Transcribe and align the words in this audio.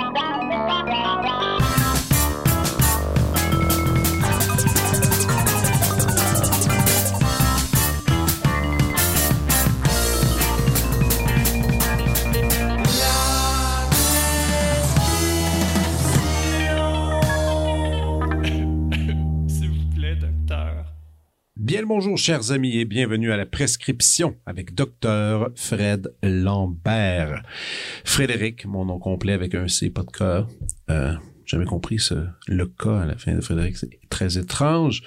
down, 0.00 0.14
down. 0.14 0.39
Bonjour, 22.00 22.16
chers 22.16 22.50
amis, 22.50 22.78
et 22.78 22.86
bienvenue 22.86 23.30
à 23.30 23.36
la 23.36 23.44
prescription 23.44 24.34
avec 24.46 24.74
Docteur 24.74 25.50
Fred 25.54 26.14
Lambert. 26.22 27.42
Frédéric, 28.06 28.64
mon 28.64 28.86
nom 28.86 28.98
complet 28.98 29.34
avec 29.34 29.54
un 29.54 29.68
C, 29.68 29.90
pas 29.90 30.02
de 30.04 30.10
cœur. 30.10 30.48
Euh, 30.88 31.12
jamais 31.44 31.66
compris 31.66 31.98
ce, 31.98 32.14
le 32.48 32.64
cas 32.64 33.00
à 33.00 33.04
la 33.04 33.18
fin 33.18 33.34
de 33.34 33.42
Frédéric, 33.42 33.76
très 34.10 34.36
étrange. 34.36 35.02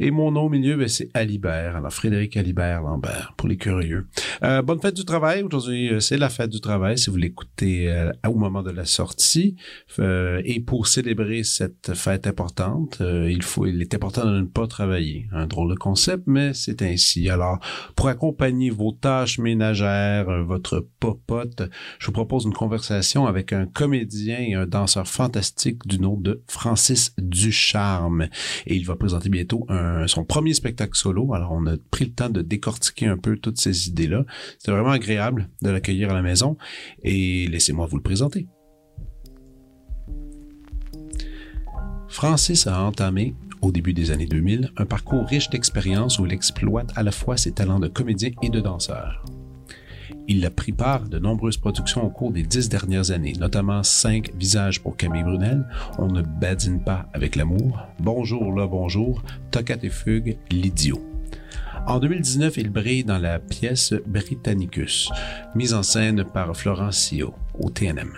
Et 0.00 0.10
mon 0.10 0.32
nom 0.32 0.42
au 0.42 0.48
milieu, 0.48 0.76
ben, 0.76 0.88
c'est 0.88 1.10
Alibert. 1.14 1.76
Alors, 1.76 1.92
Frédéric 1.92 2.36
Alibert 2.36 2.82
Lambert, 2.82 3.34
pour 3.36 3.48
les 3.48 3.56
curieux. 3.56 4.08
Euh, 4.42 4.62
bonne 4.62 4.80
fête 4.80 4.96
du 4.96 5.04
travail. 5.04 5.42
Aujourd'hui, 5.42 5.90
euh, 5.90 6.00
c'est 6.00 6.16
la 6.16 6.30
fête 6.30 6.50
du 6.50 6.60
travail, 6.60 6.98
si 6.98 7.10
vous 7.10 7.16
l'écoutez 7.16 7.92
euh, 7.92 8.10
au 8.26 8.34
moment 8.34 8.62
de 8.62 8.70
la 8.70 8.84
sortie. 8.84 9.56
Et 9.98 10.60
pour 10.60 10.86
célébrer 10.86 11.44
cette 11.44 11.94
fête 11.94 12.26
importante, 12.26 12.98
il 13.00 13.42
faut, 13.42 13.66
il 13.66 13.82
est 13.82 13.94
important 13.94 14.24
de 14.24 14.40
ne 14.40 14.46
pas 14.46 14.66
travailler. 14.66 15.26
Un 15.32 15.46
drôle 15.46 15.70
de 15.70 15.74
concept, 15.74 16.24
mais 16.26 16.54
c'est 16.54 16.82
ainsi. 16.82 17.28
Alors, 17.28 17.58
pour 17.94 18.08
accompagner 18.08 18.70
vos 18.70 18.92
tâches 18.92 19.38
ménagères, 19.38 20.44
votre 20.44 20.86
popote, 21.00 21.62
je 21.98 22.06
vous 22.06 22.12
propose 22.12 22.44
une 22.44 22.54
conversation 22.54 23.26
avec 23.26 23.52
un 23.52 23.66
comédien 23.66 24.38
et 24.38 24.54
un 24.54 24.66
danseur 24.66 25.06
fantastique 25.06 25.86
du 25.86 26.00
nom 26.00 26.16
de 26.16 26.42
Francis 26.46 27.12
Ducharme. 27.18 28.28
Et 28.66 28.76
il 28.76 28.84
va 28.86 28.96
présenter 28.96 29.28
bientôt 29.28 29.66
son 30.06 30.24
premier 30.24 30.54
spectacle 30.54 30.96
solo. 30.96 31.34
Alors, 31.34 31.52
on 31.52 31.66
a 31.66 31.76
pris 31.90 32.06
le 32.06 32.12
temps 32.12 32.30
de 32.30 32.42
décortiquer 32.42 33.06
un 33.06 33.16
peu 33.16 33.36
toutes 33.36 33.58
ces 33.58 33.88
idées-là. 33.88 34.24
C'était 34.58 34.72
vraiment 34.72 34.90
agréable 34.90 35.48
de 35.62 35.70
l'accueillir 35.70 36.10
à 36.10 36.14
la 36.14 36.22
maison. 36.22 36.56
Et 37.02 37.46
laissez-moi 37.48 37.86
vous 37.86 37.96
le 37.96 38.02
présenter. 38.02 38.46
Francis 42.08 42.66
a 42.66 42.82
entamé, 42.82 43.34
au 43.60 43.70
début 43.70 43.92
des 43.92 44.10
années 44.10 44.26
2000, 44.26 44.72
un 44.76 44.86
parcours 44.86 45.26
riche 45.26 45.50
d'expériences 45.50 46.18
où 46.18 46.26
il 46.26 46.32
exploite 46.32 46.90
à 46.96 47.02
la 47.02 47.12
fois 47.12 47.36
ses 47.36 47.52
talents 47.52 47.78
de 47.78 47.88
comédien 47.88 48.30
et 48.42 48.48
de 48.48 48.60
danseur. 48.60 49.24
Il 50.30 50.44
a 50.44 50.50
pris 50.50 50.72
part 50.72 51.08
de 51.08 51.18
nombreuses 51.18 51.56
productions 51.56 52.04
au 52.04 52.10
cours 52.10 52.32
des 52.32 52.42
dix 52.42 52.68
dernières 52.68 53.12
années, 53.12 53.32
notamment 53.40 53.82
Cinq 53.82 54.30
visages 54.36 54.82
pour 54.82 54.94
Camille 54.94 55.22
Brunel, 55.22 55.66
On 55.98 56.08
ne 56.08 56.20
badine 56.20 56.84
pas 56.84 57.06
avec 57.14 57.34
l'amour, 57.34 57.80
Bonjour 57.98 58.52
là, 58.52 58.66
bonjour, 58.66 59.22
Tocat 59.50 59.78
et 59.82 59.88
Fugue, 59.88 60.36
L'idiot. 60.50 61.02
En 61.86 61.98
2019, 61.98 62.58
il 62.58 62.68
brille 62.68 63.04
dans 63.04 63.16
la 63.16 63.38
pièce 63.38 63.94
Britannicus, 64.06 65.10
mise 65.54 65.72
en 65.72 65.82
scène 65.82 66.22
par 66.24 66.54
Florence 66.54 66.98
Sio 66.98 67.34
au 67.58 67.70
TNM. 67.70 68.12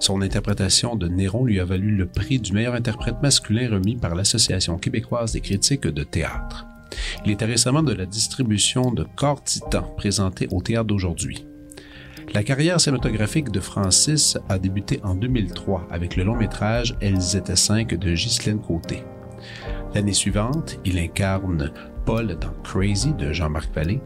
Son 0.00 0.22
interprétation 0.22 0.96
de 0.96 1.06
Néron 1.08 1.44
lui 1.44 1.60
a 1.60 1.66
valu 1.66 1.94
le 1.94 2.06
prix 2.06 2.40
du 2.40 2.54
meilleur 2.54 2.74
interprète 2.74 3.20
masculin 3.22 3.68
remis 3.70 3.96
par 3.96 4.14
l'Association 4.14 4.78
québécoise 4.78 5.32
des 5.32 5.42
critiques 5.42 5.86
de 5.86 6.02
théâtre. 6.02 6.66
Il 7.24 7.30
était 7.30 7.44
récemment 7.44 7.82
de 7.82 7.92
la 7.92 8.06
distribution 8.06 8.92
de 8.92 9.06
Corps 9.16 9.42
Titan 9.42 9.82
présenté 9.96 10.48
au 10.50 10.60
théâtre 10.60 10.86
d'aujourd'hui. 10.86 11.46
La 12.34 12.42
carrière 12.42 12.80
cinématographique 12.80 13.50
de 13.50 13.60
Francis 13.60 14.38
a 14.48 14.58
débuté 14.58 15.00
en 15.02 15.14
2003 15.14 15.88
avec 15.90 16.16
le 16.16 16.24
long 16.24 16.36
métrage 16.36 16.96
Elles 17.00 17.36
étaient 17.36 17.56
cinq 17.56 17.94
de 17.94 18.14
Ghislaine 18.14 18.60
Côté. 18.60 19.04
L'année 19.94 20.14
suivante, 20.14 20.78
il 20.84 20.98
incarne 20.98 21.70
Paul 22.06 22.38
dans 22.40 22.52
Crazy 22.64 23.12
de 23.12 23.32
Jean-Marc 23.32 23.74
Vallée. 23.74 24.00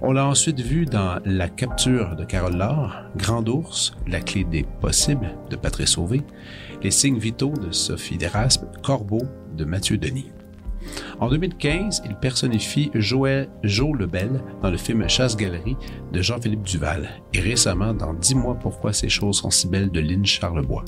On 0.00 0.12
l'a 0.12 0.26
ensuite 0.26 0.60
vu 0.60 0.86
dans 0.86 1.20
La 1.24 1.48
capture 1.48 2.16
de 2.16 2.24
Carole 2.24 2.56
Laure, 2.56 2.96
Grand 3.16 3.46
Ours, 3.48 3.92
La 4.06 4.20
clé 4.20 4.44
des 4.44 4.64
possibles 4.80 5.34
de 5.50 5.56
Patrice 5.56 5.90
Sauvé, 5.90 6.22
Les 6.82 6.90
signes 6.90 7.18
vitaux 7.18 7.52
de 7.52 7.70
Sophie 7.70 8.16
Deraspe, 8.16 8.64
Corbeau 8.82 9.22
de 9.54 9.64
Mathieu 9.64 9.98
Denis. 9.98 10.32
En 11.20 11.28
2015, 11.28 12.02
il 12.04 12.14
personnifie 12.14 12.90
Joël 12.94 13.48
Joe 13.64 13.98
Lebel 13.98 14.40
dans 14.62 14.70
le 14.70 14.76
film 14.76 15.08
Chasse-Galerie 15.08 15.76
de 16.12 16.22
Jean-Philippe 16.22 16.62
Duval 16.62 17.08
et 17.34 17.40
récemment 17.40 17.92
dans 17.92 18.14
Dis-moi 18.14 18.56
pourquoi 18.60 18.92
ces 18.92 19.08
choses 19.08 19.38
sont 19.38 19.50
si 19.50 19.68
belles 19.68 19.90
de 19.90 20.00
Lynn 20.00 20.24
Charlebois. 20.24 20.84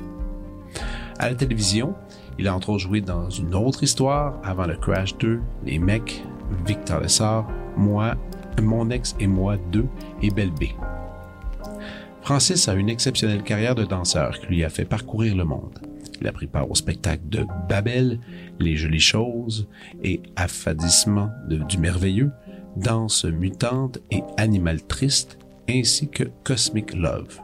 À 1.18 1.28
la 1.28 1.34
télévision, 1.34 1.94
il 2.38 2.48
a 2.48 2.54
entre 2.54 2.70
autres 2.70 2.78
joué 2.78 3.00
dans 3.00 3.28
une 3.28 3.54
autre 3.54 3.82
histoire 3.82 4.40
avant 4.44 4.66
le 4.66 4.76
Crash 4.76 5.16
2, 5.18 5.40
Les 5.66 5.78
Mecs, 5.78 6.24
Victor 6.66 7.00
Lessard, 7.00 7.46
Moi, 7.76 8.14
Mon 8.62 8.90
ex 8.90 9.16
et 9.20 9.26
moi 9.26 9.56
2 9.72 9.86
et 10.22 10.30
Belle 10.30 10.52
B. 10.52 10.64
Francis 12.22 12.68
a 12.68 12.74
une 12.74 12.88
exceptionnelle 12.88 13.42
carrière 13.42 13.74
de 13.74 13.84
danseur 13.84 14.38
qui 14.38 14.46
lui 14.46 14.64
a 14.64 14.68
fait 14.68 14.84
parcourir 14.84 15.34
le 15.34 15.44
monde. 15.44 15.89
Il 16.20 16.28
a 16.28 16.32
pris 16.32 16.46
part 16.46 16.70
au 16.70 16.74
spectacle 16.74 17.22
de 17.28 17.46
Babel, 17.68 18.20
Les 18.58 18.76
Jolies 18.76 19.00
Choses 19.00 19.68
et 20.02 20.20
Affadissement 20.36 21.30
du 21.48 21.78
Merveilleux, 21.78 22.30
Danse 22.76 23.24
mutante 23.24 23.98
et 24.10 24.22
Animal 24.36 24.82
triste, 24.86 25.38
ainsi 25.68 26.08
que 26.08 26.24
Cosmic 26.44 26.94
Love. 26.94 27.40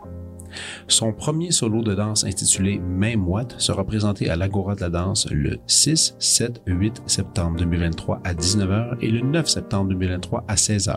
Son 0.89 1.13
premier 1.13 1.51
solo 1.51 1.83
de 1.83 1.95
danse 1.95 2.25
intitulé 2.25 2.79
Main 2.79 3.17
moite 3.17 3.57
sera 3.59 3.85
présenté 3.85 4.31
à 4.31 4.37
l'Agora 4.37 4.75
de 4.75 4.81
la 4.81 4.91
danse 4.91 5.29
le 5.31 5.59
6, 5.67 6.17
7, 6.19 6.63
8 6.67 7.03
septembre 7.07 7.59
2023 7.59 8.21
à 8.25 8.35
19h 8.35 8.97
et 9.01 9.11
le 9.11 9.21
9 9.21 9.49
septembre 9.49 9.91
2023 9.91 10.45
à 10.49 10.55
16h. 10.55 10.97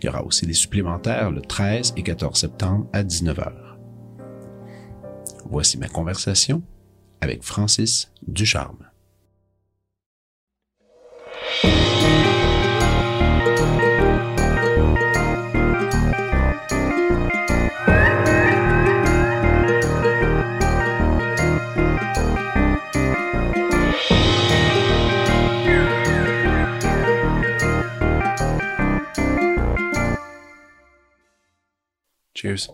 Il 0.00 0.06
y 0.06 0.08
aura 0.08 0.24
aussi 0.24 0.46
des 0.46 0.54
supplémentaires 0.54 1.30
le 1.30 1.40
13 1.40 1.94
et 1.96 2.02
14 2.02 2.38
septembre 2.38 2.86
à 2.92 3.02
19h. 3.02 3.52
Voici 5.50 5.78
ma 5.78 5.88
conversation 5.88 6.62
avec 7.20 7.42
Francis 7.42 8.10
Ducharme. 8.26 8.88
Cheers. 32.34 32.70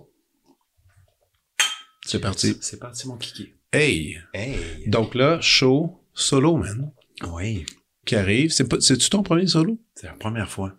C'est 2.04 2.20
parti. 2.20 2.58
C'est 2.60 2.78
parti, 2.78 3.08
mon 3.08 3.16
kiki. 3.16 3.54
Hey! 3.74 4.18
Hey! 4.32 4.88
Donc 4.88 5.14
là, 5.14 5.40
show 5.40 6.00
solo, 6.12 6.56
man, 6.56 6.92
Oui, 7.28 7.66
qui 8.04 8.16
arrive. 8.16 8.50
C'est 8.52 8.68
pas, 8.68 8.80
c'est-tu 8.80 9.08
ton 9.10 9.22
premier 9.22 9.46
solo? 9.46 9.78
c'est 9.94 10.06
la 10.06 10.12
première 10.14 10.48
fois. 10.48 10.74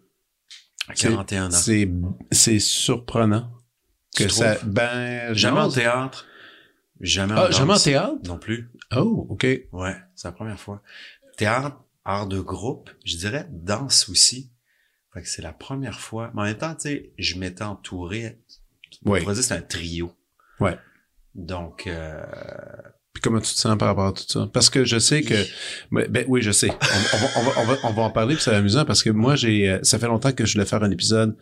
À 0.88 0.96
C'est- 0.96 1.10
41 1.10 1.48
ans. 1.48 1.52
C'est, 1.52 1.90
c'est 2.32 2.60
surprenant 2.60 3.52
que 4.16 4.28
ça, 4.30 4.58
ben, 4.66 5.34
Jamais 5.34 5.60
en 5.60 5.70
théâtre. 5.70 6.26
Jamais 7.02 7.34
en 7.34 7.38
Ah, 7.38 7.48
danse. 7.48 7.58
jamais 7.58 7.74
en 7.74 7.80
théâtre? 7.80 8.16
Non 8.26 8.38
plus. 8.38 8.70
Oh, 8.96 9.26
ok. 9.30 9.46
Ouais, 9.74 9.96
c'est 10.16 10.28
la 10.28 10.32
première 10.32 10.60
fois. 10.60 10.82
Théâtre, 11.38 11.76
art 12.06 12.28
de 12.28 12.40
groupe, 12.40 12.90
je 13.04 13.18
dirais 13.18 13.48
danse 13.52 14.08
aussi. 14.10 14.52
Fait 15.14 15.22
que 15.22 15.28
c'est 15.28 15.42
la 15.42 15.52
première 15.54 16.00
fois. 16.00 16.32
Mais 16.36 16.42
en 16.42 16.46
même 16.46 16.58
temps, 16.58 16.76
tu 16.76 16.82
sais, 16.84 17.12
je 17.18 17.38
m'étais 17.38 17.64
entouré. 17.64 18.22
Ouais. 19.04 19.20
On 19.20 19.24
pourrait 19.24 19.34
dire 19.34 19.42
que 19.42 19.42
c'est 19.42 19.54
un 19.56 19.62
trio. 19.62 20.14
Ouais. 20.60 20.78
Donc, 21.36 21.86
euh, 21.86 22.24
Puis 23.14 23.22
comment 23.22 23.40
tu 23.40 23.54
te 23.54 23.60
sens 23.60 23.78
par 23.78 23.90
rapport 23.90 24.08
à 24.08 24.14
tout 24.14 24.24
ça? 24.28 24.50
Parce 24.52 24.70
que 24.70 24.86
je 24.86 24.98
sais 24.98 25.22
que, 25.22 25.36
ben, 25.92 26.08
ben 26.10 26.26
oui, 26.28 26.42
je 26.42 26.52
sais. 26.52 26.70
On, 26.70 27.18
on 27.18 27.18
va, 27.18 27.28
on, 27.36 27.44
va, 27.44 27.52
on, 27.58 27.66
va, 27.66 27.78
on 27.84 27.94
va 27.94 28.02
en 28.04 28.10
parler, 28.10 28.36
puis 28.36 28.44
c'est 28.44 28.56
amusant 28.56 28.86
parce 28.86 29.04
que 29.04 29.10
moi, 29.10 29.36
j'ai, 29.36 29.70
euh, 29.70 29.80
ça 29.84 30.00
fait 30.00 30.08
longtemps 30.08 30.32
que 30.32 30.46
je 30.46 30.54
voulais 30.54 30.66
faire 30.66 30.82
un 30.82 30.92
épisode 30.92 31.38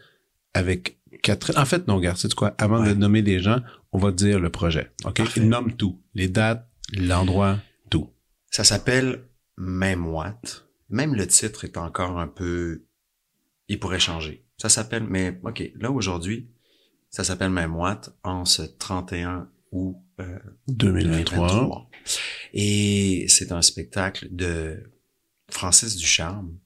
avec 0.53 0.99
Catherine. 1.21 1.57
En 1.57 1.65
fait, 1.65 1.87
non, 1.87 1.97
regarde, 1.97 2.17
c'est 2.17 2.33
quoi? 2.33 2.55
Avant 2.57 2.83
de 2.83 2.93
nommer 2.93 3.21
des 3.21 3.39
gens, 3.39 3.61
on 3.91 3.99
va 3.99 4.11
dire 4.11 4.39
le 4.39 4.49
projet. 4.49 4.91
OK? 5.05 5.17
Parfait. 5.17 5.41
Il 5.41 5.49
nomme 5.49 5.75
tout. 5.75 6.01
Les 6.15 6.27
dates, 6.27 6.67
l'endroit, 6.97 7.59
tout. 7.89 8.09
ça 8.49 8.63
s'appelle 8.63 9.23
Main 9.57 9.95
moite. 9.95 10.65
Même 10.89 11.15
le 11.15 11.27
titre 11.27 11.63
est 11.63 11.77
encore 11.77 12.19
un 12.19 12.27
peu... 12.27 12.85
Il 13.67 13.79
pourrait 13.79 13.99
changer. 13.99 14.45
Ça 14.57 14.69
s'appelle... 14.69 15.03
Mais 15.07 15.39
OK, 15.43 15.71
là, 15.75 15.91
aujourd'hui, 15.91 16.49
ça 17.09 17.23
s'appelle 17.23 17.51
Main 17.51 17.67
moite 17.67 18.11
en 18.23 18.45
ce 18.45 18.63
31 18.63 19.47
août 19.73 19.97
euh, 20.19 20.39
2023. 20.67 21.47
2023. 21.47 21.89
Et 22.53 23.25
c'est 23.27 23.51
un 23.51 23.61
spectacle 23.61 24.27
de 24.31 24.83
Francis 25.49 25.95
Ducharme 25.97 26.57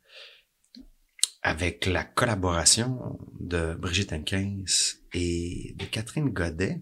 avec 1.41 1.85
la 1.85 2.03
collaboration 2.03 3.17
de 3.39 3.73
Brigitte 3.75 4.11
Henkins 4.13 4.63
et 5.13 5.73
de 5.77 5.85
Catherine 5.85 6.29
Godet. 6.29 6.81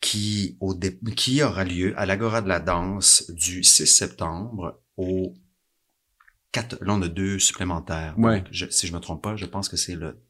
qui, 0.00 0.56
au 0.60 0.74
dé- 0.74 0.98
qui 1.16 1.42
aura 1.42 1.64
lieu 1.64 1.94
à 1.98 2.04
l'Agora 2.06 2.42
de 2.42 2.48
la 2.48 2.60
danse 2.60 3.28
du 3.30 3.64
6 3.64 3.86
septembre 3.86 4.80
au 4.96 5.34
4, 6.52 6.84
là 6.84 6.94
on 6.94 7.02
a 7.02 7.08
deux 7.08 7.38
supplémentaires. 7.38 8.14
Ouais. 8.18 8.40
Donc, 8.42 8.48
je- 8.52 8.66
si 8.70 8.86
je 8.86 8.92
me 8.92 9.00
trompe 9.00 9.22
pas, 9.22 9.36
je 9.36 9.46
pense 9.46 9.68
que 9.68 9.76
c'est 9.76 9.94
le 9.96 10.22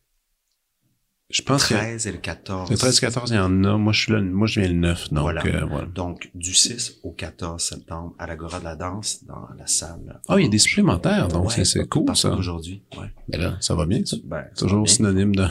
Je 1.29 1.43
pense 1.43 1.65
que 1.67 1.75
13 1.75 2.07
et 2.07 2.13
le 2.13 2.19
14. 2.19 2.71
le 2.71 2.77
13-14, 2.77 3.31
il 3.31 3.35
y 3.35 3.39
en 3.39 3.65
a. 3.65 3.77
Moi, 3.77 3.93
je 3.93 4.01
suis 4.01 4.13
là, 4.13 4.21
moi, 4.21 4.47
je 4.47 4.61
viens 4.61 4.69
le 4.69 4.77
9, 4.77 5.13
donc 5.13 5.23
Voilà. 5.23 5.45
euh, 5.45 5.65
voilà. 5.67 5.87
Donc, 5.89 6.31
du 6.35 6.55
6 6.55 6.99
au 7.03 7.11
14 7.11 7.61
septembre 7.63 8.15
à 8.19 8.29
l'Agora 8.29 8.61
de 8.61 8.65
la 8.65 8.77
danse 8.77 9.25
dans 9.25 9.49
la 9.59 9.67
salle. 9.67 10.21
Ah, 10.29 10.39
il 10.39 10.45
y 10.45 10.47
a 10.47 10.49
des 10.49 10.59
supplémentaires, 10.59 11.27
donc 11.27 11.49
Ouais, 11.49 11.65
c'est- 11.65 11.89
cool, 11.89 12.17
ça. 12.17 12.31
Aujourd'hui, 12.33 12.85
ouais. 12.97 13.13
Mais 13.29 13.39
là, 13.39 13.57
ça 13.61 13.75
va 13.75 13.87
bien, 13.87 14.05
ça. 14.05 14.17
Ben, 14.23 14.45
ça 14.55 14.67
Toujours 14.67 14.85
bien. 14.85 14.93
synonyme 14.93 15.35
de... 15.35 15.47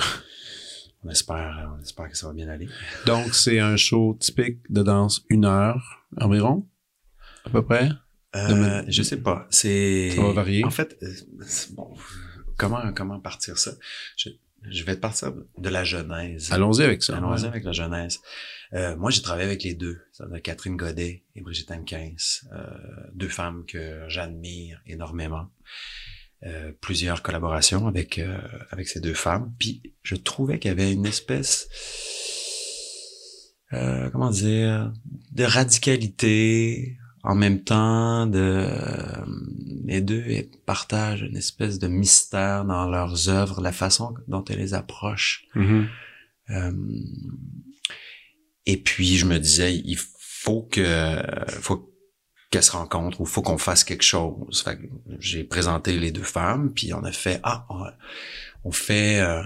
On 1.03 1.09
espère, 1.09 1.71
on 1.77 1.81
espère 1.81 2.09
que 2.09 2.17
ça 2.17 2.27
va 2.27 2.33
bien 2.33 2.47
aller. 2.47 2.67
Donc, 3.05 3.35
c'est 3.35 3.59
un 3.59 3.75
show 3.75 4.17
typique 4.19 4.59
de 4.69 4.81
danse, 4.81 5.25
une 5.29 5.43
heure 5.45 6.05
environ, 6.19 6.65
à 7.45 7.49
peu 7.49 7.61
près? 7.63 7.89
Euh, 8.35 8.81
je 8.87 9.03
sais 9.03 9.17
pas. 9.21 9.45
C'est. 9.49 10.11
Ça 10.15 10.21
va 10.21 10.31
varier. 10.31 10.65
En 10.65 10.69
fait, 10.69 10.97
euh, 11.03 11.13
bon, 11.73 11.93
comment 12.57 12.91
comment 12.93 13.19
partir 13.19 13.57
ça? 13.57 13.71
Je, 14.17 14.29
je 14.69 14.83
vais 14.83 14.95
partir 14.95 15.33
de 15.57 15.69
la 15.69 15.83
genèse. 15.83 16.51
Allons-y 16.51 16.83
avec 16.83 17.03
ça. 17.03 17.17
Allons-y 17.17 17.41
ouais. 17.41 17.47
avec 17.47 17.63
la 17.63 17.71
genèse. 17.71 18.19
Euh, 18.73 18.95
moi, 18.95 19.11
j'ai 19.11 19.21
travaillé 19.21 19.45
avec 19.45 19.63
les 19.63 19.75
deux, 19.75 20.01
Catherine 20.43 20.75
Godet 20.75 21.23
et 21.35 21.41
Brigitte 21.41 21.71
Hankins, 21.71 22.15
euh, 22.51 22.65
deux 23.13 23.29
femmes 23.29 23.63
que 23.65 24.03
j'admire 24.07 24.81
énormément. 24.85 25.49
Euh, 26.43 26.71
plusieurs 26.79 27.23
collaborations 27.23 27.87
avec 27.87 28.19
euh, 28.19 28.37
avec 28.69 28.87
ces 28.87 28.99
deux 28.99 29.13
femmes. 29.13 29.53
Puis 29.57 29.81
je 30.03 30.15
trouvais 30.15 30.59
qu'il 30.59 30.69
y 30.69 30.71
avait 30.71 30.91
une 30.91 31.05
espèce, 31.05 31.67
euh, 33.73 34.09
comment 34.11 34.29
dire, 34.29 34.93
de 35.31 35.43
radicalité 35.43 36.97
en 37.25 37.35
même 37.35 37.63
temps 37.63 38.27
de 38.27 38.67
euh, 38.67 39.25
les 39.85 40.01
deux 40.01 40.23
partagent 40.65 41.23
une 41.23 41.35
espèce 41.35 41.79
de 41.79 41.87
mystère 41.87 42.65
dans 42.65 42.87
leurs 42.87 43.29
œuvres, 43.29 43.61
la 43.61 43.71
façon 43.71 44.13
dont 44.27 44.45
elles 44.45 44.59
les 44.59 44.73
approchent. 44.75 45.45
Mhm. 45.55 45.87
Euh, 46.51 46.71
et 48.67 48.77
puis 48.77 49.17
je 49.17 49.25
me 49.25 49.39
disais, 49.39 49.75
il 49.75 49.97
faut 49.97 50.61
que, 50.61 51.19
faut 51.47 51.91
qu'elles 52.51 52.63
se 52.63 52.71
rencontrent 52.71 53.21
ou 53.21 53.25
faut 53.25 53.41
qu'on 53.41 53.57
fasse 53.57 53.83
quelque 53.83 54.03
chose. 54.03 54.61
Fait 54.63 54.77
que 54.77 54.85
j'ai 55.19 55.43
présenté 55.43 55.97
les 55.97 56.11
deux 56.11 56.23
femmes, 56.23 56.71
puis 56.73 56.93
on 56.93 57.03
a 57.03 57.11
fait, 57.11 57.39
ah, 57.43 57.65
on, 57.69 57.85
on 58.65 58.71
fait 58.71 59.19
euh, 59.19 59.41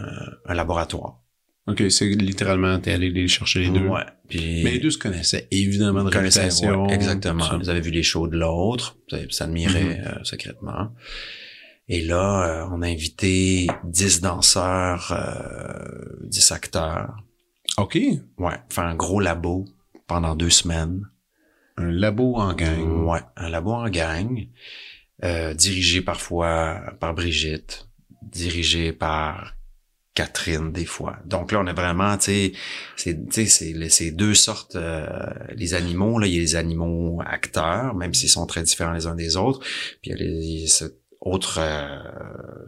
un 0.46 0.54
laboratoire. 0.54 1.22
OK, 1.70 1.84
c'est 1.90 2.06
littéralement, 2.08 2.80
t'es 2.80 2.92
allé 2.92 3.10
les 3.10 3.28
chercher 3.28 3.60
les 3.60 3.70
deux. 3.70 3.88
Ouais. 3.88 4.06
Puis 4.28 4.64
Mais 4.64 4.72
les 4.72 4.80
deux 4.80 4.92
se 4.92 4.98
connaissaient 4.98 5.48
évidemment 5.52 6.04
de 6.04 6.10
connaissaient, 6.10 6.50
ouais, 6.68 6.94
exactement. 6.94 7.46
Ils 7.62 7.70
avaient 7.70 7.80
vu 7.80 7.92
les 7.92 8.04
shows 8.04 8.28
de 8.28 8.38
l'autre, 8.38 8.98
ils 9.12 9.32
s'admiraient 9.32 10.02
euh, 10.06 10.24
secrètement. 10.24 10.92
Et 11.88 12.02
là, 12.02 12.48
euh, 12.64 12.70
on 12.72 12.84
a 12.84 12.88
invité 12.88 13.68
10 13.84 14.22
danseurs, 14.22 15.12
euh, 15.12 16.28
10 16.28 16.52
acteurs. 16.52 17.16
OK. 17.78 17.98
Ouais, 18.38 18.58
faire 18.70 18.86
un 18.86 18.96
gros 18.96 19.20
labo 19.20 19.66
pendant 20.06 20.36
deux 20.36 20.52
semaines. 20.52 21.04
Un 21.78 21.92
labo 21.92 22.36
en 22.36 22.54
gang. 22.54 23.08
Ouais, 23.08 23.22
un 23.36 23.50
labo 23.50 23.72
en 23.72 23.90
gang, 23.90 24.48
euh, 25.24 25.54
dirigé 25.56 26.02
parfois 26.02 26.94
par 27.00 27.16
Brigitte, 27.16 27.88
dirigé 28.22 28.94
par 28.94 29.56
Catherine 30.20 30.74
des 30.74 30.84
fois. 30.84 31.18
Donc 31.24 31.54
là, 31.54 31.62
on 31.62 31.68
a 31.68 31.72
vraiment, 31.72 32.18
tu 32.18 32.54
sais, 32.98 33.16
c'est, 33.48 34.12
deux 34.12 34.34
sortes, 34.34 34.76
euh, 34.76 35.08
les 35.56 35.74
animaux 35.76 36.20
là, 36.20 36.28
il 36.28 36.34
y 36.34 36.38
a 36.38 36.42
les 36.42 36.56
animaux 36.58 37.22
acteurs, 37.26 37.96
même 37.96 38.14
s'ils 38.14 38.28
sont 38.28 38.46
très 38.46 38.64
différents 38.64 38.92
les 38.92 39.08
uns 39.08 39.16
des 39.16 39.38
autres, 39.38 39.62
puis 40.02 40.12
il 40.12 40.12
y 40.12 40.14
a 40.14 40.18
les, 40.18 40.68
cette 40.68 40.99
autre, 41.22 41.60
euh, 41.62 42.00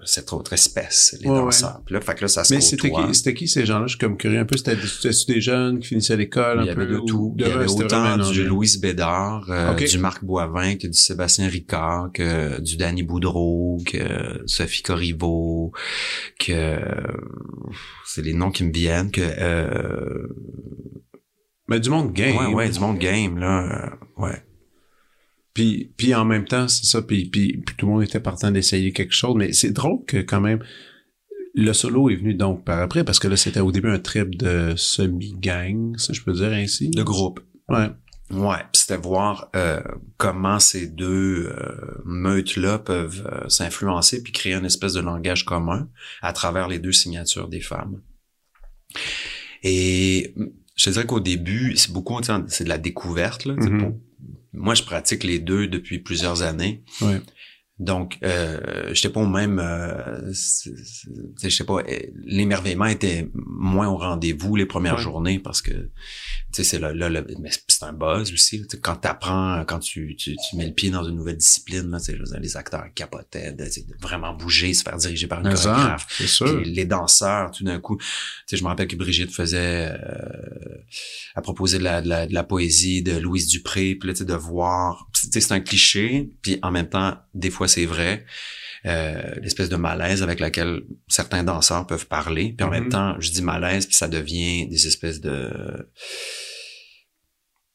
cette 0.04 0.34
autre 0.34 0.52
espèce, 0.52 1.16
les 1.22 1.30
Ouais, 1.30 1.36
danseurs. 1.38 1.82
Puis 1.86 1.94
là, 1.96 2.02
fait 2.02 2.16
que 2.16 2.22
là, 2.24 2.28
ça 2.28 2.44
se 2.44 2.54
Mais 2.54 2.60
c'était 2.60 2.90
qui, 2.92 3.16
c'était 3.16 3.34
qui 3.34 3.48
ces 3.48 3.66
gens-là? 3.66 3.86
Je 3.88 3.92
suis 3.92 3.98
comme 3.98 4.18
curieux 4.18 4.40
un 4.40 4.46
peu. 4.46 4.58
C'était 4.58 4.76
c'était 4.86 5.34
des 5.36 5.40
jeunes 5.42 5.80
qui 5.80 5.88
finissaient 5.88 6.18
l'école 6.18 6.60
un 6.60 6.64
Il 6.64 6.68
y 6.68 6.70
avait 6.70 6.86
peu? 6.86 6.92
de 6.92 6.98
ou- 6.98 7.06
tout. 7.06 7.36
Il 7.40 7.48
y 7.48 7.50
avait 7.50 7.66
autant 7.72 8.18
du? 8.18 8.44
Louise 8.44 8.82
Bédard, 8.82 9.46
euh, 9.50 9.74
du 9.76 9.98
Marc 10.00 10.26
Boivin, 10.26 10.76
que 10.76 10.88
du 10.88 10.98
Sébastien 10.98 11.48
Ricard, 11.48 12.10
que 12.14 12.60
du 12.60 12.76
Danny 12.76 13.04
Boudreau, 13.04 13.78
que 13.86 14.42
Sophie 14.48 14.84
Corriveau, 14.84 15.72
que 16.38 16.78
c'est 18.06 18.22
les 18.22 18.34
noms 18.34 18.52
qui 18.52 18.66
me 18.66 18.74
viennent, 18.74 19.12
que 19.12 19.22
euh, 19.22 20.28
Mais 21.70 21.80
du 21.80 21.90
monde 21.90 22.12
game. 22.12 22.36
ouais, 22.36 22.54
ouais, 22.54 22.70
du 22.70 22.80
monde 22.82 22.98
game 23.00 23.38
là, 23.38 23.64
euh, 24.20 24.24
ouais. 24.24 24.44
Puis, 25.54 25.92
puis 25.98 26.14
en 26.16 26.24
même 26.26 26.46
temps, 26.46 26.68
c'est 26.68 26.86
ça, 26.86 27.02
puis, 27.02 27.26
puis, 27.26 27.58
puis 27.66 27.76
tout 27.76 27.86
le 27.86 27.92
monde 27.92 28.04
était 28.04 28.20
partant 28.22 28.52
d'essayer 28.52 28.94
quelque 28.94 29.14
chose, 29.14 29.36
mais 29.36 29.52
c'est 29.54 29.72
drôle 29.72 30.06
que 30.06 30.18
quand 30.18 30.40
même, 30.42 30.64
le 31.54 31.74
solo 31.74 32.10
est 32.10 32.16
venu 32.16 32.34
donc 32.34 32.64
par 32.64 32.80
après, 32.80 33.04
parce 33.04 33.20
que 33.20 33.28
là, 33.28 33.36
c'était 33.36 33.60
au 33.60 33.72
début 33.74 33.90
un 33.90 34.00
trip 34.00 34.36
de 34.36 34.74
semi-gang, 34.78 35.98
si 35.98 36.14
je 36.14 36.24
peux 36.24 36.32
dire 36.32 36.54
ainsi. 36.54 36.90
De 36.92 37.04
groupe. 37.04 37.42
Ouais. 37.68 37.90
Ouais, 38.32 38.60
c'était 38.72 38.96
voir 38.96 39.50
euh, 39.58 39.82
comment 40.16 40.58
ces 40.60 40.88
deux 40.88 41.48
euh, 41.50 42.02
meutes-là 42.06 42.80
peuvent 42.80 43.30
euh, 43.30 43.50
s'influencer 43.50 44.24
puis 44.24 44.32
créer 44.32 44.54
une 44.54 44.64
espèce 44.66 44.94
de 44.94 45.02
langage 45.02 45.44
commun 45.44 45.90
à 46.22 46.32
travers 46.32 46.70
les 46.70 46.80
deux 46.80 46.94
signatures 46.94 47.50
des 47.50 47.60
femmes. 47.60 48.02
Et 49.64 50.34
je 50.76 50.86
te 50.86 50.90
dirais 50.92 51.06
qu'au 51.06 51.20
début, 51.20 51.76
c'est 51.76 51.92
beaucoup, 51.92 52.18
c'est 52.48 52.64
de 52.64 52.70
la 52.70 52.78
découverte. 52.78 53.44
Là, 53.46 53.56
sais, 53.60 53.70
Mhm. 53.70 53.80
pour- 53.80 54.00
Moi, 54.54 54.74
je 54.74 54.84
pratique 54.84 55.24
les 55.24 55.40
deux 55.40 55.68
depuis 55.68 56.00
plusieurs 56.00 56.42
années. 56.42 56.84
Donc, 57.82 58.20
euh, 58.24 58.94
j'étais 58.94 59.10
pas 59.10 59.22
au 59.22 59.26
même, 59.26 59.58
euh, 59.60 60.32
je 60.32 61.50
sais 61.50 61.64
pas, 61.64 61.80
euh, 61.80 62.00
l'émerveillement 62.24 62.86
était 62.86 63.28
moins 63.34 63.88
au 63.90 63.98
rendez-vous 63.98 64.56
les 64.56 64.68
premières 64.68 64.98
Ouais. 64.98 65.02
journées 65.02 65.40
parce 65.40 65.64
que, 65.64 65.72
tu 65.72 65.88
sais, 66.52 66.64
c'est 66.64 66.78
là, 66.80 66.94
là, 66.94 67.10
là, 67.10 67.24
mais 67.40 67.50
c'est 67.68 67.82
un 67.84 67.92
buzz 67.94 68.32
aussi. 68.32 68.62
tu 68.62 68.68
sais, 68.70 68.80
Quand 68.80 68.98
t'apprends, 68.98 69.66
quand 69.66 69.80
tu, 69.80 70.16
tu, 70.16 70.36
tu 70.36 70.56
mets 70.58 70.68
le 70.68 70.74
pied 70.74 70.92
dans 70.92 71.04
une 71.04 71.16
nouvelle 71.16 71.38
discipline, 71.38 71.90
là, 71.90 71.98
tu 71.98 72.06
sais, 72.06 72.14
je 72.14 72.20
veux 72.20 72.26
dire, 72.26 72.40
les 72.40 72.56
acteurs 72.56 72.86
capotaient 72.94 73.52
de, 73.52 73.66
tu 73.66 73.72
sais, 73.72 73.82
de 73.82 73.96
vraiment 74.00 74.36
bouger, 74.36 74.76
se 74.76 74.84
faire 74.84 74.98
diriger 74.98 75.26
par 75.26 75.40
une 75.40 75.48
Mais 75.48 75.56
chorégraphe. 75.56 76.06
c'est 76.16 76.28
sûr. 76.28 76.62
Puis 76.62 76.72
les 76.72 76.86
danseurs, 76.86 77.50
tout 77.50 77.64
d'un 77.64 77.80
coup, 77.80 77.98
tu 77.98 78.06
sais, 78.46 78.58
je 78.58 78.64
me 78.64 78.68
rappelle 78.68 78.88
que 78.90 78.96
Brigitte 78.96 79.32
faisait, 79.34 79.88
euh, 79.92 80.78
à 81.34 81.42
proposer 81.42 81.80
de 81.80 81.84
la, 81.84 82.04
de 82.04 82.10
la, 82.10 82.28
de 82.28 82.34
la 82.36 82.44
poésie 82.44 83.02
de 83.02 83.18
Louise 83.18 83.48
Dupré, 83.48 83.96
puis 83.96 84.08
là, 84.08 84.14
tu 84.14 84.20
sais, 84.20 84.26
de 84.26 84.36
voir, 84.36 85.10
tu 85.20 85.28
sais, 85.32 85.42
c'est 85.42 85.54
un 85.54 85.62
cliché, 85.62 86.30
puis 86.44 86.60
en 86.62 86.70
même 86.70 86.88
temps, 86.90 87.16
des 87.34 87.50
fois, 87.50 87.68
c'est 87.72 87.86
vrai, 87.86 88.26
euh, 88.86 89.36
l'espèce 89.42 89.70
de 89.70 89.76
malaise 89.76 90.24
avec 90.24 90.40
laquelle 90.40 90.82
certains 91.08 91.44
danseurs 91.44 91.86
peuvent 91.88 92.08
parler, 92.08 92.54
puis 92.58 92.66
en 92.66 92.70
Mhm. 92.70 92.74
même 92.80 92.90
temps, 92.90 93.16
je 93.20 93.32
dis 93.32 93.42
malaise, 93.44 93.86
puis 93.86 93.96
ça 93.96 94.08
devient 94.08 94.68
des 94.68 94.88
espèces 94.88 95.22
de 95.22 95.38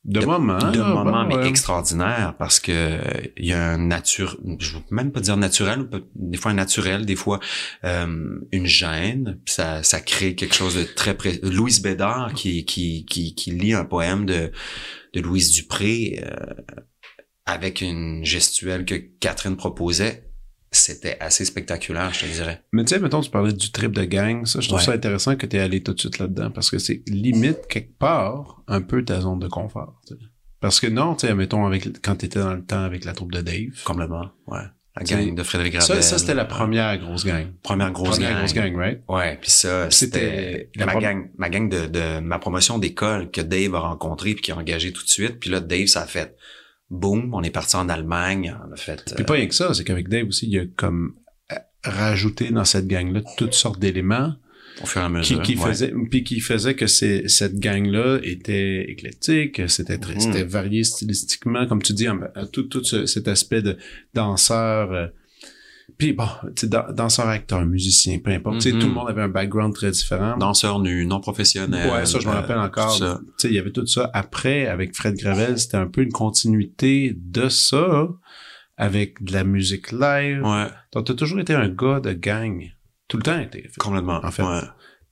De, 0.04 0.20
de- 0.20 0.26
moments. 0.26 0.70
de 0.70 0.78
moments, 0.82 1.26
mais 1.26 1.34
ouais. 1.34 1.48
extraordinaires, 1.48 2.34
parce 2.38 2.60
que 2.60 2.70
euh, 2.72 3.00
il 3.36 3.46
y 3.46 3.52
a 3.52 3.70
un 3.72 3.78
nature, 3.78 4.38
je 4.60 4.74
veux 4.76 4.82
même 4.92 5.10
pas 5.10 5.18
dire 5.20 5.36
naturel, 5.36 5.88
des 6.14 6.38
fois 6.38 6.52
un 6.52 6.54
naturel, 6.54 7.04
des 7.04 7.16
fois 7.16 7.40
euh, 7.82 8.38
une 8.52 8.66
gêne, 8.66 9.40
ça, 9.46 9.82
ça 9.82 10.00
crée 10.00 10.36
quelque 10.36 10.54
chose 10.54 10.76
de 10.76 10.84
très 10.84 11.14
pré... 11.16 11.40
Louise 11.42 11.82
Bédard 11.82 12.34
qui, 12.34 12.64
qui, 12.64 13.04
qui, 13.04 13.34
qui 13.34 13.50
lit 13.50 13.74
un 13.74 13.84
poème 13.84 14.26
de, 14.26 14.52
de 15.14 15.20
Louise 15.20 15.50
Dupré 15.50 16.22
euh, 16.24 16.54
avec 17.46 17.80
une 17.80 18.24
gestuelle 18.24 18.84
que 18.84 18.94
Catherine 19.20 19.56
proposait, 19.56 20.24
c'était 20.72 21.16
assez 21.20 21.44
spectaculaire, 21.44 22.12
je 22.12 22.26
te 22.26 22.32
dirais. 22.32 22.62
Mais 22.72 22.84
tu 22.84 22.90
sais, 22.94 23.00
mettons, 23.00 23.20
tu 23.20 23.30
parlais 23.30 23.52
du 23.52 23.70
trip 23.70 23.92
de 23.92 24.04
gang, 24.04 24.44
ça, 24.46 24.60
je 24.60 24.66
trouve 24.68 24.80
Ouais. 24.80 24.84
ça 24.84 24.92
intéressant 24.92 25.36
que 25.36 25.46
tu 25.46 25.56
es 25.56 25.60
allé 25.60 25.82
tout 25.82 25.94
de 25.94 26.00
suite 26.00 26.18
là-dedans, 26.18 26.50
parce 26.50 26.70
que 26.70 26.78
c'est 26.78 27.02
limite, 27.06 27.66
quelque 27.68 27.96
part, 27.98 28.62
un 28.66 28.82
peu 28.82 29.04
ta 29.04 29.20
zone 29.20 29.38
de 29.38 29.48
confort. 29.48 30.00
Parce 30.60 30.80
que 30.80 30.86
non, 30.88 31.14
tu 31.14 31.26
sais, 31.28 31.34
mettons, 31.34 31.64
avec, 31.66 32.02
quand 32.02 32.16
tu 32.16 32.26
étais 32.26 32.40
dans 32.40 32.52
le 32.54 32.64
temps 32.64 32.82
avec 32.82 33.04
la 33.04 33.12
troupe 33.12 33.32
de 33.32 33.40
Dave, 33.40 33.82
Complètement, 33.84 34.30
ouais. 34.48 34.58
La 34.98 35.04
gang 35.04 35.34
de 35.34 35.42
Frédéric 35.42 35.74
ça, 35.82 35.88
Ravel. 35.88 36.02
ça 36.02 36.16
c'était 36.18 36.32
la 36.34 36.46
première 36.46 36.96
grosse 36.96 37.26
gang. 37.26 37.48
Première 37.62 37.90
grosse 37.92 38.12
première 38.16 38.30
gang. 38.30 38.38
grosse 38.38 38.54
gang, 38.54 38.74
right? 38.76 39.02
Ouais, 39.10 39.36
puis 39.40 39.50
ça, 39.50 39.90
C'était 39.90 40.70
ma 40.78 40.94
gang, 40.96 41.28
ma 41.36 41.50
gang 41.50 41.68
de, 41.68 41.84
de 41.86 42.18
ma 42.20 42.38
promotion 42.38 42.78
d'école 42.78 43.30
que 43.30 43.42
Dave 43.42 43.74
a 43.74 43.80
rencontré 43.80 44.32
puis 44.32 44.40
qui 44.42 44.52
a 44.52 44.56
engagé 44.56 44.92
tout 44.94 45.04
de 45.04 45.08
suite. 45.10 45.38
Puis 45.38 45.50
là, 45.50 45.60
Dave, 45.60 45.86
ça 45.88 46.00
a 46.00 46.06
fait 46.06 46.34
boum, 46.90 47.34
on 47.34 47.42
est 47.42 47.50
parti 47.50 47.76
en 47.76 47.88
Allemagne, 47.88 48.56
on 48.68 48.72
a 48.72 48.76
fait. 48.76 49.02
Puis 49.14 49.22
euh, 49.22 49.26
pas 49.26 49.34
rien 49.34 49.46
que 49.46 49.54
ça, 49.54 49.74
c'est 49.74 49.84
qu'avec 49.84 50.08
Dave 50.08 50.28
aussi, 50.28 50.46
il 50.46 50.52
y 50.52 50.58
a 50.58 50.64
comme 50.76 51.14
euh, 51.52 51.56
rajouté 51.84 52.50
dans 52.50 52.64
cette 52.64 52.86
gang-là 52.86 53.22
toutes 53.36 53.54
sortes 53.54 53.78
d'éléments 53.80 54.34
au 54.82 54.86
fur 54.86 55.00
et 55.00 55.04
à 55.04 55.06
qui, 55.08 55.12
mesure. 55.14 55.42
qui 55.42 55.56
ouais. 55.56 55.66
faisait 55.70 55.92
puis 56.10 56.22
qui 56.22 56.38
faisait 56.40 56.74
que 56.74 56.86
cette 56.86 57.58
gang 57.58 57.86
là 57.86 58.18
était 58.22 58.90
éclectique 58.90 59.62
c'était 59.70 59.96
très 59.96 60.14
Mhm. 60.16 60.20
c'était 60.20 60.44
varié 60.44 60.84
stylistiquement 60.84 61.66
comme 61.66 61.80
tu 61.82 61.94
dis 61.94 62.08
en- 62.10 62.18
tout 62.52 62.64
tout 62.64 62.84
ce- 62.84 63.06
cet 63.06 63.26
aspect 63.26 63.62
de 63.62 63.78
danseur 64.12 64.92
euh, 64.92 65.06
Puis 65.98 66.12
bon, 66.12 66.26
tu 66.54 66.62
sais, 66.62 66.68
dan- 66.68 66.92
danseur, 66.94 67.28
acteur, 67.28 67.64
musicien, 67.64 68.18
peu 68.18 68.30
importe. 68.30 68.56
Tu 68.56 68.68
sais, 68.70 68.72
Mhm. 68.74 68.80
tout 68.80 68.86
le 68.88 68.92
monde 68.92 69.08
avait 69.08 69.22
un 69.22 69.28
background 69.28 69.72
très 69.74 69.90
différent. 69.90 70.36
Danseur 70.36 70.80
nu, 70.80 71.06
non 71.06 71.20
professionnel. 71.20 71.90
Ouais, 71.90 72.04
ça, 72.06 72.18
je 72.18 72.26
me 72.26 72.32
euh, 72.32 72.36
rappelle 72.36 72.58
encore. 72.58 72.94
Tu 72.96 73.04
sais, 73.38 73.48
il 73.48 73.54
y 73.54 73.58
avait 73.58 73.70
tout 73.72 73.86
ça. 73.86 74.10
Après, 74.12 74.66
avec 74.66 74.94
Fred 74.94 75.14
Gravel, 75.16 75.58
c'était 75.58 75.76
un 75.78 75.86
peu 75.86 76.02
une 76.02 76.12
continuité 76.12 77.14
de 77.16 77.48
ça, 77.48 78.08
avec 78.76 79.22
de 79.22 79.32
la 79.32 79.44
musique 79.44 79.92
live. 79.92 80.42
Ouais, 80.44 80.66
Donc, 80.92 81.06
t'as 81.06 81.14
toujours 81.14 81.40
été 81.40 81.54
un 81.54 81.68
gars 81.68 82.00
de 82.00 82.12
gang. 82.12 82.62
Tout 83.08 83.16
le 83.18 83.22
temps 83.22 83.38
été. 83.38 83.70
complètement. 83.78 84.20
En 84.24 84.30
fait. 84.30 84.42
Ouais. 84.42 84.60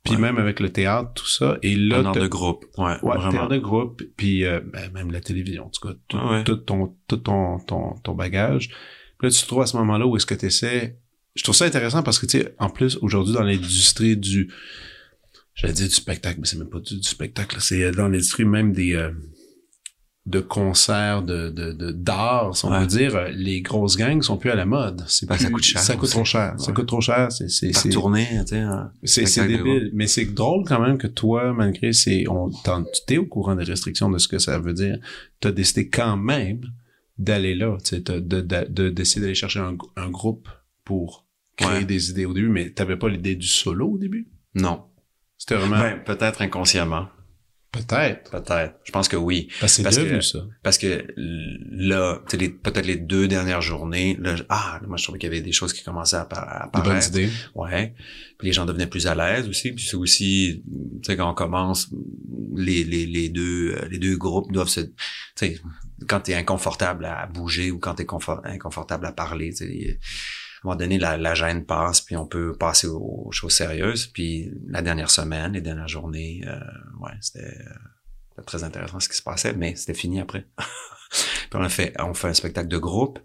Puis 0.02 0.16
Ouais. 0.16 0.21
même 0.21 0.37
avec 0.37 0.61
le 0.61 0.69
théâtre, 0.71 1.12
tout 1.14 1.26
ça. 1.28 1.57
Et 1.62 1.76
là, 1.76 1.99
Un 2.00 2.07
art 2.07 2.12
de 2.14 2.26
groupe. 2.26 2.66
Ouais, 2.76 2.97
Ouais, 3.02 3.16
vraiment. 3.16 3.31
théâtre 3.31 3.49
de 3.49 3.59
groupe, 3.59 4.02
puis 4.19 4.45
euh, 4.45 4.61
ben, 4.71 4.93
même 4.93 5.11
la 5.12 5.21
télévision, 5.21 5.64
en 5.66 5.71
tout 5.71 5.87
cas, 5.88 5.95
tout, 6.09 6.19
ouais. 6.19 6.45
tout 6.45 6.57
ton, 6.57 6.95
tout 7.09 7.16
ton, 7.16 7.59
ton, 7.61 7.95
ton 8.02 8.14
bagage. 8.14 8.69
Puis 9.18 9.28
là, 9.28 9.30
tu 9.30 9.40
te 9.42 9.47
trouves 9.47 9.62
à 9.62 9.66
ce 9.66 9.76
moment-là 9.76 10.06
où 10.06 10.16
est-ce 10.16 10.26
que 10.26 10.35
tu 10.35 10.47
essaies... 10.47 10.99
Je 11.35 11.42
trouve 11.42 11.54
ça 11.56 11.64
intéressant 11.64 12.02
parce 12.02 12.18
que, 12.18 12.26
tu 12.26 12.38
sais, 12.38 12.54
en 12.59 12.71
plus, 12.71 12.97
aujourd'hui, 13.02 13.35
dans 13.35 13.42
l'industrie 13.42 14.16
du... 14.16 14.50
J'allais 15.54 15.75
dire 15.75 15.88
du 15.88 15.94
spectacle, 15.94 16.38
mais 16.40 16.47
c'est 16.47 16.59
même 16.59 16.68
pas 16.68 16.80
du, 16.80 16.97
du 16.97 17.09
spectacle. 17.09 17.56
C'est 17.61 17.83
euh, 17.85 17.92
dans 17.92 18.09
l'industrie 18.09 18.44
même 18.44 18.73
des... 18.73 18.94
euh, 18.94 19.11
de 20.26 20.40
concerts, 20.40 21.23
de, 21.23 21.50
de, 21.50 21.92
d'art, 21.92 22.56
si 22.56 22.64
on 22.64 22.71
Ouais. 22.71 22.80
peut 22.80 22.87
dire, 22.87 23.14
euh, 23.14 23.28
les 23.35 23.61
grosses 23.61 23.99
gangs 23.99 24.23
sont 24.23 24.38
plus 24.38 24.50
à 24.50 24.54
la 24.54 24.64
mode. 24.64 25.04
C'est 25.06 25.28
Ben, 25.28 25.37
ça 25.37 25.50
coûte 25.50 25.62
cher 25.64 25.80
Ça 25.83 25.94
coûte 25.97 26.04
aussi. 26.04 26.12
trop 26.14 26.25
cher. 26.25 26.54
Ça 26.59 26.73
coûte 26.73 26.87
trop 26.87 27.00
cher. 27.02 27.30
C'est, 27.30 27.50
c'est, 27.50 27.75
c'est- 27.75 27.90
tournée, 27.90 28.26
tu 28.40 28.47
sais. 28.54 28.59
hein. 28.61 28.90
c'est, 29.04 29.47
débile, 29.47 29.90
mais 29.92 30.06
c'est 30.06 30.25
drôle 30.25 30.64
quand 30.66 30.80
même 30.80 30.97
que 30.97 31.06
toi, 31.09 31.52
malgré 31.52 31.92
c'est, 31.92 32.25
on, 32.28 32.50
t'es 33.06 33.18
au 33.18 33.26
courant 33.26 33.54
des 33.54 33.64
restrictions 33.64 34.11
de 34.11 34.16
ce 34.16 34.26
que 34.26 34.38
ça 34.38 34.59
veut 34.59 34.73
dire. 34.73 34.97
T'as 35.40 35.52
décidé 35.52 35.88
quand 35.90 36.16
même 36.16 36.62
d'aller 37.18 37.54
là, 37.54 37.76
tu 37.83 37.90
sais, 37.97 38.02
t'as- 38.02 38.21
de, 38.21 38.40
de, 38.40 38.66
de, 38.68 38.88
d'essayer 38.90 39.21
d'aller 39.21 39.35
chercher 39.35 39.61
un, 39.61 39.76
un 39.97 40.11
groupe 40.11 40.49
pour 40.85 41.26
créer 41.56 41.68
Ouais. 41.78 41.85
des 41.85 42.11
idées 42.11 42.25
au 42.25 42.33
début, 42.35 42.49
mais 42.49 42.71
t'avais 42.71 42.97
pas 42.97 43.09
l'idée 43.09 43.37
du 43.37 43.47
solo 43.47 43.90
au 43.92 43.99
début? 43.99 44.28
Non. 44.54 44.85
C'était 45.38 45.56
vraiment, 45.56 45.78
Ben, 45.78 46.02
peut-être 46.04 46.42
inconsciemment. 46.42 47.09
Peut-être. 47.78 48.31
Peut-être. 48.31 48.75
Je 48.85 48.93
pense 48.93 49.09
que 49.09 49.16
oui. 49.16 49.49
Parce 49.61 49.73
que 49.73 49.76
c'est 49.76 49.83
Parce 49.83 49.97
devenu 49.97 50.19
que- 50.19 50.25
ça. 50.25 50.38
Parce 50.62 50.78
que 50.78 51.07
là, 51.16 52.21
tu 52.28 52.37
sais, 52.37 52.37
les- 52.43 52.49
peut-être 52.50 52.87
les 52.87 52.97
deux 52.97 53.28
dernières 53.28 53.61
journées, 53.62 54.16
là, 54.21 54.37
ah, 54.49 54.81
moi 54.87 54.97
je 54.97 55.02
trouvais 55.04 55.19
qu'il 55.19 55.28
y 55.31 55.33
avait 55.33 55.43
des 55.43 55.52
choses 55.52 55.73
qui 55.73 55.83
commençaient 55.85 56.16
à, 56.16 56.21
à 56.23 56.66
De 56.66 56.73
bonnes 56.73 56.83
apparaître. 56.83 57.09
idées. 57.09 57.28
Ouais. 57.54 57.95
Puis 58.38 58.49
les 58.49 58.52
gens 58.52 58.66
devenaient 58.66 58.87
plus 58.87 59.07
à 59.07 59.14
l'aise 59.14 59.49
aussi. 59.49 59.73
Puis 59.73 59.85
c'est 59.87 59.97
aussi, 59.97 60.62
tu 61.02 61.07
sais, 61.07 61.16
quand 61.16 61.31
on 61.31 61.35
commence, 61.35 61.90
les, 62.57 62.85
les, 62.85 63.07
les 63.07 63.28
deux 63.28 63.75
euh, 63.76 63.88
les 63.90 63.99
deux 63.99 64.16
groupes 64.16 64.52
doivent 64.52 64.69
se, 64.69 64.81
tu 64.81 64.93
sais, 65.37 65.59
quand 66.09 66.21
t'es 66.21 66.35
inconfortable 66.35 67.04
à 67.04 67.26
bouger 67.26 67.71
ou 67.71 67.78
quand 67.78 67.95
t'es 67.95 68.04
confort- 68.04 68.40
inconfortable 68.45 69.07
à 69.07 69.12
parler, 69.12 69.50
tu 69.50 69.66
sais, 69.66 69.99
un 70.64 70.73
moment 70.73 70.76
donné, 70.76 70.99
la, 70.99 71.16
la 71.16 71.35
gêne 71.35 71.64
passe, 71.66 72.00
puis 72.00 72.16
on 72.16 72.26
peut 72.26 72.56
passer 72.56 72.87
aux 72.87 73.28
choses 73.33 73.54
sérieuses. 73.54 74.06
Puis 74.06 74.50
la 74.66 74.80
dernière 74.80 75.11
semaine, 75.11 75.52
les 75.52 75.61
dernières 75.61 75.88
journées, 75.88 76.42
euh, 76.47 76.59
ouais, 77.00 77.12
c'était 77.21 77.59
euh, 78.38 78.42
très 78.42 78.64
intéressant 78.64 78.99
ce 78.99 79.09
qui 79.09 79.16
se 79.16 79.23
passait, 79.23 79.52
mais 79.52 79.76
c'était 79.76 79.94
fini 79.94 80.21
après. 80.21 80.47
puis 81.11 81.54
on 81.54 81.62
a 81.62 81.68
fait, 81.68 81.94
on 82.00 82.14
fait 82.14 82.28
un 82.28 82.35
spectacle 82.35 82.68
de 82.68 82.78
groupe. 82.78 83.18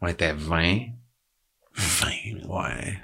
On 0.00 0.06
était 0.06 0.32
20. 0.32 0.86
20, 1.74 2.08
ouais. 2.48 3.00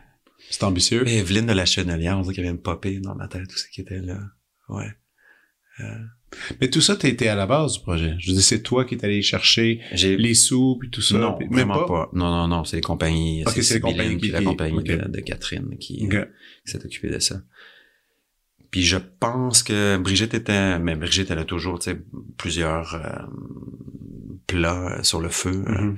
C'est 0.50 0.62
ambitieux. 0.62 1.02
Mais 1.04 1.16
Evelyne 1.16 1.46
de 1.46 1.52
la 1.52 1.66
Chenelière, 1.66 2.16
on 2.16 2.22
dirait 2.22 2.34
qu'elle 2.34 2.44
vient 2.44 2.52
me 2.52 2.60
popper 2.60 3.00
dans 3.00 3.16
ma 3.16 3.26
tête, 3.26 3.48
tout 3.48 3.58
ce 3.58 3.68
qui 3.68 3.80
était 3.80 4.00
là. 4.00 4.20
Ouais. 4.68 4.92
Mais 6.60 6.68
tout 6.68 6.80
ça, 6.80 6.96
t'étais 6.96 7.28
à 7.28 7.34
la 7.34 7.46
base 7.46 7.74
du 7.74 7.80
projet. 7.80 8.14
Je 8.18 8.28
veux 8.28 8.34
dire, 8.34 8.42
c'est 8.42 8.62
toi 8.62 8.84
qui 8.84 8.94
es 8.94 9.04
allé 9.04 9.22
chercher 9.22 9.80
les 9.92 10.34
sous 10.34 10.76
puis 10.80 10.90
tout 10.90 11.00
ça. 11.02 11.18
non, 11.18 11.34
puis- 11.38 11.48
vraiment 11.50 11.84
pas. 11.86 12.10
Non, 12.12 12.30
non, 12.30 12.48
non, 12.48 12.64
c'est 12.64 12.76
les 12.76 12.82
compagnies. 12.82 13.44
Ok, 13.46 13.62
c'est 13.62 13.74
les 13.74 13.80
compagnies 13.80 14.16
qui, 14.18 14.28
la 14.30 14.42
compagnie 14.42 14.82
de, 14.82 14.96
de 15.08 15.20
Catherine 15.20 15.76
qui, 15.78 16.04
Ok. 16.06 16.16
qui 16.64 16.72
s'est 16.72 16.84
occupée 16.84 17.10
de 17.10 17.18
ça. 17.18 17.40
Puis 18.70 18.82
je 18.82 18.96
pense 18.96 19.62
que 19.62 19.96
Brigitte 19.98 20.34
était, 20.34 20.78
mais 20.80 20.96
Brigitte 20.96 21.30
elle 21.30 21.38
a 21.38 21.44
toujours, 21.44 21.78
tu 21.78 21.90
sais, 21.92 21.98
plusieurs 22.36 22.94
euh, 22.94 23.26
plats 24.46 24.98
sur 25.02 25.20
le 25.20 25.28
feu. 25.28 25.64
euh, 25.68 25.72
Mhm. 25.82 25.96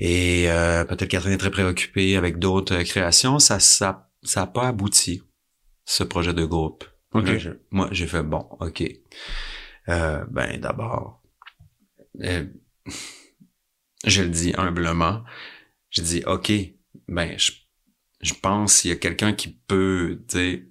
Et 0.00 0.50
euh, 0.50 0.84
peut-être 0.84 1.08
Catherine 1.08 1.34
est 1.34 1.38
très 1.38 1.52
préoccupée 1.52 2.16
avec 2.16 2.40
d'autres 2.40 2.74
euh, 2.74 2.82
créations. 2.82 3.38
Ça, 3.38 3.60
ça, 3.60 4.10
ça 4.24 4.42
a 4.42 4.46
pas 4.48 4.66
abouti 4.68 5.22
ce 5.84 6.02
projet 6.02 6.34
de 6.34 6.44
groupe. 6.44 6.84
Ok. 7.14 7.26
Là, 7.26 7.38
je- 7.38 7.50
moi, 7.70 7.88
j'ai 7.92 8.06
fait 8.06 8.22
bon, 8.22 8.46
ok. 8.60 8.82
Euh, 9.88 10.24
ben 10.30 10.60
d'abord, 10.60 11.22
euh, 12.22 12.44
je 14.06 14.22
le 14.22 14.28
dis 14.28 14.52
humblement, 14.56 15.24
je 15.90 16.02
dis 16.02 16.22
ok. 16.26 16.52
Ben 17.08 17.38
je, 17.38 17.52
je 18.20 18.34
pense 18.34 18.80
qu'il 18.82 18.90
y 18.90 18.94
a 18.94 18.96
quelqu'un 18.96 19.32
qui 19.32 19.48
peut, 19.66 20.22
tu 20.28 20.36
sais, 20.38 20.66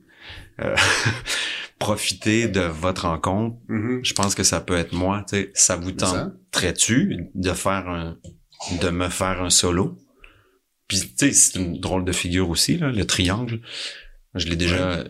euh, 0.62 0.76
profiter 1.80 2.48
de 2.48 2.62
votre 2.62 3.08
rencontre. 3.08 3.58
Mhm. 3.68 4.04
Je 4.04 4.14
pense 4.14 4.36
que 4.36 4.44
ça 4.44 4.62
peut 4.62 4.76
être 4.76 4.94
moi. 4.94 5.24
Tu 5.28 5.36
sais, 5.36 5.52
ça 5.54 5.76
vous 5.76 5.92
tenterait-tu 5.92 7.30
de 7.36 7.52
faire 7.54 7.88
un, 7.90 8.18
de 8.82 8.90
me 8.90 9.10
faire 9.10 9.42
un 9.42 9.50
solo? 9.50 9.98
Puis 10.88 11.00
tu 11.00 11.08
sais, 11.18 11.32
c'est 11.34 11.60
une 11.60 11.80
drôle 11.80 12.06
de 12.06 12.12
figure 12.12 12.50
aussi 12.50 12.78
là, 12.78 12.92
le 12.92 13.06
triangle. 13.06 13.62
Je 14.36 14.48
l'ai 14.48 14.56
déjà 14.56 15.04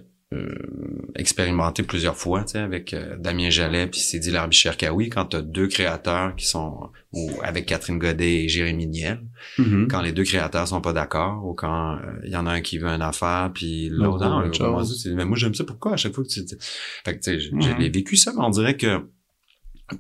expérimenté 1.16 1.84
plusieurs 1.84 2.16
fois, 2.18 2.44
tu 2.44 2.52
sais, 2.54 2.60
avec 2.60 2.94
euh, 2.94 3.16
Damien 3.18 3.50
Jallet 3.50 3.88
puis 3.88 4.00
Sidi 4.00 4.32
Larbicherkaoui, 4.32 5.10
quand 5.10 5.26
t'as 5.26 5.42
deux 5.42 5.68
créateurs 5.68 6.36
qui 6.36 6.46
sont, 6.48 6.90
ou 7.12 7.32
avec 7.44 7.66
Catherine 7.66 8.00
Godet 8.00 8.44
et 8.46 8.50
Jérémy 8.50 8.88
Niel, 8.88 9.22
Mhm. 9.60 9.88
quand 9.90 10.02
les 10.02 10.12
deux 10.12 10.24
créateurs 10.24 10.68
sont 10.68 10.82
pas 10.82 10.94
d'accord, 10.94 11.46
ou 11.46 11.54
quand 11.54 11.98
euh, 11.98 12.00
il 12.24 12.32
y 12.32 12.36
en 12.36 12.46
a 12.48 12.52
un 12.52 12.62
qui 12.62 12.78
veut 12.78 12.88
une 12.90 13.02
affaire, 13.02 13.52
puis 13.54 13.90
L'autre 13.90 14.24
non, 14.26 14.84
c'est- 14.86 15.14
mais 15.14 15.26
moi 15.26 15.38
j'aime 15.38 15.54
ça, 15.56 15.64
pourquoi 15.64 15.94
à 15.94 15.98
chaque 15.98 16.14
fois 16.14 16.24
que 16.24 16.30
tu... 16.30 16.46
tu- 16.46 16.56
Fait 16.60 17.14
que 17.18 17.24
tu 17.24 17.32
sais, 17.32 17.40
je, 17.40 17.52
Mhm. 17.54 17.78
l'ai 17.80 17.90
vécu 17.90 18.16
ça, 18.16 18.32
mais 18.36 18.42
on 18.44 18.50
dirait 18.50 18.78
que... 18.78 19.02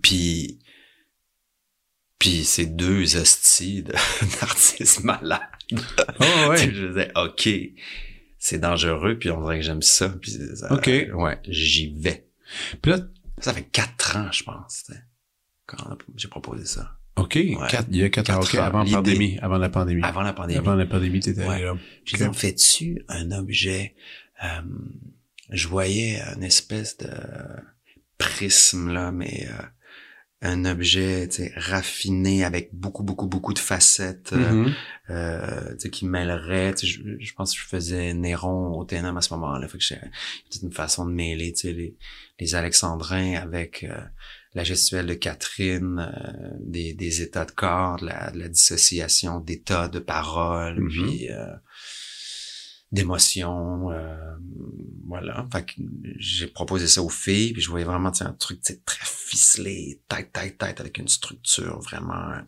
Puis... 0.01 0.59
Puis 2.19 2.45
ces 2.45 2.65
deux 2.65 3.17
hosties 3.17 3.83
d'artistes 4.41 5.03
malades. 5.03 5.41
Oh, 5.73 6.49
ouais. 6.49 6.57
je 6.57 6.87
disais, 6.87 7.11
OK, 7.15 7.49
c'est 8.45 8.59
dangereux, 8.59 9.17
puis 9.17 9.29
on 9.31 9.41
dirait 9.41 9.59
que 9.59 9.65
j'aime 9.65 9.81
ça. 9.81 10.09
Puis 10.09 10.31
ça- 10.55 10.73
OK. 10.73 10.87
Ouais, 11.13 11.39
j'y 11.47 11.93
vais. 11.97 12.27
Puis 12.81 12.91
là, 12.91 12.99
Ça 13.39 13.53
fait 13.53 13.63
quatre 13.63 14.17
ans, 14.17 14.31
je 14.31 14.43
pense, 14.43 14.91
quand 15.65 15.97
j'ai 16.17 16.27
proposé 16.27 16.65
ça. 16.65 16.97
OK, 17.15 17.37
quatre- 17.69 17.87
il 17.91 17.97
y 17.97 18.03
a 18.03 18.09
quatre, 18.09 18.29
ans, 18.31 18.39
Quatre 18.41 18.59
avant 18.59 18.83
la 18.83 18.91
pandémie, 18.91 19.37
avant 19.41 19.57
la 19.57 19.69
pandémie. 19.69 20.01
Avant 20.03 20.21
la 20.23 20.33
pandémie. 20.33 20.59
Avant 20.59 20.75
la 20.75 20.85
pandémie, 20.85 21.19
t'étais 21.21 21.45
Ouais. 21.47 21.61
là. 21.61 21.73
J'ai 22.05 22.15
Ok. 22.15 22.21
dit, 22.21 22.27
on 22.27 22.33
fait-tu 22.33 23.03
un 23.07 23.31
objet? 23.31 23.95
euh, 24.43 24.61
je 25.51 25.67
voyais 25.69 26.19
une 26.35 26.43
espèce 26.43 26.97
de 26.97 27.09
prisme, 28.17 28.91
là, 28.91 29.11
mais 29.11 29.47
euh, 29.49 29.63
un 30.45 30.65
objet 30.65 31.27
tu 31.29 31.37
sais, 31.37 31.53
raffiné 31.55 32.43
avec 32.43 32.69
beaucoup, 32.73 33.01
beaucoup, 33.03 33.27
beaucoup 33.27 33.53
de 33.53 33.59
facettes 33.59 34.33
euh, 35.09 35.71
tu 35.73 35.79
sais, 35.79 35.89
qui 35.89 36.05
mêlerait. 36.05 36.73
Je, 36.81 36.99
je 37.19 37.33
pense 37.33 37.53
que 37.53 37.59
je 37.59 37.65
faisais 37.65 38.13
Néron 38.13 38.77
au 38.77 38.83
TNM 38.85 39.17
à 39.17 39.21
ce 39.21 39.33
moment-là. 39.33 39.67
Fait 39.67 39.77
que 39.77 39.83
j'ai 39.83 39.95
peut-être 39.95 40.63
une 40.63 40.71
façon 40.73 41.05
de 41.05 41.11
mêler 41.11 41.53
tu 41.53 41.67
sais, 41.67 41.73
les, 41.73 41.95
les 42.39 42.55
Alexandrins 42.55 43.35
avec 43.35 43.83
euh, 43.83 43.97
la 44.53 44.63
gestuelle 44.63 45.07
de 45.07 45.13
Catherine, 45.15 45.99
euh, 45.99 46.49
des, 46.59 46.93
des 46.93 47.21
états 47.21 47.45
de 47.45 47.51
corps, 47.51 47.97
de 47.99 48.05
la, 48.07 48.29
de 48.31 48.39
la 48.39 48.49
dissociation 48.49 49.39
d'états 49.39 49.87
de 49.87 49.99
parole, 49.99 50.79
Mhm. 50.79 50.89
puis 50.89 51.31
euh, 51.31 51.45
d'émotions. 52.93 53.91
euh, 53.91 54.15
voilà. 55.07 55.45
Fait 55.51 55.65
que 55.65 55.73
j'ai 56.17 56.47
proposé 56.47 56.87
ça 56.87 57.01
aux 57.03 57.09
filles, 57.09 57.53
puis 57.53 57.61
je 57.61 57.69
voyais 57.69 57.85
vraiment 57.85 58.11
un 58.21 58.31
truc 58.33 58.61
très 58.85 58.97
ficelé, 59.03 60.01
tête, 60.07 60.31
tête, 60.31 60.57
tête, 60.57 60.79
avec 60.79 60.97
une 60.97 61.07
structure 61.09 61.79
vraiment 61.81 62.39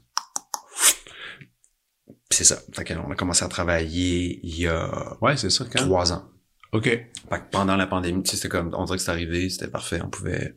c'est 2.31 2.43
ça. 2.43 2.57
Fait 2.73 2.83
qu'on 2.83 3.11
a 3.11 3.15
commencé 3.15 3.45
à 3.45 3.47
travailler 3.47 4.39
il 4.43 4.59
y 4.59 4.67
a 4.67 5.15
Ouais, 5.21 5.37
c'est 5.37 5.49
ça, 5.49 5.65
quand? 5.71 5.79
trois 5.83 6.11
ans. 6.11 6.25
OK. 6.73 6.83
Fait 6.83 7.07
que 7.29 7.49
pendant 7.51 7.75
la 7.77 7.87
pandémie, 7.87 8.23
tu 8.23 8.31
sais, 8.31 8.35
c'était 8.35 8.49
comme, 8.49 8.71
on 8.73 8.83
dirait 8.85 8.97
que 8.97 9.03
c'est 9.03 9.11
arrivé, 9.11 9.49
c'était 9.49 9.69
parfait, 9.69 10.01
on 10.03 10.09
pouvait, 10.09 10.53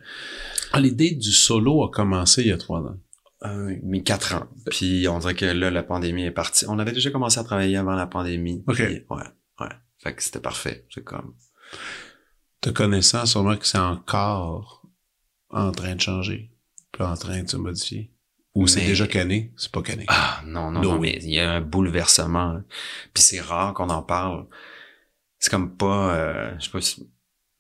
Ah, 0.73 0.80
l'idée 0.80 1.12
du 1.12 1.30
solo 1.30 1.85
a 1.85 1.90
commencé 1.90 2.42
il 2.42 2.49
y 2.49 2.52
a 2.52 2.57
trois 2.59 2.80
ans. 2.80 2.97
euh, 3.45 3.76
mais 3.85 4.02
quatre 4.02 4.35
ans. 4.35 4.47
Puis 4.71 5.07
on 5.07 5.18
dirait 5.21 5.35
que 5.35 5.45
là, 5.45 5.71
la 5.71 5.85
pandémie 5.85 6.25
est 6.25 6.33
partie. 6.33 6.64
On 6.68 6.78
avait 6.80 6.92
déjà 6.92 7.11
commencé 7.11 7.38
à 7.38 7.45
travailler 7.45 7.76
avant 7.76 7.95
la 7.95 8.07
pandémie. 8.07 8.64
OK. 8.66 8.75
Puis, 8.76 9.04
ouais, 9.11 9.23
ouais. 9.60 9.68
Fait 10.02 10.14
que 10.14 10.22
c'était 10.22 10.40
parfait. 10.40 10.86
C'est 10.94 11.02
comme, 11.04 11.34
Te 12.60 12.70
connaissant, 12.70 13.26
sûrement 13.26 13.56
que 13.56 13.66
c'est 13.66 13.78
encore 13.78 14.86
en 15.50 15.72
train 15.72 15.94
de 15.94 16.00
changer, 16.00 16.50
puis 16.92 17.02
en 17.02 17.14
train 17.16 17.42
de 17.42 17.48
se 17.48 17.56
modifier. 17.56 18.12
Ou 18.54 18.66
c'est 18.66 18.84
déjà 18.84 19.06
cané, 19.06 19.52
c'est 19.56 19.70
pas 19.70 19.82
cané. 19.82 20.04
ah, 20.08 20.42
non, 20.44 20.70
non, 20.72 20.80
No 20.80 20.90
non, 20.94 20.98
way. 20.98 21.12
mais 21.12 21.18
il 21.22 21.30
y 21.32 21.38
a 21.38 21.52
un 21.52 21.60
bouleversement. 21.60 22.54
là. 22.54 22.62
Puis 23.14 23.22
c'est 23.22 23.40
rare 23.40 23.72
qu'on 23.74 23.88
en 23.90 24.02
parle. 24.02 24.46
C'est 25.38 25.50
comme 25.50 25.76
pas, 25.76 26.16
euh, 26.16 26.54
je 26.58 26.64
sais 26.64 26.70
pas 26.70 26.80
si, 26.80 27.08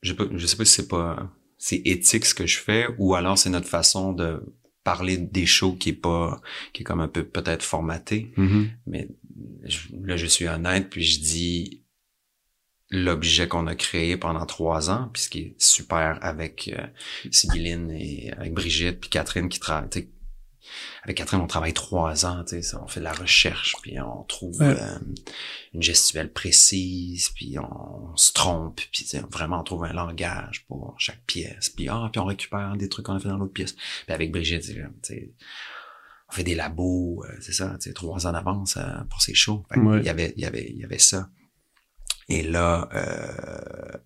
je 0.02 0.10
sais 0.10 0.16
pas, 0.16 0.24
je 0.34 0.46
sais 0.46 0.56
pas 0.56 0.64
si 0.64 0.72
c'est 0.74 0.88
pas, 0.88 1.30
c'est 1.56 1.76
éthique 1.84 2.24
ce 2.24 2.34
que 2.34 2.46
je 2.46 2.58
fais, 2.58 2.86
ou 2.98 3.14
alors 3.14 3.38
c'est 3.38 3.50
notre 3.50 3.68
façon 3.68 4.12
de 4.12 4.42
parler 4.82 5.16
des 5.18 5.46
shows 5.46 5.74
qui 5.74 5.90
est 5.90 5.92
pas, 5.92 6.40
qui 6.72 6.82
est 6.82 6.84
comme 6.84 7.00
un 7.00 7.08
peu 7.08 7.24
peut-être 7.24 7.62
formaté. 7.62 8.32
Mhm. 8.36 8.70
Mais 8.86 9.08
je- 9.64 9.88
là, 10.02 10.16
je 10.16 10.26
suis 10.26 10.48
honnête, 10.48 10.90
puis 10.90 11.04
je 11.04 11.20
dis 11.20 11.77
l'objet 12.90 13.48
qu'on 13.48 13.66
a 13.66 13.74
créé 13.74 14.16
pendant 14.16 14.46
trois 14.46 14.90
ans, 14.90 15.10
puis 15.12 15.22
ce 15.22 15.28
qui 15.28 15.38
est 15.40 15.54
super 15.58 16.18
avec 16.22 16.70
euh, 16.74 16.86
Sibylline 17.30 17.90
et 17.90 18.32
avec 18.32 18.54
Brigitte, 18.54 19.00
puis 19.00 19.10
Catherine 19.10 19.48
qui 19.48 19.60
travaille. 19.60 19.88
Avec 21.02 21.16
Catherine, 21.16 21.40
on 21.40 21.46
travaille 21.46 21.72
trois 21.72 22.26
ans, 22.26 22.44
tu 22.44 22.56
sais, 22.56 22.62
ça, 22.62 22.82
on 22.82 22.86
fait 22.86 23.00
de 23.00 23.04
la 23.04 23.12
recherche, 23.12 23.76
puis 23.82 23.98
on 24.00 24.24
trouve 24.24 24.60
Ouais. 24.60 24.76
euh, 24.78 24.98
une 25.74 25.82
gestuelle 25.82 26.30
précise, 26.32 27.30
puis 27.34 27.56
on, 27.58 28.14
se 28.16 28.32
trompe, 28.32 28.76
puis 28.76 29.04
tu 29.04 29.04
sais, 29.04 29.22
vraiment 29.30 29.60
on 29.60 29.64
trouve 29.64 29.84
un 29.84 29.92
langage 29.92 30.64
pour 30.66 30.94
chaque 30.98 31.22
pièce, 31.26 31.70
puis 31.70 31.88
ah, 31.88 32.08
puis 32.12 32.20
on 32.20 32.26
récupère 32.26 32.76
des 32.76 32.88
trucs 32.88 33.06
qu'on 33.06 33.14
a 33.14 33.20
fait 33.20 33.28
dans 33.28 33.38
l'autre 33.38 33.52
pièce. 33.52 33.72
Puis 33.72 34.14
avec 34.14 34.30
Brigitte, 34.30 34.64
c'est 34.64 34.74
comme, 34.74 34.94
tu 35.02 35.14
sais, 35.14 35.32
on 36.30 36.32
fait 36.32 36.44
des 36.44 36.54
labos, 36.54 37.24
euh, 37.24 37.36
c'est 37.40 37.52
ça, 37.54 37.76
tu 37.80 37.88
sais, 37.88 37.94
trois 37.94 38.26
ans 38.26 38.32
d'avance 38.32 38.76
euh, 38.76 38.82
pour 39.08 39.22
ces 39.22 39.34
shows. 39.34 39.64
Ouais. 39.74 40.00
Il 40.00 40.04
y 40.06 40.10
avait, 40.10 40.34
il 40.36 40.42
y 40.42 40.46
avait, 40.46 40.70
il 40.70 40.78
y 40.78 40.84
avait 40.84 40.98
ça. 40.98 41.30
Et 42.28 42.42
là, 42.42 42.88
euh, 42.92 43.98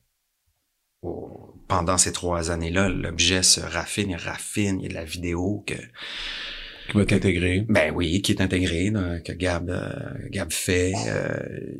pendant 1.68 1.98
ces 1.98 2.12
trois 2.12 2.50
années-là, 2.50 2.88
l'objet 2.88 3.42
se 3.42 3.60
raffine, 3.60 4.10
il 4.10 4.16
raffine, 4.16 4.78
il 4.80 4.82
y 4.84 4.86
a 4.86 4.88
de 4.90 4.94
la 4.94 5.04
vidéo 5.04 5.64
que, 5.66 5.74
Qui 5.74 6.96
va 6.98 7.04
t'intégrer. 7.06 7.64
ben 7.68 7.92
oui, 7.94 8.22
qui 8.22 8.32
est 8.32 8.40
intégrée, 8.40 8.92
que 9.24 9.32
Gab, 9.32 9.70
euh, 9.70 10.28
Gab 10.30 10.52
fait. 10.52 10.92
euh, 11.08 11.74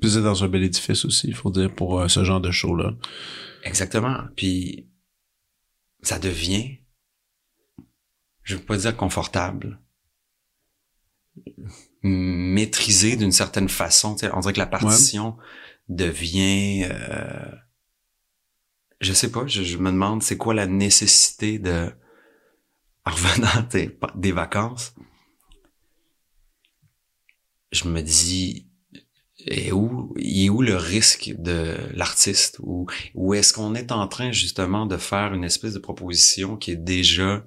Puis 0.00 0.10
c'est 0.10 0.22
dans 0.22 0.42
un 0.44 0.48
bel 0.48 0.64
édifice 0.64 1.04
aussi, 1.04 1.28
il 1.28 1.34
faut 1.34 1.50
dire, 1.50 1.72
pour 1.74 2.00
euh, 2.00 2.08
ce 2.08 2.24
genre 2.24 2.40
de 2.40 2.50
show-là. 2.50 2.94
exactement. 3.62 4.18
Puis 4.36 4.88
ça 6.02 6.18
devient, 6.18 6.78
je 8.42 8.56
veux 8.56 8.62
pas 8.62 8.76
dire 8.76 8.96
confortable, 8.96 9.80
maîtrisé 12.06 13.16
d'une 13.16 13.32
certaine 13.32 13.68
façon. 13.68 14.14
tu 14.14 14.20
sais, 14.26 14.32
On 14.32 14.40
dirait 14.40 14.52
que 14.52 14.58
la 14.58 14.66
partition 14.66 15.36
devient, 15.88 16.88
euh, 16.90 17.52
je 19.00 19.12
sais 19.12 19.30
pas, 19.30 19.46
je, 19.46 19.62
je 19.62 19.78
me 19.78 19.90
demande 19.90 20.22
c'est 20.22 20.36
quoi 20.36 20.54
la 20.54 20.66
nécessité 20.66 21.58
de, 21.58 21.92
en 23.04 23.10
revenant 23.10 23.68
sais, 23.70 23.98
des 24.14 24.32
vacances, 24.32 24.94
je 27.72 27.88
me 27.88 28.00
dis, 28.00 28.66
et 29.46 29.70
où, 29.70 30.14
il 30.18 30.46
est 30.46 30.48
où 30.48 30.62
le 30.62 30.76
risque 30.76 31.32
de 31.38 31.76
l'artiste 31.92 32.58
ou, 32.60 32.86
ou 33.14 33.34
est-ce 33.34 33.52
qu'on 33.52 33.74
est 33.74 33.92
en 33.92 34.08
train 34.08 34.32
justement 34.32 34.86
de 34.86 34.96
faire 34.96 35.34
une 35.34 35.44
espèce 35.44 35.74
de 35.74 35.78
proposition 35.78 36.56
qui 36.56 36.72
est 36.72 36.76
déjà 36.76 37.44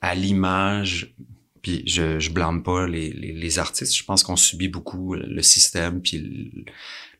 à 0.00 0.14
l'image 0.14 1.14
puis 1.62 1.82
je, 1.86 2.18
je 2.18 2.30
blâme 2.30 2.62
pas 2.62 2.86
les, 2.86 3.10
les, 3.12 3.32
les 3.32 3.58
artistes. 3.58 3.96
Je 3.96 4.04
pense 4.04 4.22
qu'on 4.24 4.36
subit 4.36 4.68
beaucoup 4.68 5.14
le 5.14 5.42
système 5.42 6.00
puis 6.02 6.18
le- 6.18 6.64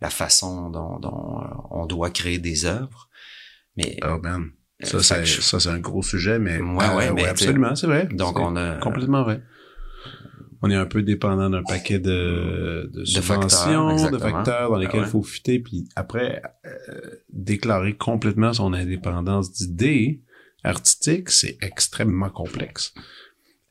la 0.00 0.10
façon 0.10 0.68
dont, 0.70 0.98
dont 0.98 1.40
euh, 1.42 1.46
on 1.70 1.86
doit 1.86 2.10
créer 2.10 2.38
des 2.38 2.64
œuvres. 2.64 3.08
Mais 3.76 3.96
Oh 4.04 4.18
man. 4.22 4.50
euh, 4.94 5.00
Ça, 5.00 5.18
que 5.20 5.24
je- 5.24 5.40
ça, 5.40 5.60
c'est 5.60 5.68
un 5.68 5.78
gros 5.78 6.02
sujet, 6.02 6.38
mais. 6.38 6.58
Ouais, 6.60 6.88
ouais, 6.94 7.08
euh, 7.08 7.12
mais 7.14 7.24
absolument, 7.26 7.74
c'est 7.76 7.86
vrai. 7.86 8.06
donc 8.10 8.38
on 8.38 8.56
a 8.56 8.76
Complètement 8.78 9.22
vrai. 9.22 9.42
On 10.64 10.70
est 10.70 10.76
un 10.76 10.86
peu 10.86 11.02
dépendant 11.02 11.50
d'un 11.50 11.64
paquet 11.64 11.98
de, 11.98 12.88
de 12.94 13.04
facteurs, 13.20 13.50
subventions, 13.50 14.10
de 14.12 14.18
facteurs 14.18 14.70
dans 14.70 14.76
lesquels 14.78 15.00
il 15.00 15.02
Ah 15.02 15.06
ouais. 15.06 15.10
faut 15.10 15.22
fitter, 15.24 15.58
puis 15.58 15.88
après, 15.96 16.40
euh, 16.66 16.70
déclarer 17.32 17.94
complètement 17.96 18.52
son 18.52 18.72
indépendance 18.72 19.50
d'idées 19.50 20.20
artistiques, 20.62 21.30
c'est 21.30 21.58
extrêmement 21.62 22.30
complexe. 22.30 22.94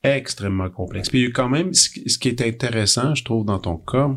Extrêmement 0.03 0.69
complexe. 0.69 1.09
Puis 1.09 1.31
quand 1.31 1.49
même, 1.49 1.73
ce 1.73 1.89
qui 1.89 2.27
est 2.27 2.41
intéressant, 2.41 3.13
je 3.13 3.23
trouve, 3.23 3.45
dans 3.45 3.59
ton 3.59 3.77
cas, 3.77 4.09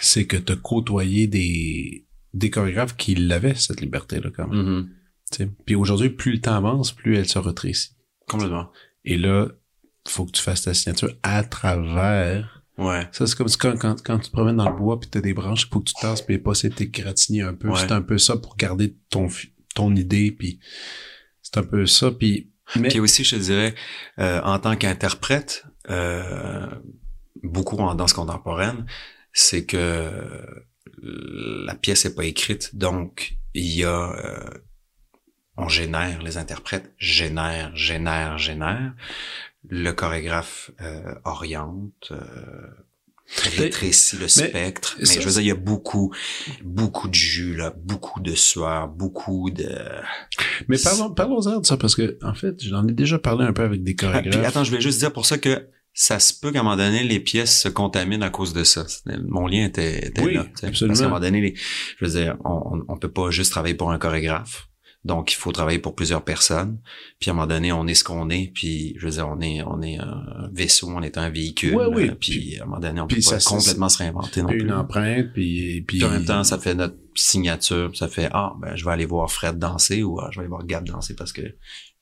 c'est 0.00 0.26
que 0.26 0.36
tu 0.36 0.52
as 0.52 0.56
côtoyé 0.56 1.26
des, 1.26 2.06
des 2.34 2.50
chorégraphes 2.50 2.96
qui 2.96 3.14
l'avaient, 3.14 3.54
cette 3.54 3.80
liberté-là, 3.80 4.30
quand 4.34 4.48
même. 4.48 4.62
Mhm. 4.62 4.88
sais. 5.30 5.48
Puis 5.66 5.74
aujourd'hui, 5.74 6.10
plus 6.10 6.32
le 6.32 6.40
temps 6.40 6.56
avance, 6.56 6.92
plus 6.92 7.16
elle 7.16 7.28
se 7.28 7.38
rétrécit. 7.38 7.96
complètement. 8.28 8.70
Et 9.04 9.18
là, 9.18 9.48
faut 10.06 10.24
que 10.24 10.32
tu 10.32 10.42
fasses 10.42 10.62
ta 10.62 10.74
signature 10.74 11.12
à 11.22 11.42
travers. 11.42 12.62
Ouais. 12.78 13.06
Ça, 13.12 13.26
c'est 13.26 13.36
comme 13.36 13.48
quand, 13.48 13.76
quand, 13.76 14.02
quand 14.02 14.18
tu 14.18 14.28
te 14.28 14.32
promènes 14.32 14.56
dans 14.56 14.70
le 14.70 14.76
bois 14.76 14.98
puis 14.98 15.10
t'as 15.10 15.20
des 15.20 15.34
branches, 15.34 15.68
faut 15.68 15.80
que 15.80 15.90
tu 15.90 15.94
tasses 16.00 16.22
puis 16.22 16.38
pas 16.38 16.52
t'es 16.54 16.86
gratigné 16.86 17.42
un 17.42 17.54
peu. 17.54 17.68
Ouais. 17.68 17.78
C'est 17.78 17.92
un 17.92 18.02
peu 18.02 18.18
ça 18.18 18.36
pour 18.36 18.56
garder 18.56 18.96
ton, 19.10 19.28
ton 19.74 19.94
idée 19.94 20.32
puis 20.32 20.58
c'est 21.42 21.58
un 21.58 21.62
peu 21.62 21.86
ça 21.86 22.10
puis 22.10 22.51
mais 22.76 22.88
Puis 22.88 23.00
aussi, 23.00 23.24
je 23.24 23.36
te 23.36 23.40
dirais, 23.40 23.74
euh, 24.18 24.40
en 24.42 24.58
tant 24.58 24.76
qu'interprète, 24.76 25.64
euh, 25.90 26.66
beaucoup 27.42 27.78
en 27.78 27.94
danse 27.94 28.12
contemporaine, 28.12 28.86
c'est 29.32 29.64
que 29.66 30.10
la 31.02 31.74
pièce 31.74 32.04
est 32.04 32.14
pas 32.14 32.24
écrite, 32.24 32.76
donc 32.76 33.36
il 33.54 33.66
y 33.66 33.84
a, 33.84 34.12
euh, 34.12 34.50
on 35.56 35.68
génère, 35.68 36.22
les 36.22 36.38
interprètes 36.38 36.92
génèrent, 36.98 37.74
génèrent, 37.74 38.38
génèrent. 38.38 38.94
Le 39.68 39.92
chorégraphe 39.92 40.70
euh, 40.80 41.14
oriente, 41.24 42.10
euh, 42.10 42.68
rétrécit 43.56 44.16
le 44.18 44.28
spectre. 44.28 44.96
Mais 44.98 45.06
je 45.06 45.20
veux 45.20 45.32
dire, 45.32 45.40
il 45.40 45.46
y 45.46 45.50
a 45.50 45.54
beaucoup, 45.54 46.12
beaucoup 46.62 47.08
de 47.08 47.14
jus 47.14 47.56
là, 47.56 47.74
beaucoup 47.84 48.20
de 48.20 48.34
sueur, 48.34 48.88
beaucoup 48.88 49.50
de. 49.50 49.68
mais 50.68 50.76
parlons 50.78 51.10
parlons-en 51.12 51.60
de 51.60 51.66
ça 51.66 51.76
parce 51.76 51.94
que 51.94 52.18
en 52.22 52.34
fait, 52.34 52.62
j'en 52.62 52.86
ai 52.86 52.92
déjà 52.92 53.18
parlé 53.18 53.44
un 53.44 53.52
peu 53.52 53.62
avec 53.62 53.82
des 53.82 53.94
Ah, 53.98 54.02
chorégraphes. 54.02 54.36
puis 54.36 54.46
attends, 54.46 54.64
je 54.64 54.70
voulais 54.70 54.82
juste 54.82 54.98
dire 54.98 55.12
pour 55.12 55.26
ça 55.26 55.38
que 55.38 55.68
ça 55.94 56.18
se 56.18 56.32
peut 56.38 56.50
qu'à 56.52 56.60
un 56.60 56.62
moment 56.62 56.76
donné, 56.76 57.02
les 57.04 57.20
pièces 57.20 57.60
se 57.62 57.68
contaminent 57.68 58.22
à 58.24 58.30
cause 58.30 58.52
de 58.54 58.64
ça. 58.64 58.86
Mon 59.28 59.46
lien 59.46 59.66
était, 59.66 60.06
était 60.08 60.22
Oui, 60.22 60.34
là. 60.34 60.46
absolument. 60.62 60.88
Parce 60.88 61.00
qu'à 61.00 61.04
un 61.06 61.08
moment 61.08 61.20
donné, 61.20 61.40
les- 61.42 61.54
je 61.98 62.04
veux 62.04 62.10
dire, 62.20 62.36
on, 62.44 62.82
on 62.88 62.96
peut 62.96 63.10
pas 63.10 63.30
juste 63.30 63.50
travailler 63.50 63.74
pour 63.74 63.90
un 63.92 63.98
chorégraphe. 63.98 64.68
Donc, 65.04 65.32
il 65.32 65.34
faut 65.36 65.50
travailler 65.50 65.80
pour 65.80 65.96
plusieurs 65.96 66.22
personnes. 66.24 66.78
Puis 67.18 67.28
à 67.28 67.32
un 67.32 67.36
moment 67.36 67.48
donné, 67.48 67.72
on 67.72 67.86
est 67.88 67.94
ce 67.94 68.04
qu'on 68.04 68.30
est. 68.30 68.52
Puis, 68.54 68.94
je 68.98 69.04
veux 69.06 69.10
dire, 69.12 69.28
on 69.28 69.40
est, 69.40 69.60
on 69.64 69.82
est 69.82 69.98
un 69.98 70.48
vaisseau, 70.52 70.88
on 70.90 71.02
est 71.02 71.18
un 71.18 71.28
véhicule. 71.28 71.74
Oui. 71.92 72.08
Euh, 72.10 72.14
Puis, 72.14 72.56
à 72.60 72.62
un 72.62 72.66
moment 72.66 72.78
donné, 72.80 73.00
on 73.00 73.06
puis 73.08 73.16
peut 73.16 73.30
pas 73.30 73.40
ça, 73.40 73.50
complètement 73.50 73.88
se 73.88 73.98
réinventer 73.98 74.42
non 74.42 74.48
Puis 74.48 74.58
plus. 74.58 74.66
une 74.66 74.72
empreinte 74.72 75.32
puis 75.32 75.82
puis 75.86 75.98
Puis 75.98 76.04
en 76.04 76.10
même 76.10 76.24
temps, 76.24 76.44
ça 76.44 76.56
fait 76.58 76.74
notre 76.76 76.96
signature. 77.16 77.88
puis 77.90 77.98
Ça 77.98 78.06
fait 78.06 78.28
ah 78.32 78.54
ben 78.60 78.76
je 78.76 78.84
vais 78.84 78.90
aller 78.92 79.06
voir 79.06 79.30
Fred 79.30 79.58
danser 79.58 80.02
ou 80.04 80.20
ah, 80.20 80.28
je 80.30 80.36
vais 80.36 80.42
aller 80.42 80.48
voir 80.50 80.64
Gab 80.64 80.86
danser 80.86 81.14
parce 81.16 81.32
que 81.32 81.42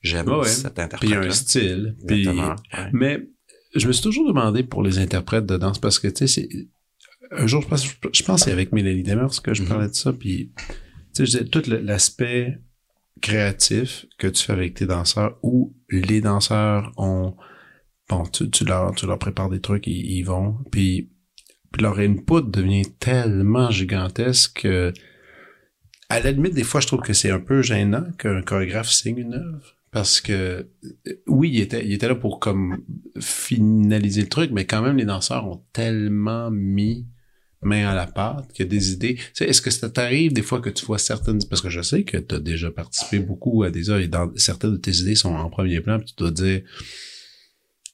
j'aime 0.01 0.27
Ouais, 0.29 0.39
ouais. 0.41 0.47
cet 0.47 0.73
puis 0.75 0.77
il 0.77 1.09
y 1.09 1.13
interprète. 1.13 1.13
a 1.13 1.19
un 1.27 1.31
style. 1.31 1.95
Puis. 2.07 2.27
Ouais. 2.27 2.35
Mais 2.93 3.19
je 3.75 3.87
me 3.87 3.93
suis 3.93 4.03
toujours 4.03 4.27
demandé 4.27 4.61
pour 4.63 4.83
les 4.83 4.99
interprètes 4.99 5.45
de 5.47 5.57
danse 5.57 5.79
parce 5.79 5.97
que 5.97 6.07
tu 6.07 6.27
sais 6.27 6.27
c'est 6.27 6.49
un 7.31 7.47
jour 7.47 7.61
je 7.63 7.67
pense 7.67 7.87
je 8.13 8.23
pense 8.23 8.41
que 8.41 8.45
c'est 8.45 8.51
avec 8.51 8.73
Mélanie 8.73 9.01
Demers 9.03 9.41
que 9.41 9.53
je 9.55 9.63
Mhm. 9.63 9.69
parlais 9.69 9.87
de 9.87 9.93
ça 9.95 10.11
puis 10.13 10.51
tu 10.57 10.65
sais 11.13 11.25
je 11.25 11.31
disais 11.31 11.45
tout 11.45 11.63
l'aspect 11.67 12.59
créatif 13.21 14.05
que 14.17 14.27
tu 14.27 14.43
fais 14.43 14.53
avec 14.53 14.73
tes 14.73 14.85
danseurs 14.85 15.37
où 15.43 15.75
les 15.89 16.21
danseurs 16.21 16.91
ont 16.97 17.35
bon 18.09 18.23
tu, 18.23 18.49
tu 18.49 18.65
leur 18.65 18.93
tu 18.95 19.05
leur 19.05 19.19
prépares 19.19 19.49
des 19.49 19.61
trucs 19.61 19.87
ils, 19.87 20.17
ils 20.17 20.23
vont 20.23 20.57
puis 20.71 21.11
puis 21.71 21.81
leur 21.81 21.99
input 21.99 22.43
devient 22.43 22.91
tellement 22.99 23.71
gigantesque 23.71 24.61
que 24.63 24.93
à 26.09 26.19
la 26.19 26.31
limite 26.31 26.53
des 26.53 26.63
fois 26.63 26.81
je 26.81 26.87
trouve 26.87 27.01
que 27.01 27.13
c'est 27.13 27.31
un 27.31 27.39
peu 27.39 27.61
gênant 27.61 28.11
qu'un 28.17 28.41
chorégraphe 28.41 28.89
signe 28.89 29.17
une 29.17 29.35
œuvre 29.35 29.75
parce 29.91 30.21
que 30.21 30.67
euh, 31.07 31.13
oui, 31.27 31.51
il 31.53 31.59
était, 31.59 31.85
il 31.85 31.93
était 31.93 32.07
là 32.07 32.15
pour 32.15 32.39
comme 32.39 32.83
finaliser 33.19 34.21
le 34.21 34.29
truc, 34.29 34.51
mais 34.51 34.65
quand 34.65 34.81
même 34.81 34.97
les 34.97 35.05
danseurs 35.05 35.47
ont 35.47 35.63
tellement 35.73 36.49
mis 36.49 37.05
main 37.61 37.87
à 37.87 37.95
la 37.95 38.07
pâte 38.07 38.51
qu'il 38.53 38.65
y 38.65 38.67
a 38.67 38.69
des 38.69 38.91
idées. 38.91 39.15
Tu 39.15 39.23
sais, 39.33 39.45
est-ce 39.45 39.61
que 39.61 39.69
ça 39.69 39.89
t'arrive 39.89 40.33
des 40.33 40.41
fois 40.41 40.61
que 40.61 40.69
tu 40.69 40.85
vois 40.85 40.97
certaines, 40.97 41.43
parce 41.47 41.61
que 41.61 41.69
je 41.69 41.81
sais 41.81 42.03
que 42.03 42.17
tu 42.17 42.35
as 42.35 42.39
déjà 42.39 42.71
participé 42.71 43.19
beaucoup 43.19 43.63
à 43.63 43.69
des 43.69 43.89
œuvres 43.89 44.01
et 44.01 44.07
dans, 44.07 44.31
certaines 44.35 44.73
de 44.73 44.77
tes 44.77 44.95
idées 44.97 45.15
sont 45.15 45.33
en 45.33 45.49
premier 45.49 45.79
plan, 45.81 45.99
puis 45.99 46.07
tu 46.07 46.15
dois 46.17 46.31
dire, 46.31 46.61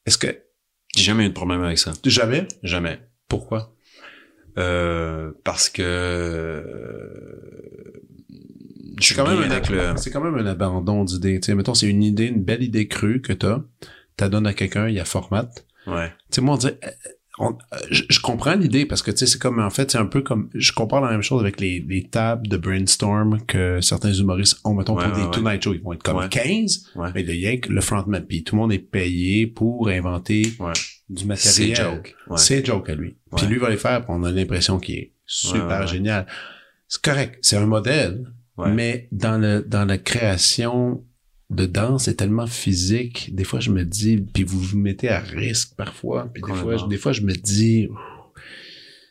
est-ce 0.05 0.17
que 0.17 0.27
J'ai 0.95 1.03
jamais 1.03 1.25
eu 1.25 1.29
de 1.29 1.33
problème 1.33 1.63
avec 1.63 1.77
ça. 1.77 1.93
jamais? 2.05 2.47
Jamais. 2.63 2.99
Pourquoi? 3.27 3.75
Euh, 4.57 5.31
parce 5.43 5.69
que 5.69 5.83
euh, 5.83 6.63
je 8.99 9.03
suis 9.05 9.13
C'est 9.15 9.21
quand 9.21 9.27
même 9.27 9.51
un, 9.51 9.97
c'est 9.97 10.09
quand 10.09 10.21
même 10.21 10.35
un 10.35 10.45
abandon 10.47 11.03
d'idées. 11.03 11.39
Tu 11.39 11.47
sais, 11.47 11.55
mettons, 11.55 11.75
c'est 11.75 11.87
une 11.87 12.03
idée, 12.03 12.25
une 12.25 12.43
belle 12.43 12.63
idée 12.63 12.87
crue 12.87 13.21
que 13.21 13.33
t'as, 13.33 13.61
t'as 14.15 14.29
donnes 14.29 14.47
à 14.47 14.53
quelqu'un, 14.53 14.87
il 14.87 14.95
y 14.95 14.99
a 14.99 15.05
format. 15.05 15.49
Ouais. 15.85 16.09
Tu 16.31 16.35
sais, 16.35 16.41
moi, 16.41 16.55
on 16.55 16.57
dirait, 16.57 16.79
on- 17.39 17.51
euh, 17.73 17.77
je, 17.91 18.03
je 18.09 18.19
comprends 18.19 18.55
l'idée 18.55 18.85
parce 18.85 19.01
que, 19.01 19.11
tu 19.11 19.17
sais, 19.17 19.25
c'est 19.25 19.39
comme, 19.39 19.59
en 19.59 19.69
fait, 19.69 19.91
c'est 19.91 19.97
un 19.97 20.05
peu 20.05 20.21
comme, 20.21 20.49
je 20.55 20.71
compare 20.71 21.01
la 21.01 21.11
même 21.11 21.21
chose 21.21 21.41
avec 21.41 21.59
les, 21.59 21.85
les 21.87 22.03
tables 22.07 22.47
de 22.47 22.57
brainstorm 22.57 23.39
que 23.47 23.79
certains 23.81 24.11
humoristes 24.13 24.59
ont, 24.63 24.73
mettons, 24.73 24.95
Ouais, 24.97 25.07
pour 25.09 25.17
ouais, 25.17 25.25
des. 25.25 25.31
Tonight 25.31 25.63
Show. 25.63 25.73
Ils 25.73 25.81
vont 25.81 25.93
être 25.93 26.03
comme 26.03 26.17
Ouais. 26.17 26.29
15, 26.29 26.87
Ouais. 26.95 27.09
mais 27.13 27.21
il 27.21 27.35
y 27.39 27.45
a 27.45 27.49
rien 27.51 27.59
que 27.59 27.71
le 27.71 27.81
frontman. 27.81 28.25
Puis 28.25 28.43
tout 28.43 28.55
le 28.55 28.61
monde 28.61 28.73
est 28.73 28.79
payé 28.79 29.47
pour 29.47 29.87
inventer 29.89 30.41
du 31.09 31.21
C'est 31.21 31.25
matériel. 31.25 31.75
joke. 31.75 32.15
Ouais. 32.27 32.37
C'est 32.37 32.65
joke 32.65 32.89
à 32.89 32.95
lui. 32.95 33.17
Puis 33.35 33.45
lui 33.47 33.57
va 33.57 33.69
les 33.69 33.77
faire, 33.77 34.03
on 34.09 34.23
a 34.23 34.31
l'impression 34.31 34.79
qu'il 34.79 34.95
est 34.95 35.13
super 35.25 35.85
génial. 35.87 36.25
C'est 36.87 37.01
correct. 37.01 37.37
C'est 37.41 37.57
un 37.57 37.65
modèle. 37.65 38.25
Ouais. 38.57 38.71
Mais 38.71 39.07
dans 39.11 39.37
le 39.37 39.61
dans 39.61 39.85
la 39.85 39.99
création 39.99 41.03
de 41.49 41.65
danse 41.65 42.07
est 42.07 42.15
tellement 42.15 42.47
physique. 42.47 43.33
Des 43.33 43.43
fois, 43.45 43.59
je 43.59 43.71
me 43.71 43.83
dis, 43.85 44.17
puis 44.17 44.43
vous 44.43 44.59
vous 44.59 44.77
mettez 44.77 45.09
à 45.09 45.19
risque 45.19 45.75
parfois. 45.75 46.29
Puis 46.33 46.43
des 46.43 46.53
fois, 46.53 46.77
je- 46.77 46.85
des 46.87 46.97
fois, 46.97 47.13
je 47.13 47.21
me 47.21 47.33
dis, 47.33 47.87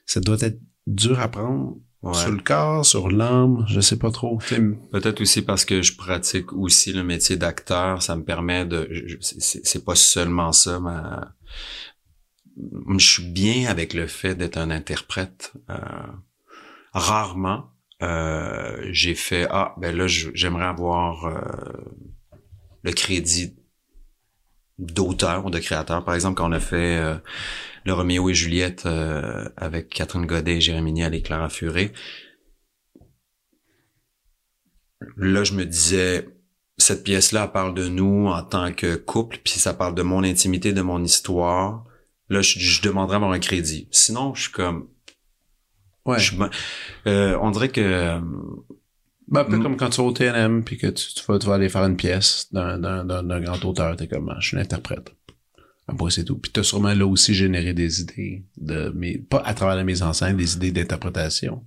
ça 0.04 0.20
doit 0.20 0.36
être 0.40 0.60
dur 0.86 1.18
à 1.20 1.28
prendre 1.28 1.76
Ouais. 2.02 2.14
sur 2.14 2.30
le 2.30 2.38
corps, 2.40 2.84
sur 2.86 3.10
l'âme, 3.10 3.64
je 3.68 3.80
sais 3.80 3.98
pas 3.98 4.12
trop. 4.12 4.38
Peut-être 4.92 5.20
aussi 5.22 5.42
parce 5.42 5.64
que 5.64 5.82
je 5.82 5.96
pratique 5.96 6.52
aussi 6.52 6.92
le 6.92 7.02
métier 7.02 7.36
d'acteur, 7.36 8.00
ça 8.02 8.14
me 8.14 8.22
permet 8.22 8.64
de. 8.64 9.18
c'est 9.20 9.84
pas 9.84 9.96
seulement 9.96 10.52
ça, 10.52 10.78
mais 10.78 11.00
je 12.98 13.04
suis 13.06 13.24
bien 13.24 13.68
avec 13.68 13.92
le 13.94 14.06
fait 14.06 14.34
d'être 14.36 14.58
un 14.58 14.70
interprète. 14.70 15.52
Euh, 15.70 15.74
rarement, 16.92 17.70
euh, 18.02 18.86
j'ai 18.92 19.14
fait 19.14 19.48
ah 19.50 19.74
ben 19.78 19.96
là 19.96 20.06
j'aimerais 20.06 20.66
avoir 20.66 21.24
euh, 21.26 21.40
le 22.86 22.92
crédit 22.92 23.56
d'auteur 24.78 25.44
ou 25.44 25.50
de 25.50 25.58
créateur. 25.58 26.04
Par 26.04 26.14
exemple, 26.14 26.36
quand 26.36 26.48
on 26.48 26.52
a 26.52 26.60
fait 26.60 26.98
euh, 26.98 27.16
le 27.84 27.92
Roméo 27.92 28.30
et 28.30 28.34
Juliette 28.34 28.86
euh, 28.86 29.48
avec 29.56 29.88
Catherine 29.88 30.24
Godet, 30.24 30.60
Jérémy 30.60 30.92
Niel 30.92 31.14
et 31.14 31.20
Clara 31.20 31.48
Furé, 31.48 31.92
là, 35.16 35.42
je 35.42 35.54
me 35.54 35.64
disais, 35.64 36.28
cette 36.78 37.02
pièce-là 37.02 37.48
parle 37.48 37.74
de 37.74 37.88
nous 37.88 38.28
en 38.28 38.42
tant 38.44 38.72
que 38.72 38.94
couple, 38.94 39.38
puis 39.42 39.54
ça 39.54 39.74
parle 39.74 39.96
de 39.96 40.02
mon 40.02 40.22
intimité, 40.22 40.72
de 40.72 40.82
mon 40.82 41.02
histoire. 41.02 41.84
Là, 42.28 42.40
je, 42.40 42.60
je 42.60 42.82
demanderais 42.82 43.16
avoir 43.16 43.32
un 43.32 43.40
crédit. 43.40 43.88
Sinon, 43.90 44.32
je 44.34 44.42
suis 44.42 44.52
comme, 44.52 44.88
ouais. 46.04 46.20
je 46.20 46.36
euh, 47.08 47.36
on 47.40 47.50
dirait 47.50 47.70
que, 47.70 48.20
Ben, 49.28 49.40
un 49.40 49.44
peu 49.44 49.56
Mm. 49.56 49.62
comme 49.62 49.76
quand 49.76 49.90
tu 49.90 50.00
vas 50.00 50.06
au 50.06 50.12
TNM 50.12 50.62
puis 50.64 50.76
que 50.78 50.86
tu, 50.86 51.12
tu 51.14 51.22
vas, 51.26 51.38
tu 51.38 51.46
vas 51.46 51.54
aller 51.54 51.68
faire 51.68 51.84
une 51.84 51.96
pièce 51.96 52.46
d'un, 52.52 52.78
d'un, 52.78 53.04
d'un, 53.04 53.22
d'un 53.22 53.40
grand 53.40 53.64
auteur, 53.64 53.96
t'es 53.96 54.06
comme, 54.06 54.28
ah, 54.30 54.36
je 54.40 54.48
suis 54.48 54.56
l'interprète. 54.56 55.12
Après, 55.88 56.10
c'est 56.10 56.24
tout. 56.24 56.36
Puis 56.38 56.50
t'as 56.52 56.62
sûrement 56.62 56.94
là 56.94 57.06
aussi 57.06 57.32
généré 57.34 57.72
des 57.72 58.00
idées 58.00 58.44
de 58.56 58.92
mais 58.94 59.18
pas 59.18 59.38
à 59.44 59.54
travers 59.54 59.76
la 59.76 59.84
mise 59.84 60.02
en 60.02 60.12
scène, 60.12 60.36
des 60.36 60.54
idées 60.56 60.72
d'interprétation. 60.72 61.64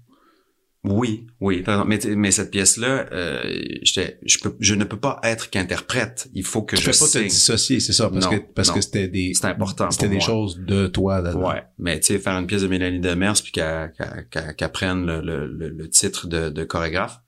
oui, 0.85 1.27
oui, 1.41 1.63
mais, 1.87 1.99
mais 2.15 2.31
cette 2.31 2.51
pièce-là, 2.51 3.05
euh, 3.11 3.41
je 3.83 4.37
peux, 4.41 4.55
je 4.61 4.75
ne 4.75 4.85
peux 4.85 4.97
pas 4.99 5.19
être 5.23 5.49
qu'interprète. 5.49 6.29
Il 6.33 6.45
faut 6.45 6.61
que 6.63 6.77
Tu 6.77 6.83
je 6.83 6.91
fais 6.91 6.97
pas 6.97 7.11
te 7.11 7.23
dissocier, 7.23 7.81
c'est 7.81 7.91
ça, 7.91 8.09
parce 8.09 8.25
Non, 8.25 8.31
que 8.31 8.37
parce 8.55 8.69
non. 8.69 8.75
que 8.75 8.81
c'était 8.81 9.09
des 9.09 9.33
C'est 9.33 9.47
important 9.47 9.91
c'était 9.91 10.05
pour 10.05 10.11
des 10.11 10.17
moi. 10.17 10.25
choses 10.25 10.57
de 10.65 10.87
toi 10.87 11.19
là-dedans. 11.21 11.49
Ouais, 11.49 11.63
mais 11.77 11.99
tu 11.99 12.07
sais, 12.13 12.19
faire 12.19 12.37
une 12.39 12.47
pièce 12.47 12.61
de 12.61 12.67
Mélanie 12.69 13.01
Demers 13.01 13.33
puis 13.43 13.51
qu'elle 13.51 13.91
qu'elle- 13.97 14.27
qu'elle- 14.31 14.55
qu'elle 14.55 14.71
prenne 14.71 15.05
le, 15.05 15.19
le, 15.21 15.47
le, 15.47 15.67
le 15.69 15.89
titre 15.89 16.27
de, 16.27 16.49
de 16.49 16.63
chorégraphe, 16.63 17.19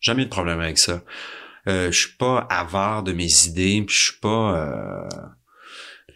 jamais 0.00 0.24
de 0.24 0.30
problème 0.30 0.60
avec 0.60 0.78
ça. 0.78 1.02
Euh, 1.68 1.90
je 1.90 1.98
suis 2.06 2.16
pas 2.16 2.46
avare 2.50 3.02
de 3.02 3.12
mes 3.12 3.46
idées, 3.46 3.82
puis 3.86 3.94
je 3.96 4.02
suis 4.12 4.20
pas. 4.20 4.56
Euh, 4.56 5.08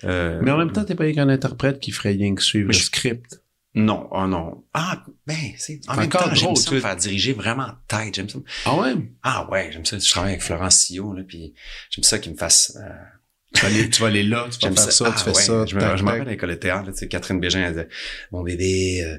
euh, 0.04 0.40
Mais 0.42 0.50
en 0.50 0.58
même 0.58 0.72
temps, 0.72 0.84
t'es 0.84 0.94
pas 0.94 1.10
qu'un 1.12 1.28
interprète 1.28 1.80
qui 1.80 1.90
ferait 1.90 2.12
rien 2.12 2.34
que 2.34 2.42
suivre 2.42 2.68
le 2.68 2.72
je- 2.72 2.84
script. 2.84 3.42
non, 3.74 4.08
oh 4.12 4.26
non. 4.26 4.64
Ah, 4.74 5.02
ben, 5.26 5.36
c'est 5.58 5.80
en 5.88 5.96
même 5.96 6.08
temps, 6.08 6.32
j'aime 6.34 6.56
ça 6.56 6.72
me 6.72 6.80
faire 6.80 6.96
diriger 6.96 7.32
vraiment 7.32 7.64
en 7.64 7.74
tête. 7.88 8.14
J'aime 8.14 8.28
ça. 8.28 8.38
Ah 8.64 8.76
ouais? 8.76 8.94
Ah 9.22 9.48
ouais, 9.50 9.70
j'aime 9.72 9.84
ça. 9.84 9.98
Je 9.98 10.10
travaille 10.10 10.30
avec 10.32 10.42
Florence 10.42 10.76
Sillot, 10.78 11.12
là, 11.14 11.22
puis 11.26 11.54
j'aime 11.90 12.04
ça 12.04 12.18
qu'il 12.18 12.32
me 12.32 12.36
fasse. 12.38 12.76
euh, 12.80 12.88
Tu 13.54 13.60
vas 13.62 13.66
aller, 13.68 13.90
tu 13.90 14.00
vas 14.00 14.06
aller 14.08 14.22
là, 14.22 14.46
tu 14.50 14.66
vas 14.66 14.72
faire 14.74 14.92
ça, 14.92 15.04
Ah, 15.08 15.12
tu 15.18 15.24
fais 15.24 15.30
ouais. 15.30 15.42
ça. 15.42 15.66
Je 15.66 15.74
me, 15.76 15.80
rappelle 15.82 16.28
à 16.28 16.30
l'école 16.30 16.50
de 16.50 16.54
théâtre, 16.54 16.86
là, 16.86 16.92
tu 16.92 16.98
sais, 16.98 17.08
Catherine 17.08 17.40
Bégin, 17.40 17.60
elle 17.60 17.72
disait, 17.72 17.88
mon 18.30 18.42
bébé, 18.42 19.02
euh, 19.04 19.18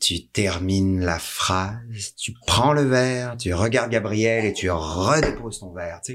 tu 0.00 0.26
termines 0.28 1.00
la 1.04 1.18
phrase, 1.18 2.14
tu 2.16 2.32
prends 2.46 2.72
le 2.72 2.82
verre, 2.82 3.36
tu 3.36 3.52
regardes 3.54 3.90
Gabriel 3.90 4.44
et 4.44 4.52
tu 4.52 4.70
redéposes 4.70 5.60
ton 5.60 5.72
verre, 5.72 6.00
tu 6.04 6.12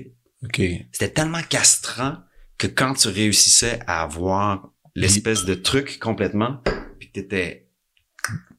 sais. 0.56 0.88
C'était 0.92 1.10
tellement 1.10 1.42
castrant 1.50 2.18
que 2.58 2.68
quand 2.68 2.94
tu 2.96 3.08
réussissais 3.08 3.80
à 3.88 4.04
avoir 4.04 4.70
l'espèce 4.96 5.46
de 5.46 5.54
truc 5.54 6.00
complètement, 6.00 6.62
puis 7.00 7.10
que 7.10 7.14
t'étais, 7.20 7.60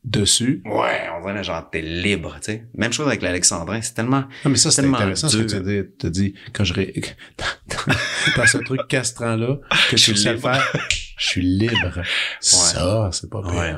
Dessus. 0.05 0.61
ouais, 0.67 1.09
on 1.17 1.27
dirait, 1.27 1.43
genre, 1.43 1.71
t'es 1.71 1.81
libre, 1.81 2.35
tu 2.37 2.53
sais. 2.53 2.67
Même 2.75 2.93
chose 2.93 3.07
avec 3.07 3.23
l'Alexandrin, 3.23 3.81
c'est 3.81 3.95
tellement, 3.95 4.25
Non, 4.45 4.51
mais 4.51 4.57
ça, 4.57 4.71
c'est 4.71 4.85
intéressant 4.85 5.29
ce 5.31 5.39
que 5.39 5.43
tu 5.45 5.61
dur. 5.63 6.11
dis. 6.11 6.35
Quand 6.53 6.63
je 6.65 6.75
ré... 6.75 6.93
dans 8.37 8.47
ce 8.47 8.59
truc 8.59 8.83
castrant-là, 8.89 9.57
que 9.91 9.97
Je 9.97 10.05
tu 10.13 10.15
suis 10.17 10.29
libre. 10.29 10.43
faire, 10.43 10.77
je 11.19 11.27
suis 11.27 11.41
libre. 11.43 12.03
Ça, 12.41 13.09
c'est 13.13 13.31
pas 13.31 13.41
bien. 13.41 13.53
Ouais, 13.55 13.75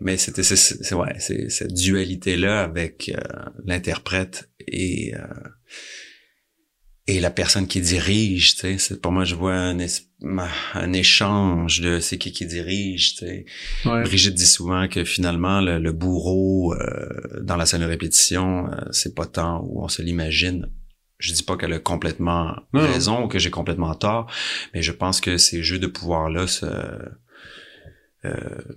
mais 0.00 0.16
c'était 0.16 0.42
c'est 0.42 0.94
ouais, 0.94 1.16
c'est 1.18 1.48
cette 1.48 1.72
dualité 1.72 2.36
là 2.36 2.62
avec 2.62 3.10
euh, 3.14 3.20
l'interprète 3.64 4.50
et 4.60 5.14
euh, 5.14 5.20
et 7.06 7.20
la 7.20 7.30
personne 7.30 7.66
qui 7.66 7.82
dirige, 7.82 8.54
tu 8.54 8.60
sais, 8.60 8.78
c'est 8.78 9.00
pour 9.00 9.12
moi 9.12 9.24
je 9.24 9.34
vois 9.34 9.54
un 9.54 9.78
un 10.74 10.92
échange 10.92 11.80
de 11.80 12.00
c'est 12.00 12.16
qui 12.16 12.32
qui 12.32 12.46
dirige, 12.46 13.16
tu 13.16 13.26
sais. 13.26 13.44
Ouais. 13.84 14.02
Brigitte 14.02 14.34
dit 14.34 14.46
souvent 14.46 14.88
que 14.88 15.04
finalement 15.04 15.60
le, 15.60 15.78
le 15.78 15.92
bourreau 15.92 16.74
euh, 16.74 17.40
dans 17.42 17.56
la 17.56 17.66
scène 17.66 17.82
de 17.82 17.86
répétition, 17.86 18.66
euh, 18.68 18.76
c'est 18.90 19.14
pas 19.14 19.26
tant 19.26 19.60
où 19.62 19.82
on 19.84 19.88
se 19.88 20.02
l'imagine. 20.02 20.70
Je 21.18 21.32
dis 21.32 21.42
pas 21.42 21.56
qu'elle 21.56 21.72
a 21.72 21.78
complètement 21.78 22.54
Non, 22.72 22.80
raison 22.80 23.24
ou 23.24 23.28
que 23.28 23.38
j'ai 23.38 23.50
complètement 23.50 23.94
tort, 23.94 24.30
mais 24.74 24.82
je 24.82 24.92
pense 24.92 25.20
que 25.20 25.36
ces 25.36 25.62
jeux 25.62 25.78
de 25.78 25.86
pouvoir 25.86 26.28
là 26.28 26.46
se 26.46 26.66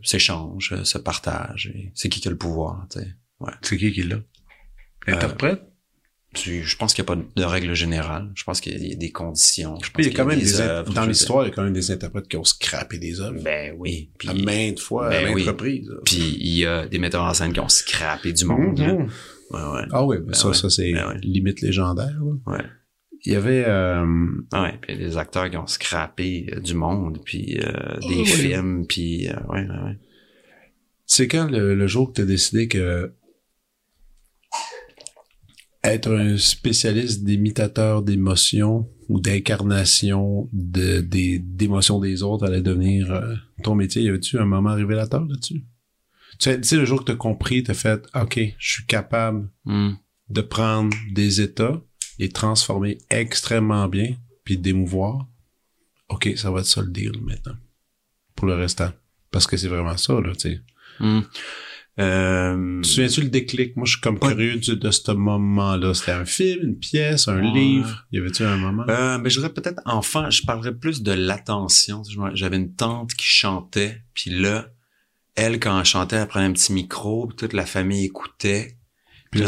s'échangent, 0.04 0.82
se 0.84 0.98
partagent. 0.98 1.72
C'est 1.96 2.10
qui 2.10 2.20
qui 2.22 2.28
a 2.28 2.32
le 2.32 2.38
pouvoir, 2.38 2.88
tu 2.92 3.00
sais. 3.00 3.08
C'est 3.62 3.78
qui 3.78 3.92
qui 3.92 4.04
l'a? 4.04 4.18
Interprète? 5.08 5.62
Tu- 6.34 6.64
Je 6.64 6.76
pense 6.76 6.94
qu'il 6.94 7.04
n'y 7.04 7.10
a 7.12 7.16
pas 7.16 7.22
de 7.36 7.44
règle 7.44 7.74
générale. 7.74 8.30
Je 8.36 8.44
pense 8.44 8.60
qu'il 8.60 8.86
y 8.86 8.92
a 8.92 8.96
des 8.96 9.12
conditions. 9.12 9.80
Je 9.82 9.90
pense 9.90 10.06
il 10.06 10.12
y 10.12 10.14
a 10.14 10.18
quand 10.18 10.26
même 10.26 10.38
des, 10.40 10.60
œuvres, 10.60 10.94
dans 10.94 11.06
l'histoire, 11.06 11.46
il 11.46 11.50
y 11.50 11.52
a 11.52 11.56
quand 11.56 11.64
même 11.64 11.74
des 11.74 11.90
interprètes 11.90 12.28
qui 12.28 12.36
ont 12.36 12.44
scrappé 12.44 12.98
des 13.00 13.22
œuvres. 13.22 13.42
Ben 13.42 13.74
oui. 13.78 14.12
Puis, 14.20 14.28
à 14.30 14.34
maintes 14.34 14.80
fois, 14.80 15.10
ben 15.10 15.20
à 15.20 15.26
maintes 15.28 15.36
oui. 15.36 15.44
reprises. 15.48 15.90
puis 16.06 16.38
il 16.40 16.58
y 16.58 16.66
a 16.66 16.86
des 16.88 17.00
metteurs 17.00 17.24
en 17.24 17.34
scène 17.34 17.54
qui 17.54 17.60
ont 17.62 17.70
scrappé 17.70 18.34
du 18.34 18.44
monde. 18.46 18.80
Mhm. 18.80 19.10
Ouais, 19.52 19.62
ouais. 19.62 19.84
Ah 19.92 20.06
oui, 20.06 20.18
ben 20.18 20.26
Ben 20.28 20.34
ça, 20.34 20.50
ouais. 20.50 20.54
ça 20.54 20.70
c'est 20.70 20.92
Ben 20.92 21.18
limite 21.24 21.62
légendaire. 21.62 22.20
Ouais. 22.46 22.58
Il 23.26 23.34
y 23.34 23.36
avait... 23.36 23.66
euh, 23.68 24.06
Ah 24.52 24.64
ouais, 24.64 24.78
puis 24.82 24.98
des 24.98 25.18
acteurs 25.18 25.50
qui 25.50 25.58
ont 25.58 25.68
scrappé 25.68 26.50
euh, 26.54 26.60
du 26.60 26.74
monde, 26.76 27.20
puis 27.26 27.58
euh, 27.60 27.98
des 28.08 28.16
Ah 28.16 28.20
ouais. 28.20 28.26
films, 28.26 28.86
puis 28.88 29.28
euh, 29.30 29.34
ouais, 29.50 29.62
ouais, 29.62 29.84
ouais. 29.86 29.98
C'est 31.06 31.28
quand 31.28 31.50
le, 31.50 31.74
le 31.76 31.88
jour 31.88 32.10
que 32.10 32.16
tu 32.18 32.22
as 32.22 32.26
décidé 32.26 32.68
que 32.68 33.14
être 35.84 36.12
un 36.14 36.38
spécialiste 36.38 37.24
d'imitateur 37.24 38.02
d'émotions 38.02 38.90
ou 39.08 39.20
d'incarnation 39.22 40.50
de, 40.52 41.00
des, 41.00 41.40
d'émotions 41.40 42.00
des 42.00 42.24
autres 42.24 42.46
allait 42.46 42.62
devenir 42.62 43.12
euh, 43.14 43.36
ton 43.64 43.74
métier? 43.76 44.02
Y 44.04 44.10
avait-tu 44.10 44.38
un 44.38 44.46
moment 44.46 44.74
révélateur 44.74 45.24
là-dessus? 45.26 45.64
Tu 46.40 46.50
sais, 46.52 46.60
tu 46.60 46.68
sais, 46.68 46.76
le 46.76 46.86
jour 46.86 47.00
que 47.00 47.06
tu 47.06 47.12
as 47.14 47.16
compris, 47.16 47.64
tu 47.64 47.72
as 47.72 47.74
fait 47.74 48.06
OK, 48.16 48.40
je 48.58 48.72
suis 48.72 48.86
capable 48.86 49.50
Hmm. 49.66 49.94
de 50.30 50.42
prendre 50.42 50.96
des 51.14 51.42
états, 51.42 51.82
les 52.20 52.30
transformer 52.30 52.98
extrêmement 53.10 53.88
bien, 53.88 54.16
puis 54.44 54.58
d'émouvoir. 54.58 55.28
OK, 56.10 56.30
ça 56.36 56.52
va 56.52 56.60
être 56.62 56.66
ça 56.66 56.82
le 56.82 56.88
deal 56.90 57.14
maintenant. 57.22 57.56
Pour 58.36 58.48
le 58.48 58.54
restant. 58.56 58.92
Parce 59.32 59.46
que 59.48 59.58
c'est 59.58 59.68
vraiment 59.68 59.98
ça, 59.98 60.14
là, 60.22 60.34
tu 60.36 60.50
sais. 60.52 60.62
Hmm. 61.00 61.22
Euh, 62.00 62.82
Tu 62.84 62.90
souviens-tu 62.90 63.22
le 63.22 63.30
déclic? 63.30 63.76
Moi, 63.76 63.86
je 63.86 63.94
suis 63.94 64.02
comme 64.02 64.20
Pas- 64.20 64.30
curieux 64.30 64.58
de, 64.58 64.76
de 64.76 64.92
ce 64.92 65.12
moment-là. 65.12 65.94
C'était 65.96 66.12
un 66.12 66.26
film, 66.26 66.60
une 66.64 66.78
pièce, 66.78 67.28
un 67.28 67.42
Ouais. 67.42 67.52
livre? 67.60 68.06
Y 68.12 68.20
avait-tu 68.20 68.44
un 68.44 68.58
moment? 68.58 68.84
Euh, 68.88 69.18
ben, 69.18 69.30
je 69.30 69.40
dirais 69.40 69.52
peut-être 69.52 69.82
enfant, 69.86 70.30
je 70.30 70.44
parlerais 70.44 70.76
plus 70.76 71.02
de 71.02 71.12
l'attention. 71.12 72.04
J'avais 72.34 72.58
une 72.58 72.74
tante 72.76 73.14
qui 73.16 73.26
chantait, 73.26 74.02
puis 74.14 74.30
là, 74.32 74.70
elle, 75.36 75.60
quand 75.60 75.78
elle 75.80 75.86
chantait, 75.86 76.18
elle 76.18 76.28
prenait 76.28 76.46
un 76.46 76.54
petit 76.54 76.72
micro, 76.72 77.28
puis 77.28 77.36
toute 77.36 77.54
la 77.54 77.66
famille 77.66 78.06
écoutait. 78.06 78.77
Puis 79.32 79.44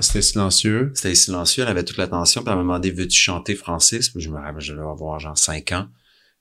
c'était 0.00 0.22
silencieux. 0.22 0.92
C'était 0.94 1.14
silencieux, 1.14 1.62
elle 1.62 1.68
avait 1.68 1.84
toute 1.84 1.96
l'attention, 1.96 2.42
puis 2.42 2.50
elle 2.50 2.56
m'a 2.56 2.62
demandé, 2.62 2.90
veux-tu 2.90 3.16
chanter 3.18 3.54
Francis? 3.54 4.10
Puis 4.10 4.20
je 4.20 4.30
me 4.30 4.38
rappelle, 4.38 4.60
je 4.60 4.72
devais 4.72 4.84
avoir 4.84 5.18
genre 5.18 5.36
5 5.36 5.72
ans. 5.72 5.88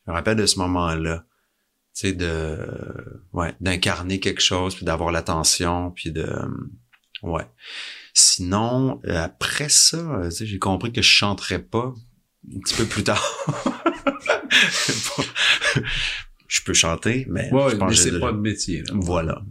Je 0.05 0.11
me 0.11 0.15
rappelle 0.15 0.37
de 0.37 0.45
ce 0.45 0.59
moment-là. 0.59 1.25
Tu 1.95 2.07
sais, 2.07 2.13
de, 2.13 2.57
ouais, 3.33 3.53
d'incarner 3.61 4.19
quelque 4.19 4.41
chose, 4.41 4.75
puis 4.75 4.83
d'avoir 4.83 5.11
l'attention, 5.11 5.91
puis 5.91 6.11
de, 6.11 6.27
ouais. 7.21 7.45
Sinon, 8.13 8.99
euh, 9.05 9.23
après 9.23 9.69
ça, 9.69 9.97
euh, 9.97 10.29
tu 10.29 10.35
sais, 10.35 10.45
j'ai 10.45 10.59
compris 10.59 10.91
que 10.91 11.01
je 11.01 11.09
chanterais 11.09 11.59
pas 11.59 11.93
un 12.55 12.59
petit 12.59 12.75
peu 12.75 12.85
plus 12.85 13.03
tard. 13.03 13.23
je 16.47 16.61
peux 16.63 16.73
chanter, 16.73 17.25
mais 17.29 17.51
Ouais, 17.51 17.71
je 17.71 17.75
pense 17.75 17.89
mais 17.89 17.95
c'est 17.95 18.19
pas 18.19 18.31
de 18.31 18.37
métier, 18.37 18.83
là. 18.83 18.93
Voilà. 18.95 19.41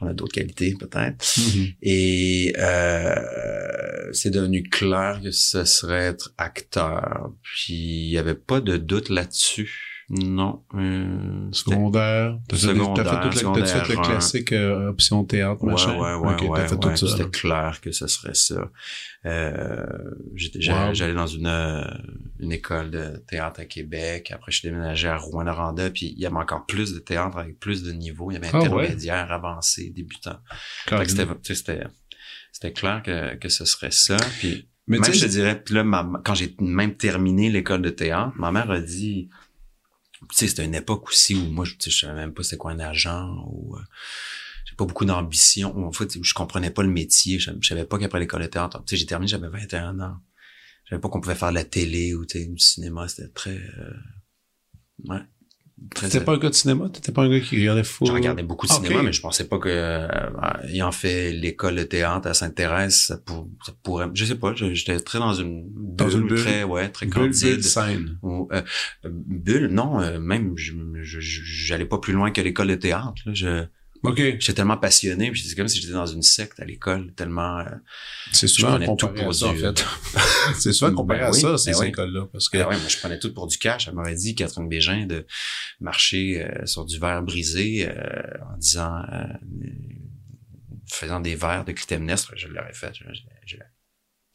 On 0.00 0.06
a 0.06 0.12
d'autres 0.14 0.34
qualités, 0.34 0.74
peut-être. 0.78 1.24
Mhm. 1.38 1.66
Et 1.82 2.52
euh, 2.58 4.12
c'est 4.12 4.30
devenu 4.30 4.62
clair 4.62 5.20
que 5.22 5.30
ce 5.30 5.64
serait 5.64 6.06
être 6.06 6.32
acteur. 6.38 7.32
Puis 7.42 7.74
il 7.74 8.10
y 8.10 8.18
avait 8.18 8.34
pas 8.34 8.60
de 8.60 8.76
doute 8.76 9.08
là-dessus. 9.08 9.87
Non. 10.10 10.62
Euh, 10.74 11.48
Secondaire. 11.52 12.38
T'as 12.48 12.56
fait, 12.56 12.68
fait, 12.68 12.74
le, 12.74 14.02
classique 14.02 14.52
euh, 14.52 14.88
option 14.88 15.22
théâtre, 15.24 15.62
Ouais, 15.62 15.72
machin? 15.72 15.98
ouais, 15.98 16.14
ouais, 16.14 16.34
Ok, 16.34 16.50
ouais, 16.50 16.66
fait 16.66 16.74
ouais, 16.76 16.80
tout 16.80 16.96
ça. 16.96 17.08
C'était 17.08 17.28
clair 17.30 17.78
que 17.82 17.92
ce 17.92 18.06
serait 18.06 18.32
ça. 18.34 18.70
Euh, 19.26 19.84
j'étais, 20.34 20.62
j'allais, 20.62 21.10
Wow. 21.12 21.14
dans 21.14 21.26
une, 21.26 21.46
euh, 21.46 21.84
une 22.40 22.52
école 22.52 22.90
de 22.90 23.22
théâtre 23.28 23.60
à 23.60 23.64
Québec. 23.66 24.30
Après, 24.32 24.50
je 24.50 24.60
suis 24.60 24.68
déménagé 24.70 25.08
à 25.08 25.18
Rouen-Noranda. 25.18 25.90
Puis 25.90 26.14
il 26.16 26.18
y 26.22 26.24
avait 26.26 26.36
encore 26.36 26.64
plus 26.64 26.94
de 26.94 27.00
théâtre 27.00 27.36
avec 27.36 27.58
plus 27.58 27.82
de 27.82 27.92
niveaux. 27.92 28.30
Il 28.30 28.34
y 28.34 28.36
avait 28.38 28.48
Ah 28.50 28.58
ouais? 28.60 28.66
intermédiaire, 28.66 29.30
avancé, 29.30 29.90
débutant. 29.90 30.38
C'était, 32.52 32.72
clair 32.72 33.02
que, 33.04 33.34
que 33.36 33.48
ce 33.50 33.64
serait 33.66 33.90
ça. 33.90 34.16
Puis 34.38 34.68
Mais 34.86 34.98
même 34.98 35.12
je 35.12 35.20
te 35.20 35.26
dirais, 35.26 35.60
puis 35.62 35.74
là, 35.74 35.84
ma- 35.84 36.10
quand 36.24 36.34
j'ai 36.34 36.56
même 36.60 36.94
terminé 36.96 37.50
l'école 37.50 37.82
de 37.82 37.90
théâtre, 37.90 38.32
ma 38.36 38.50
mère 38.50 38.70
a 38.70 38.80
dit, 38.80 39.28
c'était 40.30 40.64
une 40.64 40.74
époque 40.74 41.08
aussi 41.08 41.34
où 41.34 41.44
moi, 41.50 41.64
je, 41.64 41.74
je 41.78 41.90
savais 41.90 42.14
même 42.14 42.34
pas 42.34 42.42
c'était 42.42 42.56
quoi 42.56 42.72
un 42.72 42.80
agent 42.80 43.44
ou 43.50 43.76
euh, 43.76 43.80
j'ai 44.64 44.76
pas 44.76 44.84
beaucoup 44.84 45.04
d'ambition. 45.04 45.76
En 45.86 45.92
fait, 45.92 46.22
je 46.22 46.34
comprenais 46.34 46.70
pas 46.70 46.82
le 46.82 46.90
métier. 46.90 47.38
Je, 47.38 47.50
je 47.60 47.68
savais 47.68 47.84
pas 47.84 47.98
qu'après 47.98 48.20
l'école 48.20 48.42
de 48.42 48.48
tu 48.48 48.58
sais, 48.86 48.96
j'ai 48.96 49.06
terminé, 49.06 49.28
j'avais 49.28 49.48
21 49.48 50.00
ans. 50.00 50.16
Je 50.84 50.90
savais 50.90 51.00
pas 51.00 51.08
qu'on 51.08 51.20
pouvait 51.20 51.34
faire 51.34 51.50
de 51.50 51.54
la 51.54 51.64
télé 51.64 52.14
ou 52.14 52.26
tu 52.26 52.38
sais, 52.38 52.46
du 52.46 52.58
cinéma. 52.58 53.08
C'était 53.08 53.28
très, 53.28 53.56
euh, 53.56 53.96
ouais. 55.04 55.20
T'étais 55.94 56.20
pas 56.20 56.34
un 56.34 56.38
gars 56.38 56.50
de 56.50 56.54
cinéma? 56.54 56.88
T'étais 56.90 57.12
pas 57.12 57.22
un 57.22 57.30
gars 57.30 57.40
qui 57.40 57.56
regardait 57.58 57.82
fou? 57.84 58.04
je 58.06 58.12
regardais 58.12 58.42
beaucoup 58.42 58.66
de 58.66 58.72
Ah, 58.72 58.76
cinéma, 58.76 59.02
mais 59.02 59.12
je 59.12 59.20
pensais 59.20 59.48
pas 59.48 59.58
que 59.58 59.68
euh, 59.68 60.06
ayant 60.68 60.92
fait 60.92 61.32
l'école 61.32 61.76
de 61.76 61.82
théâtre 61.84 62.28
à 62.28 62.34
Sainte-Thérèse, 62.34 62.96
ça, 63.06 63.18
pour- 63.18 63.48
ça 63.64 63.72
pourrait. 63.82 64.06
Je 64.14 64.24
sais 64.24 64.34
pas. 64.34 64.52
J'étais 64.54 64.98
très 65.00 65.18
dans 65.18 65.34
une 65.34 65.66
Dans 65.96 66.10
une 66.10 66.26
bulle? 66.26 66.38
très 66.38 66.62
ouais, 66.64 66.88
très 66.90 67.06
Bulle, 67.06 67.14
bulle 67.30 67.30
candide. 67.32 67.62
scène. 67.62 68.18
Ou, 68.22 68.48
euh, 68.52 68.62
bulle, 69.04 69.68
non, 69.68 70.00
euh, 70.00 70.18
même 70.20 70.52
je 70.56 70.72
je- 71.02 71.20
je- 71.20 71.42
j'allais 71.44 71.86
pas 71.86 71.98
plus 71.98 72.12
loin 72.12 72.30
que 72.30 72.40
l'école 72.40 72.68
de 72.68 72.74
théâtre. 72.74 73.14
Là. 73.26 73.32
Je 73.34 73.64
OK. 74.02 74.16
j'étais 74.16 74.52
tellement 74.54 74.76
passionné, 74.76 75.30
puis 75.30 75.40
c'est 75.40 75.54
comme 75.54 75.68
si 75.68 75.80
j'étais 75.80 75.92
dans 75.92 76.06
une 76.06 76.22
secte 76.22 76.60
à 76.60 76.64
l'école, 76.64 77.12
tellement. 77.14 77.58
euh, 77.58 77.64
C'est 78.32 78.46
souvent 78.48 78.78
tout 78.78 78.86
comparé 78.86 79.20
pour 79.20 79.30
à 79.30 79.32
ça, 79.32 79.46
en 79.48 79.52
du- 79.52 79.60
fait. 79.60 79.84
c'est 80.58 80.72
souvent 80.72 80.94
comparé 80.94 81.20
Ben 81.20 81.26
à 81.26 81.30
oui, 81.30 81.40
ça, 81.40 81.50
ben 81.52 81.56
ces 81.58 81.74
oui. 81.76 81.86
écoles-là. 81.88 82.26
Parce 82.32 82.48
que, 82.48 82.58
ah 82.58 82.68
ouais, 82.68 82.76
moi 82.78 82.88
je 82.88 82.96
prenais 82.98 83.18
tout 83.18 83.32
pour 83.34 83.46
du 83.46 83.58
cash. 83.58 83.88
Elle 83.88 83.94
m'aurait 83.94 84.14
dit 84.14 84.34
Catherine 84.34 84.68
Bégin 84.68 85.06
de 85.06 85.26
marcher 85.80 86.44
euh, 86.44 86.66
sur 86.66 86.84
du 86.84 86.98
verre 86.98 87.22
brisé 87.22 87.88
euh, 87.88 87.94
en 88.52 88.56
disant 88.58 89.02
euh, 89.12 89.24
faisant 90.90 91.20
des 91.20 91.34
verres 91.34 91.64
de 91.64 91.72
Clytemnestre, 91.72 92.32
je 92.36 92.48
l'aurais 92.48 92.72
fait. 92.72 92.92
Je- 92.94 93.04
je- 93.46 93.56
t'étais 93.56 93.62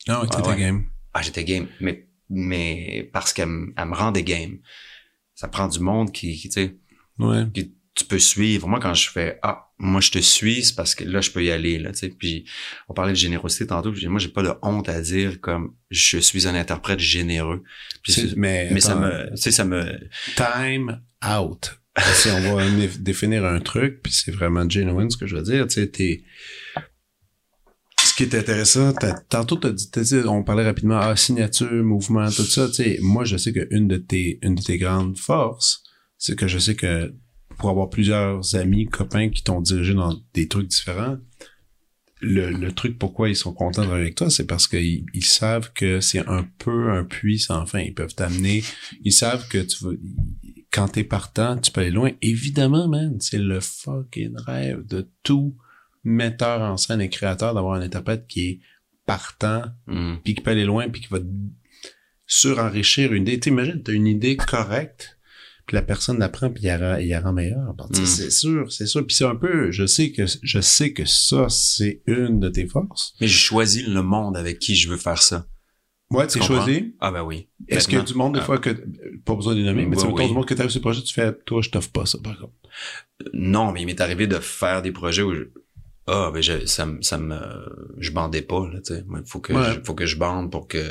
Ah 0.08 0.22
ouais. 0.50 0.60
game. 0.60 0.86
Ah, 1.14 1.22
j'étais 1.22 1.44
game, 1.44 1.68
mais 1.80 2.08
mais 2.30 3.10
parce 3.14 3.34
qu'elle 3.34 3.48
me 3.50 3.96
rendait 3.96 4.24
game. 4.24 4.58
Ça 5.36 5.48
prend 5.48 5.68
du 5.68 5.80
monde 5.80 6.12
qui, 6.12 6.36
qui 6.38 6.50
tu 6.50 6.54
sais, 6.62 6.76
Ouais. 7.20 7.46
Tu 7.96 8.06
peux 8.06 8.20
suivre. 8.20 8.68
Moi, 8.68 8.80
quand 8.80 8.94
je 8.94 9.10
fais 9.10 9.40
ah, 9.44 9.72
moi 9.78 10.02
je 10.02 10.12
te 10.12 10.20
suis, 10.20 10.64
c'est 10.64 10.76
parce 10.76 10.96
que 10.96 11.04
là 11.04 11.22
je 11.22 11.32
peux 11.32 11.44
y 11.44 11.52
aller 11.52 11.78
là, 11.78 11.92
tu 11.92 12.00
sais. 12.00 12.10
Puis 12.10 12.46
on 12.90 12.94
parlait 12.94 13.12
de 13.12 13.18
générosité 13.18 13.68
tantôt. 13.68 13.92
Puis 13.92 14.08
moi 14.08 14.20
j'ai 14.20 14.30
pas 14.30 14.44
de 14.44 14.52
honte 14.62 14.90
à 14.90 15.02
dire 15.02 15.40
comme 15.42 15.76
je 15.90 16.20
suis 16.20 16.48
un 16.48 16.56
interprète 16.56 17.00
généreux. 17.00 17.64
Puis 18.02 18.34
mais 18.36 18.70
mais 18.72 18.80
ça 18.80 18.96
me, 18.96 19.30
tu 19.32 19.42
sais, 19.42 19.52
ça 19.52 19.66
me, 19.66 20.00
time 20.36 21.02
out. 21.24 21.78
si 22.16 22.30
on 22.30 22.56
va 22.56 22.66
définir 23.00 23.46
un 23.46 23.60
truc, 23.60 24.02
puis 24.02 24.12
c'est 24.12 24.32
vraiment 24.32 24.68
genuine 24.68 25.10
ce 25.10 25.18
que 25.18 25.28
je 25.28 25.36
veux 25.36 25.44
dire, 25.44 25.68
tu 25.68 25.90
sais. 25.94 26.24
Ce 28.06 28.14
qui 28.16 28.24
est 28.24 28.36
intéressant, 28.36 28.94
tantôt 29.30 29.56
t'as 29.56 29.72
dit, 29.72 29.90
t'as 29.90 30.02
dit, 30.02 30.16
on 30.26 30.44
parlait 30.44 30.66
rapidement, 30.66 31.00
ah, 31.00 31.16
signature, 31.16 31.84
mouvement, 31.84 32.30
tout 32.30 32.44
ça, 32.44 32.68
tu 32.68 32.76
sais, 32.76 33.00
moi 33.02 33.26
je 33.26 33.38
sais 33.38 33.54
que 33.54 33.68
une 33.72 33.88
de 33.88 33.98
tes, 33.98 34.40
une 34.42 34.56
de 34.56 34.62
tes 34.62 34.78
grandes 34.78 35.18
forces, 35.18 35.84
c'est 36.18 36.36
que 36.38 36.48
je 36.48 36.60
sais 36.60 36.76
que 36.76 37.14
pour 37.64 37.70
avoir 37.70 37.90
plusieurs 37.90 38.56
amis, 38.56 38.88
copains 38.88 39.30
qui 39.30 39.42
t'ont 39.42 39.62
dirigé 39.62 39.94
dans 39.94 40.20
des 40.34 40.50
trucs 40.50 40.68
différents, 40.68 41.16
le, 42.20 42.52
le 42.52 42.74
truc 42.74 43.00
pourquoi 43.00 43.30
ils 43.30 43.38
sont 43.38 43.54
contents 43.54 43.84
de 43.84 43.86
travailler 43.86 44.08
avec 44.08 44.16
toi, 44.16 44.30
c'est 44.30 44.46
parce 44.46 44.68
qu'ils 44.68 45.06
ils 45.14 45.24
savent 45.24 45.72
que 45.72 46.02
c'est 46.02 46.28
un 46.28 46.46
peu 46.58 46.92
un 46.92 47.06
puits 47.06 47.40
sans 47.40 47.66
fin. 47.66 47.80
Ils 47.80 47.94
peuvent 47.94 48.16
t'amener, 48.16 48.66
ils 49.06 49.14
savent 49.14 49.48
que 49.48 49.60
tu 49.60 49.82
vas, 49.86 49.92
quand 50.74 50.90
t'es 50.90 51.06
partant, 51.06 51.58
tu 51.58 51.72
peux 51.72 51.80
aller 51.80 51.92
loin. 51.92 52.12
Évidemment, 52.22 52.90
man, 52.90 53.16
c'est 53.22 53.40
le 53.40 53.62
fucking 53.62 54.36
rêve 54.46 54.86
de 54.86 55.10
tout 55.24 55.56
metteur 56.04 56.60
en 56.64 56.76
scène 56.76 57.00
et 57.00 57.08
créateur 57.08 57.54
d'avoir 57.54 57.76
un 57.76 57.82
interprète 57.82 58.28
qui 58.28 58.42
est 58.42 58.60
partant, 59.06 59.64
hum, 59.88 60.20
puis 60.22 60.36
qui 60.36 60.42
peut 60.42 60.52
aller 60.52 60.66
loin, 60.66 60.90
puis 60.90 61.02
qui 61.02 61.08
va 61.08 61.20
surenrichir 62.26 63.14
une 63.14 63.22
idée. 63.22 63.40
T'imagines, 63.40 63.82
t'as 63.82 63.94
une 63.94 64.08
idée 64.08 64.36
correcte, 64.36 65.13
puis 65.66 65.76
la 65.76 65.82
personne 65.82 66.20
la 66.20 66.30
prend, 66.30 66.50
puis 66.50 66.64
il 66.64 66.68
la 66.68 67.00
la 67.00 67.20
rend 67.22 67.34
meilleure. 67.34 67.74
Que 67.78 68.02
Mm. 68.02 68.06
C'est 68.06 68.30
sûr, 68.32 68.72
c'est 68.72 68.86
sûr. 68.88 69.06
Puis 69.06 69.16
c'est 69.16 69.26
un 69.26 69.36
peu, 69.36 69.72
je 69.72 69.86
sais 69.86 70.12
que 70.12 70.24
je 70.42 70.60
sais 70.62 70.94
que 70.94 71.06
ça, 71.06 71.48
c'est 71.50 72.02
une 72.08 72.40
de 72.40 72.50
tes 72.50 72.68
forces. 72.68 73.14
mais 73.22 73.28
j'ai 73.28 73.38
choisi 73.38 73.84
le 73.84 74.02
monde 74.04 74.36
avec 74.38 74.60
qui 74.60 74.76
je 74.76 74.90
veux 74.90 74.98
faire 74.98 75.22
ça. 75.22 75.48
Ouais, 76.12 76.28
Tu 76.28 76.40
tu 76.40 76.46
choisi? 76.46 76.96
Ah 77.00 77.12
ben 77.12 77.24
oui. 77.24 77.48
Est-ce 77.68 77.88
qu'il 77.88 77.98
y 77.98 78.02
a 78.02 78.04
du 78.04 78.14
monde, 78.14 78.34
des 78.36 78.40
Ah. 78.42 78.44
fois, 78.44 78.60
que, 78.60 78.70
pas 79.26 79.34
besoin 79.36 79.56
de 79.56 79.62
nommer, 79.64 79.86
mais 79.88 79.96
tu 79.96 80.04
sais, 80.04 80.08
oui. 80.08 80.28
du 80.28 80.34
monde 80.34 80.46
que 80.46 80.54
t'arrives 80.54 80.70
sur 80.70 80.80
le 80.80 80.84
projet, 80.84 81.02
tu 81.02 81.14
fais, 81.14 81.34
toi, 81.46 81.62
je 81.64 81.70
t'offre 81.72 81.92
pas 81.92 82.06
ça, 82.06 82.20
par 82.24 82.34
exemple. 82.34 82.54
Non, 83.34 83.72
mais 83.72 83.82
il 83.82 83.86
m'est 83.86 84.00
arrivé 84.02 84.28
de 84.28 84.38
faire 84.40 84.82
des 84.84 84.92
projets 84.92 85.24
où 85.24 85.34
je... 85.34 85.44
ah 86.08 86.30
ben 86.34 86.44
je, 86.44 86.66
ça 86.66 86.86
me 86.86 87.02
ça 87.02 87.18
me 87.18 87.40
je 87.98 88.12
bandais 88.12 88.42
pas 88.44 88.68
là, 88.72 88.80
tu 88.86 88.94
sais. 88.94 89.04
Faut 89.26 89.40
que 89.40 89.54
Ouais. 89.54 89.74
je, 89.76 89.80
faut 89.84 89.96
que 89.96 90.06
je 90.06 90.18
bande 90.18 90.52
pour 90.52 90.68
que 90.68 90.84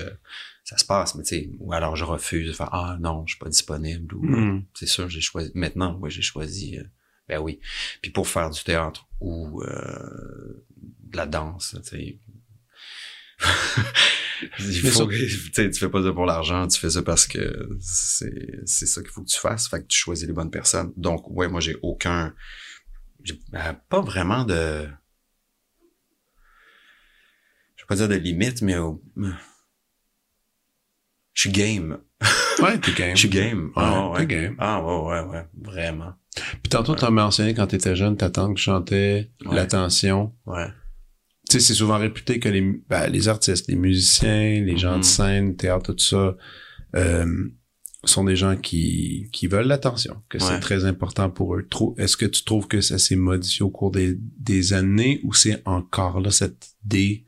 ça 0.64 0.79
se 0.79 0.85
passe, 0.85 1.14
mais 1.14 1.25
tu 1.25 1.29
sais, 1.31 1.51
ou 1.59 1.72
alors 1.72 1.96
je 1.96 2.05
refuse 2.05 2.48
de 2.48 2.53
faire 2.53 2.68
ah 2.72 2.96
non, 3.01 3.25
je 3.27 3.35
suis 3.35 3.38
pas 3.38 3.48
disponible 3.48 4.14
ou 4.14 4.22
Hmm. 4.25 4.62
c'est 4.75 4.87
sûr, 4.87 5.09
j'ai 5.09 5.20
choisi 5.20 5.51
maintenant, 5.55 5.98
oui, 6.01 6.11
j'ai 6.11 6.22
choisi 6.22 6.79
euh, 6.79 6.85
ben 7.29 7.40
oui. 7.40 7.61
Puis 8.01 8.11
pour 8.11 8.29
faire 8.29 8.51
du 8.51 8.62
théâtre 8.62 9.09
ou 9.20 9.62
euh, 9.62 10.64
de 10.77 11.16
la 11.16 11.27
danse, 11.27 11.77
tu 11.85 11.88
sais. 11.88 12.18
Il 14.59 14.90
faut 14.90 15.07
que, 15.07 15.70
tu 15.70 15.79
fais 15.79 15.88
pas 15.88 16.03
ça 16.03 16.12
pour 16.12 16.27
l'argent, 16.27 16.66
tu 16.66 16.79
fais 16.81 16.90
ça 16.90 17.03
parce 17.03 17.27
que 17.27 17.68
c'est, 17.81 18.61
c'est 18.66 18.87
ça 18.87 19.01
qu'il 19.01 19.11
faut 19.11 19.22
que 19.22 19.29
tu 19.29 19.38
fasses. 19.38 19.68
Fait 19.68 19.81
que 19.81 19.87
tu 19.87 19.96
choisis 19.96 20.27
les 20.27 20.33
bonnes 20.33 20.51
personnes. 20.51 20.92
Donc, 20.96 21.31
ouais, 21.31 21.48
moi, 21.48 21.61
j'ai 21.61 21.77
aucun, 21.83 22.35
j'ai 23.22 23.38
ben, 23.51 23.81
pas 23.88 24.01
vraiment 24.01 24.44
de, 24.44 24.88
je 27.77 27.83
vais 27.83 27.87
pas 27.87 27.94
dire 27.96 28.09
de 28.09 28.16
limite, 28.16 28.62
mais 28.62 28.77
je 31.35 31.40
suis 31.42 31.51
game. 31.53 31.99
Ouais, 32.62 32.79
t'es 32.79 32.92
game. 32.92 33.14
Je 33.14 33.21
suis 33.21 33.29
game. 33.29 33.66
Ouais, 33.68 33.73
Ah, 33.77 34.11
ouais. 34.11 34.18
t'es 34.21 34.27
game. 34.27 34.55
Ah, 34.59 34.83
ouais, 34.83 35.01
ouais, 35.21 35.29
ouais, 35.31 35.47
vraiment. 35.62 36.12
Puis 36.62 36.71
tantôt, 36.71 36.95
t'as 36.95 37.11
mentionné 37.11 37.55
quand 37.55 37.66
t'étais 37.66 37.97
jeune, 37.97 38.16
ta 38.16 38.31
tante 38.31 38.57
qui 38.57 38.62
chantait, 38.62 39.31
Ouais. 39.45 39.55
l'attention. 39.57 40.33
Ouais. 40.47 40.66
Tu 41.51 41.59
sais, 41.59 41.61
c'est 41.61 41.75
souvent 41.75 41.99
réputé 41.99 42.38
que 42.38 42.49
les, 42.49 42.61
ben, 42.88 43.09
les 43.09 43.29
artistes, 43.29 43.68
les 43.68 43.77
musiciens, 43.77 44.62
les 44.64 44.77
gens 44.79 44.99
de 44.99 45.03
scène, 45.03 45.57
théâtre, 45.57 45.92
tout 45.92 45.99
ça, 45.99 46.37
euh, 46.97 47.49
sont 48.05 48.25
des 48.25 48.37
gens 48.37 48.57
qui, 48.57 49.29
qui 49.33 49.47
veulent 49.47 49.66
l'attention, 49.66 50.23
que 50.29 50.38
c'est 50.38 50.61
très 50.61 50.85
important 50.87 51.31
pour 51.31 51.55
eux. 51.57 51.68
Est-ce 51.99 52.16
que 52.16 52.27
tu 52.27 52.45
trouves 52.45 52.66
que 52.68 52.81
ça 52.81 52.99
s'est 52.99 53.16
modifié 53.16 53.62
au 53.64 53.71
cours 53.71 53.90
des, 53.90 54.16
des 54.18 54.73
années 54.73 55.21
ou 55.25 55.33
c'est 55.35 55.62
encore 55.66 56.21
là 56.21 56.31
cette 56.31 56.71
idée 56.85 57.25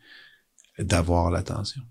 d'avoir 0.78 1.30
l'attention? 1.30 1.82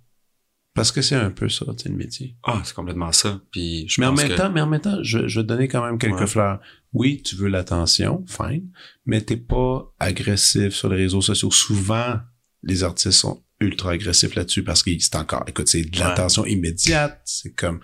Parce 0.76 0.92
que 0.92 1.02
c'est 1.04 1.16
un 1.16 1.30
peu 1.30 1.50
ça, 1.50 1.66
tu 1.78 1.84
sais, 1.84 1.90
le 1.90 1.96
métier. 1.96 2.36
Ah, 2.44 2.62
c'est 2.64 2.74
complètement 2.74 3.12
ça. 3.12 3.40
Puis 3.52 3.86
je 3.88 4.02
Mais 4.02 4.08
en 4.08 4.14
même 4.14 4.28
que- 4.28 4.34
temps, 4.36 4.50
mais 4.52 4.60
en 4.62 4.68
même 4.68 4.82
temps, 4.82 4.98
je, 5.04 5.28
je 5.28 5.40
vais 5.40 5.44
te 5.44 5.48
donner 5.50 5.68
quand 5.68 5.86
même 5.86 6.00
quelques 6.00 6.20
Ouais. 6.22 6.28
fleurs. 6.28 6.60
Oui, 6.94 7.22
tu 7.24 7.36
veux 7.36 7.48
l'attention, 7.48 8.26
fine, 8.28 8.70
mais 9.06 9.22
t'es 9.22 9.38
pas 9.38 9.94
agressif 10.00 10.74
sur 10.74 10.90
les 10.90 10.98
réseaux 10.98 11.22
sociaux. 11.22 11.52
Souvent, 11.52 12.18
les 12.64 12.84
artistes 12.84 13.12
sont 13.20 13.44
ultra 13.60 13.92
agressifs 13.92 14.34
là-dessus 14.36 14.64
parce 14.64 14.82
que 14.84 14.92
c'est 15.00 15.16
encore, 15.16 15.44
écoute, 15.48 15.68
c'est 15.68 15.84
de 15.84 15.98
Ouais. 15.98 16.04
l'attention 16.06 16.46
immédiate. 16.46 17.22
C'est 17.26 17.54
comme, 17.54 17.80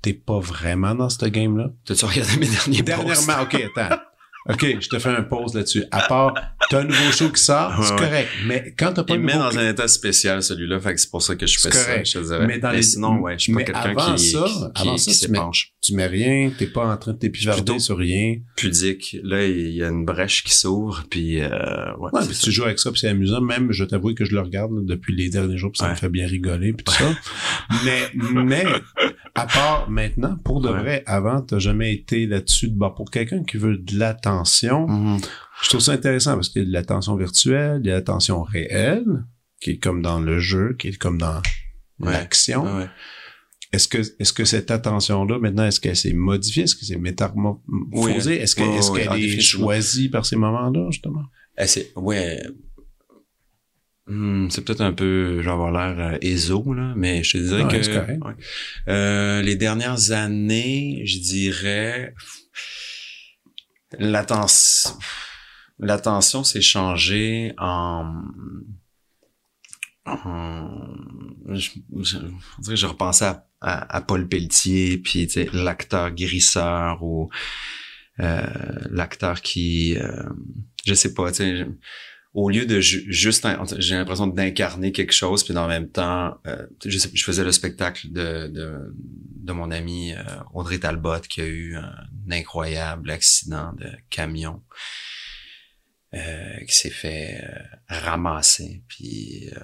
t'es 0.00 0.14
pas 0.14 0.38
vraiment 0.40 0.94
dans 0.94 1.08
ce 1.10 1.24
game-là. 1.26 1.72
T'as-tu 1.84 2.04
regardé 2.04 2.36
mes 2.36 2.46
derniers 2.46 2.82
posts? 2.82 2.84
Dernièrement, 3.26 3.42
ok, 3.42 3.66
attends. 3.76 4.02
OK, 4.52 4.76
je 4.80 4.88
te 4.88 4.98
fais 4.98 5.08
un 5.10 5.22
pause 5.22 5.54
là-dessus. 5.54 5.84
À 5.90 6.02
part, 6.02 6.34
t'as 6.68 6.80
un 6.80 6.84
nouveau 6.84 7.10
show 7.12 7.28
qui 7.30 7.42
sort, 7.42 7.78
Ouais, 7.78 7.84
c'est 7.86 7.96
correct. 7.96 8.28
Mais 8.46 8.74
quand 8.78 8.92
t'as 8.92 9.04
pas 9.04 9.14
Il 9.14 9.20
met 9.20 9.32
dans 9.34 9.56
un 9.58 9.68
état 9.70 9.86
spécial, 9.88 10.42
celui-là, 10.42 10.80
fait 10.80 10.94
que 10.94 11.00
c'est 11.00 11.10
pour 11.10 11.22
ça 11.22 11.36
que 11.36 11.46
je 11.46 11.58
fais 11.58 11.70
C'est 11.70 11.78
ça, 11.78 11.84
correct. 11.86 12.06
je 12.06 12.18
te 12.18 12.24
dirais. 12.24 12.46
Mais 12.46 12.58
dans 12.58 12.70
les- 12.70 12.82
sinon, 12.82 13.18
ouais, 13.20 13.34
je 13.38 13.42
suis 13.44 13.52
pas 13.52 13.58
mais 13.58 13.64
quelqu'un 13.64 13.80
avant 13.80 14.14
qui, 14.14 14.24
ça, 14.30 14.44
qui, 14.74 14.82
avant 14.82 14.94
qui, 14.96 15.14
ça, 15.14 15.26
tu 15.26 15.32
mets- 15.32 15.38
tu 15.82 15.94
mets 15.94 16.06
rien, 16.06 16.50
t'es 16.58 16.66
pas 16.66 16.86
en 16.86 16.96
train 16.96 17.12
de 17.12 17.18
t'épivarder 17.18 17.78
sur 17.78 17.96
rien. 17.98 18.36
Pudique. 18.56 19.16
Là, 19.22 19.44
il 19.46 19.70
y 19.72 19.82
a 19.82 19.88
une 19.88 20.04
brèche 20.04 20.44
qui 20.44 20.54
s'ouvre, 20.54 21.04
puis 21.10 21.40
euh, 21.40 21.48
ouais, 21.98 22.10
Ouais, 22.12 22.20
puis 22.26 22.36
tu 22.36 22.50
joues 22.52 22.64
avec 22.64 22.78
ça, 22.78 22.90
puis 22.90 23.00
c'est 23.00 23.08
amusant. 23.08 23.40
Même, 23.40 23.72
je 23.72 23.84
t'avoue 23.84 24.14
que 24.14 24.24
je 24.24 24.32
le 24.34 24.40
regarde 24.40 24.72
là, 24.72 24.80
depuis 24.82 25.14
les 25.14 25.28
derniers 25.28 25.56
jours, 25.56 25.70
puis 25.72 25.78
ça 25.78 25.84
Ouais. 25.86 25.90
me 25.92 25.96
fait 25.96 26.08
bien 26.08 26.26
rigoler, 26.26 26.72
puis 26.72 26.84
tout 26.84 26.92
ça. 26.92 27.14
mais, 27.84 28.10
mais, 28.44 28.64
à 29.34 29.46
part 29.46 29.88
maintenant, 29.90 30.36
pour 30.44 30.60
de 30.60 30.68
Ouais. 30.68 30.78
vrai, 30.80 31.02
avant, 31.06 31.40
t'as 31.40 31.58
jamais 31.58 31.92
été 31.94 32.26
là-dessus. 32.26 32.68
de- 32.68 32.76
pour 32.96 33.10
quelqu'un 33.10 33.42
qui 33.44 33.56
veut 33.56 33.76
de 33.78 33.98
l'attention, 33.98 34.86
Mhm. 34.88 35.20
je 35.62 35.68
trouve 35.68 35.80
ça 35.80 35.92
intéressant 35.92 36.34
parce 36.34 36.48
qu'il 36.48 36.62
y 36.62 36.64
a 36.64 36.68
de 36.68 36.72
l'attention 36.72 37.16
virtuelle, 37.16 37.80
il 37.84 37.88
y 37.88 37.90
a 37.90 37.94
l'attention 37.94 38.42
réelle, 38.42 39.04
qui 39.60 39.70
est 39.72 39.78
comme 39.78 40.02
dans 40.02 40.20
le 40.20 40.38
jeu, 40.38 40.74
qui 40.78 40.88
est 40.88 40.96
comme 40.98 41.18
dans 41.18 41.40
Ouais. 42.00 42.12
l'action. 42.12 42.64
Ouais, 42.64 42.86
est-ce 43.72 43.86
que, 43.88 43.98
est-ce 43.98 44.32
que 44.32 44.44
cette 44.44 44.70
attention-là, 44.70 45.38
maintenant, 45.38 45.64
est-ce 45.66 45.80
qu'elle 45.80 45.96
s'est 45.96 46.12
modifiée? 46.14 46.62
Est-ce 46.64 46.74
que 46.74 46.84
c'est 46.84 46.96
métamorphosée? 46.96 47.60
Oui, 47.92 48.12
est-ce 48.36 48.54
que, 48.56 48.62
oui, 48.62 48.76
est-ce 48.76 48.90
oui, 48.90 49.02
qu'elle 49.02 49.22
est 49.24 49.40
choisie 49.40 50.08
par 50.08 50.24
ces 50.26 50.36
moments-là, 50.36 50.86
justement? 50.90 51.22
C'est, 51.66 51.92
ouais. 51.96 52.42
Hmm, 54.10 54.48
c'est 54.50 54.64
peut-être 54.64 54.80
un 54.80 54.92
peu, 54.92 55.40
j'en 55.42 55.52
avoir 55.52 55.70
l'air 55.70 56.14
euh, 56.14 56.18
éso, 56.20 56.74
là, 56.74 56.92
mais 56.96 57.22
je 57.22 57.38
te 57.38 57.38
dirais 57.38 57.62
Ouais, 57.64 57.80
que 57.80 58.24
ouais. 58.26 58.34
Euh, 58.88 59.40
les 59.40 59.54
dernières 59.54 60.10
années, 60.10 61.02
je 61.06 61.18
dirais 61.20 62.14
l'attention 63.98 64.90
l'attention 65.78 66.44
s'est 66.44 66.60
changée 66.60 67.52
en, 67.56 68.22
en 70.06 70.68
je, 71.48 71.70
je, 72.00 72.18
que 72.66 72.76
je 72.76 72.86
repensais 72.86 73.24
à, 73.26 73.46
à, 73.60 73.96
à 73.96 74.00
Paul 74.02 74.28
Pelletier, 74.28 74.98
puis 74.98 75.26
tu 75.26 75.32
sais, 75.34 75.48
l'acteur 75.52 76.10
guérisseur 76.10 77.02
ou 77.02 77.30
euh, 78.20 78.42
l'acteur 78.90 79.40
qui, 79.40 79.96
euh, 79.96 80.22
je 80.84 80.94
sais 80.94 81.14
pas, 81.14 81.30
tu 81.30 81.36
sais, 81.38 81.56
je- 81.58 81.64
au 82.32 82.48
lieu 82.48 82.64
de 82.64 82.78
ju- 82.80 83.04
juste, 83.12 83.46
j'ai 83.78 83.96
l'impression 83.96 84.26
d'incarner 84.28 84.92
quelque 84.92 85.12
chose, 85.12 85.42
puis 85.44 85.52
dans 85.52 85.62
le 85.66 85.68
même 85.72 85.88
temps, 85.88 86.34
euh, 86.46 86.64
je, 86.84 86.96
sais, 86.98 87.10
je 87.12 87.24
faisais 87.24 87.42
le 87.44 87.50
spectacle 87.52 88.06
de, 88.12 88.46
de, 88.48 88.94
de 89.42 89.52
mon 89.52 89.70
ami 89.72 90.12
euh, 90.14 90.22
Audrey 90.54 90.78
Talbot 90.78 91.20
qui 91.28 91.40
a 91.40 91.46
eu 91.46 91.74
un 91.76 91.92
incroyable 92.30 93.10
accident 93.10 93.72
de 93.72 93.88
camion, 94.10 94.62
euh, 96.14 96.58
qui 96.68 96.74
s'est 96.74 96.90
fait 96.90 97.40
euh, 97.42 97.58
ramasser, 97.88 98.82
puis 98.88 99.48
euh, 99.56 99.60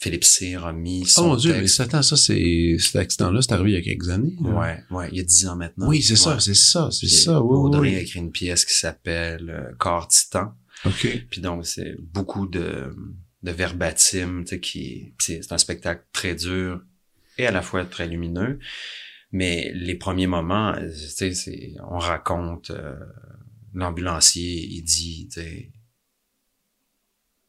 Philippe 0.00 0.24
Cyr 0.24 0.66
a 0.66 0.72
mis 0.74 1.06
Oh 1.16 1.22
mon 1.22 1.36
Dieu, 1.36 1.52
mais 1.54 1.60
texte. 1.60 1.80
attends, 1.80 2.02
ça, 2.02 2.16
c'est, 2.16 2.76
cet 2.78 2.96
accident-là, 2.96 3.40
c'est 3.40 3.52
arrivé 3.52 3.70
il 3.70 3.74
y 3.74 3.78
a 3.78 3.82
quelques 3.82 4.08
années. 4.10 4.36
là. 4.42 4.50
Ouais, 4.50 4.84
ouais, 4.90 5.08
il 5.12 5.16
y 5.18 5.20
a 5.20 5.24
dix 5.24 5.46
ans 5.46 5.56
maintenant. 5.56 5.88
Oui, 5.88 6.02
c'est 6.02 6.16
ça, 6.16 6.38
c'est 6.40 6.54
ça, 6.54 6.90
c'est 6.90 7.08
ça, 7.08 7.40
oui, 7.42 7.56
Audrey 7.56 7.80
oui, 7.90 7.96
a 7.96 8.00
écrit 8.00 8.18
une 8.20 8.30
pièce 8.32 8.64
qui 8.66 8.74
s'appelle 8.74 9.48
euh, 9.48 9.74
Corps 9.78 10.08
Titan. 10.08 10.52
OK. 10.84 11.26
Puis 11.30 11.40
donc, 11.40 11.66
c'est 11.66 11.96
beaucoup 12.00 12.46
de, 12.46 12.94
de 13.42 13.50
verbatim, 13.50 14.42
tu 14.42 14.48
sais, 14.48 14.60
qui, 14.60 15.14
c'est 15.18 15.52
un 15.52 15.58
spectacle 15.58 16.04
très 16.12 16.34
dur 16.34 16.82
et 17.38 17.46
à 17.46 17.50
la 17.50 17.62
fois 17.62 17.84
très 17.84 18.06
lumineux. 18.06 18.58
Mais 19.32 19.72
les 19.74 19.96
premiers 19.96 20.26
moments, 20.26 20.74
euh, 20.74 20.90
tu 21.18 21.34
sais, 21.34 21.74
on 21.90 21.98
raconte, 21.98 22.70
euh, 22.70 22.94
l'ambulancier, 23.72 24.64
il 24.64 24.82
dit, 24.82 25.28
tu 25.28 25.40
sais, 25.40 25.72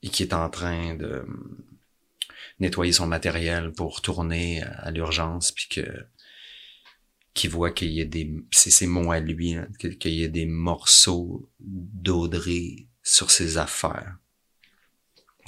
et 0.01 0.09
qui 0.09 0.23
est 0.23 0.33
en 0.33 0.49
train 0.49 0.95
de 0.95 1.25
nettoyer 2.59 2.91
son 2.91 3.07
matériel 3.07 3.71
pour 3.71 4.01
tourner 4.01 4.61
à, 4.61 4.91
l'urgence, 4.91 5.51
puis 5.51 5.67
que 5.69 6.05
qui 7.33 7.49
voit 7.49 7.71
qu'il 7.71 7.91
y 7.91 8.01
a 8.01 8.05
des 8.05 8.33
c'est 8.51 8.71
ses 8.71 8.87
mots 8.87 9.11
à 9.11 9.19
lui 9.19 9.55
que- 9.77 9.89
qu'il 9.89 10.13
y 10.13 10.23
a 10.23 10.29
des 10.29 10.45
morceaux 10.45 11.51
d'Audrey 11.59 12.87
sur 13.05 13.31
ses 13.31 13.57
affaires. 13.57 14.17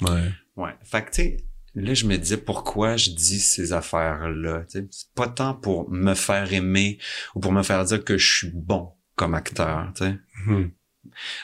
Ouais. 0.00 0.32
Ouais. 0.56 0.74
Fait 0.84 1.04
que 1.04 1.10
tu 1.10 1.22
sais 1.22 1.36
là 1.74 1.92
je 1.94 2.06
me 2.06 2.16
disais 2.16 2.38
pourquoi 2.38 2.96
je 2.96 3.10
dis 3.10 3.40
ces 3.40 3.72
affaires 3.72 4.28
là, 4.30 4.64
tu 4.64 4.78
sais 4.78 4.88
c'est 4.90 5.12
pas 5.14 5.28
tant 5.28 5.54
pour 5.54 5.90
me 5.90 6.14
faire 6.14 6.52
aimer 6.52 6.98
ou 7.34 7.40
pour 7.40 7.52
me 7.52 7.62
faire 7.62 7.84
dire 7.84 8.02
que 8.02 8.16
je 8.16 8.36
suis 8.38 8.50
bon 8.52 8.92
comme 9.16 9.34
acteur, 9.34 9.92
tu 9.94 10.04
sais. 10.04 10.18
Mhm. 10.46 10.70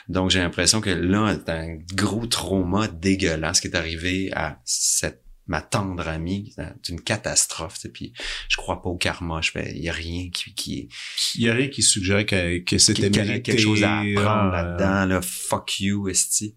Donc 0.07 0.29
j'ai 0.29 0.39
l'impression 0.39 0.81
que 0.81 0.89
là 0.89 1.35
c'est 1.35 1.51
un 1.51 1.77
gros 1.93 2.25
trauma 2.25 2.87
dégueulasse 2.87 3.59
qui 3.59 3.67
est 3.67 3.75
arrivé 3.75 4.31
à 4.33 4.61
cette 4.63 5.24
ma 5.47 5.61
tendre 5.61 6.07
amie, 6.07 6.53
c'est 6.55 6.89
une 6.91 7.01
catastrophe, 7.01 7.85
puis 7.93 8.13
je 8.49 8.57
crois 8.57 8.81
pas 8.81 8.89
au 8.89 8.97
karma, 8.97 9.41
je 9.41 9.51
fais 9.51 9.71
il 9.75 9.83
y 9.83 9.89
a 9.89 9.93
rien 9.93 10.29
qui 10.31 10.53
qui 10.55 10.79
est 10.79 10.87
Il 11.35 11.43
y 11.43 11.49
a 11.49 11.53
rien 11.53 11.67
qui 11.69 11.83
suggérait 11.83 12.25
que, 12.25 12.59
que 12.59 12.77
c'était 12.77 13.05
avait 13.05 13.25
mérité. 13.25 13.41
quelque 13.51 13.61
chose 13.61 13.83
à 13.83 13.99
apprendre 13.99 14.53
euh, 14.53 14.61
là-dedans, 14.63 15.05
là, 15.05 15.21
fuck 15.21 15.79
you, 15.79 16.09
esti. 16.09 16.55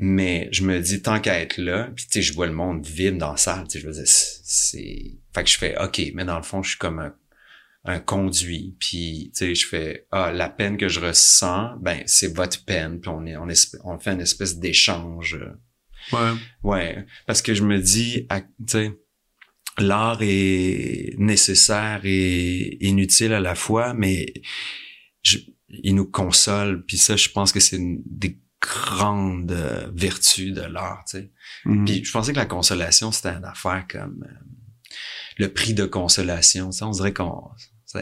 Mais 0.00 0.48
je 0.52 0.62
me 0.62 0.80
dis, 0.80 1.02
tant 1.02 1.20
qu'à 1.20 1.40
être 1.40 1.56
là, 1.58 1.90
puis 1.94 2.04
tu 2.06 2.12
sais, 2.12 2.22
je 2.22 2.32
vois 2.32 2.46
le 2.46 2.52
monde 2.52 2.86
vivre 2.86 3.16
dans 3.18 3.32
la 3.32 3.36
salle, 3.36 3.64
tu 3.64 3.72
sais, 3.72 3.80
je 3.80 3.86
veux 3.86 3.92
dire, 3.94 4.06
c'est-. 4.06 5.18
Fait 5.34 5.44
que 5.44 5.50
je 5.50 5.58
fais, 5.58 5.76
OK, 5.82 6.00
mais 6.14 6.24
dans 6.24 6.36
le 6.36 6.44
fond, 6.44 6.62
je 6.62 6.70
suis 6.70 6.78
comme 6.78 7.00
un, 7.00 7.14
un 7.84 7.98
conduit, 8.00 8.76
puis 8.78 9.32
tu 9.34 9.38
sais, 9.38 9.54
je 9.54 9.66
fais, 9.66 10.06
ah, 10.12 10.30
la 10.32 10.48
peine 10.48 10.76
que 10.76 10.88
je 10.88 11.00
ressens, 11.00 11.76
ben, 11.80 12.02
c'est 12.06 12.32
votre 12.34 12.64
peine, 12.64 13.00
puis 13.00 13.10
on, 13.10 13.24
est, 13.26 13.36
on 13.84 13.98
fait 13.98 14.12
une 14.12 14.20
espèce 14.20 14.58
d'échange. 14.58 15.34
euh, 15.34 15.52
Ouais. 16.12 16.32
Ouais, 16.62 17.06
parce 17.26 17.42
que 17.42 17.54
je 17.54 17.62
me 17.62 17.78
dis, 17.80 18.26
tu 18.30 18.36
sais, 18.66 18.92
l'art 19.78 20.18
est 20.22 21.14
nécessaire 21.18 22.00
et 22.04 22.78
inutile 22.84 23.32
à 23.32 23.40
la 23.40 23.54
fois, 23.54 23.94
mais 23.94 24.26
je- 25.22 25.38
il 25.68 25.94
nous 25.94 26.06
console. 26.10 26.84
Puis 26.86 26.96
ça, 26.98 27.16
je 27.16 27.28
pense 27.28 27.52
que 27.52 27.60
c'est 27.60 27.76
une 27.76 28.02
des 28.06 28.38
grandes 28.60 29.52
euh, 29.52 29.88
vertus 29.94 30.52
de 30.52 30.62
l'art, 30.62 31.04
tu 31.08 31.18
sais. 31.18 31.32
Mhm. 31.64 31.84
Puis 31.84 32.04
je 32.04 32.10
pensais 32.12 32.32
que 32.32 32.38
la 32.38 32.46
consolation, 32.46 33.12
c'était 33.12 33.28
une 33.30 33.44
affaire 33.44 33.86
comme 33.88 34.24
euh, 34.28 34.34
le 35.38 35.52
prix 35.52 35.74
de 35.74 35.84
consolation. 35.84 36.70
Tu 36.70 36.78
sais, 36.78 36.84
on 36.84 36.90
dirait 36.90 37.14
qu'on... 37.14 37.42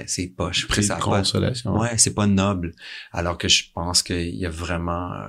c'est- 0.07 0.29
poche. 0.35 0.67
Prix 0.67 0.87
de 0.87 0.93
a 0.93 0.97
pas- 0.97 1.03
consolation. 1.03 1.77
Ouais, 1.79 1.99
c'est 1.99 2.15
pas 2.15 2.27
noble. 2.27 2.73
Alors 3.13 3.37
que 3.37 3.49
je 3.49 3.65
pense 3.75 4.03
qu'il 4.03 4.35
y 4.35 4.47
a 4.47 4.51
vraiment 4.51 5.13
euh, 5.13 5.29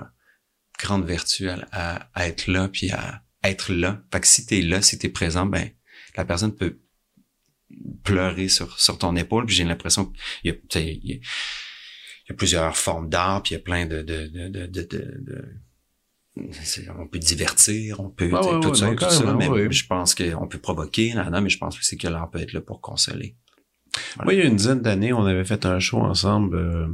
grande 0.79 1.05
vertu 1.05 1.49
à, 1.49 1.57
à- 1.71 2.09
à 2.13 2.27
être 2.27 2.47
là 2.47 2.67
puis 2.67 2.91
à 2.91 3.23
être 3.43 3.71
là. 3.73 4.01
Fait 4.11 4.19
que 4.21 4.27
si 4.27 4.45
t'es 4.45 4.61
là, 4.61 4.81
si 4.81 4.97
t'es 4.97 5.09
présent, 5.09 5.45
ben 5.45 5.69
la 6.15 6.25
personne 6.25 6.55
peut 6.55 6.79
pleurer 8.03 8.47
sur, 8.47 8.79
sur 8.79 8.97
ton 8.97 9.15
épaule. 9.15 9.45
Puis 9.45 9.55
j'ai 9.55 9.63
l'impression 9.63 10.05
qu'il 10.41 10.51
y 10.51 10.77
a, 10.77 10.79
y 10.79 11.21
y 12.29 12.33
plusieurs 12.33 12.75
formes 12.77 13.09
d'art, 13.09 13.43
puis 13.43 13.53
il 13.53 13.57
y 13.57 13.61
a 13.61 13.63
plein 13.63 13.85
de 13.85 14.01
de 14.01 14.27
de 14.27 14.65
de, 14.65 14.81
de, 14.91 15.45
on 16.99 17.07
peut 17.07 17.19
divertir, 17.19 17.99
on 17.99 18.09
peut 18.09 18.29
tu 18.29 18.35
sais, 18.35 18.37
ouais, 18.37 18.59
tout 18.59 18.69
ouais, 18.69 18.75
ça, 18.75 18.95
tout 18.95 19.09
ça, 19.09 19.33
mais 19.33 19.47
ouais. 19.47 19.71
je 19.71 19.87
pense 19.87 20.13
qu'on 20.13 20.47
peut 20.47 20.59
provoquer, 20.59 21.13
là, 21.13 21.29
non, 21.29 21.41
mais 21.41 21.49
je 21.49 21.57
pense 21.57 21.77
aussi 21.77 21.97
que 21.97 22.07
l'art 22.07 22.29
peut 22.29 22.39
être 22.39 22.53
là 22.53 22.61
pour 22.61 22.79
consoler. 22.81 23.35
Moi, 24.23 24.33
il 24.33 24.39
y 24.39 24.41
a 24.43 24.45
une 24.45 24.55
dizaine 24.55 24.81
d'années, 24.81 25.13
on 25.13 25.25
avait 25.25 25.45
fait 25.45 25.65
un 25.65 25.79
show 25.79 25.97
ensemble 25.99 26.55
euh, 26.55 26.87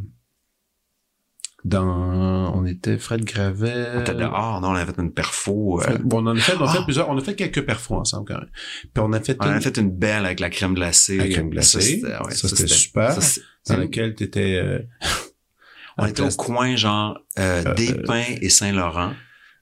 dans... 1.66 2.54
On 2.56 2.66
était 2.66 2.98
Fred 2.98 3.24
Gravel... 3.24 3.94
On 3.98 4.02
était 4.02 4.14
dehors, 4.16 4.62
non, 4.62 4.70
on 4.70 4.76
avait 4.76 4.92
fait 4.94 5.02
une 5.02 5.14
perfo. 5.14 5.80
euh, 5.80 5.84
Fred- 5.84 6.02
Bon, 6.04 6.24
on 6.24 6.28
en 6.32 6.36
a 6.36 6.40
fait, 6.40 6.56
on 6.58 6.66
a 6.66 6.72
fait 6.72 6.78
Ah! 6.82 6.84
plusieurs, 6.84 7.10
on 7.10 7.18
a 7.18 7.22
fait 7.22 7.36
quelques 7.36 7.66
perfos 7.66 7.96
ensemble 7.96 8.26
quand 8.28 8.40
même. 8.40 8.50
Puis 8.54 8.90
on 8.98 9.14
a 9.14 9.20
fait 9.20 9.38
On 9.42 9.46
une 9.48 9.54
a 9.54 9.62
fait 9.62 9.78
une 9.78 9.92
belle 9.92 10.26
avec 10.26 10.40
la 10.40 10.50
crème 10.50 10.74
glacée. 10.74 11.18
La 11.18 11.28
crème 11.30 11.50
glacée. 11.50 11.80
Ça, 11.80 11.86
c'était 11.88 12.08
ouais, 12.08 12.34
Ça, 12.34 12.48
c'était 12.50 12.68
super. 12.68 13.22
ça, 13.22 13.42
dans 13.70 13.78
laquelle 13.78 14.16
t'étais... 14.16 14.56
Euh, 14.64 14.80
on 15.98 16.06
était 16.08 16.22
au 16.24 16.30
coin, 16.30 16.76
genre, 16.76 17.20
euh, 17.40 17.64
Euh, 17.66 17.74
Despins 17.76 18.24
et 18.42 18.50
Saint-Laurent. 18.50 19.14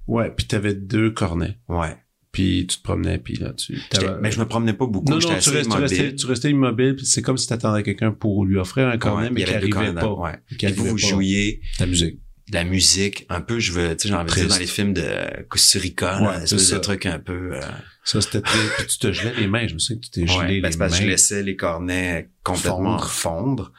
Ouais, 0.08 0.32
puis 0.36 0.48
t'avais 0.48 0.74
deux 0.74 1.12
cornets. 1.12 1.58
Ouais. 1.68 1.98
Puis 2.32 2.65
tu 2.65 2.78
te 2.78 2.84
promenais, 2.84 3.17
puis 3.17 3.36
là, 3.36 3.52
tu... 3.52 3.78
Mais 4.22 4.32
je 4.32 4.39
me 4.39 4.46
promenais 4.48 4.72
pas 4.74 4.86
beaucoup. 4.86 5.10
Non, 5.10 5.15
non, 5.20 5.22
tu, 5.39 5.50
restes- 5.50 5.70
tu 5.70 5.78
restais, 5.78 6.15
tu 6.15 6.26
restais 6.28 6.50
immobile, 6.50 6.96
puis 6.96 7.06
c'est 7.06 7.22
comme 7.22 7.38
si 7.38 7.48
t'attendais 7.48 7.84
quelqu'un 7.84 8.12
pour 8.13 8.46
lui 8.46 8.58
offrir 8.58 8.88
un 8.88 8.98
cornet, 8.98 9.28
Ouais, 9.28 9.32
mais 9.34 9.44
qui 9.44 9.50
avait 9.52 9.67
deux 9.67 9.76
arrivait 9.76 9.94
cornets 9.94 10.02
pas. 10.02 10.13
ouais. 10.13 10.58
Qui 10.58 10.67
vous, 10.72 10.86
vous 10.86 10.98
jouiez 10.98 11.62
La 11.80 11.88
musique. 11.88 12.20
de 12.50 12.54
la 12.56 12.63
musique 12.63 13.26
un 13.28 13.41
peu, 13.41 13.60
je 13.60 13.74
veux, 13.74 13.98
tu 13.98 14.04
sais, 14.04 14.08
j'ai 14.08 14.15
envie 14.15 14.30
de 14.32 14.36
dire 14.39 14.48
dans 14.48 14.58
les 14.58 14.65
films 14.65 14.94
de 14.94 15.44
Costa 15.50 15.80
Rica, 15.80 16.22
Ouais, 16.22 16.48
ça. 16.48 16.80
truc 16.80 17.06
un 17.06 17.20
peu... 17.20 17.56
euh, 17.56 17.62
Ça, 18.06 18.22
c'était. 18.22 18.39
Puis 18.41 18.88
tu 18.88 18.98
te 18.98 19.12
gelais 19.12 19.34
les 19.38 19.48
mains. 19.48 19.67
Je 19.67 19.74
me 19.74 19.80
souviens 19.80 20.00
que 20.00 20.06
tu 20.06 20.12
t'es 20.12 20.26
gelé 20.28 20.38
ouais, 20.38 20.62
ben, 20.62 20.67
les 20.67 20.72
c'est 20.72 20.78
parce 20.78 20.91
que 20.94 20.98
je 21.00 21.04
mains. 21.04 21.10
laissais 21.10 21.44
les 21.44 21.56
cornets 21.58 22.30
complètement 22.44 22.98
fondre. 22.98 23.74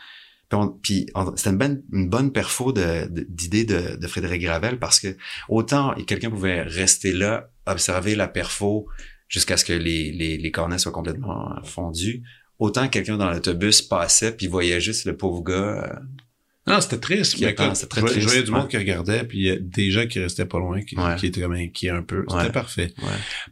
Puis, 0.50 0.58
on- 0.60 0.68
Puis 0.68 1.06
c'était 1.36 1.50
une 1.50 1.56
bonne, 1.56 1.82
une 1.92 2.08
bonne 2.10 2.30
perfo 2.32 2.72
de- 2.72 3.08
de- 3.08 3.26
d'idées 3.30 3.64
de, 3.64 3.96
de 3.96 4.06
Frédéric 4.06 4.42
Gravel 4.42 4.78
parce 4.78 5.00
que 5.00 5.16
autant 5.48 5.94
quelqu'un 6.06 6.28
pouvait 6.28 6.60
rester 6.62 7.12
là, 7.12 7.48
observer 7.66 8.14
la 8.14 8.28
perfo 8.28 8.86
jusqu'à 9.28 9.56
ce 9.56 9.64
que 9.64 9.72
les, 9.72 10.12
les, 10.12 10.36
les 10.36 10.50
cornets 10.50 10.78
soient 10.78 10.92
complètement 10.92 11.54
fondus, 11.64 12.22
autant 12.58 12.88
quelqu'un 12.88 13.16
dans 13.16 13.30
l'autobus 13.30 13.82
passait 13.82 14.32
puis 14.36 14.46
voyait 14.46 14.80
juste 14.80 15.04
le 15.06 15.16
pauvre 15.16 15.42
gars. 15.42 15.54
euh, 15.54 15.98
Non, 16.66 16.80
c'était 16.80 16.98
triste. 16.98 17.34
Qui 17.34 17.44
mais 17.44 17.50
attend, 17.50 17.72
très 17.72 18.00
je 18.00 18.06
voyais- 18.06 18.20
je 18.20 18.26
voyais 18.26 18.26
triste, 18.40 18.44
du 18.44 18.50
monde 18.52 18.62
ouais. 18.64 18.68
qui 18.68 18.76
regardait, 18.76 19.24
puis 19.24 19.38
il 19.38 19.44
y 19.46 19.50
a 19.50 19.56
des 19.56 19.90
gens 19.90 20.06
qui 20.06 20.20
restaient 20.20 20.44
pas 20.44 20.58
loin, 20.60 20.80
qui, 20.82 20.96
Ouais. 20.96 21.16
qui 21.16 21.26
étaient 21.26 21.40
comme 21.40 21.54
inquiets 21.54 21.88
un 21.90 22.02
peu. 22.02 22.24
C'était 22.28 22.42
Ouais. 22.42 22.52
parfait. 22.52 22.94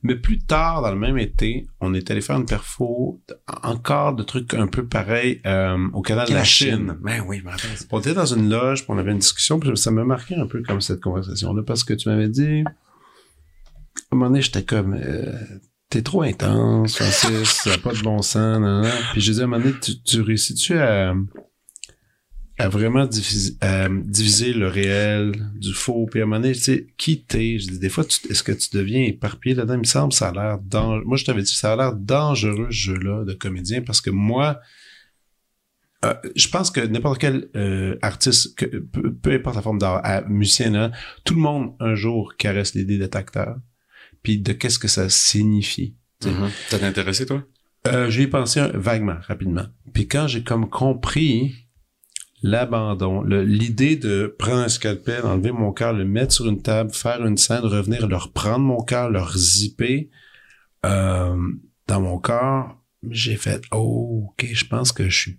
Mais 0.05 0.15
plus 0.15 0.39
tard, 0.39 0.83
dans 0.83 0.93
le 0.93 0.99
même 0.99 1.19
été, 1.19 1.67
on 1.81 1.93
est 1.95 2.09
allé 2.11 2.21
faire 2.21 2.37
une 2.37 2.47
perfo, 2.47 3.21
encore 3.65 4.15
de 4.15 4.23
trucs 4.23 4.55
un 4.55 4.69
peu 4.69 4.85
pareils, 4.87 5.41
euh, 5.47 5.89
au 5.93 6.03
canal 6.03 6.29
de 6.29 6.35
la, 6.35 6.45
Chine. 6.45 6.97
Ben 7.01 7.25
oui, 7.27 7.41
me. 7.43 7.51
On 7.91 7.99
était 8.01 8.15
dans 8.15 8.27
une 8.27 8.49
loge, 8.49 8.83
puis 8.85 8.91
on 8.91 8.99
avait 8.99 9.11
une 9.13 9.19
discussion, 9.19 9.59
puis 9.59 9.77
ça 9.77 9.91
m'a 9.91 10.05
marqué 10.05 10.37
un 10.37 10.47
peu 10.47 10.63
comme 10.63 10.81
cette 10.81 11.01
conversation-là, 11.01 11.63
parce 11.67 11.83
que 11.85 11.95
tu 11.95 12.09
m'avais 12.09 12.29
dit, 12.29 12.63
un 14.13 14.17
moment 14.17 14.31
donné, 14.31 14.43
j'étais 14.43 14.65
comme, 14.65 14.95
euh, 14.95 15.33
t'es 15.89 16.03
trop 16.03 16.23
intense, 16.23 16.97
Francis, 16.97 17.49
ça 17.49 17.79
pas 17.79 17.93
de 17.93 18.03
bon 18.03 18.23
sens, 18.23 18.61
nan, 18.61 18.83
nan. 18.83 18.93
Puis 19.13 19.21
je 19.21 19.31
disais, 19.31 19.43
à 19.43 19.45
un 19.45 19.49
moment 19.49 19.63
donné, 19.65 19.77
tu, 19.81 20.01
tu 20.03 20.21
réussis-tu 20.21 20.79
à, 20.79 21.15
à 22.59 22.69
vraiment 22.69 23.07
diviser, 23.07 23.55
diviser 24.05 24.53
le 24.53 24.69
réel 24.69 25.33
du 25.55 25.73
faux? 25.73 26.07
Puis 26.11 26.21
à 26.21 26.25
un 26.25 26.27
moment 26.27 26.41
donné, 26.41 26.55
tu 26.55 26.61
sais, 26.61 26.87
qui 26.99 27.25
t'es? 27.25 27.59
Je 27.59 27.69
dis, 27.69 27.79
des 27.79 27.89
fois, 27.89 28.05
est-ce 28.05 28.43
que 28.43 28.53
tu 28.53 28.69
deviens 28.77 29.03
éparpillé 29.05 29.55
là-dedans? 29.55 29.75
Il 29.75 29.81
me 29.81 29.85
semble 29.85 30.13
ça 30.13 30.29
a 30.29 30.33
l'air 30.33 30.59
dangereux. 30.59 31.05
Moi, 31.07 31.17
je 31.17 31.25
t'avais 31.25 31.43
dit, 31.43 31.55
ça 31.55 31.73
a 31.73 31.77
l'air 31.77 31.95
dangereux, 31.95 32.69
ce 32.71 32.77
jeu-là, 32.77 33.25
de 33.25 33.33
comédien, 33.33 33.81
parce 33.81 34.01
que 34.01 34.11
moi, 34.11 34.61
euh, 36.05 36.15
je 36.35 36.49
pense 36.49 36.71
que 36.71 36.81
n'importe 36.81 37.19
quel 37.21 37.49
euh, 37.57 37.97
artiste, 38.03 38.57
que, 38.57 38.65
peu, 38.67 39.15
peu 39.15 39.33
importe 39.33 39.57
la 39.57 39.63
forme 39.63 39.79
d'art, 39.79 40.01
à- 40.03 40.23
musicien, 40.23 40.91
tout 41.25 41.35
le 41.35 41.41
monde, 41.41 41.75
un 41.81 41.95
jour, 41.95 42.35
caresse 42.39 42.75
l'idée 42.75 42.99
d'être 42.99 43.17
acteur. 43.17 43.57
Puis 44.23 44.39
de 44.39 44.53
qu'est-ce 44.53 44.79
que 44.79 44.89
ça 44.89 45.09
signifie. 45.09 45.97
t'sais. 46.21 46.31
Mhm. 46.31 46.51
Ça 46.69 46.79
t'a 46.79 46.87
intéressé, 46.87 47.27
toi? 47.27 47.43
Euh, 47.87 48.11
J'y 48.11 48.23
ai 48.23 48.27
pensé 48.27 48.61
un- 48.61 48.69
vaguement, 48.75 49.17
rapidement. 49.27 49.65
Puis 49.95 50.07
quand 50.07 50.27
j'ai 50.27 50.43
comme 50.45 50.69
compris 50.69 51.55
l'abandon, 52.43 53.23
l'idée 53.23 53.97
de 53.97 54.35
prendre 54.39 54.63
un 54.63 54.69
scalpel, 54.69 55.25
enlever 55.25 55.53
mon 55.53 55.73
cœur, 55.73 55.93
le 55.93 56.05
mettre 56.05 56.33
sur 56.33 56.47
une 56.47 56.63
table, 56.63 56.93
faire 56.93 57.25
une 57.27 57.37
scène, 57.37 57.61
revenir, 57.65 58.07
leur 58.09 58.33
prendre 58.33 58.61
mon 58.65 58.83
cœur, 58.83 59.11
leur 59.11 59.37
zipper 59.37 60.11
euh, 60.87 61.37
dans 61.87 62.01
mon 62.01 62.19
corps, 62.19 62.77
j'ai 63.11 63.37
fait 63.37 63.61
oh, 63.73 64.29
ok, 64.31 64.47
je 64.53 64.65
pense 64.65 64.93
que 64.93 65.09
je 65.09 65.19
suis, 65.19 65.39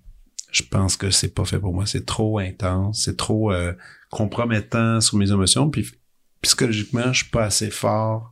je 0.51 0.61
pense 0.63 0.95
que 0.95 1.09
c'est 1.09 1.33
pas 1.33 1.45
fait 1.45 1.59
pour 1.59 1.73
moi, 1.73 1.85
c'est 1.87 2.05
trop 2.05 2.37
intense, 2.39 3.03
c'est 3.05 3.17
trop 3.17 3.51
euh, 3.51 3.73
compromettant 4.11 5.01
sur 5.01 5.17
mes 5.17 5.31
émotions, 5.31 5.69
puis 5.71 5.87
psychologiquement, 6.41 7.11
je 7.13 7.23
suis 7.23 7.31
pas 7.31 7.45
assez 7.45 7.71
fort 7.71 8.30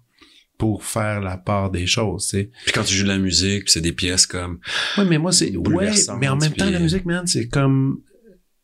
pour 0.60 0.84
faire 0.84 1.22
la 1.22 1.38
part 1.38 1.72
des 1.72 1.88
choses, 1.88 2.28
tu 2.28 2.30
sais. 2.38 2.52
Puis 2.66 2.74
quand 2.74 2.84
tu 2.84 2.94
joues 2.94 3.04
de 3.06 3.08
la 3.10 3.18
musique, 3.18 3.64
c'est 3.70 3.82
des 3.82 3.94
pièces 3.94 4.28
comme... 4.28 4.60
Ouais, 4.98 5.06
mais 5.06 5.18
moi, 5.18 5.32
c'est. 5.32 5.56
Ouais, 5.56 5.90
mais 6.20 6.28
en 6.28 6.36
même 6.36 6.52
temps, 6.54 6.70
la 6.70 6.80
musique, 6.80 7.06
man, 7.06 7.26
c'est 7.26 7.48
comme. 7.48 8.02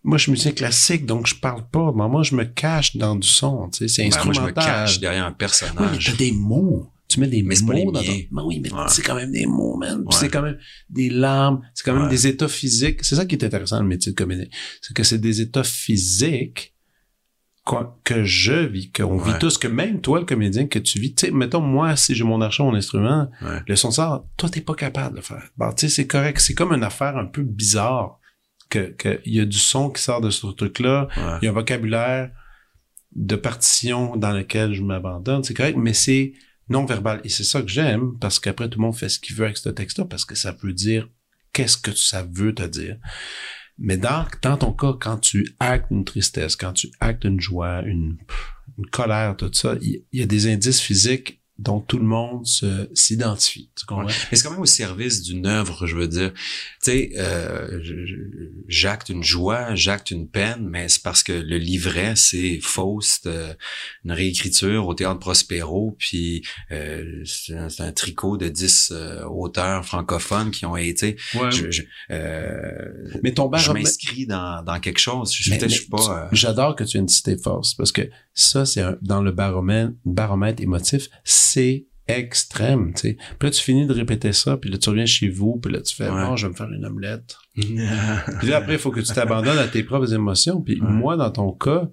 Moi, 0.04 0.18
je 0.20 0.24
suis 0.24 0.32
musicien 0.32 0.52
classique, 0.52 1.06
donc 1.08 1.26
je 1.26 1.34
parle 1.34 1.68
pas. 1.72 1.91
Mais 1.96 2.08
moi, 2.08 2.22
je 2.22 2.36
me 2.36 2.43
cache 2.43 2.96
dans 2.98 3.16
du 3.16 3.28
son, 3.28 3.70
tu 3.70 3.88
sais. 3.88 3.88
C'est 3.88 4.04
Ben, 4.04 4.10
moi, 4.10 4.34
je 4.34 4.39
me 4.41 4.46
instrumental. 4.48 4.66
cache 4.66 5.00
derrière 5.00 5.24
un 5.24 5.28
Oui, 5.30 5.32
mais 5.32 5.38
personnage. 5.38 6.06
t'as 6.12 6.18
des 6.18 6.32
mots. 6.34 6.91
Tu 7.08 7.20
mets 7.20 7.28
des 7.28 7.41
Mais 7.43 7.56
pas 7.56 7.74
mots 7.74 7.91
dans 7.91 8.04
ton... 8.04 8.12
Mais 8.12 8.41
oui, 8.46 8.60
mais 8.62 8.72
Ouais. 8.74 8.84
c'est 8.89 9.02
quand 9.02 9.16
même 9.16 9.32
des 9.32 9.46
mots, 9.48 9.78
man. 9.78 10.00
Ouais. 10.02 10.06
c'est 10.12 10.28
quand 10.30 10.41
même 10.43 10.58
des 10.89 11.10
larmes. 11.10 11.62
C'est 11.74 11.86
quand 11.86 11.93
même 11.93 12.04
Ouais. 12.04 12.10
des 12.10 12.28
états 12.28 12.48
physiques. 12.50 13.04
C'est 13.04 13.16
ça 13.16 13.26
qui 13.26 13.36
est 13.36 13.43
intéressant 13.43 13.80
le 13.82 13.88
métier 13.88 14.12
de 14.12 14.18
comédien. 14.18 14.46
C'est 14.82 14.93
que 14.93 15.04
c'est 15.04 15.18
des 15.20 15.39
états 15.41 15.64
physiques 15.64 16.74
que 18.03 18.24
je 18.24 18.53
vis, 18.53 18.91
qu'on 18.91 19.18
Ouais. 19.18 19.34
vit 19.34 19.39
tous, 19.39 19.57
que 19.57 19.68
même 19.68 19.99
toi, 20.01 20.20
le 20.20 20.26
comédien, 20.26 20.68
que 20.68 20.78
tu 20.80 20.99
vis. 20.99 21.16
Tu 21.16 21.26
sais, 21.26 21.32
mettons, 21.32 21.61
moi, 21.61 21.95
si 21.95 22.13
j'ai 22.13 22.24
mon 22.24 22.39
argent, 22.41 22.66
mon 22.66 22.76
instrument, 22.76 23.30
Ouais. 23.41 23.59
le 23.68 23.76
son 23.76 23.89
sort, 23.91 24.28
toi, 24.38 24.49
t'es 24.49 24.61
pas 24.61 24.76
capable 24.76 25.11
de 25.11 25.16
le 25.18 25.22
faire. 25.24 25.49
Bon, 25.57 25.72
tu 25.72 25.88
sais, 25.88 25.95
c'est 25.95 26.07
correct. 26.07 26.39
C'est 26.39 26.53
comme 26.53 26.72
une 26.74 26.84
affaire 26.84 27.18
un 27.18 27.26
peu 27.26 27.41
bizarre 27.41 28.20
que, 28.70 28.91
que 28.91 29.20
il 29.26 29.34
y 29.34 29.39
a 29.39 29.45
du 29.45 29.57
son 29.57 29.89
qui 29.89 30.01
sort 30.01 30.22
de 30.22 30.30
ce 30.30 30.45
truc-là. 30.47 31.07
Ouais. 31.18 31.38
Il 31.41 31.45
y 31.45 31.47
a 31.47 31.51
un 31.51 31.53
vocabulaire 31.53 32.30
de 33.16 33.36
partition 33.36 34.16
dans 34.16 34.32
lequel 34.32 34.74
je 34.74 34.84
m'abandonne. 34.84 35.43
C'est 35.43 35.53
correct, 35.55 35.78
mais 35.78 35.93
c'est 35.93 36.34
non 36.70 36.86
verbal. 36.86 37.22
Et 37.24 37.30
c'est 37.30 37.43
ça 37.43 37.61
que 37.61 37.68
j'aime 37.68 38.18
parce 38.20 38.39
qu'après, 38.39 38.70
tout 38.70 38.78
le 38.80 38.86
monde 38.86 38.95
fait 38.95 39.09
ce 39.09 39.20
qu'il 39.20 39.36
veut 39.36 39.45
avec 39.45 39.57
ce 39.57 39.70
texte-là 39.70 40.05
parce 40.05 40.26
que 40.26 40.36
ça 40.36 40.53
peut 40.53 40.74
dire 40.74 41.07
qu'est-ce 41.53 41.78
que 41.78 41.93
ça 41.95 42.28
veut 42.32 42.53
te 42.53 42.63
dire. 42.63 42.97
Mais 43.78 43.97
dans, 43.97 44.26
dans 44.41 44.57
ton 44.57 44.71
cas, 44.71 44.93
quand 44.99 45.17
tu 45.17 45.53
actes 45.59 45.91
une 45.91 46.05
tristesse, 46.05 46.55
quand 46.55 46.73
tu 46.73 46.91
actes 46.99 47.26
une 47.26 47.41
joie, 47.41 47.82
une, 47.82 48.17
une 48.78 48.86
colère, 48.88 49.36
tout 49.36 49.51
ça, 49.53 49.76
il 49.82 50.03
il 50.11 50.19
y, 50.19 50.23
a 50.23 50.26
des 50.26 50.51
indices 50.51 50.80
physiques 50.80 51.41
dont 51.58 51.80
tout 51.80 51.97
le 51.97 52.03
monde 52.06 52.45
se, 52.45 52.89
s'identifie. 52.93 53.70
Tu 53.78 53.86
comprends? 53.86 54.06
Ouais. 54.06 54.14
Mais 54.30 54.38
c'est 54.38 54.43
quand 54.43 54.51
même 54.51 54.60
au 54.60 54.66
service 54.66 55.22
d'une 55.22 55.45
œuvre, 55.45 55.88
je 55.88 55.95
veux 55.95 56.08
dire. 56.10 56.34
Tu 56.34 56.41
sais, 56.91 57.12
euh, 57.18 57.80
je- 57.82 58.06
je- 58.06 58.16
j'acte 58.68 59.08
une 59.10 59.24
joie, 59.24 59.74
j'acte 59.74 60.12
une 60.12 60.28
peine, 60.28 60.68
mais 60.70 60.89
c'est 60.89 61.01
parce 61.01 61.24
que 61.24 61.32
le 61.32 61.58
livret, 61.58 62.14
c'est 62.18 62.60
Faust, 62.62 63.28
euh, 63.28 63.53
une 64.03 64.12
réécriture 64.12 64.86
au 64.88 64.93
théâtre 64.93 65.20
Prospero, 65.20 65.95
puis 65.97 66.43
euh, 66.72 67.24
c'est 67.24 67.56
un, 67.56 67.91
tricot 67.93 68.36
de 68.36 68.49
10 68.49 68.91
euh, 68.91 69.24
auteurs 69.26 69.86
francophones 69.86 70.51
qui 70.51 70.66
ont 70.66 70.76
été... 70.76 71.16
Ouais. 71.36 71.51
Je, 71.51 71.72
je, 71.72 71.84
euh, 72.12 73.20
mais 73.24 73.34
ton 73.34 73.49
je 73.56 73.72
m'inscris 73.72 74.26
dans, 74.26 74.62
dans 74.64 74.80
quelque 74.80 74.99
chose. 74.99 75.34
Je, 75.34 75.51
Mais- 75.51 75.60
je 75.60 75.66
mais 75.66 75.70
suis 75.72 75.88
pas... 75.88 76.28
J'adore 76.32 76.76
que 76.76 76.84
tu 76.84 76.97
aies 76.97 76.99
une 76.99 77.08
cité 77.08 77.38
force 77.38 77.74
parce 77.76 77.91
que 77.91 78.01
ça, 78.34 78.66
c'est 78.66 78.82
un- 78.82 78.97
dans 79.01 79.22
le 79.22 79.32
baromètre, 79.32 79.93
baromètre 80.03 80.62
émotif, 80.62 81.08
c'est 81.46 81.86
extrême, 82.08 82.93
tu 82.93 83.02
sais. 83.02 83.18
Puis 83.39 83.48
là, 83.48 83.52
tu 83.52 83.62
finis 83.64 83.88
de 83.88 83.93
répéter 83.93 84.32
ça, 84.32 84.58
puis 84.58 84.70
là, 84.70 84.78
tu 84.78 84.89
reviens 84.89 85.08
chez 85.08 85.28
vous, 85.30 85.58
puis 85.62 85.74
là, 85.74 85.82
tu 85.82 85.96
fais, 85.96 86.08
Ouais. 86.10 86.26
bon, 86.26 86.36
je 86.36 86.46
vais 86.46 86.52
me 86.52 86.56
faire 86.56 86.72
une 86.72 86.86
omelette. 86.86 87.36
Puis 87.56 88.48
là, 88.50 88.58
après, 88.58 88.74
il 88.74 88.80
faut 88.80 88.91
que 88.91 89.00
tu 89.00 89.12
t'abandonnes 89.14 89.58
à 89.58 89.68
tes 89.68 89.82
propres 89.84 90.14
émotions. 90.14 90.62
Puis 90.62 90.80
Ouais. 90.82 90.88
moi, 90.88 91.18
dans 91.18 91.32
ton 91.32 91.52
cas, 91.52 91.89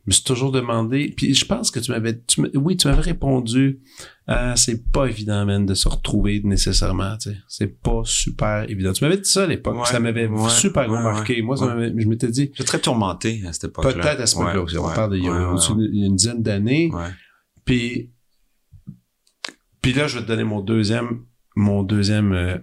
je 0.00 0.10
me 0.10 0.12
suis 0.12 0.24
toujours 0.24 0.50
demandé, 0.52 1.12
puis 1.14 1.34
je 1.34 1.44
pense 1.44 1.70
que 1.70 1.78
tu 1.80 1.90
m'avais, 1.92 2.18
oui, 2.54 2.76
tu 2.78 2.88
m'avais 2.88 3.02
répondu, 3.02 3.80
ah, 4.26 4.56
c'est 4.56 4.90
pas 4.90 5.04
évident, 5.06 5.44
man, 5.44 5.66
de 5.66 5.74
se 5.74 5.86
retrouver 5.88 6.40
nécessairement, 6.42 7.16
tu 7.18 7.30
sais. 7.30 7.36
C'est 7.46 7.80
pas 7.80 8.00
super 8.04 8.64
évident. 8.70 8.92
Tu 8.94 9.04
m'avais 9.04 9.18
dit 9.18 9.28
ça 9.28 9.44
à 9.44 9.46
l'époque, 9.46 9.76
Ouais, 9.76 9.84
ça 9.84 10.00
m'avait 10.00 10.28
super 10.48 10.90
ouais, 10.90 11.02
marqué. 11.02 11.42
Moi, 11.42 11.56
ça 11.58 11.76
je 11.78 12.08
m'étais 12.08 12.28
dit, 12.28 12.50
J'étais 12.54 12.64
très 12.64 12.78
tourmenté 12.80 13.42
à 13.46 13.52
cette 13.52 13.64
époque-là. 13.64 13.92
Peut-être 13.92 14.20
à 14.22 14.26
ce 14.26 14.36
moment-là 14.36 14.56
Ouais, 14.56 14.62
aussi. 14.64 14.78
On 14.78 14.88
parle 14.94 15.12
d'il 15.14 15.24
y 15.24 15.28
a 15.28 15.54
d'une 15.76 16.16
dizaine 16.16 16.42
d'années. 16.42 16.90
Puis, 17.64 18.10
puis 19.92 20.00
là, 20.00 20.06
je 20.06 20.16
vais 20.18 20.22
te 20.22 20.28
donner 20.28 20.44
mon 20.44 20.60
deuxième, 20.60 21.22
mon 21.56 21.82
deuxième 21.82 22.32
euh, 22.32 22.58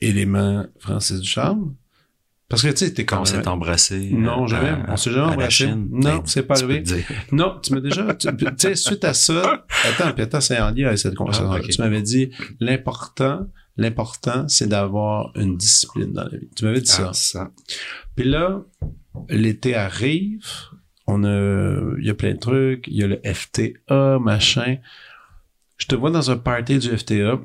élément, 0.00 0.66
Francis 0.78 1.20
Ducharme. 1.20 1.74
Parce 2.48 2.62
que, 2.62 2.68
tu 2.68 2.76
sais, 2.76 2.94
t'es 2.94 3.04
Quand 3.04 3.16
quand 3.16 3.22
on 3.22 3.24
s'est 3.24 3.48
embrassé. 3.48 4.10
Non, 4.12 4.44
euh, 4.44 4.46
jamais. 4.46 4.68
à- 4.68 4.86
On 4.88 4.96
s'est 4.96 5.10
jamais 5.10 5.32
embrassé. 5.32 5.70
Non, 5.74 6.22
c'est 6.24 6.42
pas 6.44 6.54
arrivé. 6.62 6.82
Non, 7.32 7.58
tu 7.62 7.72
m'as 7.74 7.80
déjà... 7.80 8.14
Tu 8.14 8.28
sais, 8.58 8.74
suite 8.74 9.04
à 9.04 9.12
ça... 9.14 9.66
Attends, 9.84 10.12
puis 10.12 10.22
attends, 10.22 10.40
c'est 10.40 10.58
en 10.60 10.70
lien 10.70 10.86
avec 10.86 10.98
cette 10.98 11.14
conversation 11.14 11.50
Ah. 11.50 11.60
Tu 11.60 11.80
m'avais 11.80 12.02
dit, 12.02 12.30
l'important, 12.60 13.46
l'important, 13.76 14.46
c'est 14.48 14.68
d'avoir 14.68 15.32
une 15.36 15.56
discipline 15.56 16.12
dans 16.12 16.24
la 16.24 16.38
vie. 16.38 16.48
Tu 16.54 16.64
m'avais 16.64 16.80
dit 16.80 16.90
ça. 16.90 17.08
Ah, 17.10 17.12
ça. 17.12 17.50
Puis 18.14 18.26
là, 18.28 18.62
l'été 19.28 19.74
arrive, 19.74 20.46
on 21.06 21.24
a, 21.24 21.96
il 21.98 22.06
y 22.06 22.10
a 22.10 22.14
plein 22.14 22.32
de 22.34 22.38
trucs, 22.38 22.86
il 22.88 22.96
y 22.96 23.02
a 23.02 23.06
le 23.08 23.20
FTA, 23.24 24.18
machin. 24.20 24.76
Je 25.76 25.86
te 25.86 25.94
vois 25.94 26.10
dans 26.10 26.30
un 26.30 26.36
party 26.36 26.78
du 26.78 26.88
FTA. 26.96 27.40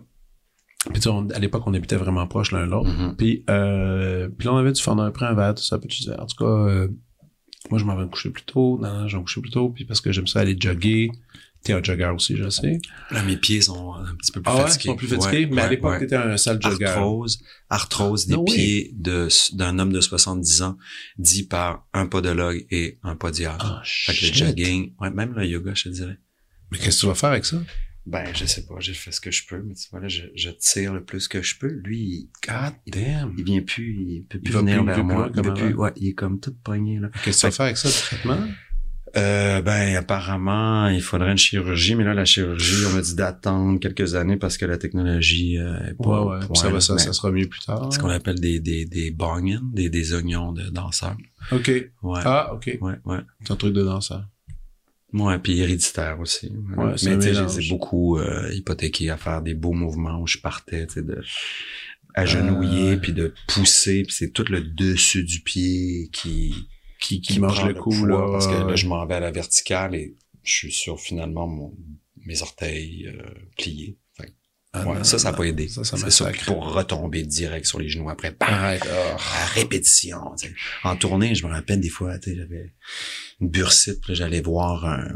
Puis 0.86 0.94
tu 0.94 1.02
sais, 1.02 1.10
on- 1.10 1.30
à 1.30 1.40
l'époque, 1.40 1.64
on 1.66 1.74
habitait 1.74 1.98
vraiment 1.98 2.26
proche 2.28 2.52
l'un 2.52 2.66
de 2.66 2.72
l'autre. 2.72 2.90
Mhm. 2.90 3.16
Puis, 3.18 3.44
euh, 3.50 4.30
puis 4.30 4.46
là, 4.48 4.54
on 4.54 4.58
avait 4.58 4.72
du 4.72 4.82
on 4.88 4.98
avait 5.00 5.12
pris 5.12 5.26
un 5.26 5.34
verre, 5.34 5.56
tout 5.56 5.64
ça. 5.64 5.78
Puis 5.78 5.90
tu 5.90 6.00
disais, 6.04 6.18
en 6.18 6.26
tout 6.26 6.38
cas, 6.38 6.46
euh, 6.46 6.88
moi, 7.70 7.80
je 7.80 7.84
m'en 7.86 7.96
vais 7.96 8.04
me 8.04 8.10
coucher 8.10 8.30
plus 8.30 8.44
tôt. 8.44 8.80
Non, 8.82 8.94
non, 9.02 9.08
je 9.08 9.16
vais 9.16 9.20
me 9.20 9.26
coucher 9.26 9.42
plus 9.42 9.52
tôt. 9.52 9.70
Puis 9.70 9.84
parce 9.86 10.00
que 10.00 10.12
j'aime 10.12 10.28
ça 10.28 10.40
aller 10.40 10.56
jogger. 10.60 11.12
T'es 11.62 11.74
un 11.74 11.84
jogger 11.84 12.06
aussi, 12.16 12.38
je 12.38 12.48
sais. 12.50 12.80
Là, 13.12 13.22
mes 13.24 13.36
pieds 13.36 13.60
sont 13.62 13.94
un 13.96 14.16
petit 14.16 14.32
peu 14.32 14.42
plus 14.42 14.50
Ah 14.50 14.56
ouais, 14.56 14.62
ils 14.62 14.68
fatigués. 14.68 14.90
sont 14.92 14.96
plus 14.96 15.08
fatigués. 15.08 15.44
Ouais, 15.46 15.52
mais 15.52 15.62
à 15.64 15.70
l'époque, 15.70 16.00
t'étais 16.00 16.16
un 16.16 16.38
sale 16.38 16.62
jogger. 16.62 16.86
Arthrose, 16.86 17.44
arthrose 17.70 18.28
des 18.28 18.36
Non, 18.36 18.46
oui. 18.48 18.54
pieds 18.56 18.92
de, 18.96 19.28
d'un 19.58 19.78
homme 19.78 19.92
de 19.92 20.00
70 20.00 20.62
ans, 20.62 20.78
dit 21.18 21.44
par 21.44 21.86
un 21.94 22.06
podologue 22.06 22.66
et 22.72 22.98
un 23.04 23.18
podiatre. 23.18 23.66
Ah, 23.80 23.82
fait 23.84 24.14
que 24.14 24.26
le 24.28 24.34
jogging, 24.34 24.94
ouais, 25.02 25.12
même 25.12 25.34
le 25.34 25.46
yoga, 25.46 25.74
je 25.74 25.84
te 25.84 25.90
dirais. 25.90 26.18
Mais 26.72 26.78
qu'est-ce 26.78 26.96
que 26.96 27.02
tu 27.02 27.08
vas 27.08 27.16
faire 27.16 27.32
avec 27.32 27.44
ça? 27.44 27.58
Ben, 28.10 28.26
je 28.34 28.46
sais 28.46 28.66
pas, 28.66 28.76
j'ai 28.80 28.94
fait 28.94 29.12
ce 29.12 29.22
que 29.22 29.30
je 29.30 29.46
peux, 29.48 29.62
mais 29.62 29.76
tu 29.76 29.88
vois, 29.92 30.00
là, 30.00 30.08
je, 30.08 30.24
je 30.36 30.50
tire 30.50 30.94
le 30.94 31.04
plus 31.04 31.28
que 31.28 31.44
je 31.44 31.58
peux. 31.60 31.68
Lui, 31.84 32.30
God 32.48 32.74
damn. 32.88 33.34
il, 33.38 33.40
il 33.40 33.46
vient 33.46 33.62
plus, 33.62 33.96
il 34.00 34.26
peut 34.28 34.40
plus 34.40 34.54
venir 34.54 34.80
il 34.80 34.86
vers 34.86 35.04
moi. 35.04 35.30
Il 35.36 35.54
plus, 35.54 35.74
ouais, 35.76 35.92
il 35.96 36.08
est 36.10 36.14
comme 36.14 36.40
tout 36.40 36.56
pogné, 36.64 37.00
là. 37.00 37.10
Qu'est-ce 37.24 37.42
que 37.44 37.48
tu 37.48 37.52
vas 37.52 37.52
faire 37.52 37.66
avec 37.68 37.78
ça, 37.78 37.88
le 37.88 37.94
traitement? 37.94 38.48
Euh, 39.18 39.62
ben, 39.62 39.96
apparemment, 39.96 40.88
il 40.88 41.02
faudrait 41.02 41.32
une 41.32 41.38
chirurgie, 41.38 41.96
mais 41.96 42.04
là, 42.04 42.14
la 42.14 42.26
chirurgie, 42.26 42.86
on 42.88 42.94
m'a 42.96 43.02
dit 43.02 43.16
d'attendre 43.16 43.80
quelques 43.80 44.16
années 44.16 44.38
parce 44.38 44.58
que 44.58 44.66
la 44.66 44.78
technologie 44.78 45.58
euh, 45.58 45.90
est 45.90 45.94
pas 45.96 46.24
Ouais, 46.26 46.38
ouais. 46.48 46.56
ça 46.56 46.70
va, 46.70 46.80
ça, 46.80 46.98
ça 46.98 47.14
sera 47.14 47.32
mieux 47.32 47.48
plus 47.48 47.62
tard. 47.62 47.92
Ce 47.94 48.00
qu'on 48.00 48.10
appelle 48.10 48.40
des, 48.40 48.60
des, 48.60 48.86
des 48.86 49.16
des, 49.74 49.90
des 49.90 50.14
oignons 50.14 50.52
de 50.52 50.70
danseurs. 50.70 51.18
OK. 51.52 51.68
Ouais. 52.04 52.22
Ah, 52.24 52.54
OK. 52.54 52.78
Ouais, 52.82 52.96
ouais. 53.06 53.20
C'est 53.44 53.52
un 53.52 53.56
truc 53.56 53.74
de 53.74 53.84
danseur. 53.84 54.28
Ouais, 55.14 55.40
puis 55.40 55.60
héréditaire 55.60 56.20
aussi. 56.20 56.48
Ouais, 56.78 56.86
mais 56.86 56.94
tu 56.94 56.98
sais, 57.00 57.16
mélange. 57.18 57.54
je 57.54 57.60
les 57.60 57.66
ai 57.66 57.70
beaucoup 57.70 58.18
euh, 58.20 58.52
hypothéqué 58.54 59.10
à 59.10 59.18
faire 59.18 59.42
des 59.42 59.54
beaux 59.56 59.74
mouvements 59.74 60.22
où 60.22 60.28
je 60.28 60.38
partais, 60.38 60.86
tu 60.88 60.94
sais, 60.96 61.02
de 61.02 61.22
agenouiller, 62.16 62.94
Euh. 62.94 62.98
puis 62.98 63.14
de 63.14 63.34
pousser, 63.48 64.04
puis 64.04 64.14
c'est 64.16 64.32
tout 64.32 64.46
le 64.50 64.62
dessus 64.62 65.24
du 65.24 65.42
pied 65.42 66.10
qui 66.12 66.54
Qui, 67.00 67.22
qui, 67.22 67.34
qui 67.36 67.40
mange 67.40 67.66
le 67.66 67.74
coup, 67.74 68.06
là. 68.06 68.28
parce 68.32 68.48
que 68.48 68.52
là, 68.68 68.76
je 68.76 68.86
m'en 68.88 69.06
vais 69.06 69.16
à 69.16 69.20
la 69.22 69.32
verticale 69.32 69.96
et 69.96 70.16
je 70.44 70.52
suis 70.52 70.72
sur 70.72 71.00
finalement 71.00 71.48
mon, 71.48 71.74
mes 72.26 72.42
orteils 72.42 73.08
euh, 73.08 73.24
pliés. 73.58 73.98
Ah, 74.72 74.88
ouais, 74.88 74.98
non, 75.00 75.04
ça, 75.04 75.18
ça 75.18 75.32
n'a 75.32 75.38
pas 75.38 75.46
aidé. 75.46 75.68
Ça, 75.68 75.84
ça 75.84 75.98
C'est 75.98 76.12
ça, 76.12 76.32
pour 76.46 76.74
retomber 76.74 77.24
direct 77.24 77.66
sur 77.66 77.80
les 77.80 77.90
genoux 77.90 78.10
après. 78.10 78.32
bam, 78.40 78.50
Arrête. 78.50 78.84
ah. 78.88 79.18
à 79.42 79.46
répétition. 79.48 80.20
En 80.84 80.96
tournée, 80.96 81.34
je 81.34 81.46
me 81.46 81.52
rappelle 81.52 81.80
des 81.80 81.90
fois, 81.90 82.18
j'avais 82.24 82.74
une 83.42 83.50
bursite, 83.50 84.00
j'allais 84.10 84.42
voir 84.42 84.86
un, 84.86 85.08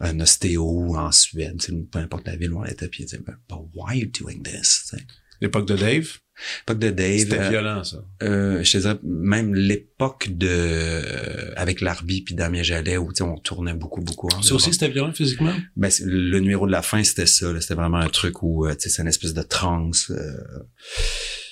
un 0.00 0.20
ostéo 0.20 0.96
en 0.96 1.12
Suède, 1.12 1.60
peu 1.90 1.98
importe 1.98 2.26
la 2.26 2.36
ville 2.36 2.52
où 2.52 2.60
on 2.60 2.64
était, 2.64 2.88
puis 2.88 3.02
il 3.02 3.06
disait, 3.06 3.18
But 3.18 3.36
why 3.74 3.88
are 3.88 3.94
you 3.94 4.06
doing 4.06 4.42
this? 4.42 4.94
L'époque 5.40 5.66
de 5.68 5.76
Dave? 5.76 6.18
L'époque 6.60 6.78
de 6.78 6.90
Dave. 6.90 7.18
C'était 7.18 7.40
euh, 7.40 7.48
violent, 7.50 7.84
ça. 7.84 8.04
euh, 8.22 8.62
je 8.62 8.72
te 8.72 8.78
dirais, 8.78 8.98
même 9.02 9.54
l'époque 9.54 10.28
de 10.30 10.48
euh, 10.48 11.52
avec 11.56 11.80
Larbi 11.80 12.22
puis 12.22 12.34
Damien 12.34 12.62
Jalais 12.62 12.96
où 12.96 13.12
tu 13.12 13.18
sais, 13.18 13.22
on 13.24 13.36
tournait 13.38 13.74
beaucoup 13.74 14.00
beaucoup. 14.00 14.28
Ça 14.42 14.54
aussi, 14.54 14.72
c'était 14.72 14.88
violent 14.88 15.12
physiquement? 15.12 15.54
Ben, 15.76 15.90
le 16.04 16.38
numéro 16.38 16.66
de 16.66 16.72
la 16.72 16.82
fin, 16.82 17.02
c'était 17.02 17.26
ça. 17.26 17.60
C'était 17.60 17.74
vraiment 17.74 17.98
un 17.98 18.08
truc 18.08 18.42
où, 18.42 18.66
euh, 18.66 18.74
tu 18.74 18.82
sais, 18.82 18.88
c'est 18.88 19.02
une 19.02 19.08
espèce 19.08 19.34
de 19.34 19.42
trance 19.42 20.10
euh, 20.10 20.32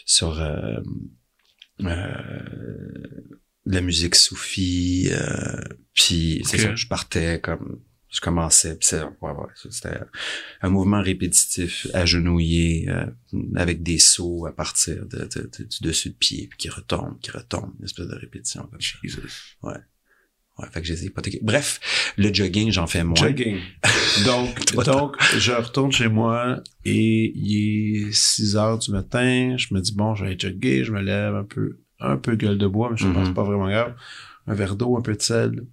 sur 0.05 0.41
euh, 0.41 0.77
euh, 1.83 2.07
de 3.67 3.75
la 3.75 3.81
musique 3.81 4.15
soufie. 4.15 5.09
Euh, 5.11 5.61
puis, 5.95 6.43
c'est 6.47 6.59
ça, 6.59 6.75
je 6.75 6.87
partais 6.87 7.41
comme... 7.41 7.81
Je 8.09 8.21
commençais, 8.21 8.77
puis 8.79 8.87
c'est- 8.87 9.03
ouais, 9.03 9.11
ouais, 9.33 9.49
c'était 9.71 9.99
un 10.63 10.69
mouvement 10.71 11.03
répétitif, 11.03 11.87
agenouillé, 11.93 12.89
euh, 12.89 13.07
avec 13.57 13.83
des 13.83 13.99
sauts 13.99 14.47
à 14.47 14.53
partir 14.55 15.05
de, 15.07 15.19
de- 15.25 15.51
de- 15.59 15.65
du 15.65 15.79
dessus 15.83 16.11
de 16.11 16.15
pied, 16.15 16.47
puis 16.49 16.57
qui 16.57 16.69
retombe, 16.71 17.19
qui 17.21 17.31
retombe, 17.33 17.73
une 17.79 17.85
espèce 17.85 18.07
de 18.07 18.15
répétition 18.15 18.63
comme 18.71 18.81
ça. 18.81 18.99
Ouais, 20.59 20.69
fait 20.73 20.81
que 20.81 20.87
j'ai 20.87 21.05
hypothéqué. 21.05 21.41
Bref, 21.43 22.13
le 22.17 22.33
jogging, 22.33 22.71
j'en 22.73 22.87
fais 22.87 23.05
moins. 23.05 23.15
Jogging. 23.17 23.59
Donc, 24.25 24.73
donc, 24.87 25.17
je 25.37 25.53
retourne 25.53 25.93
chez 25.93 26.09
moi 26.09 26.63
et 26.87 27.33
il 27.37 28.07
est 28.09 28.13
6 28.13 28.57
heures 28.57 28.79
du 28.79 28.91
matin. 28.91 29.57
Je 29.59 29.75
me 29.75 29.81
dis, 29.81 29.93
bon, 29.95 30.15
je 30.15 30.25
vais 30.25 30.35
jogger. 30.39 30.83
Je 30.85 30.93
me 30.93 31.03
lève 31.03 31.35
un 31.35 31.45
peu, 31.45 31.81
un 32.01 32.17
peu 32.17 32.37
gueule 32.37 32.57
de 32.57 32.67
bois, 32.67 32.89
mais 32.91 32.97
je 32.97 33.05
pense 33.05 33.15
Mhm. 33.17 33.21
que 33.23 33.29
c'est 33.29 33.35
pas 33.35 33.43
vraiment 33.45 33.69
grave. 33.69 33.95
Un 34.47 34.55
verre 34.55 34.77
d'eau, 34.77 34.97
un 34.97 35.03
peu 35.03 35.15
de 35.15 35.21
sel. 35.21 35.67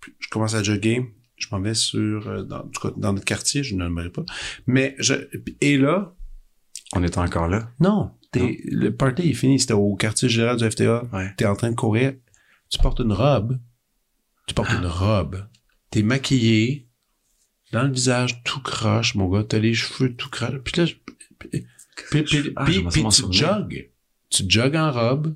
Puis, 0.00 0.12
je 0.18 0.28
commence 0.28 0.52
à 0.54 0.62
jogger. 0.62 1.14
Je 1.36 1.48
m'en 1.52 1.60
vais 1.60 1.74
sur, 1.74 2.28
euh, 2.28 2.42
dans, 2.44 2.60
en 2.60 2.68
tout 2.68 2.80
cas, 2.88 2.94
dans 2.96 3.12
notre 3.12 3.24
quartier, 3.24 3.62
je 3.62 3.74
ne 3.74 3.80
le 3.80 3.84
nommerai 3.88 4.10
pas. 4.10 4.24
Mais 4.66 4.94
je, 4.98 5.14
et 5.60 5.76
là, 5.76 6.14
On 6.94 7.02
est 7.02 7.18
encore 7.18 7.48
là? 7.48 7.70
non, 7.80 8.12
le 8.34 8.90
party 8.90 9.30
est 9.30 9.34
fini. 9.34 9.58
C'était 9.60 9.72
au 9.74 9.96
quartier 9.96 10.28
général 10.28 10.56
du 10.56 10.70
FTA. 10.70 11.04
Ouais. 11.12 11.32
T'es 11.36 11.46
en 11.46 11.56
train 11.56 11.70
de 11.70 11.74
courir. 11.76 12.14
Tu 12.70 12.78
portes 12.78 13.00
une 13.00 13.12
robe. 13.12 13.58
Tu 14.46 14.54
portes 14.54 14.68
Ah. 14.72 14.78
une 14.78 14.86
robe. 14.86 15.46
T'es 15.90 16.02
maquillé. 16.02 16.88
Dans 17.72 17.82
le 17.82 17.92
visage, 17.92 18.42
tout 18.44 18.60
croche, 18.60 19.14
mon 19.14 19.28
gars. 19.28 19.42
T'as 19.44 19.58
les 19.58 19.74
cheveux 19.74 20.14
tout 20.14 20.28
croche. 20.30 20.58
Puis 20.64 20.72
là, 20.76 20.84
je- 20.86 20.94
puis, 21.38 21.64
puis, 22.10 22.22
puis, 22.22 22.52
Ah, 22.56 22.64
puis- 22.64 22.82
tu 23.10 23.32
jogues. 23.32 23.90
Tu 24.30 24.44
jogues 24.48 24.76
en 24.76 24.92
robe. 24.92 25.34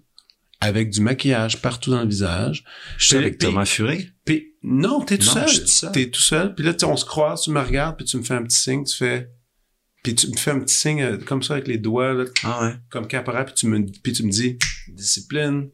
Avec 0.60 0.90
du 0.90 1.00
maquillage 1.00 1.60
partout 1.62 1.90
dans 1.90 2.02
le 2.02 2.08
visage. 2.08 2.64
Je 2.98 3.06
suis 3.06 3.16
avec 3.16 3.38
Thomas 3.38 3.64
Furet. 3.64 4.10
Puis, 4.26 4.49
non, 4.62 5.00
t'es 5.04 5.16
tout 5.18 5.26
Non, 5.34 5.46
seul. 5.46 5.92
T'es 5.92 6.10
tout 6.10 6.20
seul. 6.20 6.54
Puis 6.54 6.64
là, 6.64 6.72
tu 6.74 6.80
sais, 6.80 6.86
on 6.86 6.96
se 6.96 7.04
croise, 7.04 7.42
tu 7.42 7.50
me 7.50 7.60
regardes, 7.60 7.96
puis 7.96 8.04
tu 8.04 8.16
me 8.18 8.22
fais 8.22 8.34
un 8.34 8.42
petit 8.42 8.58
signe, 8.58 8.84
tu 8.84 8.96
fais... 8.96 9.30
Puis 10.02 10.14
tu 10.14 10.28
me 10.30 10.36
fais 10.36 10.50
un 10.52 10.60
petit 10.60 10.74
signe 10.74 11.02
euh, 11.02 11.18
comme 11.18 11.42
ça 11.42 11.54
avec 11.54 11.68
les 11.68 11.76
doigts, 11.78 12.14
là, 12.14 12.24
Ah 12.44 12.64
ouais. 12.66 12.74
comme 12.90 13.06
caporal, 13.06 13.44
puis 13.44 13.54
tu 13.54 13.66
me, 13.66 13.84
puis 14.02 14.12
tu 14.14 14.22
me 14.22 14.30
dis, 14.30 14.58
discipline. 14.88 15.68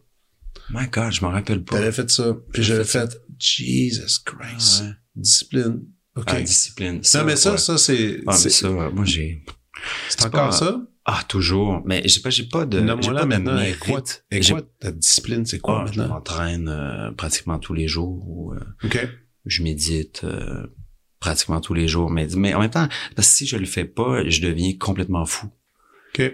My 0.71 0.89
God, 0.91 1.13
je 1.13 1.21
m'en 1.21 1.31
rappelle 1.31 1.63
pas. 1.63 1.77
T'avais 1.77 1.93
fait 1.93 2.11
ça. 2.11 2.37
Puis 2.53 2.63
j'avais 2.65 2.85
fait 2.85 3.09
fait, 3.13 3.21
Jesus 3.39 4.19
Christ. 4.25 4.81
Ah, 4.83 4.85
ouais. 4.87 4.93
Discipline. 5.15 5.83
OK. 6.17 6.25
Ah, 6.29 6.41
discipline. 6.41 7.01
non, 7.15 7.25
mais 7.25 7.37
ça, 7.37 7.53
ouais. 7.53 7.59
ça, 7.59 7.79
c'est, 7.79 8.17
Ah, 8.27 8.33
mais 8.33 8.37
c'est, 8.37 8.51
ça, 8.51 8.69
moi, 8.71 9.05
j'ai... 9.05 9.45
c'est 10.09 10.25
encore 10.27 10.51
pas- 10.51 10.57
ça? 10.57 10.81
Ah, 11.09 11.23
toujours. 11.29 11.83
Mais 11.87 12.03
j'ai 12.07 12.21
pas, 12.21 12.31
j'ai 12.31 12.43
pas 12.49 12.67
de... 12.67 12.79
j'ai 12.79 12.85
Nomme-moi-la 12.85 13.21
pas 13.21 13.27
maintenant. 13.27 13.61
Et 13.61 13.75
quoi, 13.75 14.03
et 14.33 14.43
J'ai- 14.43 14.53
quoi 14.55 14.63
ta 14.81 14.91
discipline, 14.91 15.47
c'est 15.47 15.61
quoi 15.61 15.85
Ah, 15.87 15.93
je 15.93 16.01
maintenant? 16.01 16.15
m'entraîne 16.17 16.69
euh, 16.69 17.13
pratiquement 17.13 17.59
tous 17.61 17.75
les 17.75 17.87
jours. 17.87 18.25
Ou, 18.29 18.55
euh, 18.55 18.61
OK. 18.85 18.99
je 19.45 19.63
médite 19.63 20.23
euh, 20.25 20.67
pratiquement 21.21 21.61
tous 21.61 21.75
les 21.75 21.87
jours. 21.87 22.11
Mais, 22.11 22.27
mais 22.37 22.55
en 22.55 22.61
même 22.61 22.71
temps, 22.71 22.89
parce 23.15 23.29
que 23.29 23.35
si 23.37 23.47
je 23.47 23.57
le 23.57 23.67
fais 23.67 23.85
pas, 23.85 24.29
je 24.29 24.41
deviens 24.43 24.73
complètement 24.79 25.25
fou. 25.27 25.47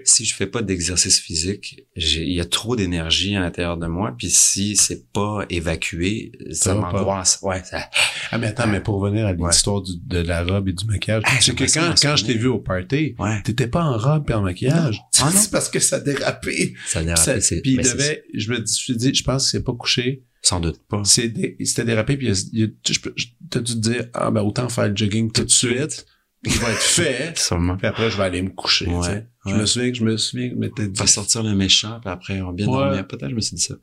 Si 0.04 0.24
je 0.24 0.34
fais 0.34 0.46
pas 0.46 0.62
d'exercice 0.62 1.18
physique, 1.20 1.84
il 1.96 2.32
y 2.32 2.40
a 2.40 2.44
trop 2.44 2.76
d'énergie 2.76 3.34
à 3.36 3.40
l'intérieur 3.40 3.76
de 3.76 3.86
moi. 3.86 4.14
Puis 4.16 4.30
si 4.30 4.76
c'est 4.76 5.10
pas 5.12 5.44
évacué, 5.50 6.32
ça 6.50 6.70
Ça 6.70 6.74
m'angoisse. 6.74 7.38
Ouais, 7.42 7.62
ça... 7.64 7.88
Ah, 8.30 8.38
mais 8.38 8.48
attends, 8.48 8.66
mais 8.66 8.80
pour 8.80 9.00
revenir 9.00 9.26
à 9.26 9.32
l'histoire 9.32 9.82
de 9.82 10.18
la 10.18 10.42
robe 10.44 10.68
et 10.68 10.72
du 10.72 10.84
maquillage. 10.86 11.22
Ah, 11.26 11.32
c'est 11.40 11.54
que 11.54 11.66
j'aimerais 11.66 11.68
ça 11.68 11.80
quand, 12.02 12.08
quand 12.10 12.16
je 12.16 12.24
t'ai 12.24 12.34
vu 12.34 12.46
au 12.48 12.58
party, 12.58 13.14
Ouais, 13.18 13.42
t'étais 13.42 13.66
pas 13.68 13.82
en 13.84 13.96
robe 13.98 14.30
et 14.30 14.34
en 14.34 14.42
maquillage. 14.42 15.00
Ah, 15.20 15.24
non. 15.34 15.38
c'est 15.40 15.50
parce 15.50 15.68
que 15.68 15.80
ça 15.80 16.00
dérapait. 16.00 16.74
ça 16.86 17.02
dérape. 17.02 17.18
Ça- 17.18 17.34
Puis 17.62 17.72
il 17.72 17.76
devait, 17.78 18.24
je 18.34 18.52
me 18.52 18.64
suis 18.66 18.96
dit, 18.96 19.12
je 19.14 19.22
pense 19.24 19.44
que 19.44 19.50
c'est 19.50 19.64
pas 19.64 19.74
couché. 19.74 20.24
Sans 20.44 20.58
doute 20.58 20.80
pas. 20.88 21.02
C'était 21.04 21.84
dérapé, 21.84 22.16
puis 22.16 22.32
t'as 23.50 23.60
dû 23.60 23.74
te 23.74 23.78
dire, 23.78 24.06
ah, 24.14 24.30
ben, 24.30 24.42
autant 24.42 24.68
faire 24.68 24.88
le 24.88 24.96
jogging 24.96 25.30
tout 25.30 25.44
de 25.44 25.50
suite. 25.50 26.04
Il 26.44 26.52
va 26.58 26.70
être 26.70 26.78
fait. 26.78 27.32
Sûrement. 27.38 27.76
Puis 27.76 27.86
après, 27.86 28.10
je 28.10 28.16
vais 28.16 28.24
aller 28.24 28.42
me 28.42 28.50
coucher. 28.50 28.86
Ouais, 28.86 29.26
tu. 29.46 29.52
Je 29.52 29.56
me 29.56 29.66
souviens 29.66 29.90
que 29.92 29.98
je 29.98 30.04
me 30.04 30.16
souviens 30.16 30.48
que 30.48 30.54
je 30.54 30.58
m'étais 30.58 30.88
dit. 30.88 30.98
Faire 30.98 31.08
sortir 31.08 31.42
le 31.42 31.54
méchant, 31.54 31.98
puis 32.00 32.10
après, 32.10 32.40
on 32.40 32.46
va 32.46 32.52
bien 32.52 32.66
Ouais. 32.66 32.78
dormir. 32.84 33.06
Peut-être, 33.06 33.30
je 33.30 33.34
me 33.34 33.40
suis 33.40 33.56
dit 33.56 33.62
ça. 33.62 33.74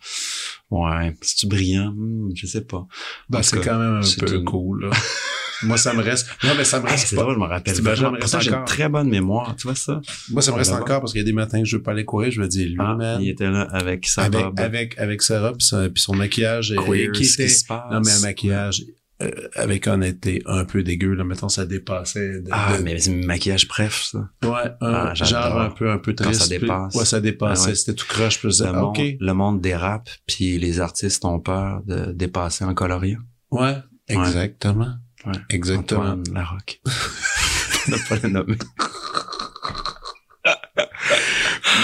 Ouais, 0.70 1.16
c'est-tu 1.22 1.48
brillant? 1.48 1.92
Hmm, 1.96 2.30
je 2.36 2.46
sais 2.48 2.62
pas. 2.62 2.86
Ben, 3.30 3.40
En 3.40 3.44
c'est 3.44 3.60
quand 3.62 3.78
même 3.80 3.96
un 3.98 4.02
c'est 4.02 4.20
peu 4.26 4.34
une- 4.36 4.44
cool, 4.46 4.86
là. 4.86 4.90
Moi, 5.64 5.78
ça 5.78 5.94
me 5.94 6.02
reste. 6.02 6.28
Non, 6.46 6.52
mais 6.58 6.64
ça 6.64 6.80
me 6.80 6.88
reste 6.88 7.08
c'est 7.08 7.16
pas. 7.18 7.24
drôle, 7.24 7.34
je 7.36 7.40
me 7.40 7.46
rappelle. 7.46 7.76
C'est- 7.76 7.82
reste 7.82 8.02
Pourtant, 8.02 8.40
j'ai 8.40 8.48
une 8.50 8.56
encore. 8.56 8.66
très 8.66 8.88
bonne 8.88 9.10
mémoire, 9.10 9.54
tu 9.58 9.64
vois 9.68 9.76
ça? 9.76 10.00
Moi, 10.30 10.42
ça 10.42 10.52
me 10.54 10.58
reste 10.58 10.72
encore 10.72 11.02
parce 11.02 11.12
qu'il 11.12 11.20
y 11.20 11.24
a 11.24 11.26
des 11.26 11.34
matins 11.34 11.60
que 11.60 11.68
je 11.68 11.76
veux 11.76 11.84
pas 11.84 11.92
aller 11.92 12.06
courir, 12.06 12.32
je 12.32 12.40
me 12.40 12.48
dis, 12.48 12.64
lui, 12.66 12.78
Ah, 12.80 12.96
man. 12.96 13.22
il 13.22 13.28
était 13.30 13.50
là 13.50 13.64
avec 13.72 14.06
sa 14.08 14.24
Avec, 14.24 14.42
robe. 14.42 14.58
avec, 14.60 14.98
avec 14.98 15.22
sa 15.22 15.42
robe 15.42 15.58
puis 15.58 15.68
son, 15.68 15.90
puis 15.94 16.02
son 16.02 16.16
maquillage, 16.16 16.74
Queer, 16.88 17.12
qui 17.12 17.26
ce 17.26 17.36
qui 17.36 17.42
était, 17.44 17.52
se 17.52 17.66
passe. 17.66 17.92
non, 17.92 18.00
mais 18.06 18.12
un 18.12 18.20
maquillage, 18.22 18.86
euh, 19.22 19.32
avec 19.56 19.88
honnêteté, 19.88 20.42
un 20.46 20.66
peu 20.66 20.84
dégueu, 20.84 21.14
là. 21.14 21.24
Mettons, 21.24 21.50
ça 21.50 21.66
dépassait 21.66 22.42
de, 22.42 22.50
Ah, 22.52 22.78
de- 22.78 22.84
mais 22.84 22.98
c'est 23.00 23.12
un 23.12 23.26
maquillage 23.26 23.68
bref, 23.68 24.10
ça. 24.12 24.30
Ouais, 24.44 24.72
un, 24.82 24.94
Ah, 24.94 25.14
genre 25.14 25.60
un 25.60 25.70
peu, 25.72 25.92
un 25.92 25.98
peu 25.98 26.14
Quand 26.14 26.26
triste. 26.26 26.42
ça 26.44 26.48
puis- 26.50 26.60
dépasse. 26.60 26.96
Ouais, 26.96 27.06
ça 27.06 27.20
dépassait. 27.20 27.64
Ah 27.66 27.70
ouais. 27.70 27.76
C'était 27.76 27.96
tout 27.96 28.06
croche. 28.08 28.40
Puis 28.40 28.50
disais, 28.50 28.66
Le, 28.66 28.70
ah, 28.70 28.74
monde, 28.82 28.98
OK. 28.98 29.04
le 29.20 29.34
monde 29.34 29.62
dérape, 29.62 30.10
puis 30.28 30.58
les 30.58 30.80
artistes 30.80 31.26
ont 31.26 31.40
peur 31.40 31.82
de 31.86 32.12
dépasser 32.14 32.64
en 32.64 32.74
coloriant. 32.74 33.20
Ouais, 33.52 33.76
exactement. 34.08 34.94
Ouais. 35.26 35.34
Exactement. 35.50 36.02
Antoine 36.02 36.24
Larocque. 36.34 36.80
ne 37.90 37.98
pas 38.08 38.16
le 38.24 38.30
nommer. 38.30 38.58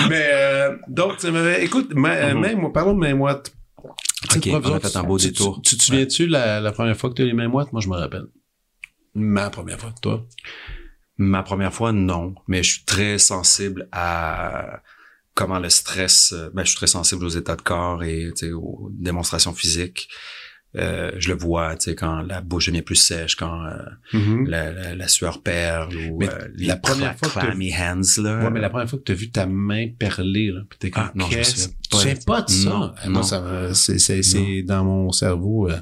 Mais, 0.09 0.27
euh, 0.31 0.75
donc, 0.87 1.13
écoute, 1.59 1.93
ma- 1.95 2.15
euh, 2.15 2.33
Mhm. 2.33 2.39
même, 2.41 2.71
parlons 2.71 2.93
de 2.93 2.99
main 2.99 3.15
moite. 3.15 3.51
Ok, 4.33 4.41
Tu 4.41 4.49
sais, 4.49 4.55
on 4.55 4.57
a 4.57 4.61
provisoire, 4.61 4.81
fait 4.91 4.97
un 4.97 5.03
beau 5.03 5.17
tu- 5.17 5.27
détour. 5.27 5.61
Tu, 5.61 5.71
tu 5.71 5.77
te 5.77 5.83
souviens-tu 5.83 6.27
la, 6.27 6.59
la 6.61 6.71
première 6.71 6.97
fois 6.97 7.09
que 7.09 7.15
tu 7.15 7.21
as 7.21 7.25
les 7.25 7.33
mains 7.33 7.47
moites? 7.47 7.71
Moi, 7.73 7.81
je 7.81 7.89
me 7.89 7.95
rappelle. 7.95 8.25
Ma 9.13 9.49
première 9.49 9.79
fois, 9.79 9.93
toi? 10.01 10.25
Ma 11.17 11.43
première 11.43 11.73
fois, 11.73 11.91
non. 11.93 12.35
Mais 12.47 12.61
je 12.63 12.73
suis 12.73 12.83
très 12.85 13.17
sensible 13.17 13.87
à 13.91 14.81
comment 15.33 15.59
le 15.59 15.69
stress... 15.69 16.33
euh, 16.33 16.49
Ben, 16.53 16.63
je 16.63 16.69
suis 16.69 16.77
très 16.77 16.87
sensible 16.87 17.23
aux 17.25 17.29
états 17.29 17.55
de 17.55 17.61
corps 17.61 18.03
et 18.03 18.31
aux 18.53 18.89
démonstrations 18.91 19.53
physiques. 19.53 20.09
Euh, 20.77 21.11
je 21.17 21.29
le 21.29 21.35
vois, 21.37 21.75
tu 21.77 21.85
sais, 21.85 21.95
quand 21.95 22.21
la 22.21 22.41
bouche 22.41 22.67
devient 22.67 22.81
plus 22.81 22.95
sèche, 22.95 23.35
quand 23.35 23.63
euh, 23.65 23.77
la, 24.45 24.71
la, 24.71 24.95
la 24.95 25.07
sueur 25.07 25.41
perle 25.41 25.95
ou 25.95 26.17
Mais 26.19 26.27
euh, 26.29 26.47
les 26.53 26.67
la 26.67 26.75
première 26.75 27.17
fois 27.17 27.29
que 27.29 27.33
t'as- 27.33 27.41
clammy 27.47 27.73
hands, 27.73 28.21
là. 28.21 28.43
Ouais, 28.43 28.49
mais 28.49 28.59
la 28.59 28.69
première 28.69 28.89
fois 28.89 28.99
que 28.99 29.03
tu 29.05 29.11
as 29.11 29.15
vu 29.15 29.31
ta 29.31 29.45
main 29.45 29.87
perler, 29.97 30.51
là, 30.51 30.61
pis 30.69 30.77
t'es 30.77 30.89
comme, 30.91 31.03
Ah, 31.05 31.11
non, 31.15 31.25
je 31.29 31.37
tu 31.41 31.59
pas. 31.89 31.97
sais 31.99 32.15
pas 32.25 32.41
de 32.41 32.49
ça? 32.49 32.69
Non, 32.69 32.93
Moi, 33.07 33.23
ça 33.23 33.73
c'est, 33.73 33.99
c'est, 33.99 34.63
dans 34.63 34.83
mon 34.83 35.11
cerveau, 35.11 35.69
euh, 35.69 35.79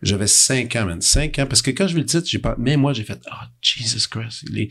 j'avais 0.00 0.26
cinq 0.28 0.76
ans, 0.76 0.86
man. 0.86 1.00
Cinq 1.00 1.38
ans. 1.38 1.46
Parce 1.46 1.60
que 1.60 1.70
quand 1.70 1.88
je 1.88 1.94
vu 1.94 2.00
le 2.00 2.06
titre, 2.06 2.26
j'ai 2.28 2.38
pas, 2.38 2.54
mais 2.58 2.76
moi, 2.76 2.92
j'ai 2.92 3.04
fait, 3.04 3.20
ah, 3.30 3.48
Jesus 3.60 4.08
Christ. 4.08 4.44
Il 4.48 4.58
est... 4.60 4.68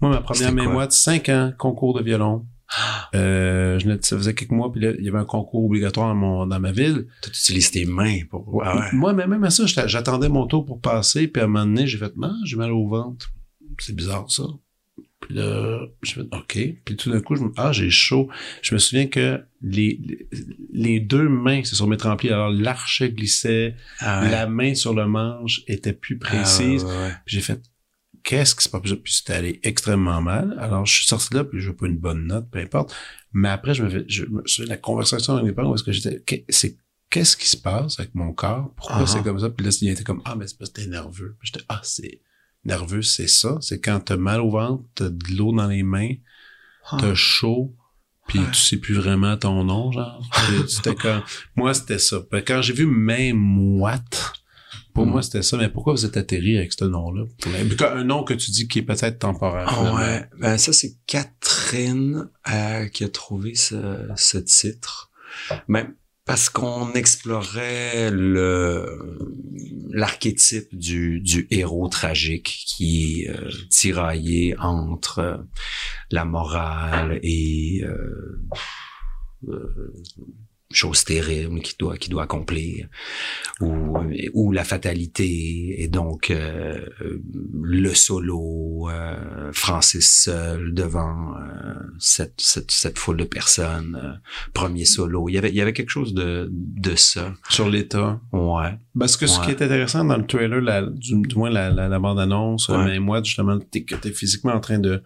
Moi, 0.00 0.10
ma 0.10 0.20
première 0.20 0.52
moite, 0.72 0.92
cinq 0.92 1.28
ans, 1.28 1.52
concours 1.56 1.96
de 1.98 2.02
violon. 2.02 2.44
Euh, 3.14 3.78
je 3.78 3.88
ça 4.02 4.16
faisait 4.16 4.34
quelques 4.34 4.50
mois, 4.50 4.70
puis 4.70 4.80
là, 4.80 4.92
il 4.98 5.04
y 5.04 5.08
avait 5.08 5.18
un 5.18 5.24
concours 5.24 5.64
obligatoire 5.64 6.08
dans, 6.08 6.14
mon, 6.14 6.46
dans 6.46 6.60
ma 6.60 6.72
ville. 6.72 7.06
Tu 7.22 7.30
utilises 7.30 7.70
tes 7.70 7.84
mains 7.86 8.18
pour... 8.30 8.62
Ah 8.64 8.76
ouais. 8.76 8.86
Moi, 8.92 9.12
même 9.14 9.44
à 9.44 9.50
ça, 9.50 9.64
j'attendais 9.86 10.28
mon 10.28 10.46
tour 10.46 10.64
pour 10.66 10.80
passer, 10.80 11.28
puis 11.28 11.40
à 11.40 11.44
un 11.44 11.48
moment 11.48 11.64
donné, 11.64 11.86
j'ai 11.86 11.98
fait, 11.98 12.12
ah, 12.22 12.30
j'ai 12.44 12.56
mal 12.56 12.72
au 12.72 12.86
ventre. 12.86 13.30
C'est 13.78 13.94
bizarre, 13.94 14.30
ça. 14.30 14.44
Puis 15.20 15.34
là, 15.34 15.80
j'ai 16.02 16.14
fait, 16.14 16.20
OK. 16.32 16.58
Puis 16.84 16.96
tout 16.96 17.10
d'un 17.10 17.20
coup, 17.20 17.36
je 17.36 17.42
me, 17.42 17.50
ah, 17.56 17.72
j'ai 17.72 17.90
chaud. 17.90 18.28
Je 18.62 18.74
me 18.74 18.78
souviens 18.78 19.06
que 19.06 19.40
les, 19.62 19.98
les, 20.04 20.28
les 20.72 21.00
deux 21.00 21.28
mains 21.28 21.64
se 21.64 21.74
sont 21.74 21.86
mises 21.86 22.02
remplies. 22.02 22.28
Alors, 22.30 22.50
l'archet 22.50 23.10
glissait, 23.10 23.74
Ah 24.00 24.22
ouais. 24.22 24.30
la 24.30 24.46
main 24.46 24.74
sur 24.74 24.94
le 24.94 25.06
manche 25.06 25.62
était 25.66 25.92
plus 25.92 26.18
Ah 26.22 26.24
ouais, 26.24 26.36
précise. 26.42 26.84
ouais, 26.84 26.90
ouais. 26.90 27.12
Puis 27.26 27.36
j'ai 27.36 27.40
fait, 27.42 27.60
qu'est-ce 28.28 28.54
qui 28.54 28.62
se 28.62 28.68
passe? 28.68 28.82
Puis 28.82 29.14
c'était 29.14 29.32
allé 29.32 29.58
extrêmement 29.62 30.20
mal. 30.20 30.54
Alors, 30.60 30.84
je 30.84 30.92
suis 30.92 31.06
sorti 31.06 31.30
de 31.30 31.36
là, 31.36 31.44
puis 31.44 31.60
je 31.60 31.70
veux 31.70 31.76
pas 31.76 31.86
une 31.86 31.96
bonne 31.96 32.26
note, 32.26 32.50
peu 32.50 32.58
importe. 32.58 32.94
Mais 33.32 33.48
après, 33.48 33.72
je 33.72 33.82
me 33.82 33.88
fais, 33.88 34.04
je 34.06 34.64
la 34.64 34.76
conversation 34.76 35.32
avec 35.32 35.46
mes 35.46 35.52
parents 35.52 35.70
où 35.70 35.74
est-ce 35.74 35.82
que 35.82 35.92
j'étais, 35.92 36.44
c'est, 36.50 36.76
qu'est-ce 37.08 37.38
qui 37.38 37.48
se 37.48 37.56
passe 37.56 37.98
avec 37.98 38.14
mon 38.14 38.34
corps? 38.34 38.70
Pourquoi 38.76 38.98
Ah. 39.00 39.06
c'est 39.06 39.22
comme 39.22 39.38
ça? 39.38 39.48
Puis 39.48 39.64
là, 39.64 39.72
il 39.80 39.88
était 39.88 40.04
comme, 40.04 40.20
ah, 40.26 40.36
mais 40.36 40.46
c'est 40.46 40.58
parce 40.58 40.68
que 40.68 40.82
t'es 40.82 40.86
nerveux. 40.88 41.36
Puis 41.40 41.50
j'étais, 41.50 41.64
ah, 41.70 41.80
c'est, 41.82 42.20
nerveux, 42.66 43.00
c'est 43.00 43.28
ça. 43.28 43.56
C'est 43.62 43.80
quand 43.80 43.98
t'as 43.98 44.18
mal 44.18 44.42
au 44.42 44.50
ventre, 44.50 44.84
t'as 44.94 45.08
de 45.08 45.34
l'eau 45.34 45.54
dans 45.54 45.66
les 45.66 45.82
mains, 45.82 46.12
t'as 46.98 47.14
chaud, 47.14 47.74
puis 48.26 48.40
tu 48.52 48.58
sais 48.60 48.76
plus 48.76 48.94
vraiment 48.94 49.38
ton 49.38 49.64
nom, 49.64 49.90
genre. 49.90 50.22
C'était 50.68 50.94
comme, 50.94 51.22
moi, 51.56 51.72
c'était 51.72 51.98
ça. 51.98 52.18
Quand 52.46 52.60
j'ai 52.60 52.74
vu 52.74 52.84
main 52.84 53.32
moite, 53.32 54.34
Pour 54.98 55.06
Mm. 55.06 55.10
moi, 55.10 55.22
c'était 55.22 55.42
ça. 55.42 55.56
Mais 55.56 55.68
pourquoi 55.68 55.92
vous 55.92 56.04
êtes 56.04 56.16
atterri 56.16 56.56
avec 56.58 56.72
ce 56.72 56.84
nom-là? 56.84 57.24
Un 57.92 58.04
nom 58.04 58.24
que 58.24 58.34
tu 58.34 58.50
dis 58.50 58.66
qui 58.68 58.80
est 58.80 58.82
peut-être 58.82 59.18
temporaire. 59.20 59.68
Finalement. 59.70 59.96
ouais, 59.96 60.24
ben 60.38 60.58
ça 60.58 60.72
c'est 60.72 60.96
Catherine 61.06 62.28
euh, 62.52 62.86
qui 62.88 63.04
a 63.04 63.08
trouvé 63.08 63.54
ce, 63.54 64.08
ce 64.16 64.38
titre. 64.38 65.10
Ben, 65.68 65.94
parce 66.24 66.50
qu'on 66.50 66.92
explorait 66.94 68.10
le 68.10 69.18
l'archétype 69.90 70.68
du, 70.76 71.20
du 71.20 71.46
héros 71.50 71.88
tragique 71.88 72.64
qui 72.66 73.22
est 73.22 73.30
euh, 73.30 73.48
tiraillé 73.70 74.54
entre 74.58 75.18
euh, 75.20 75.36
la 76.10 76.24
morale 76.26 77.18
et 77.22 77.82
euh, 77.84 78.42
choses 80.70 81.02
terribles 81.04 81.60
qu'il 81.60 81.76
doit 81.78 81.96
qu'il 81.96 82.10
doit 82.10 82.24
accomplir 82.24 82.88
ou 83.60 83.96
ou 84.34 84.52
la 84.52 84.64
fatalité 84.64 85.82
et 85.82 85.88
donc 85.88 86.30
euh, 86.30 86.84
le 87.62 87.94
solo 87.94 88.88
euh, 88.90 89.50
Francis 89.52 90.24
seul 90.24 90.74
devant 90.74 91.34
euh, 91.36 91.72
cette, 91.98 92.34
cette 92.38 92.70
cette 92.70 92.98
foule 92.98 93.16
de 93.16 93.24
personnes 93.24 93.98
euh, 94.02 94.12
premier 94.52 94.84
solo 94.84 95.28
il 95.30 95.34
y 95.36 95.38
avait 95.38 95.48
il 95.48 95.54
y 95.54 95.62
avait 95.62 95.72
quelque 95.72 95.88
chose 95.90 96.12
de 96.12 96.50
de 96.52 96.94
ça 96.96 97.32
Sur 97.48 97.70
l'État. 97.70 98.20
ouais 98.32 98.72
Parce 98.98 99.16
que 99.16 99.26
ce 99.26 99.38
Ouais. 99.40 99.46
qui 99.46 99.50
est 99.52 99.62
intéressant 99.62 100.04
dans 100.04 100.16
le 100.18 100.26
trailer, 100.26 100.60
la, 100.60 100.82
du, 100.82 101.20
du 101.22 101.34
moins 101.36 101.48
la, 101.50 101.70
la, 101.70 101.88
la 101.88 101.98
bande-annonce, 101.98 102.68
Ouais. 102.68 102.74
euh, 102.76 102.84
mais 102.84 102.98
moi, 102.98 103.22
justement, 103.22 103.58
t'es, 103.58 103.84
t'es 104.02 104.12
physiquement 104.12 104.52
en 104.52 104.60
train 104.60 104.78
de 104.80 105.02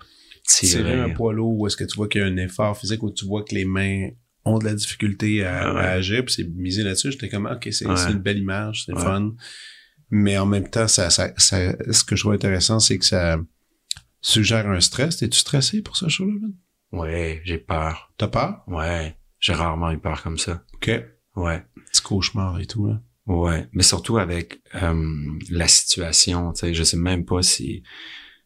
tirer 0.47 0.99
un 1.01 1.11
poids 1.11 1.33
lourd 1.33 1.57
où 1.59 1.67
est-ce 1.67 1.77
que 1.77 1.85
tu 1.85 1.95
vois 1.97 2.09
qu'il 2.09 2.21
y 2.21 2.25
a 2.25 2.27
un 2.27 2.37
effort 2.39 2.77
physique, 2.77 3.03
où 3.03 3.11
tu 3.13 3.25
vois 3.27 3.43
que 3.45 3.55
les 3.55 3.65
mains 3.65 4.09
ont 4.45 4.59
de 4.59 4.65
la 4.65 4.75
difficulté 4.75 5.45
à, 5.45 5.73
Ouais. 5.73 5.81
à 5.81 5.91
agir, 5.93 6.25
puis 6.25 6.35
c'est 6.35 6.45
misé 6.49 6.83
là-dessus. 6.83 7.13
J'étais 7.13 7.29
comme, 7.29 7.47
OK, 7.47 7.69
c'est, 7.71 7.87
Ouais. 7.87 8.11
une 8.13 8.19
belle 8.19 8.39
image, 8.39 8.85
c'est 8.87 8.93
Ouais. 8.95 9.03
fun. 9.03 9.35
Mais 10.11 10.37
en 10.39 10.47
même 10.47 10.69
temps, 10.69 10.89
ça, 10.89 11.09
ça, 11.11 11.33
ça, 11.39 11.75
ce 11.91 12.05
que 12.05 12.17
je 12.17 12.23
trouve 12.23 12.35
intéressant, 12.35 12.81
c'est 12.81 12.99
que 12.99 13.05
ça 13.07 13.39
suggère 14.21 14.69
un 14.69 14.81
stress. 14.81 15.17
T'es-tu 15.19 15.39
stressé 15.39 15.83
pour 15.83 15.97
ce 15.97 16.09
show-là, 16.09 16.35
man? 16.41 16.53
ouais 16.93 17.41
j'ai 17.47 17.57
peur 17.57 18.13
T'as 18.19 18.29
peur? 18.29 18.63
ouais 18.67 19.17
j'ai 19.41 19.55
rarement 19.55 19.91
eu 19.93 19.99
peur 19.99 20.23
comme 20.23 20.37
ça 20.37 20.63
OK. 20.75 20.91
ouais 21.37 21.65
Petit 21.91 22.03
cauchemar 22.03 22.61
et 22.61 22.67
tout, 22.67 22.87
là. 22.87 23.01
Ouais, 23.27 23.67
mais 23.73 23.83
surtout 23.85 24.19
avec 24.19 24.61
euh, 24.75 25.15
la 25.51 25.69
situation, 25.69 26.53
tu 26.53 26.61
sais, 26.61 26.75
je 26.75 26.83
sais 26.83 26.97
même 26.99 27.25
pas 27.25 27.41
si 27.43 27.83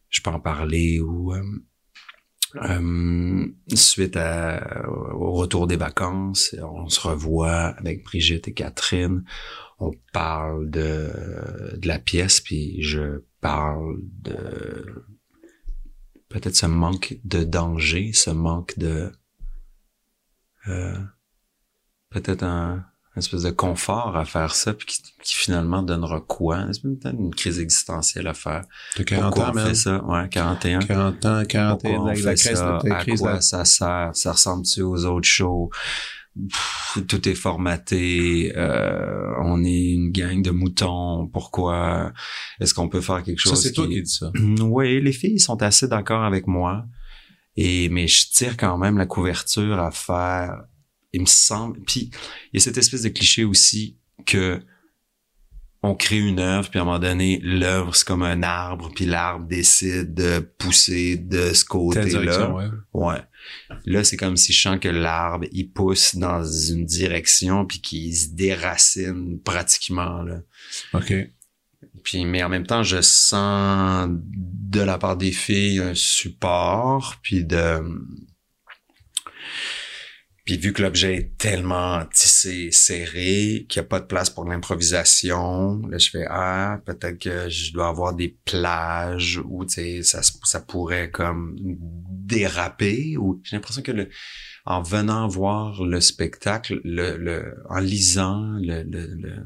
je 0.09 0.21
peux 0.21 0.29
en 0.29 0.39
parler 0.39 0.99
ou 1.01 1.33
euh, 1.33 1.41
euh, 2.55 3.45
suite 3.73 4.15
à, 4.15 4.87
au 4.87 5.33
retour 5.33 5.67
des 5.67 5.75
vacances, 5.75 6.55
on 6.61 6.87
se 6.89 6.99
revoit 6.99 7.67
avec 7.77 8.03
Brigitte 8.03 8.47
et 8.47 8.53
Catherine, 8.53 9.23
on 9.79 9.91
parle 10.13 10.69
de, 10.69 11.11
de 11.77 11.87
la 11.87 11.99
pièce, 11.99 12.41
puis 12.41 12.81
je 12.81 13.21
parle 13.41 13.97
de 14.21 15.05
peut-être 16.29 16.55
ce 16.55 16.65
manque 16.65 17.17
de 17.23 17.43
danger, 17.43 18.11
ce 18.13 18.29
manque 18.29 18.77
de 18.77 19.11
euh, 20.67 20.97
peut-être 22.09 22.43
un 22.43 22.85
une 23.17 23.23
espèce 23.23 23.41
de 23.41 23.49
confort 23.49 24.15
à 24.15 24.25
faire 24.25 24.53
ça, 24.53 24.73
puis 24.73 24.85
qui, 24.85 25.01
qui 25.23 25.33
finalement 25.33 25.81
donnera 25.81 26.21
quoi? 26.21 26.65
Peut-être 26.83 27.17
une 27.17 27.33
crise 27.33 27.59
existentielle 27.59 28.27
à 28.27 28.35
faire. 28.35 28.61
T'as 28.95 29.03
40 29.03 29.23
Pourquoi 29.33 29.49
ans, 29.49 29.53
on 29.55 29.67
fait 29.67 29.73
ça? 29.75 30.03
Ouais, 30.05 30.29
41. 30.29 30.79
40 30.79 31.25
ans, 31.25 31.43
40 31.49 31.81
Pourquoi 31.81 31.99
on 31.99 32.05
la, 32.05 32.13
fait 32.15 32.21
la 32.21 32.35
crise, 32.35 32.57
ça? 32.57 32.79
la 32.83 32.95
à 32.95 32.99
crise, 33.01 33.19
quoi 33.19 33.33
la- 33.33 33.41
ça 33.41 33.65
sert? 33.65 34.11
Ça 34.13 34.31
ressemble-tu 34.33 34.81
aux 34.83 35.03
autres 35.05 35.27
shows? 35.27 35.71
Pff, 36.35 36.99
tout 37.07 37.27
est 37.27 37.33
formaté. 37.33 38.53
euh, 38.55 39.33
on 39.43 39.63
est 39.63 39.93
une 39.93 40.11
gang 40.11 40.43
de 40.43 40.51
moutons. 40.51 41.27
Pourquoi? 41.33 42.13
Est-ce 42.59 42.75
qu'on 42.75 42.87
peut 42.89 43.01
faire 43.01 43.23
quelque 43.23 43.41
Ça, 43.41 43.49
chose 43.49 43.63
c'est 43.63 43.71
toi 43.71 43.87
qui- 43.87 43.95
qui 43.95 44.01
dis 44.03 44.09
ça. 44.11 44.31
oui, 44.61 45.01
les 45.01 45.11
filles 45.11 45.39
sont 45.39 45.59
assez 45.63 45.87
d'accord 45.87 46.23
avec 46.23 46.45
moi. 46.45 46.85
Et 47.55 47.89
mais 47.89 48.07
je 48.07 48.29
tire 48.29 48.55
quand 48.55 48.77
même 48.77 48.99
la 48.99 49.07
couverture 49.07 49.79
à 49.79 49.89
faire. 49.89 50.65
Il 51.13 51.21
me 51.21 51.25
semble. 51.25 51.79
Puis 51.81 52.11
il 52.51 52.55
y 52.55 52.57
a 52.57 52.59
cette 52.59 52.77
espèce 52.77 53.03
de 53.03 53.09
cliché 53.09 53.43
aussi 53.43 53.97
que 54.25 54.61
on 55.83 55.93
crée 55.93 56.17
une 56.17 56.39
œuvre, 56.39 56.69
puis 56.69 56.79
à 56.79 56.81
un 56.81 56.85
moment 56.85 56.99
donné, 56.99 57.39
l'œuvre 57.43 57.95
c'est 57.95 58.05
comme 58.05 58.23
un 58.23 58.41
arbre, 58.41 58.91
puis 58.95 59.05
l'arbre 59.05 59.45
décide 59.47 60.13
de 60.13 60.39
pousser 60.39 61.17
de 61.17 61.53
ce 61.53 61.63
côté-là. 61.63 62.71
Ouais. 62.93 63.21
Là, 63.85 64.03
c'est 64.03 64.17
comme 64.17 64.37
si 64.37 64.53
je 64.53 64.61
sens 64.61 64.79
que 64.79 64.89
l'arbre, 64.89 65.45
il 65.51 65.71
pousse 65.71 66.15
dans 66.15 66.43
une 66.43 66.83
direction, 66.83 67.65
puis 67.65 67.79
qu'il 67.79 68.15
se 68.15 68.29
déracine 68.29 69.39
pratiquement 69.41 70.23
là. 70.23 70.41
OK. 70.93 71.13
Puis, 72.03 72.25
mais 72.25 72.43
en 72.43 72.49
même 72.49 72.65
temps, 72.65 72.83
je 72.83 73.01
sens 73.01 74.09
de 74.09 74.81
la 74.81 74.97
part 74.97 75.15
des 75.15 75.31
filles 75.31 75.79
un 75.79 75.93
support, 75.93 77.17
puis 77.21 77.45
de... 77.45 77.81
Puis 80.47 80.55
vu 80.55 80.71
que 80.71 80.81
l'objet 80.81 81.13
est 81.13 81.37
tellement 81.37 82.05
tissé, 82.05 82.71
serré, 82.71 83.65
qu'il 83.67 83.81
n'y 83.81 83.85
a 83.85 83.89
pas 83.89 83.99
de 83.99 84.05
place 84.05 84.29
pour 84.29 84.45
l'improvisation, 84.45 85.85
là, 85.89 85.97
je 85.97 86.09
fais, 86.09 86.25
ah, 86.29 86.79
peut-être 86.85 87.19
que 87.19 87.49
je 87.49 87.73
dois 87.73 87.89
avoir 87.89 88.13
des 88.13 88.37
plages 88.45 89.41
où, 89.43 89.65
tu 89.65 89.73
sais, 89.73 90.03
ça, 90.03 90.21
ça 90.23 90.61
pourrait 90.61 91.11
comme 91.11 91.57
déraper, 91.59 93.17
ou 93.17 93.41
j'ai 93.43 93.57
l'impression 93.57 93.81
que 93.81 93.91
le, 93.91 94.07
en 94.65 94.81
venant 94.81 95.27
voir 95.27 95.83
le 95.83 95.99
spectacle, 95.99 96.79
le, 96.85 97.17
le, 97.17 97.57
en 97.69 97.79
lisant 97.79 98.57
le, 98.61 98.83
le, 98.83 99.05
le, 99.15 99.43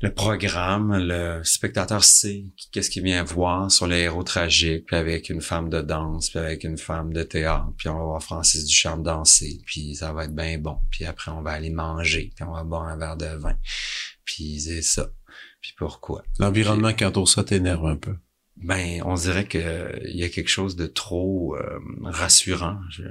le 0.00 0.12
programme, 0.12 0.96
le 0.98 1.42
spectateur 1.44 2.04
sait 2.04 2.44
qu'est-ce 2.72 2.90
qu'il 2.90 3.02
vient 3.02 3.24
voir 3.24 3.70
sur 3.70 3.86
le 3.86 3.94
héros 3.96 4.22
tragique, 4.22 4.86
puis 4.86 4.96
avec 4.96 5.30
une 5.30 5.40
femme 5.40 5.68
de 5.70 5.80
danse, 5.80 6.30
puis 6.30 6.38
avec 6.38 6.64
une 6.64 6.76
femme 6.78 7.12
de 7.12 7.22
théâtre, 7.22 7.68
puis 7.78 7.88
on 7.88 7.96
va 7.98 8.04
voir 8.04 8.22
Francis 8.22 8.64
Duchamp 8.66 8.98
danser, 8.98 9.60
puis 9.64 9.94
ça 9.94 10.12
va 10.12 10.24
être 10.24 10.34
bien 10.34 10.58
bon, 10.58 10.78
puis 10.90 11.04
après 11.06 11.30
on 11.30 11.42
va 11.42 11.52
aller 11.52 11.70
manger, 11.70 12.30
puis 12.34 12.44
on 12.44 12.52
va 12.52 12.62
boire 12.64 12.84
un 12.88 12.96
verre 12.96 13.16
de 13.16 13.26
vin, 13.36 13.56
puis 14.24 14.60
c'est 14.60 14.82
ça. 14.82 15.08
Puis 15.60 15.72
pourquoi? 15.78 16.22
L'environnement 16.38 16.92
qui 16.92 17.04
entoure 17.04 17.28
ça 17.28 17.42
t'énerve 17.42 17.86
un 17.86 17.96
peu. 17.96 18.14
Ben, 18.56 19.02
on 19.04 19.14
dirait 19.14 19.46
que 19.46 19.98
il 20.08 20.16
y 20.16 20.24
a 20.24 20.28
quelque 20.28 20.48
chose 20.48 20.76
de 20.76 20.86
trop 20.86 21.56
euh, 21.56 21.78
rassurant. 22.04 22.78
Je- 22.90 23.02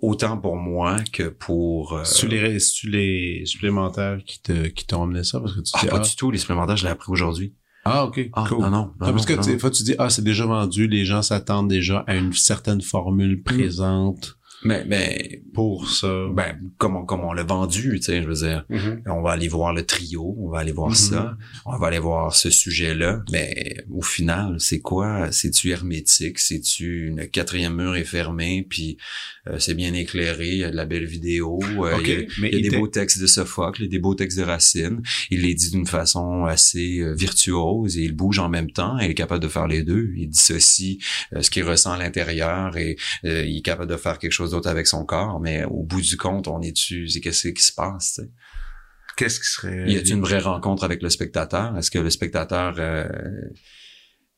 Autant 0.00 0.36
pour 0.38 0.56
moi 0.56 0.98
que 1.12 1.24
pour... 1.24 1.94
euh, 1.94 2.02
les, 2.28 2.60
c'est-tu 2.60 2.88
les 2.88 3.42
supplémentaires 3.46 4.18
qui 4.24 4.40
te, 4.40 4.68
qui 4.68 4.86
t'ont 4.86 5.02
amené 5.02 5.24
ça? 5.24 5.40
Parce 5.40 5.54
que 5.56 5.60
tu 5.60 5.70
Ah, 5.74 5.80
dis, 5.82 5.86
pas 5.88 5.96
ah, 6.00 6.08
du 6.08 6.14
tout, 6.16 6.30
les 6.30 6.38
supplémentaires, 6.38 6.76
je 6.76 6.84
l'ai 6.84 6.90
appris 6.90 7.10
aujourd'hui. 7.10 7.54
ah, 7.84 8.04
ok, 8.04 8.30
Ah, 8.32 8.44
cool. 8.48 8.58
non, 8.60 8.70
non, 8.70 8.92
Ah, 9.00 9.06
non, 9.06 9.12
parce 9.12 9.26
que 9.26 9.32
non, 9.32 9.42
tu 9.42 9.50
non. 9.52 9.58
fois, 9.58 9.70
tu 9.72 9.82
dis, 9.82 9.94
ah, 9.98 10.08
c'est 10.08 10.22
déjà 10.22 10.46
vendu, 10.46 10.86
les 10.86 11.04
gens 11.04 11.22
s'attendent 11.22 11.68
déjà 11.68 12.04
à 12.06 12.14
une 12.14 12.32
certaine 12.32 12.78
Mm. 12.78 12.82
formule 12.82 13.42
présente 13.42 14.36
Mais, 14.64 14.84
mais 14.86 15.42
pour 15.54 15.88
ça. 15.88 16.08
ben, 16.34 16.58
comme 16.78 16.96
on, 16.96 17.04
comme 17.04 17.20
on 17.20 17.32
l'a 17.32 17.44
vendu, 17.44 17.92
tu 18.00 18.02
sais, 18.02 18.22
je 18.22 18.28
veux 18.28 18.34
dire, 18.34 18.64
Mhm. 18.68 19.02
on 19.06 19.22
va 19.22 19.30
aller 19.30 19.46
voir 19.48 19.72
le 19.72 19.86
trio, 19.86 20.34
on 20.36 20.50
va 20.50 20.58
aller 20.58 20.72
voir 20.72 20.88
Mhm. 20.90 20.94
ça, 20.96 21.36
on 21.64 21.76
va 21.78 21.86
aller 21.86 22.00
voir 22.00 22.34
ce 22.34 22.50
sujet-là, 22.50 23.22
mais 23.30 23.84
au 23.88 24.02
final, 24.02 24.56
c'est 24.58 24.80
quoi? 24.80 25.30
C'est-tu 25.30 25.70
hermétique? 25.70 26.40
C'est-tu 26.40 27.06
une 27.06 27.28
quatrième 27.28 27.76
mur 27.76 27.94
est 27.94 28.02
fermé, 28.04 28.66
puis 28.68 28.96
euh, 29.48 29.58
c'est 29.58 29.74
bien 29.74 29.94
éclairé, 29.94 30.48
il 30.48 30.58
y 30.58 30.64
a 30.64 30.70
de 30.70 30.76
la 30.76 30.84
belle 30.84 31.06
vidéo, 31.06 31.58
euh, 31.62 31.96
il 32.00 32.08
y 32.08 32.12
a, 32.12 32.16
mais 32.40 32.48
il 32.48 32.52
y 32.52 32.56
a 32.56 32.58
il 32.58 32.70
des 32.70 32.76
beaux 32.76 32.88
textes 32.88 33.20
de 33.20 33.26
Sophocle, 33.26 33.82
il 33.82 33.84
y 33.84 33.88
a 33.88 33.90
des 33.90 33.98
beaux 33.98 34.14
textes 34.14 34.38
de 34.38 34.44
Racine, 34.44 35.02
il 35.30 35.42
les 35.42 35.54
dit 35.54 35.70
d'une 35.70 35.86
façon 35.86 36.44
assez 36.44 37.00
euh, 37.00 37.14
virtuose 37.14 37.96
et 37.98 38.02
il 38.02 38.12
bouge 38.12 38.38
en 38.38 38.48
même 38.48 38.70
temps, 38.70 38.98
et 38.98 39.06
il 39.06 39.10
est 39.10 39.14
capable 39.14 39.42
de 39.42 39.48
faire 39.48 39.66
les 39.66 39.82
deux, 39.82 40.12
il 40.16 40.28
dissocie 40.28 40.98
euh, 41.32 41.42
ce 41.42 41.50
qu'il 41.50 41.64
ressent 41.64 41.92
à 41.92 41.98
l'intérieur 41.98 42.76
et 42.76 42.96
il 43.24 43.58
est 43.58 43.62
capable 43.62 43.90
de 43.90 43.96
faire 43.96 44.18
quelque 44.18 44.32
chose 44.32 44.50
d'autre 44.50 44.68
avec 44.68 44.86
son 44.86 45.04
corps, 45.04 45.40
mais 45.40 45.64
au 45.64 45.82
bout 45.82 46.00
du 46.00 46.16
compte, 46.16 46.48
on 46.48 46.60
est 46.62 46.72
dessus, 46.72 47.08
c'est 47.08 47.20
qu'est-ce 47.20 47.48
qui 47.48 47.62
se 47.62 47.72
passe, 47.72 48.14
tu 48.14 48.22
sais? 48.22 48.30
Qu'est-ce 49.16 49.40
qui 49.40 49.48
serait... 49.48 49.90
Y 49.90 49.96
a-t-il 49.96 50.14
une 50.14 50.20
vraie 50.20 50.38
rencontre 50.38 50.84
avec 50.84 51.02
le 51.02 51.10
spectateur? 51.10 51.76
Est-ce 51.76 51.90
que 51.90 51.98
le 51.98 52.08
spectateur, 52.08 52.76
euh, 52.78 53.08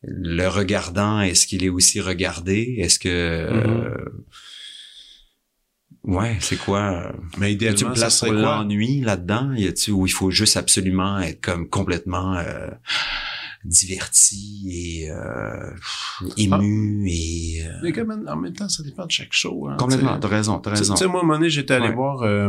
le 0.03 0.47
regardant, 0.49 1.21
est-ce 1.21 1.47
qu'il 1.47 1.65
est 1.65 1.69
aussi 1.69 2.01
regardé? 2.01 2.77
Est-ce 2.79 2.99
que... 2.99 3.09
euh, 3.09 3.95
ouais, 6.05 6.37
c'est 6.41 6.57
quoi? 6.59 7.13
Mais 7.39 7.53
Y 7.53 7.55
a-t-il 7.55 7.71
idéalement, 7.73 7.91
une 7.95 8.01
ça 8.01 8.11
serait 8.11 8.31
quoi? 8.31 8.41
l'ennui 8.41 9.01
là-dedans? 9.01 9.53
Y 9.55 9.67
a-t-il 9.69 9.93
où 9.93 10.07
il 10.07 10.11
faut 10.13 10.31
juste 10.31 10.57
absolument 10.57 11.19
être 11.21 11.41
comme 11.41 11.69
complètement 11.69 12.37
euh, 12.37 12.69
diverti 13.65 15.03
et 15.05 15.11
euh, 15.11 15.71
ému 16.37 17.07
et... 17.09 17.63
euh, 17.67 17.73
Mais 17.83 17.93
comme 17.93 18.25
en 18.27 18.37
même 18.37 18.53
temps, 18.55 18.69
ça 18.69 18.83
dépend 18.83 19.07
de 19.07 19.11
chaque 19.11 19.33
show. 19.33 19.69
Hein, 19.69 19.77
complètement, 19.79 20.15
tu 20.15 20.21
t'as 20.21 20.29
raison, 20.29 20.59
t'as 20.59 20.73
Tu 20.73 20.79
raison. 20.79 20.97
sais, 20.97 21.07
moi, 21.07 21.21
à 21.21 21.23
un 21.23 21.27
moment 21.27 21.39
donné, 21.39 21.51
j'étais 21.51 21.75
allé 21.75 21.89
Ouais. 21.89 21.95
voir 21.95 22.23
euh, 22.23 22.49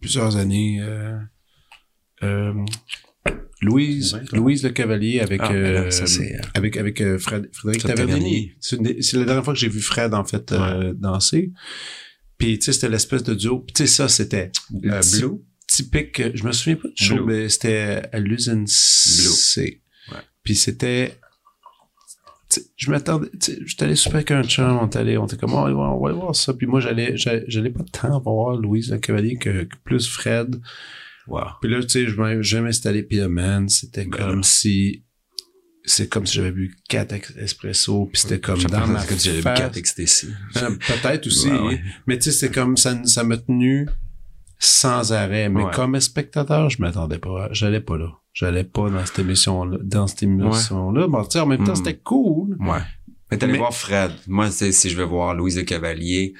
plusieurs 0.00 0.36
années 0.36 0.78
euh, 0.82 1.16
euh, 2.22 2.52
Louise, 3.60 4.12
vrai. 4.12 4.24
Louise 4.32 4.62
Le 4.62 4.70
Cavalier 4.70 5.20
avec 5.20 5.40
Ah, 5.42 5.52
là, 5.52 5.58
euh, 5.58 5.90
ça, 5.90 6.04
euh, 6.04 6.26
avec 6.54 6.76
avec 6.76 7.00
euh, 7.00 7.18
Fred, 7.18 7.48
Frédéric 7.52 7.84
Tavernier. 7.84 8.54
C'est 8.60 8.76
la 9.16 9.24
dernière 9.24 9.44
fois 9.44 9.52
que 9.54 9.58
j'ai 9.60 9.68
vu 9.68 9.80
Fred 9.80 10.14
en 10.14 10.24
fait 10.24 10.52
euh, 10.52 10.94
danser. 10.96 11.52
Puis 12.38 12.58
tu 12.58 12.66
sais, 12.66 12.72
c'était 12.72 12.88
l'espèce 12.88 13.22
de 13.24 13.34
duo. 13.34 13.60
Puis, 13.60 13.74
Tu 13.74 13.82
sais, 13.82 13.86
ça 13.88 14.08
c'était 14.08 14.50
euh, 14.84 15.00
Blue. 15.18 15.40
typique. 15.66 16.22
Je 16.34 16.44
me 16.44 16.52
souviens 16.52 16.76
pas 16.76 16.88
du 16.88 17.04
show, 17.04 17.16
Blue. 17.16 17.24
mais 17.26 17.48
c'était 17.48 18.02
à 18.12 18.18
l'usine 18.20 18.64
C. 18.66 19.82
Ouais. 20.10 20.18
Puis 20.42 20.54
c'était. 20.54 21.18
Je 22.76 22.90
m'attendais, 22.90 23.28
tu 23.32 23.52
sais, 23.52 23.58
j'étais 23.66 23.84
allé 23.84 23.94
super 23.94 24.16
avec 24.16 24.30
un 24.30 24.42
chum, 24.42 24.78
on 24.80 24.86
allé, 24.86 25.18
on 25.18 25.26
était 25.26 25.36
comme, 25.36 25.52
oh, 25.52 25.66
on 25.68 26.00
va 26.00 26.08
aller 26.08 26.18
voir 26.18 26.34
ça. 26.34 26.54
Puis 26.54 26.66
moi, 26.66 26.80
j'allais, 26.80 27.14
j'allais 27.14 27.68
pas 27.70 27.84
tant 27.92 28.20
pour 28.22 28.34
voir 28.36 28.56
Louise 28.56 28.90
Le 28.90 28.96
Cavalier 28.98 29.36
que, 29.36 29.64
que 29.64 29.76
plus 29.84 30.08
Fred. 30.08 30.58
Wow. 31.26 31.42
Puis 31.60 31.70
là, 31.70 31.82
tu 31.82 31.88
sais, 31.90 32.06
je 32.06 32.56
installé, 32.66 33.02
puis 33.02 33.18
là, 33.18 33.28
man, 33.28 33.68
c'était 33.68 34.06
Ben 34.06 34.10
comme 34.10 34.42
si, 34.42 35.04
c'est 35.88 36.08
comme 36.08 36.26
si 36.26 36.36
j'avais 36.36 36.50
bu 36.52 36.76
quatre 36.88 37.14
espresso, 37.38 38.06
puis 38.12 38.20
c'était 38.20 38.40
comme 38.40 38.62
dans 38.64 38.86
ma 38.86 39.04
comme 39.04 39.18
si 39.18 39.28
j'avais 39.28 39.38
bu 39.38 39.54
quatre 39.60 39.76
ecstasy. 39.76 40.28
Peut-être 40.54 41.26
aussi, 41.26 41.50
Ouais, 41.50 41.58
ouais. 41.60 41.80
mais 42.06 42.18
tu 42.18 42.24
sais, 42.24 42.32
c'est 42.32 42.50
comme 42.50 42.76
ça, 42.76 42.96
ça 43.04 43.24
m'a 43.24 43.36
tenu 43.36 43.88
sans 44.58 45.12
arrêt. 45.12 45.48
Mais 45.48 45.64
Ouais. 45.64 45.70
comme 45.72 45.98
spectateur, 46.00 46.68
je 46.70 46.80
m'attendais 46.82 47.18
pas, 47.18 47.48
j'allais 47.52 47.80
pas 47.80 47.96
là. 47.96 48.08
J'allais 48.32 48.64
pas 48.64 48.88
dans 48.90 49.04
cette 49.04 49.18
émission-là, 49.20 49.78
dans 49.82 50.06
cette 50.06 50.22
émission-là. 50.22 51.08
Bon, 51.08 51.24
tu 51.24 51.30
sais, 51.32 51.40
en 51.40 51.46
même 51.46 51.64
temps, 51.64 51.72
Mm. 51.72 51.76
c'était 51.76 51.96
cool. 51.96 52.56
Ouais. 52.60 52.78
Mais 53.30 53.36
t'allais 53.38 53.52
Mais- 53.52 53.58
voir 53.58 53.74
Fred. 53.74 54.12
Moi, 54.26 54.50
si 54.50 54.88
je 54.90 54.96
vais 54.96 55.04
voir 55.04 55.34
Louise 55.34 55.56
Le 55.56 55.62
Cavalier, 55.64 56.34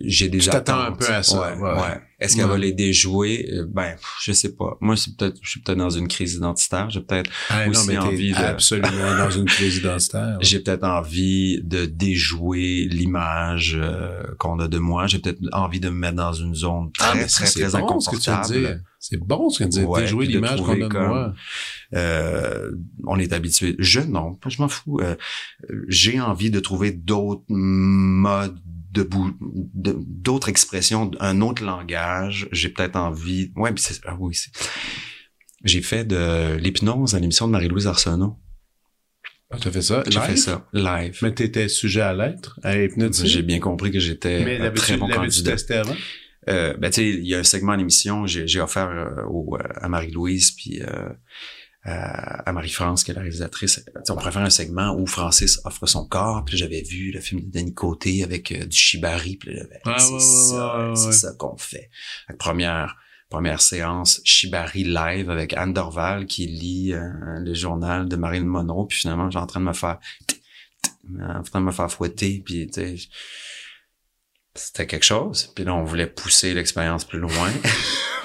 j'ai 0.00 0.30
Tu 0.30 0.38
t'attends 0.38 0.80
un 0.80 0.92
peu 0.92 1.06
à 1.12 1.22
ça, 1.22 1.54
Ouais. 1.56 1.60
ouais. 1.60 2.00
Est-ce 2.24 2.36
qu'elle 2.36 2.46
va 2.46 2.58
les 2.58 2.72
déjouer? 2.72 3.48
Euh, 3.52 3.66
Ben, 3.68 3.94
je 4.22 4.32
sais 4.32 4.54
pas. 4.54 4.76
Moi, 4.80 4.96
c'est 4.96 5.16
peut-être, 5.16 5.36
je 5.42 5.50
suis 5.50 5.60
peut-être 5.60 5.78
dans 5.78 5.90
une 5.90 6.08
crise 6.08 6.34
identitaire. 6.34 6.90
J'ai 6.90 7.00
peut-être, 7.00 7.30
Ah, 7.50 7.68
Aussi 7.68 7.96
envie 7.98 8.32
de- 8.32 8.36
absolument 8.36 9.16
dans 9.18 9.30
une 9.30 9.44
crise 9.46 9.76
identitaire. 9.78 10.38
j'ai 10.40 10.60
peut-être 10.60 10.84
envie 10.84 11.60
de 11.62 11.84
déjouer 11.86 12.86
l'image 12.90 13.76
euh, 13.80 14.22
qu'on 14.38 14.58
a 14.60 14.68
de 14.68 14.78
moi. 14.78 15.06
J'ai 15.06 15.18
peut-être 15.18 15.40
envie 15.52 15.80
de 15.80 15.88
me 15.88 15.96
mettre 15.96 16.16
dans 16.16 16.32
une 16.32 16.54
zone 16.54 16.90
très, 16.92 17.08
Ah, 17.10 17.14
mais 17.14 17.28
ça, 17.28 17.38
très, 17.38 17.46
c'est 17.46 17.68
très 17.68 17.78
bon, 17.80 17.84
inconfortable. 17.86 18.82
C'est 18.98 19.18
bon 19.18 19.50
ce 19.50 19.58
que 19.58 19.64
tu 19.64 19.80
dis. 19.80 19.84
Ouais, 19.84 20.00
Déjouer 20.00 20.24
l'image 20.26 20.62
qu'on 20.62 20.72
a 20.72 20.76
de 20.76 20.86
comme- 20.88 21.06
moi. 21.06 21.34
Euh, 21.94 22.70
on 23.06 23.18
est 23.18 23.32
habitué. 23.32 23.76
Je 23.78 24.00
non, 24.00 24.38
je 24.48 24.60
m'en 24.62 24.68
fous. 24.68 24.98
Euh, 25.02 25.14
j'ai 25.88 26.20
envie 26.20 26.50
de 26.50 26.58
trouver 26.58 26.90
d'autres 26.90 27.44
modes 27.48 28.58
d'autres 28.94 30.48
expressions, 30.48 31.10
un 31.20 31.40
autre 31.40 31.64
langage. 31.64 32.48
J'ai 32.52 32.68
peut-être 32.68 32.96
envie. 32.96 33.52
Ouais, 33.56 33.72
c'est 33.76 34.00
ah 34.06 34.16
oui, 34.18 34.34
c'est. 34.34 34.50
J'ai 35.64 35.82
fait 35.82 36.04
de 36.04 36.56
l'hypnose 36.56 37.14
à 37.14 37.20
l'émission 37.20 37.46
de 37.46 37.52
Marie-Louise 37.52 37.86
Arsenault. 37.86 38.38
Ah, 39.50 39.56
t'as 39.60 39.70
fait 39.70 39.82
ça? 39.82 40.02
J'ai 40.08 40.20
fait 40.20 40.36
ça 40.36 40.66
live. 40.72 41.18
Mais 41.22 41.32
t'étais 41.32 41.68
sujet 41.68 42.00
à 42.00 42.12
l'être, 42.12 42.58
à 42.62 42.76
hypnotiser. 42.76 43.26
J'ai 43.26 43.42
bien 43.42 43.60
compris 43.60 43.90
que 43.90 44.00
j'étais 44.00 44.44
Mais 44.44 44.60
un 44.60 44.70
très 44.70 44.96
bon 44.96 45.08
candidat. 45.08 45.52
testé 45.52 45.74
avant? 45.74 45.94
Euh, 46.48 46.76
ben 46.76 46.90
tu 46.90 46.96
sais, 46.96 47.08
il 47.08 47.26
y 47.26 47.34
a 47.34 47.38
un 47.38 47.44
segment 47.44 47.72
à 47.72 47.76
l'émission, 47.76 48.26
j'ai 48.26 48.60
offert 48.60 48.88
euh, 48.90 49.24
au, 49.28 49.56
euh, 49.56 49.62
à 49.76 49.88
Marie-Louise 49.88 50.50
puis 50.50 50.82
euh, 50.82 51.08
à, 51.84 52.48
à 52.48 52.52
Marie-France, 52.52 53.04
qui 53.04 53.10
est 53.10 53.14
la 53.14 53.20
réalisatrice. 53.20 53.84
On 54.08 54.16
pourrait 54.16 54.32
faire 54.32 54.42
un 54.42 54.50
segment 54.50 54.96
où 54.98 55.06
Francis 55.06 55.60
offre 55.64 55.86
son 55.86 56.06
corps, 56.06 56.44
puis 56.44 56.56
j'avais 56.56 56.82
vu 56.82 57.10
le 57.10 57.20
film 57.20 57.42
de 57.42 57.50
Denis 57.50 57.74
Côté 57.74 58.24
avec 58.24 58.52
euh, 58.52 58.64
du 58.64 58.76
shibari, 58.76 59.36
puis 59.36 59.58
Ah, 59.84 59.98
c'est 59.98 60.12
ouais, 60.12 60.20
ça, 60.20 60.88
ouais, 60.88 60.96
c'est 60.96 61.12
ça 61.12 61.32
qu'on 61.38 61.56
fait. 61.56 61.90
Que 62.28 62.34
première 62.36 62.96
première 63.30 63.60
séance 63.60 64.20
shibari 64.24 64.84
live 64.84 65.28
avec 65.28 65.54
Anne 65.54 65.72
Dorval 65.72 66.26
qui 66.26 66.46
lit 66.46 66.92
euh, 66.92 67.00
le 67.40 67.52
journal 67.52 68.08
de 68.08 68.16
Marilyn 68.16 68.44
Monroe, 68.46 68.86
puis 68.86 68.98
finalement, 68.98 69.30
j'ai 69.30 69.38
en 69.38 69.46
train 69.46 69.60
de 69.60 69.66
me 69.66 69.72
faire 69.72 69.98
en 71.20 71.42
train 71.42 71.60
de 71.60 71.66
me 71.66 71.72
faire 71.72 71.90
fouetter, 71.90 72.42
puis 72.44 72.70
c'était 74.54 74.86
quelque 74.86 75.04
chose. 75.04 75.52
Puis 75.54 75.64
là, 75.64 75.74
on 75.74 75.84
voulait 75.84 76.06
pousser 76.06 76.54
l'expérience 76.54 77.04
plus 77.04 77.18
loin. 77.18 77.50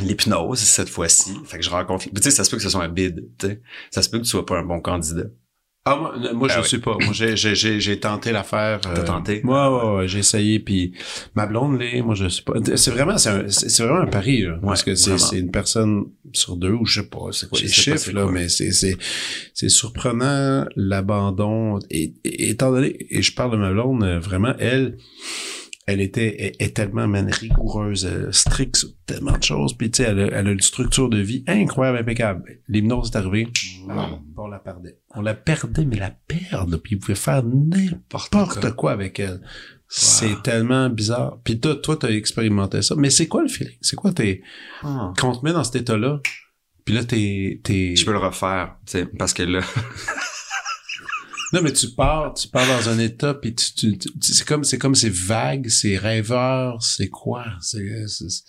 L'hypnose, 0.00 0.58
cette 0.60 0.88
fois-ci. 0.88 1.32
Fait 1.44 1.58
que 1.58 1.64
je 1.64 1.70
rencontre... 1.70 2.04
Tu 2.04 2.22
sais, 2.22 2.30
ça 2.30 2.44
se 2.44 2.50
peut 2.50 2.56
que 2.56 2.62
ce 2.62 2.68
soit 2.70 2.82
un 2.84 2.88
bid, 2.88 3.28
tu 3.38 3.46
sais. 3.46 3.60
Ça 3.90 4.02
se 4.02 4.08
peut 4.10 4.18
que 4.18 4.24
tu 4.24 4.30
sois 4.30 4.46
pas 4.46 4.58
un 4.58 4.64
bon 4.64 4.80
candidat. 4.80 5.24
Ah, 5.84 5.96
moi, 5.96 6.14
moi, 6.34 6.48
je 6.48 6.54
Ah 6.54 6.56
ne 6.58 6.62
oui. 6.62 6.68
suis 6.68 6.78
pas. 6.78 6.98
Moi, 7.00 7.12
j'ai, 7.14 7.34
j'ai, 7.34 7.80
j'ai, 7.80 7.98
tenté 7.98 8.30
l'affaire. 8.30 8.80
T'as 8.82 9.02
tenté? 9.04 9.40
Moi, 9.42 9.94
ouais, 9.94 9.96
ouais, 10.00 10.08
j'ai 10.08 10.18
essayé, 10.18 10.58
puis 10.60 10.92
ma 11.34 11.46
blonde, 11.46 11.80
là, 11.80 12.02
moi, 12.02 12.14
je 12.14 12.26
suis 12.28 12.42
pas. 12.42 12.52
C'est 12.76 12.90
vraiment, 12.90 13.16
c'est, 13.16 13.30
un- 13.30 13.48
c'est 13.48 13.82
vraiment 13.82 14.00
un 14.00 14.06
pari, 14.06 14.42
là, 14.42 14.58
parce 14.62 14.82
que 14.82 14.94
c'est, 14.94 15.16
c'est 15.16 15.38
une 15.38 15.50
personne 15.50 16.04
sur 16.34 16.56
deux, 16.56 16.72
ou 16.72 16.84
je 16.84 17.00
sais 17.00 17.06
pas, 17.08 17.28
c'est 17.32 17.48
quoi 17.48 17.58
Je 17.58 17.64
les 17.64 17.70
chiffres, 17.70 18.10
là, 18.12 18.24
quoi. 18.24 18.32
mais 18.32 18.50
c'est, 18.50 18.70
c'est, 18.72 18.98
c'est 19.54 19.70
surprenant 19.70 20.66
l'abandon. 20.76 21.78
Et, 21.88 22.12
et- 22.24 22.50
étant 22.50 22.70
donné, 22.70 22.94
et 23.08 23.22
je 23.22 23.32
parle 23.34 23.52
de 23.52 23.56
ma 23.56 23.72
blonde, 23.72 24.02
euh, 24.04 24.18
vraiment, 24.18 24.52
elle, 24.58 24.98
elle 25.88 26.00
était 26.02 26.54
tellement 26.74 27.08
man, 27.08 27.30
rigoureuse, 27.32 28.04
euh, 28.06 28.30
stricte 28.30 28.76
sur 28.76 28.88
tellement 29.06 29.36
de 29.38 29.42
choses. 29.42 29.72
Puis 29.76 29.90
tu 29.90 30.02
sais, 30.02 30.10
elle, 30.10 30.20
a- 30.20 30.26
elle 30.38 30.46
a 30.48 30.50
une 30.50 30.60
structure 30.60 31.08
de 31.08 31.18
vie 31.18 31.44
incroyable, 31.46 31.98
impeccable. 31.98 32.60
L'hypnose 32.68 33.10
est 33.10 33.16
arrivée, 33.16 33.48
bam, 33.86 34.18
on 34.36 34.48
la 34.48 34.58
perdait. 34.58 34.98
On 35.14 35.22
la 35.22 35.34
perdait, 35.34 35.86
mais 35.86 35.96
la 35.96 36.10
perdre. 36.10 36.76
Puis 36.76 36.96
il 36.96 36.98
pouvait 36.98 37.14
faire 37.14 37.42
n'importe 37.42 38.70
quoi 38.76 38.92
avec 38.92 39.18
elle. 39.18 39.40
C'est 39.88 40.42
tellement 40.42 40.90
bizarre. 40.90 41.38
Puis 41.42 41.58
toi, 41.58 41.74
toi, 41.76 41.96
t'as 41.96 42.10
expérimenté 42.10 42.82
ça. 42.82 42.94
Mais 42.96 43.08
c'est 43.08 43.26
quoi 43.26 43.40
le 43.40 43.48
feeling? 43.48 43.78
C'est 43.80 43.96
quoi 43.96 44.12
tes... 44.12 44.42
Ah. 44.82 45.14
Quand 45.16 45.30
on 45.30 45.36
te 45.40 45.44
met 45.46 45.52
dans 45.54 45.64
cet 45.64 45.76
état-là, 45.76 46.20
puis 46.84 46.94
là, 46.94 47.02
t'es... 47.04 47.60
t'es... 47.64 47.96
Je 47.96 48.04
peux 48.04 48.12
le 48.12 48.18
refaire, 48.18 48.76
tu 48.84 48.92
sais, 48.98 49.06
parce 49.06 49.32
que 49.32 49.42
là... 49.44 49.60
Non, 51.52 51.62
mais 51.62 51.72
tu 51.72 51.88
pars, 51.94 52.34
tu 52.34 52.48
pars 52.48 52.66
dans 52.66 52.88
un 52.90 52.98
état, 52.98 53.32
puis 53.34 53.54
tu, 53.54 53.72
tu, 53.74 53.98
tu- 53.98 54.10
c'est 54.20 54.46
comme, 54.46 54.64
c'est 54.64 54.78
comme 54.78 54.94
c'est 54.94 55.08
vague, 55.12 55.68
c'est 55.68 55.96
rêveur, 55.96 56.82
c'est 56.82 57.08
quoi? 57.08 57.44
C'est, 57.60 58.06
c'est- 58.06 58.44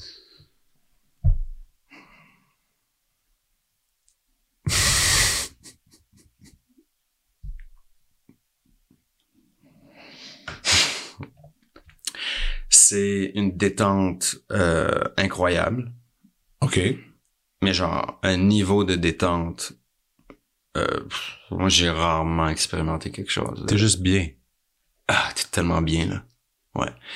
C'est 12.69 13.31
une 13.35 13.57
détente 13.57 14.37
euh, 14.51 15.03
incroyable, 15.17 15.91
OK. 16.61 16.79
mais 17.63 17.73
genre 17.73 18.19
un 18.23 18.37
niveau 18.37 18.83
de 18.83 18.95
détente. 18.95 19.73
Euh, 20.77 20.99
moi, 21.51 21.69
j'ai 21.69 21.89
rarement 21.89 22.47
expérimenté 22.47 23.11
quelque 23.11 23.31
chose. 23.31 23.65
T'es 23.67 23.77
juste 23.77 24.01
bien. 24.01 24.27
Ah, 25.07 25.29
t'es 25.35 25.45
tellement 25.51 25.81
bien 25.81 26.05
là. 26.05 26.23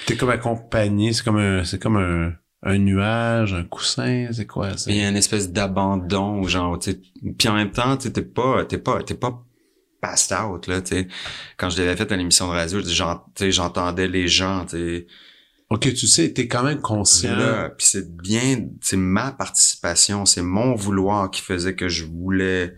T'es 0.06 0.18
comme 0.18 0.30
accompagné, 0.30 1.14
c'est 1.14 1.24
comme 1.24 1.38
un, 1.38 1.64
c'est 1.64 1.82
comme 1.82 1.98
un, 1.98 2.34
un 2.64 2.78
nuage, 2.78 3.54
un 3.54 3.64
coussin, 3.64 4.28
c'est 4.32 4.48
quoi? 4.48 4.72
Il 4.88 4.96
y 4.96 5.02
a 5.02 5.10
une 5.10 5.16
espèce 5.16 5.52
d'abandon, 5.52 6.40
où 6.40 6.48
genre, 6.48 6.78
tu 6.80 6.96
puis 7.38 7.48
en 7.48 7.54
même 7.54 7.72
temps, 7.72 7.98
tu 7.98 8.12
t'es 8.12 8.22
pas, 8.24 8.66
t'es 8.66 8.78
pas, 8.78 9.04
t'es 9.04 9.16
pas 9.16 9.46
passed 10.02 10.34
out 10.34 10.68
là, 10.68 10.82
tu. 10.82 11.08
Quand 11.58 11.70
je 11.70 11.82
l'avais 11.82 11.96
fait 11.96 12.12
à 12.12 12.18
l'émission 12.18 12.48
de 12.48 12.52
radio, 12.52 12.82
j'entendais 13.52 14.08
les 14.08 14.28
gens, 14.28 14.66
tu 14.66 14.78
sais. 14.78 15.08
OK, 15.70 15.94
tu 15.94 16.08
sais, 16.08 16.34
t'es 16.34 16.48
quand 16.48 16.64
même 16.64 16.82
conscient. 16.82 17.36
Là, 17.36 17.70
puis 17.70 17.88
c'est 17.88 18.16
bien, 18.16 18.68
c'est 18.82 18.98
ma 18.98 19.32
participation, 19.32 20.26
c'est 20.26 20.42
mon 20.42 20.76
vouloir 20.76 21.32
qui 21.32 21.42
faisait 21.42 21.76
que 21.76 21.88
je 21.88 22.06
voulais 22.06 22.76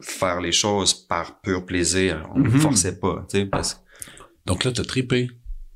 faire 0.00 0.40
les 0.40 0.52
choses 0.52 0.94
par 0.94 1.40
pur 1.40 1.66
plaisir. 1.66 2.28
On 2.34 2.38
me 2.40 2.48
Mhm. 2.50 2.60
forçait 2.60 2.98
pas, 2.98 3.26
tu 3.28 3.38
sais, 3.38 3.46
parce 3.46 3.74
que 3.74 3.80
Donc 4.46 4.64
là, 4.64 4.72
t'as 4.72 4.84
trippé. 4.84 5.28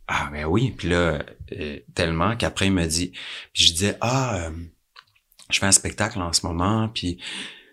ah 0.09 0.31
ben 0.33 0.45
oui, 0.47 0.73
puis 0.77 0.89
là 0.89 1.25
euh, 1.53 1.79
tellement 1.95 2.37
qu'après 2.37 2.67
il 2.67 2.73
me 2.73 2.87
dit, 2.87 3.09
puis 3.53 3.65
je 3.67 3.73
disais 3.73 3.97
ah 4.01 4.47
euh, 4.47 4.51
je 5.51 5.59
fais 5.59 5.67
un 5.67 5.73
spectacle 5.73 6.19
en 6.21 6.33
ce 6.33 6.47
moment, 6.47 6.89
puis 6.89 7.19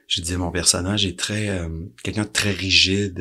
je 0.08 0.22
disais 0.22 0.38
mon 0.38 0.52
personnage 0.52 1.06
est 1.06 1.18
très 1.18 1.50
euh, 1.50 1.70
quelqu'un 2.04 2.24
de 2.24 2.30
très 2.30 2.52
rigide, 2.52 3.20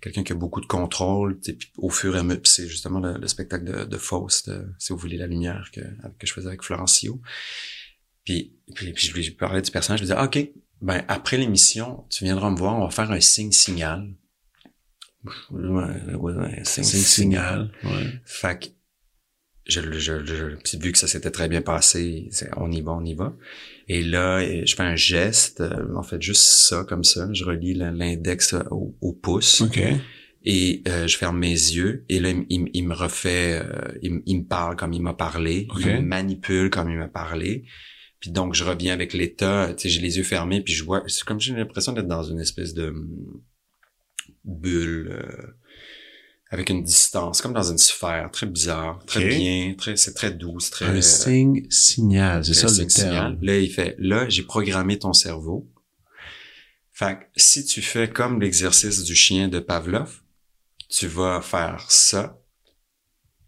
quelqu'un 0.00 0.22
qui 0.22 0.32
a 0.32 0.34
beaucoup 0.36 0.60
de 0.60 0.66
contrôle, 0.66 1.40
puis 1.40 1.58
au 1.78 1.88
fur 1.90 2.14
et 2.14 2.18
à 2.18 2.22
mesure, 2.22 2.42
c'est 2.44 2.68
justement 2.68 3.00
le, 3.00 3.18
le 3.18 3.26
spectacle 3.26 3.64
de, 3.64 3.84
de 3.84 3.96
Faust, 3.96 4.50
si 4.78 4.92
vous 4.92 4.98
voulez 4.98 5.16
la 5.16 5.26
lumière 5.26 5.70
que 5.72 5.80
que 5.80 6.26
je 6.26 6.32
faisais 6.32 6.48
avec 6.48 6.62
Florencio. 6.62 7.20
Puis 8.24 8.54
puis, 8.74 8.92
puis 8.92 9.06
je 9.08 9.14
lui 9.14 9.30
parlais 9.32 9.62
du 9.62 9.70
personnage, 9.70 10.00
je 10.00 10.04
lui 10.04 10.08
disais 10.10 10.20
ah, 10.20 10.26
ok 10.26 10.38
ben 10.82 11.04
après 11.08 11.36
l'émission 11.38 12.04
tu 12.10 12.24
viendras 12.24 12.50
me 12.50 12.56
voir, 12.56 12.76
on 12.76 12.84
va 12.84 12.90
faire 12.90 13.10
un 13.10 13.20
signe 13.20 13.52
signal. 13.52 14.08
Ouais, 15.50 16.14
ouais, 16.16 16.32
ouais, 16.34 16.60
signe 16.64 16.82
C'est 16.84 16.96
le 16.96 17.02
signal. 17.04 17.70
Ouais. 17.84 18.12
fait 18.24 18.58
que 18.58 18.66
je, 19.64 19.80
je, 19.92 20.24
je, 20.24 20.76
vu 20.76 20.90
que 20.90 20.98
ça 20.98 21.06
s'était 21.06 21.30
très 21.30 21.48
bien 21.48 21.62
passé, 21.62 22.28
on 22.56 22.72
y 22.72 22.80
va, 22.80 22.92
on 22.92 23.04
y 23.04 23.14
va. 23.14 23.32
Et 23.86 24.02
là, 24.02 24.38
euh, 24.40 24.62
je 24.66 24.74
fais 24.74 24.82
un 24.82 24.96
geste, 24.96 25.60
euh, 25.60 25.94
en 25.94 26.02
fait 26.02 26.20
juste 26.20 26.42
ça 26.42 26.84
comme 26.88 27.04
ça, 27.04 27.28
je 27.32 27.44
relie 27.44 27.74
l'index 27.74 28.54
au, 28.72 28.96
au 29.00 29.12
pouce 29.12 29.60
OK. 29.60 29.80
et 30.44 30.82
euh, 30.88 31.06
je 31.06 31.16
ferme 31.16 31.38
mes 31.38 31.50
yeux 31.52 32.04
et 32.08 32.18
là 32.18 32.30
il, 32.30 32.44
il- 32.48 32.70
il 32.74 32.82
me 32.88 32.94
refait, 32.94 33.62
euh, 33.64 33.92
il, 34.02 34.14
me- 34.14 34.22
il 34.26 34.38
me 34.40 34.44
parle 34.44 34.74
comme 34.74 34.92
il 34.92 35.02
m'a 35.02 35.14
parlé, 35.14 35.68
Ok. 35.70 35.78
il 35.82 35.86
me 35.86 36.00
manipule 36.00 36.68
comme 36.68 36.90
il 36.90 36.98
m'a 36.98 37.06
parlé. 37.08 37.64
Puis 38.22 38.30
donc 38.30 38.54
je 38.54 38.62
reviens 38.62 38.94
avec 38.94 39.12
l'état, 39.14 39.74
tu 39.74 39.82
sais, 39.82 39.88
j'ai 39.88 40.00
les 40.00 40.16
yeux 40.16 40.22
fermés 40.22 40.62
puis 40.62 40.72
je 40.72 40.84
vois, 40.84 41.02
c'est 41.08 41.24
comme 41.24 41.40
j'ai 41.40 41.52
l'impression 41.52 41.92
d'être 41.92 42.06
dans 42.06 42.22
une 42.22 42.38
espèce 42.38 42.72
de 42.72 42.86
hum, 42.86 43.42
bulle. 44.44 45.08
euh, 45.10 45.56
avec 46.52 46.68
une 46.68 46.84
distance, 46.84 47.40
comme 47.40 47.54
dans 47.54 47.72
une 47.72 47.78
sphère, 47.78 48.30
très 48.30 48.46
bizarre, 48.46 49.02
très 49.06 49.26
bien, 49.26 49.74
très, 49.74 49.96
c'est 49.96 50.12
très 50.12 50.30
doux, 50.30 50.60
c'est 50.60 50.70
très... 50.70 50.84
Un 50.84 51.00
signe 51.00 51.66
signal, 51.70 52.44
c'est 52.44 52.52
ça 52.52 52.66
le 52.66 52.72
le 52.72 52.76
terme. 52.76 52.88
signal. 52.88 53.38
Là, 53.40 53.58
il 53.58 53.72
fait, 53.72 53.96
là, 53.98 54.28
j'ai 54.28 54.42
programmé 54.42 54.98
ton 54.98 55.14
cerveau. 55.14 55.66
Fait 56.92 57.20
que 57.20 57.24
si 57.36 57.64
tu 57.64 57.80
fais 57.80 58.08
comme 58.08 58.38
l'exercice 58.38 59.02
du 59.02 59.14
chien 59.14 59.48
de 59.48 59.60
Pavlov, 59.60 60.20
tu 60.90 61.06
vas 61.06 61.40
faire 61.40 61.86
ça 61.88 62.38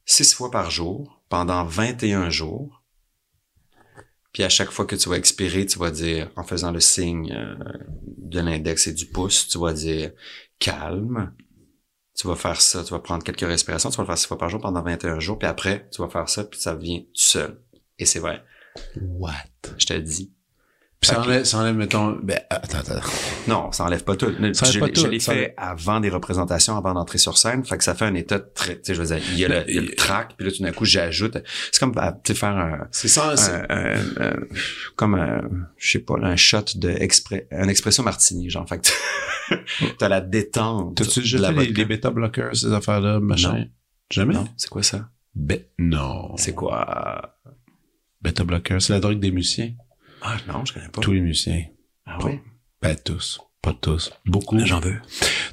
six 0.07 0.33
fois 0.33 0.51
par 0.51 0.71
jour 0.71 1.23
pendant 1.29 1.65
21 1.67 2.31
jours. 2.31 2.83
Puis 4.35 4.43
à 4.43 4.49
chaque 4.51 4.71
fois 4.71 4.85
que 4.85 4.97
tu 4.97 5.09
vas 5.09 5.17
expirer, 5.17 5.65
tu 5.65 5.79
vas 5.79 5.91
dire, 5.91 6.31
en 6.37 6.43
faisant 6.43 6.73
le 6.73 6.81
signe 6.81 7.33
euh, 7.33 7.55
de 8.19 8.41
l'index 8.41 8.89
et 8.89 8.93
du 8.93 9.07
pouce, 9.07 9.49
tu 9.49 9.59
vas 9.59 9.73
dire 9.73 10.11
calme. 10.59 11.33
Tu 12.17 12.27
vas 12.29 12.37
faire 12.37 12.61
ça, 12.61 12.85
tu 12.85 12.91
vas 12.91 12.99
prendre 13.01 13.25
quelques 13.25 13.41
respirations, 13.41 13.91
tu 13.91 13.97
vas 13.97 14.03
le 14.03 14.07
faire 14.09 14.19
six 14.19 14.27
fois 14.27 14.39
par 14.39 14.49
jour 14.51 14.61
pendant 14.61 14.83
21 14.83 15.19
jours, 15.21 15.39
puis 15.39 15.49
après, 15.49 15.89
tu 15.91 16.03
vas 16.03 16.09
faire 16.09 16.29
ça, 16.29 16.45
puis 16.45 16.61
ça 16.61 16.75
vient 16.75 17.01
tout 17.01 17.09
seul. 17.15 17.61
Et 17.99 18.05
c'est 18.05 18.21
vrai, 18.21 18.45
What? 19.01 19.33
je 19.79 19.87
te 19.87 19.95
dis. 19.95 20.34
Puis 21.07 21.15
ça 21.15 21.21
enlève, 21.23 21.45
ça 21.45 21.59
enlève, 21.59 21.75
mettons, 21.77 22.19
ben, 22.23 22.41
attends, 22.51 22.79
attends. 22.79 23.01
Non, 23.47 23.73
ça 23.73 23.85
enlève 23.85 24.05
pas 24.05 24.17
tout. 24.17 24.27
Ça 24.27 24.35
enlève 24.37 24.55
je 24.75 24.79
pas 24.81 24.87
je 24.87 24.93
tout, 24.93 25.07
l'ai 25.11 25.21
fait 25.21 25.55
avant 25.57 26.01
des 26.01 26.09
représentations, 26.09 26.77
avant 26.77 26.95
d'entrer 26.95 27.19
sur 27.19 27.37
scène. 27.37 27.65
Fait 27.65 27.77
que 27.77 27.85
ça 27.85 27.95
fait 27.95 28.07
un 28.07 28.15
état 28.15 28.39
de 28.39 28.47
très, 28.55 28.75
tu 28.77 28.81
sais, 28.85 28.95
je 28.95 29.03
veux 29.03 29.07
dire, 29.15 29.19
il 29.33 29.39
y 29.39 29.45
a 29.45 29.49
le, 29.49 29.65
il 29.69 29.75
y 29.75 29.79
a 29.79 29.83
le 29.83 29.95
track, 29.95 30.35
puis 30.37 30.47
là, 30.47 30.53
tout 30.53 30.63
d'un 30.63 30.73
coup, 30.73 30.85
j'ajoute. 30.87 31.37
C'est 31.71 31.79
comme, 31.79 31.93
à, 31.99 32.13
tu 32.13 32.33
sais, 32.33 32.39
faire 32.39 32.57
un, 32.57 32.89
C'est 32.91 33.09
ça, 33.09 33.37
c'est- 33.37 33.53
un- 33.53 33.67
un- 33.69 34.29
un- 34.31 34.37
comme 34.97 35.15
un, 35.15 35.43
je 35.77 35.91
sais 35.91 35.99
pas, 35.99 36.15
un 36.23 36.37
shot 36.37 36.65
de 36.77 36.89
exprès, 36.89 37.47
un 37.53 37.69
expression 37.69 38.03
martini, 38.03 38.49
genre. 38.49 38.67
Fait 38.69 38.79
que 38.79 38.89
t'as 39.99 40.09
la 40.09 40.21
détente. 40.23 40.97
T'as-tu 40.97 41.21
déjà 41.21 41.39
fait 41.53 41.53
les, 41.67 41.73
les 41.73 41.85
bêta-bloqueurs, 41.85 42.57
ces 42.57 42.73
affaires-là, 42.73 43.21
machin? 43.21 43.53
Non. 43.59 43.67
Jamais? 44.11 44.35
Non, 44.35 44.49
c'est 44.57 44.71
quoi 44.71 44.83
ça? 44.83 45.09
Ben, 45.35 45.61
non. 45.79 46.37
C'est 46.37 46.55
quoi? 46.55 47.37
Bêta-bloqueurs, 48.23 48.81
c'est 48.81 48.93
la 48.93 49.01
drogue 49.01 49.19
des 49.21 49.31
musiciens. 49.31 49.73
Ah, 50.25 50.37
non, 50.49 50.65
je 50.65 50.73
connais 50.73 50.89
pas. 50.89 51.01
Tous 51.03 51.13
les 51.13 51.21
musiciens. 51.21 51.65
Ah 52.07 52.19
ouais? 52.25 52.41
Ben, 52.81 52.97
tous. 52.97 53.41
Pas 53.61 53.75
tous. 53.79 54.11
Beaucoup. 54.27 54.59
J'en 54.59 54.81
veux. 54.81 54.97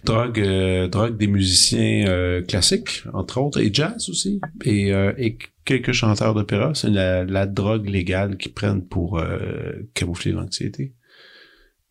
drogue, 0.03 0.39
euh, 0.39 0.87
drogue 0.87 1.17
des 1.17 1.27
musiciens 1.27 2.07
euh, 2.07 2.41
classiques, 2.41 3.03
entre 3.13 3.39
autres, 3.39 3.59
et 3.59 3.69
jazz 3.73 4.09
aussi, 4.09 4.41
et, 4.65 4.93
euh, 4.93 5.13
et 5.17 5.37
quelques 5.65 5.91
chanteurs 5.91 6.33
d'opéra. 6.33 6.73
C'est 6.73 6.89
la, 6.89 7.23
la 7.25 7.45
drogue 7.45 7.87
légale 7.87 8.37
qu'ils 8.37 8.53
prennent 8.53 8.85
pour 8.85 9.19
euh, 9.19 9.89
camoufler 9.93 10.31
l'anxiété. 10.31 10.95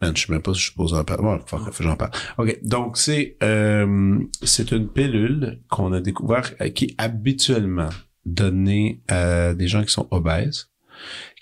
Man, 0.00 0.16
je 0.16 0.26
sais 0.26 0.32
même 0.32 0.40
pas 0.40 0.54
si 0.54 0.60
je 0.60 0.64
suppose 0.70 0.94
en 0.94 1.04
parler. 1.04 1.22
Bon, 1.22 1.38
fuck, 1.46 1.60
faut 1.60 1.70
que 1.70 1.84
j'en 1.84 1.96
parle. 1.96 2.12
OK, 2.38 2.58
donc 2.62 2.96
c'est 2.96 3.36
euh, 3.42 4.18
c'est 4.42 4.72
une 4.72 4.88
pilule 4.88 5.60
qu'on 5.68 5.92
a 5.92 6.00
découvert 6.00 6.50
euh, 6.62 6.70
qui 6.70 6.86
est 6.86 6.94
habituellement 6.96 7.90
donnée 8.24 9.02
à 9.08 9.52
des 9.52 9.68
gens 9.68 9.82
qui 9.84 9.92
sont 9.92 10.08
obèses 10.10 10.69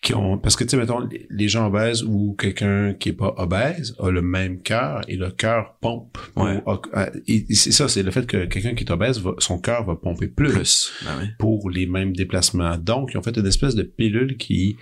qui 0.02 0.14
ont 0.14 0.38
parce 0.38 0.54
que 0.56 0.64
tu 0.64 0.70
sais 0.70 0.76
mettons 0.76 1.00
les- 1.30 1.48
gens 1.48 1.66
obèses 1.66 2.04
ou 2.04 2.36
quelqu'un 2.38 2.94
qui 2.94 3.09
est 3.09 3.12
pas 3.12 3.34
obèse 3.36 3.96
a 3.98 4.11
le 4.11 4.22
même 4.22 4.61
cœur 4.62 5.00
et 5.09 5.16
le 5.16 5.30
cœur 5.30 5.74
pompe 5.80 6.18
Ouais. 6.36 6.62
euh, 6.68 7.06
c'est 7.52 7.72
ça 7.72 7.88
c'est 7.88 8.02
le 8.02 8.11
fait 8.11 8.26
que 8.26 8.44
quelqu'un 8.46 8.74
qui 8.74 8.84
est 8.84 8.90
obèse 8.90 9.20
va- 9.20 9.34
son 9.38 9.59
cœur 9.59 9.84
va 9.84 9.96
pomper 9.96 10.28
plus, 10.28 10.52
Plus. 10.52 10.92
Ben 11.04 11.11
oui. 11.20 11.26
pour 11.38 11.68
les 11.70 11.86
mêmes 11.86 12.12
déplacements 12.14 12.76
donc 12.76 13.11
ils 13.12 13.18
ont 13.18 13.22
fait 13.22 13.36
une 13.36 13.46
espèce 13.46 13.74
de 13.74 13.82
pilule 13.82 14.36
qui 14.36 14.76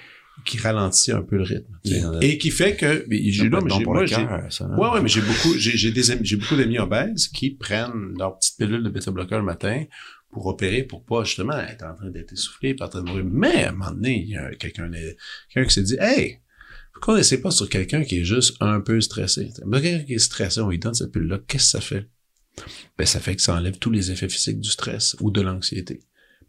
qui 0.44 0.58
ralentit 0.58 1.12
un 1.12 1.22
peu 1.22 1.36
le 1.38 1.44
rythme 1.44 1.72
et 2.20 2.36
qui 2.36 2.50
fait 2.50 2.76
que 2.76 3.06
mais 3.08 3.18
j'ai 3.30 3.48
mais 3.48 3.58
moi 3.84 4.06
ça? 4.50 4.66
Ouais, 4.76 4.88
ouais, 4.90 5.00
mais 5.02 5.08
j'ai 5.08 5.22
beaucoup, 5.22 5.54
j'ai, 5.56 5.76
j'ai 5.78 5.90
des 5.92 6.10
amis, 6.10 6.20
j'ai 6.24 6.36
beaucoup 6.36 6.56
d'amis 6.56 6.78
obèses 6.78 7.26
qui 7.28 7.50
prennent 7.52 8.12
leur 8.18 8.36
petite 8.38 8.58
pilule 8.58 8.82
de 8.82 8.90
bêta-bloqueur 8.90 9.38
le 9.38 9.46
matin 9.46 9.84
pour 10.36 10.48
opérer, 10.48 10.82
pour 10.82 11.02
pas 11.02 11.24
justement 11.24 11.58
être 11.58 11.82
en 11.82 11.94
train 11.94 12.10
d'être 12.10 12.34
essoufflé, 12.34 12.74
pas 12.74 12.84
en 12.84 12.88
train 12.90 13.00
de 13.02 13.08
mourir. 13.08 13.24
Mais 13.24 13.64
à 13.64 13.70
un 13.70 13.72
moment 13.72 13.90
donné, 13.90 14.20
il 14.22 14.28
y 14.28 14.36
a 14.36 14.54
quelqu'un, 14.54 14.90
quelqu'un 14.90 15.66
qui 15.66 15.72
s'est 15.72 15.82
dit, 15.82 15.96
hey, 15.98 16.40
pourquoi 16.92 17.14
on 17.14 17.16
n'essaie 17.16 17.40
pas 17.40 17.50
sur 17.50 17.70
quelqu'un 17.70 18.04
qui 18.04 18.18
est 18.18 18.24
juste 18.24 18.54
un 18.60 18.80
peu 18.82 19.00
stressé? 19.00 19.48
Quelqu'un 19.56 20.04
qui 20.04 20.12
est 20.12 20.18
stressé, 20.18 20.60
on 20.60 20.68
lui 20.68 20.78
donne 20.78 20.92
cette 20.92 21.10
pilule-là, 21.10 21.38
qu'est-ce 21.48 21.64
que 21.64 21.70
ça 21.70 21.80
fait? 21.80 22.10
Ben, 22.98 23.06
ça 23.06 23.18
fait 23.18 23.34
que 23.34 23.40
ça 23.40 23.54
enlève 23.54 23.78
tous 23.78 23.90
les 23.90 24.10
effets 24.10 24.28
physiques 24.28 24.60
du 24.60 24.68
stress 24.68 25.16
ou 25.20 25.30
de 25.30 25.40
l'anxiété. 25.40 26.00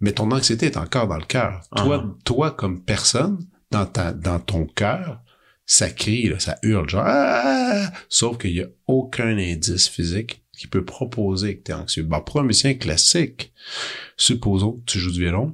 Mais 0.02 0.12
ton 0.12 0.30
anxiété 0.32 0.66
est 0.66 0.76
encore 0.76 1.08
dans 1.08 1.18
le 1.18 1.24
cœur. 1.26 1.62
Toi, 1.74 2.04
Uh-huh. 2.04 2.24
toi, 2.26 2.52
comme 2.52 2.84
personne, 2.84 3.40
dans 3.72 3.86
ta, 3.86 4.12
dans 4.12 4.42
ton 4.42 4.66
cœur, 4.66 5.22
ça 5.66 5.90
crie, 5.90 6.28
là, 6.28 6.40
ça 6.40 6.58
hurle, 6.62 6.90
genre, 6.90 7.04
Ah! 7.06 7.90
sauf 8.10 8.38
qu'il 8.38 8.52
y 8.52 8.62
a 8.62 8.68
aucun 8.86 9.38
indice 9.38 9.88
physique 9.88 10.44
qui 10.58 10.68
peut 10.68 10.84
proposer 10.84 11.58
que 11.58 11.64
tu 11.64 11.72
es 11.72 11.76
anxieux. 11.76 12.04
Bon, 12.04 12.20
pour 12.22 12.40
un 12.40 12.44
musicien 12.44 12.74
classique, 12.74 13.54
supposons 14.18 14.74
que 14.74 14.86
tu 14.86 15.00
joues 15.00 15.12
du 15.12 15.22
violon. 15.22 15.54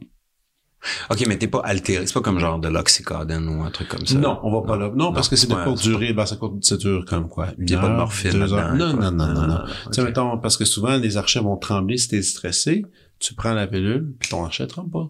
Ok, 1.09 1.25
mais 1.27 1.37
t'es 1.37 1.47
pas 1.47 1.61
altéré. 1.63 2.05
C'est 2.05 2.13
pas 2.13 2.21
comme 2.21 2.39
genre 2.39 2.59
de 2.59 2.67
l'oxycodone 2.67 3.47
ou 3.47 3.63
un 3.63 3.71
truc 3.71 3.87
comme 3.87 4.05
ça. 4.05 4.17
Non, 4.17 4.39
on 4.43 4.51
va 4.51 4.67
pas 4.67 4.77
là. 4.77 4.91
Non, 4.93 5.13
parce 5.13 5.29
que 5.29 5.35
c'est 5.35 5.47
de 5.47 5.55
courte 5.55 5.81
durée. 5.81 6.13
Ben, 6.13 6.25
ça, 6.25 6.37
dure 6.77 7.05
comme 7.05 7.29
quoi? 7.29 7.49
Une 7.57 7.67
Il 7.67 7.71
y 7.71 7.75
a 7.75 7.79
pas 7.79 7.87
de 7.87 7.91
heure, 7.91 7.97
morphine 7.99 8.31
deux 8.31 8.53
heures. 8.53 8.75
Non, 8.75 8.93
non, 8.93 9.11
non, 9.11 9.33
non, 9.33 9.47
non. 9.47 9.59
Tu 9.85 9.93
sais, 9.93 10.03
mettons, 10.03 10.37
parce 10.39 10.57
que 10.57 10.65
souvent, 10.65 10.97
les 10.97 11.17
archets 11.17 11.39
vont 11.39 11.57
trembler 11.57 11.97
si 11.97 12.09
t'es 12.09 12.21
stressé. 12.21 12.85
Tu 13.19 13.33
prends 13.33 13.53
la 13.53 13.67
pilule, 13.67 14.13
puis 14.19 14.29
ton 14.29 14.43
archet 14.43 14.67
tremble 14.67 14.91
pas. 14.91 15.09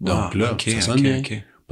Donc 0.00 0.18
Ah, 0.18 0.30
là, 0.34 0.52
ok, 0.52 0.62
ça 0.62 0.80
sonne 0.80 1.02
bien. 1.02 1.22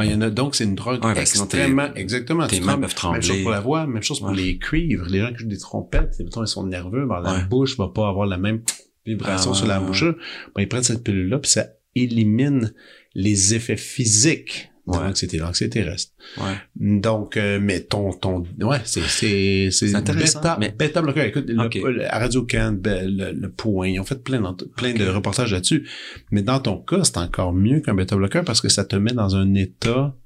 Ben, 0.01 0.07
il 0.07 0.12
y 0.12 0.14
en 0.14 0.20
a, 0.22 0.30
donc 0.30 0.55
c'est 0.55 0.64
une 0.64 0.74
drogue 0.74 1.05
Ouais, 1.05 1.14
tes- 1.14 1.20
extrêmement, 1.20 1.92
exactement. 1.94 2.46
tes 2.46 2.61
mains 2.61 2.78
peuvent 2.78 2.94
trembler. 2.94 3.20
Même 3.20 3.28
chose 3.28 3.42
pour 3.42 3.51
la 3.51 3.61
voix, 3.61 3.86
même 3.86 4.03
chose 4.03 4.20
pour 4.20 4.30
Ouais. 4.30 4.36
les 4.36 4.59
cuivres. 4.59 5.07
Les 5.09 5.20
gens 5.20 5.28
qui 5.32 5.38
jouent 5.38 5.48
des 5.48 5.59
trompettes, 5.59 6.16
mettons, 6.20 6.42
ils 6.42 6.48
sont 6.48 6.66
nerveux, 6.66 7.07
ben, 7.07 7.20
la 7.20 7.34
Ouais. 7.34 7.44
bouche 7.44 7.76
va 7.76 7.88
pas 7.88 8.09
avoir 8.09 8.26
la 8.26 8.38
même 8.38 8.62
vibration 9.07 9.51
Ah, 9.53 9.55
sur 9.55 9.66
la 9.66 9.78
bouche. 9.80 10.05
Ben, 10.05 10.62
ils 10.62 10.68
prennent 10.68 10.82
cette 10.82 11.05
pilule-là, 11.05 11.38
puis 11.38 11.51
ça 11.51 11.66
élimine 11.94 12.72
les 13.14 13.55
effets 13.55 13.76
physiques 13.76 14.69
de 14.91 14.99
Ouais. 14.99 15.05
l'anxiété. 15.05 15.38
L'anxiété 15.38 15.82
reste. 15.82 16.14
Ouais. 16.38 16.55
Donc, 16.76 17.36
euh, 17.36 17.59
mais 17.61 17.80
ton, 17.80 18.12
ton, 18.12 18.45
ouais, 18.61 18.80
c'est, 18.84 19.01
c'est, 19.03 19.70
c'est 19.70 19.95
intéressant, 19.95 20.41
bêta, 20.41 20.57
mais- 20.59 21.03
bloqueur. 21.03 21.24
Écoute, 21.24 21.45
le- 21.49 21.64
Ok. 21.64 21.74
le, 21.76 22.12
à 22.12 22.18
Radio 22.18 22.47
Can, 22.47 22.72
ben, 22.78 23.07
le, 23.09 23.32
le 23.32 23.51
point, 23.51 23.88
ils 23.88 24.01
ont 24.01 24.05
fait 24.05 24.22
plein, 24.22 24.41
d'ent- 24.41 24.57
plein 24.76 24.93
de 24.93 25.07
reportages 25.09 25.53
là-dessus. 25.53 25.88
Mais 26.30 26.43
dans 26.43 26.61
ton 26.61 26.78
cas, 26.78 27.05
c'est 27.05 27.18
encore 27.18 27.53
mieux 27.53 27.80
qu'un 27.80 27.95
bêta 27.95 28.16
bloqueur 28.16 28.45
parce 28.45 28.61
que 28.61 28.68
ça 28.68 28.84
te 28.84 28.97
met 28.97 29.12
dans 29.12 29.36
un 29.36 29.55
état 29.55 30.16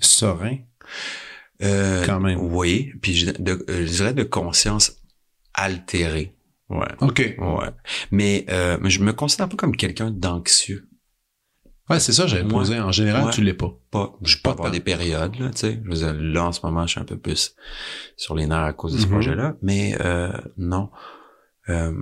serein. 0.00 0.58
Euh, 1.62 2.02
Quand 2.04 2.20
même. 2.20 2.38
Oui, 2.40 2.92
puis 3.00 3.14
je, 3.14 3.30
de- 3.30 3.64
euh, 3.70 3.86
je 3.86 3.92
dirais 3.92 4.14
de 4.14 4.24
conscience 4.24 4.96
altérée. 5.54 6.34
Ouais. 6.68 6.88
OK. 7.00 7.36
Ouais. 7.38 7.68
Mais, 8.10 8.44
euh, 8.48 8.76
je 8.84 9.00
me 9.00 9.12
considère 9.12 9.48
pas 9.48 9.56
comme 9.56 9.76
quelqu'un 9.76 10.10
d'anxieux. 10.10 10.88
Ouais, 11.90 12.00
c'est 12.00 12.12
ça, 12.12 12.26
j'avais 12.26 12.48
posé. 12.48 12.80
En 12.80 12.92
général, 12.92 13.26
Ouais. 13.26 13.30
tu 13.32 13.42
l'es 13.42 13.52
pas. 13.54 13.70
Pas, 13.90 14.14
je 14.22 14.36
peux 14.36 14.42
Pas 14.44 14.50
avoir 14.52 14.70
des 14.70 14.80
périodes, 14.80 15.38
là, 15.38 15.50
tu 15.50 15.58
sais. 15.58 15.80
Je 15.84 15.88
veux 15.88 15.96
dire, 15.96 16.14
là, 16.14 16.46
en 16.46 16.52
ce 16.52 16.60
moment, 16.64 16.86
je 16.86 16.92
suis 16.92 17.00
un 17.00 17.04
peu 17.04 17.18
plus 17.18 17.54
sur 18.16 18.34
les 18.34 18.46
nerfs 18.46 18.58
à 18.62 18.72
cause 18.72 18.94
de 18.94 18.98
ce 18.98 19.04
Mhm. 19.06 19.10
projet-là. 19.12 19.56
Mais, 19.62 19.94
euh, 20.00 20.32
non. 20.56 20.90
Euh, 21.68 21.92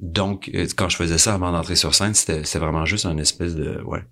donc, 0.00 0.50
euh, 0.54 0.66
quand 0.76 0.88
je 0.88 0.96
faisais 0.96 1.18
ça 1.18 1.34
avant 1.34 1.50
d'entrer 1.52 1.74
sur 1.76 1.94
scène, 1.94 2.14
c'était, 2.14 2.42
vraiment 2.58 2.84
juste 2.84 3.06
un 3.06 3.16
espèce 3.18 3.54
de, 3.56 3.80
ouais, 3.84 4.04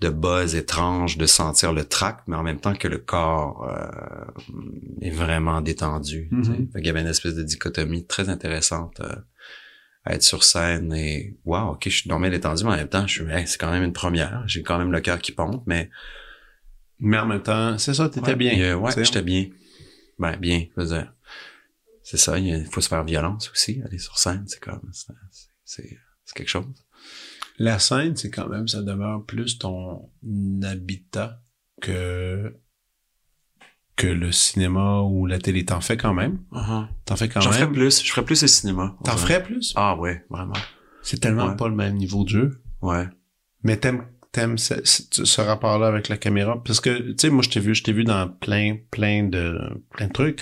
de 0.00 0.08
buzz 0.10 0.54
étrange 0.54 1.16
de 1.16 1.26
sentir 1.26 1.72
le 1.72 1.84
trac, 1.84 2.18
mais 2.26 2.36
en 2.36 2.42
même 2.42 2.58
temps 2.60 2.74
que 2.74 2.88
le 2.88 2.98
corps 2.98 3.66
euh, 3.70 4.24
est 5.00 5.10
vraiment 5.10 5.60
détendu. 5.62 6.28
tu 6.30 6.44
sais. 6.44 6.50
Mhm. 6.50 6.68
Fait 6.72 6.78
qu'il 6.80 6.86
y 6.86 6.90
avait 6.90 7.00
une 7.02 7.06
espèce 7.06 7.34
de 7.34 7.42
dichotomie 7.42 8.06
très 8.06 8.28
intéressante 8.28 9.00
euh, 9.00 9.14
être 10.06 10.22
sur 10.22 10.42
scène 10.44 10.92
et 10.92 11.36
wow, 11.44 11.72
ok, 11.72 11.82
je 11.84 11.96
suis 11.96 12.08
dormais 12.08 12.30
détendu, 12.30 12.64
mais 12.64 12.70
en 12.70 12.76
même 12.76 12.88
temps, 12.88 13.06
je 13.06 13.22
suis, 13.22 13.30
hey, 13.32 13.46
c'est 13.46 13.58
quand 13.58 13.70
même 13.70 13.84
une 13.84 13.92
première. 13.92 14.42
J'ai 14.48 14.62
quand 14.62 14.78
même 14.78 14.90
le 14.92 15.00
cœur 15.00 15.18
qui 15.20 15.32
pompe, 15.32 15.62
mais 15.66 15.90
Mais 16.98 17.18
en 17.18 17.26
même 17.26 17.42
temps, 17.42 17.78
c'est 17.78 17.94
ça, 17.94 18.08
t'étais 18.08 18.30
Ouais, 18.30 18.36
bien. 18.36 18.58
euh, 18.60 18.74
ouais, 18.74 18.92
j'étais 19.04 19.22
bien. 19.22 19.46
Ben, 20.18 20.36
bien, 20.36 20.66
je 20.76 20.80
veux 20.82 20.88
dire. 20.88 21.12
C'est 22.04 22.16
ça, 22.16 22.38
il 22.38 22.64
faut 22.66 22.80
se 22.80 22.88
faire 22.88 23.04
violence 23.04 23.50
aussi, 23.50 23.80
aller 23.84 23.98
sur 23.98 24.18
scène, 24.18 24.44
c'est 24.46 24.60
comme, 24.60 24.88
c'est, 24.92 25.12
c'est, 25.64 25.98
c'est 26.24 26.34
quelque 26.34 26.48
chose. 26.48 26.66
La 27.58 27.78
scène, 27.78 28.16
c'est 28.16 28.30
quand 28.30 28.48
même, 28.48 28.66
ça 28.66 28.82
demeure 28.82 29.24
plus 29.24 29.58
ton 29.58 30.10
habitat 30.64 31.40
que 31.80 32.56
que 33.96 34.06
le 34.06 34.32
cinéma 34.32 35.00
ou 35.02 35.26
la 35.26 35.38
télé. 35.38 35.64
T'en 35.64 35.80
fais 35.80 35.96
quand 35.96 36.14
même. 36.14 36.38
T'en 37.04 37.16
fais 37.16 37.28
quand 37.28 37.40
J'en 37.40 37.52
ferais 37.52 37.64
même. 37.66 37.72
plus, 37.74 38.02
je 38.04 38.10
ferais 38.10 38.24
plus 38.24 38.42
le 38.42 38.48
cinéma. 38.48 38.96
T'en 39.04 39.16
ferais 39.16 39.42
plus? 39.42 39.72
Ah 39.76 39.96
ouais, 39.96 40.24
vraiment. 40.30 40.54
C'est 41.02 41.20
tellement 41.20 41.48
Ouais. 41.48 41.56
pas 41.56 41.68
le 41.68 41.74
même 41.74 41.96
niveau 41.96 42.24
de 42.24 42.28
jeu. 42.28 42.62
Ouais. 42.80 43.06
Mais 43.64 43.76
t'aimes, 43.76 44.04
t'aimes 44.32 44.56
ce, 44.58 45.40
rapport-là 45.40 45.86
avec 45.88 46.08
la 46.08 46.16
caméra? 46.16 46.62
Parce 46.64 46.80
que, 46.80 47.10
tu 47.10 47.14
sais, 47.18 47.30
moi, 47.30 47.42
je 47.42 47.50
t'ai 47.50 47.60
vu, 47.60 47.74
je 47.74 47.82
t'ai 47.82 47.92
vu 47.92 48.04
dans 48.04 48.28
plein, 48.28 48.76
plein 48.90 49.24
de, 49.24 49.58
plein 49.90 50.06
de 50.08 50.12
trucs. 50.12 50.40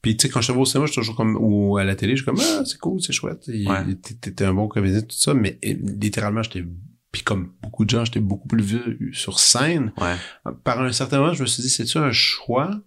Puis, 0.00 0.16
tu 0.16 0.26
sais, 0.26 0.32
quand 0.32 0.40
je 0.40 0.48
te 0.48 0.52
vois 0.52 0.62
au 0.62 0.66
cinéma, 0.66 0.86
je 0.86 0.92
suis 0.92 1.00
toujours 1.00 1.14
comme, 1.16 1.36
ou 1.40 1.76
à 1.76 1.84
la 1.84 1.94
télé, 1.94 2.16
je 2.16 2.22
suis 2.22 2.24
comme, 2.24 2.40
ah, 2.40 2.64
c'est 2.64 2.78
cool, 2.78 3.00
c'est 3.00 3.12
chouette. 3.12 3.46
Ouais. 3.48 4.44
un 4.46 4.54
bon 4.54 4.66
comédien, 4.66 5.02
tout 5.02 5.08
ça. 5.10 5.34
Mais 5.34 5.58
littéralement, 5.62 6.42
j'étais, 6.42 6.64
puis 7.12 7.22
comme 7.22 7.52
beaucoup 7.62 7.84
de 7.84 7.90
gens, 7.90 8.04
j'étais 8.04 8.20
beaucoup 8.20 8.48
plus 8.48 8.64
vu 8.64 9.10
sur 9.14 9.38
scène. 9.38 9.92
Ouais. 10.00 10.16
Par 10.64 10.80
un 10.80 10.90
certain 10.92 11.20
moment, 11.20 11.34
je 11.34 11.42
me 11.42 11.46
suis 11.46 11.62
dit, 11.62 11.68
c'est-tu 11.70 11.98
un 11.98 12.10
choix? 12.12 12.80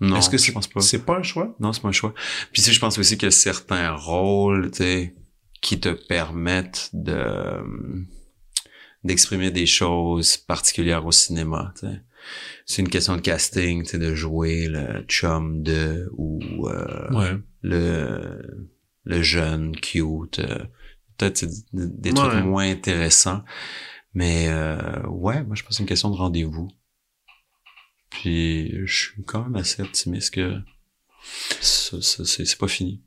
Non, 0.00 0.16
Est-ce 0.16 0.30
que 0.30 0.38
je 0.38 0.44
c'est, 0.44 0.52
pense 0.52 0.66
pas. 0.68 0.80
c'est 0.80 1.04
pas 1.04 1.18
un 1.18 1.22
choix? 1.22 1.54
Non, 1.60 1.72
c'est 1.72 1.82
pas 1.82 1.88
un 1.88 1.92
choix. 1.92 2.14
Puis 2.52 2.62
tu 2.62 2.72
je 2.72 2.80
pense 2.80 2.98
aussi 2.98 3.18
que 3.18 3.30
certains 3.30 3.92
rôles, 3.92 4.70
tu 4.70 4.78
sais, 4.78 5.14
qui 5.60 5.78
te 5.80 5.88
permettent 5.90 6.90
de 6.92 8.06
d'exprimer 9.04 9.50
des 9.50 9.66
choses 9.66 10.36
particulières 10.36 11.06
au 11.06 11.12
cinéma. 11.12 11.72
sais. 11.76 12.02
C'est 12.66 12.82
une 12.82 12.88
question 12.88 13.16
de 13.16 13.20
casting, 13.20 13.82
tu 13.84 13.90
sais, 13.90 13.98
de 13.98 14.14
jouer 14.14 14.66
le 14.68 15.02
chum 15.08 15.62
de 15.62 16.08
ou 16.16 16.40
euh, 16.68 17.08
Ouais. 17.12 17.38
le 17.62 18.68
le 19.04 19.22
jeune 19.22 19.74
cute. 19.76 20.40
euh, 20.40 20.64
Peut-être 21.18 21.36
c'est 21.36 21.50
des, 21.72 22.12
trucs 22.14 22.32
Ouais. 22.32 22.42
moins 22.42 22.70
intéressants, 22.70 23.42
mais 24.14 24.46
euh, 24.48 25.02
ouais, 25.08 25.42
moi 25.44 25.54
je 25.56 25.62
pense 25.62 25.70
que 25.70 25.74
c'est 25.74 25.82
une 25.82 25.88
question 25.88 26.10
de 26.10 26.16
rendez-vous. 26.16 26.68
Puis 28.10 28.86
je 28.86 28.94
suis 29.10 29.24
quand 29.24 29.42
même 29.42 29.56
assez 29.56 29.82
optimiste 29.82 30.32
que 30.34 30.58
c'est 31.60 32.00
c'est 32.24 32.58
pas 32.58 32.68
fini. 32.68 33.02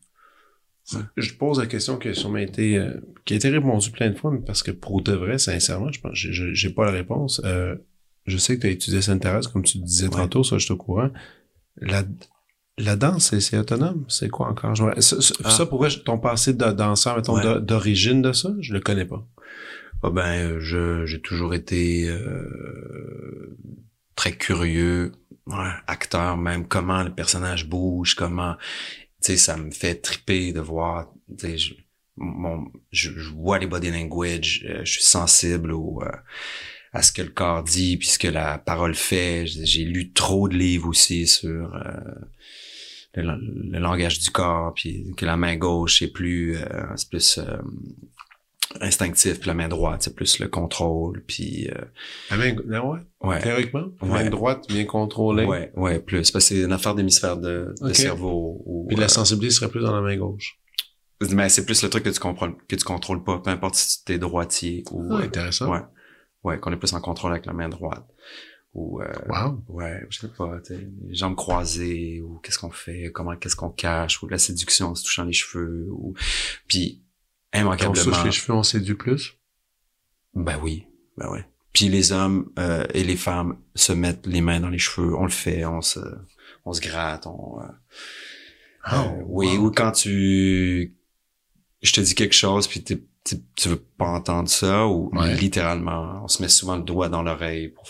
Je 1.16 1.34
pose 1.36 1.60
la 1.60 1.68
question 1.68 1.98
qui 1.98 2.10
a 2.10 2.14
sûrement 2.14 2.38
été, 2.38 2.78
euh, 2.78 3.00
qui 3.24 3.34
a 3.34 3.38
été 3.38 3.50
répondue 3.50 3.92
plein 3.92 4.10
de 4.10 4.18
fois, 4.18 4.30
mais 4.32 4.42
parce 4.46 4.62
que 4.62 4.72
pour 4.72 5.02
de 5.02 5.14
vrai, 5.14 5.38
sincèrement, 5.38 5.90
je 5.92 6.02
pense, 6.02 6.12
j'ai- 6.16 6.70
pas 6.70 6.84
la 6.84 6.92
réponse. 6.92 7.40
Euh, 7.46 7.76
je 8.26 8.38
sais 8.38 8.58
que 8.58 8.62
tu 8.62 8.68
as 8.68 8.72
étudié 8.72 9.02
Sainte-Thérèse, 9.02 9.48
comme 9.48 9.64
tu 9.64 9.78
disais 9.78 10.08
Ouais. 10.08 10.16
tantôt, 10.16 10.44
ça, 10.44 10.58
je 10.58 10.66
suis 10.66 10.74
au 10.74 10.78
courant. 10.78 11.10
La, 11.78 12.04
la 12.78 12.96
danse, 12.96 13.30
c'est- 13.30 13.40
c'est 13.42 13.58
autonome? 13.58 14.06
C'est 14.08 14.30
quoi 14.30 14.48
encore? 14.50 14.76
Je 14.76 14.84
ça, 15.02 15.22
ça, 15.22 15.34
Ah. 15.44 15.50
ça, 15.50 15.66
ton 16.06 16.18
passé 16.18 16.54
de 16.54 16.66
danseur, 16.72 17.18
mettons, 17.18 17.36
Ouais. 17.36 17.62
d'origine 17.62 18.22
de 18.22 18.32
ça, 18.34 18.50
je 18.60 18.74
le 18.74 18.80
connais 18.80 19.06
pas. 19.06 19.26
Ah 20.04 20.10
ben, 20.10 20.60
je 20.60 21.06
j'ai 21.06 21.22
toujours 21.22 21.54
été 21.54 22.10
euh, 22.10 23.56
très 24.16 24.32
curieux, 24.34 25.12
ouais, 25.48 25.70
acteur 25.88 26.38
même, 26.38 26.68
comment 26.68 27.04
le 27.04 27.14
personnage 27.14 27.68
bouge, 27.68 28.16
comment, 28.16 28.56
tu 29.22 29.34
sais, 29.34 29.38
ça 29.38 29.58
me 29.58 29.70
fait 29.72 29.96
triper 29.96 30.54
de 30.54 30.60
voir, 30.60 31.12
tu 31.38 31.48
sais, 31.48 31.58
je, 31.58 31.74
mon, 32.18 32.72
je, 32.92 33.12
je 33.12 33.30
vois 33.30 33.60
les 33.60 33.68
body 33.68 33.92
language, 33.92 34.66
euh, 34.70 34.82
je 34.84 34.92
suis 34.94 35.04
sensible 35.04 35.72
au, 35.72 36.02
euh, 36.04 36.12
à 36.94 37.02
ce 37.02 37.12
que 37.12 37.22
le 37.22 37.30
corps 37.30 37.64
dit, 37.64 37.98
puis 37.98 38.08
ce 38.08 38.20
que 38.20 38.28
la 38.28 38.58
parole 38.58 38.96
fait. 38.96 39.46
J'ai 39.46 39.86
lu 39.86 40.12
trop 40.12 40.48
de 40.50 40.56
livres 40.58 40.90
aussi 40.90 41.26
sur 41.28 41.74
euh, 41.76 41.92
le, 43.16 43.24
le 43.72 43.80
langage 43.80 44.20
du 44.20 44.30
corps, 44.30 44.74
puis 44.74 45.14
que 45.16 45.26
la 45.26 45.38
main 45.38 45.56
gauche 45.56 46.02
est 46.02 46.12
plus, 46.12 46.58
euh, 46.58 46.66
c'est 46.96 47.10
plus 47.10 47.38
euh, 47.38 47.58
instinctif, 48.80 49.40
puis 49.40 49.48
la 49.48 49.54
main 49.54 49.68
droite, 49.68 50.02
c'est 50.04 50.16
plus 50.16 50.40
le 50.40 50.48
contrôle, 50.48 51.24
puis 51.28 51.70
euh, 51.70 51.82
La 52.30 52.38
main, 52.38 52.56
la- 52.66 52.86
ouais, 52.86 53.00
ouais. 53.22 53.42
théoriquement, 53.42 53.86
la 54.02 54.08
Ouais. 54.08 54.24
main 54.24 54.30
droite 54.30 54.66
bien 54.70 54.86
contrôlée? 54.86 55.46
Ouais, 55.46 55.72
ouais, 55.76 56.00
plus. 56.00 56.32
Parce 56.32 56.46
que 56.46 56.56
c'est 56.56 56.62
une 56.64 56.72
affaire 56.72 56.96
d'hémisphère 56.96 57.38
de, 57.38 57.74
de 57.82 57.94
cerveau. 57.94 58.62
Ou, 58.66 58.86
Puis 58.88 58.98
la 58.98 59.06
euh, 59.06 59.08
sensibilité 59.10 59.54
serait 59.56 59.70
plus 59.70 59.82
dans 59.82 59.94
la 59.96 60.02
main 60.02 60.16
gauche. 60.18 60.58
mais 61.32 61.50
c'est 61.50 61.66
plus 61.66 61.84
le 61.84 61.90
truc 61.90 62.04
que 62.04 62.10
tu 62.10 62.20
contrôles, 62.20 62.56
que 62.68 62.76
tu 62.76 62.84
contrôles 62.84 63.24
pas, 63.24 63.40
peu 63.40 63.50
importe 63.50 63.76
si 63.76 64.04
tu 64.06 64.14
es 64.14 64.18
droitier 64.18 64.84
ou, 64.92 65.06
Ah, 65.12 65.20
euh, 65.20 65.24
intéressant. 65.24 65.70
ouais, 65.70 65.82
ouais, 66.44 66.60
qu'on 66.60 66.72
est 66.72 66.78
plus 66.78 66.94
en 66.94 67.02
contrôle 67.02 67.32
avec 67.32 67.46
la 67.46 67.54
main 67.54 67.70
droite. 67.70 68.06
Ou, 68.74 69.02
euh, 69.02 69.12
Wow. 69.28 69.64
ouais, 69.68 70.02
je 70.10 70.20
sais 70.20 70.28
pas, 70.30 70.60
les 70.70 71.14
jambes 71.14 71.36
croisées, 71.36 72.22
ou 72.22 72.40
qu'est-ce 72.40 72.58
qu'on 72.58 72.72
fait, 72.72 73.12
comment, 73.12 73.36
qu'est-ce 73.36 73.56
qu'on 73.58 73.70
cache, 73.70 74.24
ou 74.24 74.28
la 74.30 74.38
séduction 74.38 74.88
en 74.92 74.96
se 74.96 75.04
touchant 75.04 75.26
les 75.26 75.34
cheveux, 75.34 75.88
ou, 75.92 76.14
puis, 76.68 77.04
Quand 77.52 77.60
on 77.60 77.62
immanquablement. 77.64 78.04
touche 78.06 78.24
les 78.24 78.32
cheveux, 78.32 78.54
on 78.58 78.64
séduit 78.64 78.96
plus? 78.96 79.34
Ben 80.34 80.58
oui, 80.64 80.86
ben 81.18 81.30
ouais. 81.30 81.46
Puis 81.74 81.90
les 81.90 82.14
hommes 82.14 82.50
euh, 82.60 82.86
et 82.94 83.04
les 83.04 83.18
femmes 83.18 83.58
se 83.76 83.92
mettent 83.92 84.26
les 84.26 84.40
mains 84.42 84.62
dans 84.62 84.70
les 84.70 84.78
cheveux, 84.80 85.14
on 85.16 85.24
le 85.26 85.30
fait, 85.32 85.66
on 85.66 85.82
se, 85.82 86.00
on 86.64 86.72
se 86.72 86.80
gratte, 86.82 87.28
on. 87.28 87.60
euh, 87.60 87.66
Ah, 88.84 89.04
euh, 89.06 89.24
oui, 89.28 89.58
ou 89.58 89.70
quand 89.72 89.92
tu, 89.92 90.96
je 91.82 91.92
te 91.94 92.00
dis 92.02 92.16
quelque 92.16 92.34
chose 92.36 92.68
puis 92.68 92.84
t'es- 92.84 93.04
t'es- 93.24 93.42
tu 93.56 93.70
veux 93.70 93.84
pas 93.98 94.08
entendre 94.08 94.50
ça 94.50 94.88
ou 94.88 95.10
Ouais. 95.14 95.34
littéralement, 95.36 96.22
on 96.24 96.28
se 96.28 96.42
met 96.42 96.50
souvent 96.50 96.78
le 96.78 96.84
doigt 96.84 97.10
dans 97.10 97.24
l'oreille, 97.24 97.70
pour 97.70 97.86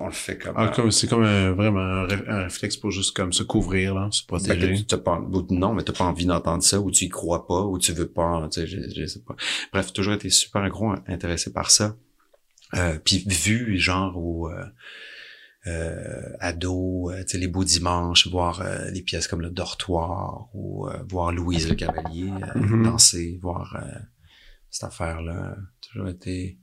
on 0.00 0.06
le 0.06 0.12
fait 0.12 0.38
comme. 0.38 0.54
Ah, 0.56 0.68
comme, 0.68 0.92
c'est 0.92 1.08
comme 1.08 1.24
un, 1.24 1.50
vraiment 1.52 1.80
un, 1.80 2.06
ré- 2.06 2.24
un 2.28 2.42
réflexe 2.44 2.76
pour 2.76 2.92
juste 2.92 3.16
comme 3.16 3.32
se 3.32 3.42
couvrir, 3.42 3.94
là, 3.96 4.08
se 4.12 4.22
ben, 4.22 4.26
protéger. 4.38 4.74
tu 4.76 4.84
t'as 4.86 4.98
pas, 4.98 5.18
ou 5.20 5.44
non, 5.50 5.74
mais 5.74 5.82
t'as 5.82 5.92
pas 5.92 6.04
envie 6.04 6.24
d'entendre 6.24 6.62
ça, 6.62 6.78
ou 6.80 6.90
tu 6.92 7.06
y 7.06 7.08
crois 7.08 7.48
pas, 7.48 7.62
ou 7.62 7.78
tu 7.80 7.92
veux 7.92 8.06
pas, 8.08 8.48
tu 8.52 8.60
sais, 8.60 8.66
je, 8.68 8.78
je 8.94 9.06
sais 9.06 9.20
pas. 9.22 9.34
Bref, 9.72 9.92
toujours 9.92 10.14
été 10.14 10.30
super 10.30 10.68
gros 10.68 10.92
intéressé 11.08 11.52
par 11.52 11.70
ça. 11.72 11.96
Euh, 12.76 12.98
puis 13.04 13.24
vu 13.26 13.76
genre 13.78 14.16
au 14.16 14.48
euh, 14.50 14.64
euh, 15.66 16.22
ado, 16.38 17.10
euh, 17.10 17.22
tu 17.24 17.30
sais, 17.32 17.38
les 17.38 17.48
beaux 17.48 17.64
dimanches, 17.64 18.28
voir 18.28 18.60
euh, 18.60 18.90
les 18.90 19.02
pièces 19.02 19.26
comme 19.26 19.40
le 19.40 19.50
dortoir, 19.50 20.48
ou 20.54 20.86
euh, 20.88 20.96
voir 21.08 21.32
Louise 21.32 21.68
le 21.68 21.74
Cavalier 21.74 22.30
euh, 22.54 22.58
Mhm. 22.60 22.84
danser, 22.84 23.38
voir 23.42 23.76
euh, 23.82 23.98
cette 24.70 24.84
affaire-là, 24.84 25.56
toujours 25.80 26.08
été. 26.08 26.58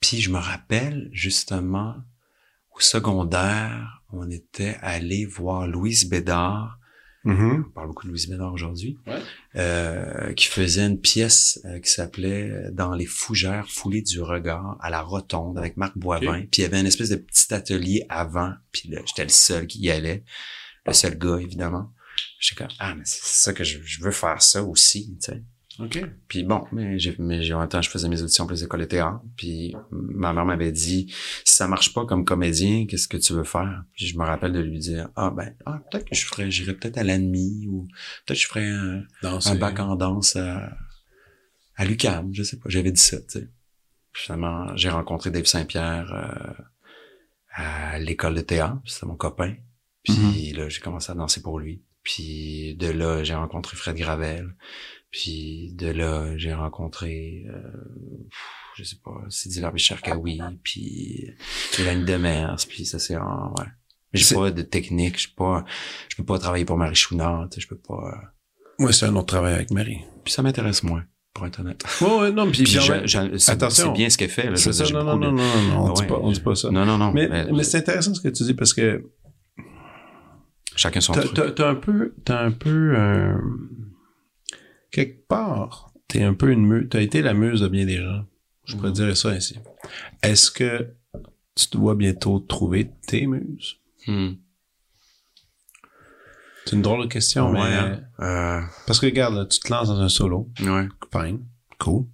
Puis 0.00 0.20
je 0.20 0.30
me 0.30 0.38
rappelle 0.38 1.08
justement 1.12 1.96
au 2.74 2.80
secondaire, 2.80 4.02
on 4.12 4.30
était 4.30 4.76
allé 4.80 5.24
voir 5.26 5.66
Louise 5.66 6.08
Bédard 6.08 6.76
Mhm. 7.24 7.64
on 7.68 7.70
parle 7.72 7.88
beaucoup 7.88 8.04
de 8.04 8.10
Louise 8.10 8.28
Bédard 8.28 8.52
aujourd'hui, 8.52 8.96
Ouais. 9.06 9.20
euh, 9.56 10.32
qui 10.34 10.46
faisait 10.46 10.86
une 10.86 11.00
pièce 11.00 11.60
euh, 11.64 11.80
qui 11.80 11.90
s'appelait 11.90 12.48
euh, 12.48 12.70
Dans 12.70 12.94
les 12.94 13.06
fougères 13.06 13.68
foulées 13.68 14.02
du 14.02 14.22
regard 14.22 14.78
à 14.80 14.88
la 14.88 15.02
rotonde 15.02 15.58
avec 15.58 15.76
Marc 15.76 15.98
Boivin. 15.98 16.42
Puis 16.42 16.58
il 16.58 16.62
y 16.62 16.64
avait 16.64 16.80
une 16.80 16.86
espèce 16.86 17.08
de 17.10 17.16
petit 17.16 17.52
atelier 17.52 18.06
avant, 18.08 18.54
puis 18.70 18.88
là, 18.88 19.00
j'étais 19.04 19.24
le 19.24 19.30
seul 19.30 19.66
qui 19.66 19.80
y 19.80 19.90
allait, 19.90 20.22
le 20.86 20.92
seul 20.92 21.18
gars 21.18 21.38
évidemment. 21.40 21.92
J'étais 22.38 22.64
comme 22.64 22.74
ah 22.78 22.94
mais 22.94 23.04
c'est 23.04 23.24
ça 23.24 23.52
que 23.52 23.64
je, 23.64 23.80
je 23.82 24.00
veux 24.02 24.12
faire 24.12 24.40
ça 24.40 24.62
aussi, 24.62 25.18
tu 25.20 25.32
sais. 25.32 25.42
OK. 25.78 26.04
Puis 26.26 26.42
bon, 26.42 26.64
mais 26.72 26.98
j'ai, 26.98 27.14
mais 27.18 27.42
j'ai 27.42 27.54
même 27.54 27.68
temps, 27.68 27.80
je 27.80 27.88
faisais 27.88 28.08
mes 28.08 28.20
auditions 28.20 28.46
pour 28.46 28.52
les 28.52 28.64
écoles 28.64 28.80
de 28.80 28.86
théâtre. 28.86 29.20
Puis 29.36 29.76
ma 29.92 30.32
mère 30.32 30.44
m'avait 30.44 30.72
dit, 30.72 31.12
si 31.44 31.54
ça 31.54 31.68
marche 31.68 31.94
pas 31.94 32.04
comme 32.04 32.24
comédien, 32.24 32.86
qu'est-ce 32.86 33.06
que 33.06 33.16
tu 33.16 33.32
veux 33.32 33.44
faire? 33.44 33.84
Puis 33.94 34.06
je 34.06 34.18
me 34.18 34.24
rappelle 34.24 34.52
de 34.52 34.60
lui 34.60 34.78
dire, 34.78 35.08
ah 35.14 35.30
ben, 35.30 35.54
ah, 35.66 35.80
peut-être 35.90 36.08
que 36.08 36.16
je 36.16 36.26
ferais, 36.26 36.50
j'irais 36.50 36.74
peut-être 36.74 36.98
à 36.98 37.04
l'ANMI 37.04 37.68
ou 37.68 37.86
peut-être 38.26 38.38
que 38.38 38.42
je 38.42 38.48
ferais 38.48 38.68
un, 38.68 39.04
un 39.22 39.54
bac 39.54 39.78
en 39.78 39.94
danse 39.94 40.34
à, 40.34 40.76
à 41.76 41.84
l'UQAM, 41.84 42.34
je 42.34 42.42
sais 42.42 42.58
pas. 42.58 42.68
J'avais 42.68 42.90
dit 42.90 43.00
ça, 43.00 43.18
tu 43.18 43.24
sais. 43.28 43.48
Puis 44.12 44.24
Finalement, 44.24 44.76
j'ai 44.76 44.88
rencontré 44.88 45.30
Dave 45.30 45.44
Saint-Pierre 45.44 46.12
euh, 46.12 46.62
à 47.52 47.98
l'école 48.00 48.34
de 48.34 48.40
théâtre. 48.40 48.80
C'était 48.84 49.06
mon 49.06 49.16
copain. 49.16 49.54
Puis 50.02 50.52
là, 50.54 50.68
j'ai 50.68 50.80
commencé 50.80 51.12
à 51.12 51.14
danser 51.14 51.42
pour 51.42 51.58
lui. 51.60 51.82
Puis 52.02 52.74
de 52.76 52.88
là, 52.88 53.22
j'ai 53.22 53.34
rencontré 53.34 53.76
Fred 53.76 53.96
Gravel. 53.96 54.54
Puis 55.10 55.72
de 55.74 55.88
là, 55.88 56.36
j'ai 56.36 56.52
rencontré, 56.52 57.44
euh, 57.48 57.62
je 58.76 58.82
sais 58.84 58.96
pas, 59.02 59.24
Sidi 59.30 59.60
Larbi-Charkaoui, 59.60 60.38
puis 60.62 61.30
Hélène 61.78 62.04
Demers, 62.04 62.56
puis 62.68 62.84
ça 62.84 62.98
c'est 62.98 63.16
en, 63.16 63.54
ouais. 63.58 63.66
J'ai 64.14 64.34
pas 64.34 64.50
de 64.50 64.62
technique, 64.62 65.20
je 65.20 65.28
pas, 65.34 65.64
je 66.08 66.16
peux 66.16 66.24
pas 66.24 66.38
travailler 66.38 66.64
pour 66.64 66.76
Marie 66.78 66.94
Chouinard, 66.94 67.48
tu 67.50 67.56
sais, 67.56 67.60
je 67.62 67.68
peux 67.68 67.78
pas, 67.78 68.34
Ouais, 68.78 68.92
c'est 68.92 69.06
un 69.06 69.16
autre 69.16 69.26
travail 69.26 69.54
avec 69.54 69.70
Marie. 69.70 70.00
puis 70.24 70.32
ça 70.32 70.42
m'intéresse 70.42 70.82
moins, 70.82 71.04
pour 71.34 71.46
être 71.46 71.60
honnête. 71.60 71.82
Ouais, 72.02 72.18
ouais, 72.20 72.30
non, 72.32 72.50
puis, 72.50 72.62
Attention. 72.76 73.68
c'est 73.68 73.92
bien 73.92 74.08
ce 74.10 74.18
qu'elle 74.18 74.28
fait, 74.30 74.50
là. 74.50 74.56
ça, 74.56 74.84
j'ai 74.84 74.92
non, 74.94 75.04
non, 75.04 75.16
non, 75.16 75.32
non, 75.32 75.62
non, 75.62 75.84
on 75.86 75.92
dit 75.94 76.02
Ouais, 76.02 76.06
pas, 76.06 76.18
on 76.22 76.30
dit 76.32 76.40
pas 76.40 76.54
ça. 76.54 76.70
Non, 76.70 76.84
non, 76.86 76.96
non. 76.98 77.12
Mais, 77.12 77.28
mais 77.28 77.46
mais 77.50 77.64
c'est 77.64 77.78
intéressant 77.78 78.14
ce 78.14 78.20
que 78.20 78.28
tu 78.28 78.44
dis 78.44 78.54
parce 78.54 78.72
que 78.74 79.04
chacun 80.76 81.00
son 81.00 81.12
truc. 81.14 81.32
t'as, 81.34 81.50
t'as 81.50 81.70
un 81.70 81.74
peu, 81.74 82.14
t'as 82.24 82.44
un 82.44 82.50
peu, 82.52 82.94
euh, 82.96 83.34
quelque 84.90 85.26
part, 85.26 85.92
t'es 86.08 86.22
un 86.22 86.34
peu 86.34 86.50
une 86.50 86.66
muse, 86.66 86.88
t'as 86.90 87.00
été 87.02 87.22
la 87.22 87.34
muse 87.34 87.60
de 87.60 87.68
bien 87.68 87.84
des 87.86 87.98
gens. 88.02 88.24
Je 88.64 88.76
pourrais 88.76 88.88
Mhm. 88.88 88.94
dire 88.94 89.16
ça 89.16 89.30
ainsi. 89.30 89.56
Est-ce 90.22 90.50
que 90.50 90.94
tu 91.54 91.66
dois 91.72 91.94
bientôt 91.94 92.38
trouver 92.40 92.90
tes 93.06 93.26
muses? 93.26 93.76
Hmm. 94.06 94.32
C'est 96.64 96.76
une 96.76 96.82
drôle 96.82 97.04
de 97.04 97.08
question, 97.10 97.50
Ouais, 97.50 97.58
mais, 97.60 97.74
hein. 97.76 98.00
Euh, 98.20 98.60
parce 98.86 99.00
que 99.00 99.06
regarde, 99.06 99.34
là, 99.34 99.46
tu 99.46 99.58
te 99.58 99.72
lances 99.72 99.88
dans 99.88 100.00
un 100.00 100.08
solo. 100.10 100.50
ouais. 100.60 100.88
Fine. 101.12 101.40
Cool. 101.78 102.04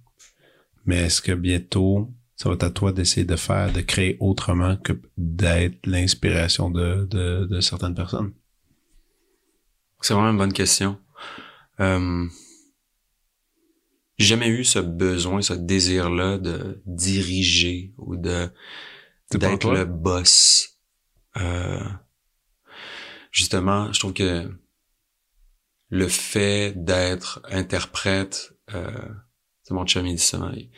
Mais 0.85 0.97
est-ce 0.97 1.21
que 1.21 1.33
bientôt, 1.33 2.09
ça 2.37 2.47
va 2.47 2.55
être 2.55 2.63
à 2.63 2.69
toi 2.69 2.93
d'essayer 2.93 3.25
de 3.25 3.35
faire, 3.35 3.73
de 3.73 3.81
créer 3.81 4.15
autrement 4.21 4.77
que 4.77 4.93
d'être 5.17 5.85
l'inspiration 5.87 6.69
de, 6.69 7.05
de, 7.09 7.45
de 7.49 7.59
certaines 7.59 7.95
personnes? 7.95 8.31
C'est 10.01 10.13
vraiment 10.13 10.29
une 10.31 10.37
bonne 10.37 10.53
question. 10.53 10.97
Euh, 11.81 12.25
j'ai 14.17 14.27
jamais 14.27 14.47
eu 14.47 14.63
ce 14.63 14.79
besoin, 14.79 15.41
ce 15.41 15.53
désir-là 15.53 16.37
de 16.37 16.81
diriger 16.85 17.93
ou 17.97 18.15
de 18.15 18.49
d'être 19.39 19.71
le 19.73 19.85
boss. 19.85 20.77
Euh, 21.37 21.83
justement, 23.31 23.91
je 23.91 23.99
trouve 23.99 24.13
que 24.13 24.49
le 25.89 26.07
fait 26.07 26.73
d'être 26.75 27.41
interprète, 27.49 28.53
euh, 28.73 28.91
c'est 29.63 29.73
mon 29.73 29.85
chum, 29.85 30.05
il 30.05 30.15
dit 30.15 30.21
ça. 30.21 30.51
il- 30.55 30.69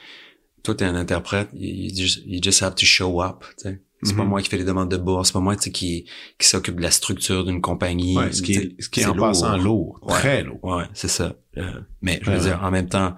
toi, 0.63 0.75
t'es 0.75 0.85
un 0.85 0.95
interprète, 0.95 1.49
you 1.53 1.69
you 1.89 1.95
just, 1.95 2.23
you 2.25 2.39
just 2.43 2.61
have 2.61 2.75
to 2.75 2.85
show 2.85 3.21
up, 3.21 3.45
tu 3.57 3.69
sais. 3.69 3.81
C'est 4.07 4.15
pas 4.15 4.23
Mhm. 4.23 4.29
moi 4.29 4.41
qui 4.41 4.49
fais 4.49 4.57
les 4.57 4.63
demandes 4.63 4.89
de 4.89 4.97
bourse. 4.97 5.27
C'est 5.27 5.33
pas 5.33 5.39
moi, 5.39 5.55
qui, 5.55 5.71
qui 5.71 6.47
s'occupe 6.47 6.75
de 6.77 6.81
la 6.81 6.91
structure 6.91 7.43
d'une 7.45 7.61
compagnie. 7.61 8.17
Ouais, 8.17 8.31
ce 8.31 8.41
qui 8.41 8.53
est, 8.53 8.81
ce 8.81 8.89
qui 8.89 9.01
est 9.01 9.03
c'est 9.03 9.09
en 9.09 9.15
passant 9.15 9.57
lourd. 9.57 9.99
Ouais. 10.01 10.13
Très 10.13 10.43
lourd. 10.43 10.59
Ouais, 10.63 10.85
c'est 10.93 11.07
ça. 11.07 11.35
Euh, 11.57 11.81
mais 12.01 12.19
je 12.23 12.31
veux 12.31 12.39
dire, 12.39 12.59
en 12.63 12.71
même 12.71 12.87
temps, 12.89 13.15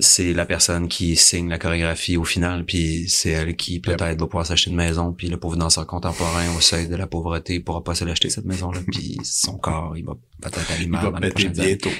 c'est 0.00 0.34
la 0.34 0.44
personne 0.44 0.86
qui 0.86 1.16
signe 1.16 1.48
la 1.48 1.58
chorégraphie 1.58 2.18
au 2.18 2.24
final, 2.24 2.66
puis 2.66 3.08
c'est 3.08 3.30
elle 3.30 3.56
qui 3.56 3.80
peut-être 3.80 4.20
va 4.20 4.26
pouvoir 4.26 4.44
s'acheter 4.44 4.68
une 4.70 4.76
maison, 4.76 5.14
puis 5.14 5.28
le 5.28 5.38
pauvre 5.38 5.56
danseur 5.56 5.86
contemporain 5.86 6.44
au 6.56 6.60
seuil 6.60 6.88
de 6.88 6.94
la 6.96 7.06
pauvreté 7.06 7.58
pourra 7.60 7.82
pas 7.82 7.94
se 7.94 8.04
l'acheter 8.04 8.28
cette 8.28 8.44
maison-là, 8.44 8.80
puis 8.92 9.16
son 9.24 9.56
corps, 9.56 9.96
il 9.96 10.04
va 10.04 10.14
peut-être 10.42 10.70
aller 10.72 10.84
Il 10.84 10.90
mal 10.90 11.04
va 11.04 11.10
dans 11.12 11.18
les 11.20 11.30
péter 11.30 11.48
bientôt. 11.48 11.90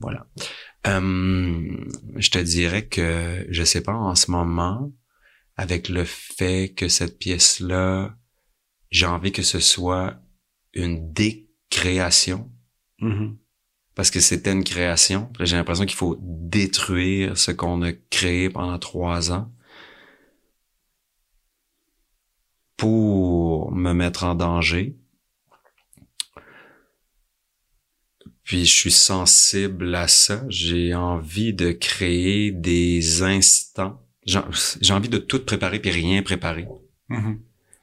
Voilà. 0.00 0.26
Euh, 0.86 1.76
je 2.16 2.30
te 2.30 2.38
dirais 2.38 2.86
que 2.86 3.46
je 3.50 3.64
sais 3.64 3.80
pas 3.82 3.92
en 3.94 4.14
ce 4.14 4.30
moment, 4.30 4.90
avec 5.56 5.88
le 5.88 6.04
fait 6.04 6.72
que 6.76 6.88
cette 6.88 7.18
pièce-là, 7.18 8.16
j'ai 8.90 9.06
envie 9.06 9.32
que 9.32 9.42
ce 9.42 9.60
soit 9.60 10.20
une 10.72 11.12
décréation 11.12 12.50
Mhm. 13.00 13.36
parce 13.94 14.10
que 14.10 14.20
c'était 14.20 14.52
une 14.52 14.64
création. 14.64 15.32
J'ai 15.40 15.56
l'impression 15.56 15.84
qu'il 15.84 15.96
faut 15.96 16.16
détruire 16.20 17.36
ce 17.36 17.50
qu'on 17.50 17.82
a 17.82 17.92
créé 17.92 18.48
pendant 18.50 18.78
trois 18.78 19.30
ans 19.32 19.52
pour 22.76 23.72
me 23.72 23.92
mettre 23.92 24.24
en 24.24 24.34
danger. 24.34 24.96
Puis 28.42 28.66
je 28.66 28.74
suis 28.74 28.90
sensible 28.92 29.94
à 29.94 30.06
ça. 30.08 30.44
J'ai 30.48 30.94
envie 30.94 31.54
de 31.54 31.72
créer 31.72 32.50
des 32.52 33.22
instants. 33.22 34.03
J'ai 34.26 34.92
envie 34.92 35.08
de 35.08 35.18
tout 35.18 35.44
préparer 35.44 35.78
puis 35.78 35.90
rien 35.90 36.22
préparer. 36.22 36.66
Mhm. 37.08 37.40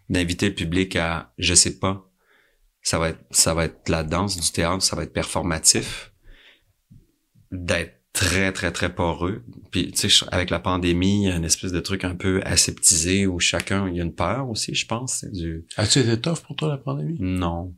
D'inviter 0.10 0.50
le 0.50 0.56
public 0.56 0.96
à, 0.96 1.34
je 1.38 1.54
sais 1.54 1.78
pas, 1.80 2.10
ça 2.82 3.00
va 3.00 3.10
être, 3.10 3.24
ça 3.32 3.54
va 3.54 3.66
être 3.66 3.90
la 3.90 4.04
danse, 4.04 4.40
du 4.40 4.52
théâtre, 4.52 4.84
ça 4.84 4.96
va 4.96 5.04
être 5.04 5.14
performatif. 5.14 6.12
D'être 7.52 8.02
très, 8.14 8.52
très, 8.52 8.72
très 8.72 8.94
poreux. 8.94 9.44
Puis, 9.72 9.92
tu 9.92 10.10
sais, 10.10 10.26
avec 10.32 10.50
la 10.50 10.60
pandémie, 10.60 11.24
il 11.24 11.30
y 11.30 11.32
a 11.32 11.36
une 11.36 11.46
espèce 11.46 11.72
de 11.72 11.80
truc 11.80 12.04
un 12.04 12.16
peu 12.16 12.42
aseptisé 12.44 13.28
où 13.28 13.40
chacun, 13.40 13.88
il 13.88 13.96
y 13.96 14.02
a 14.02 14.04
une 14.04 14.16
peur 14.16 14.50
aussi, 14.50 14.74
je 14.74 14.86
pense. 14.86 15.24
Du, 15.26 15.66
As-tu 15.78 16.00
été 16.00 16.20
tough 16.20 16.40
pour 16.46 16.56
toi, 16.56 16.70
la 16.70 16.78
pandémie? 16.78 17.18
non. 17.20 17.74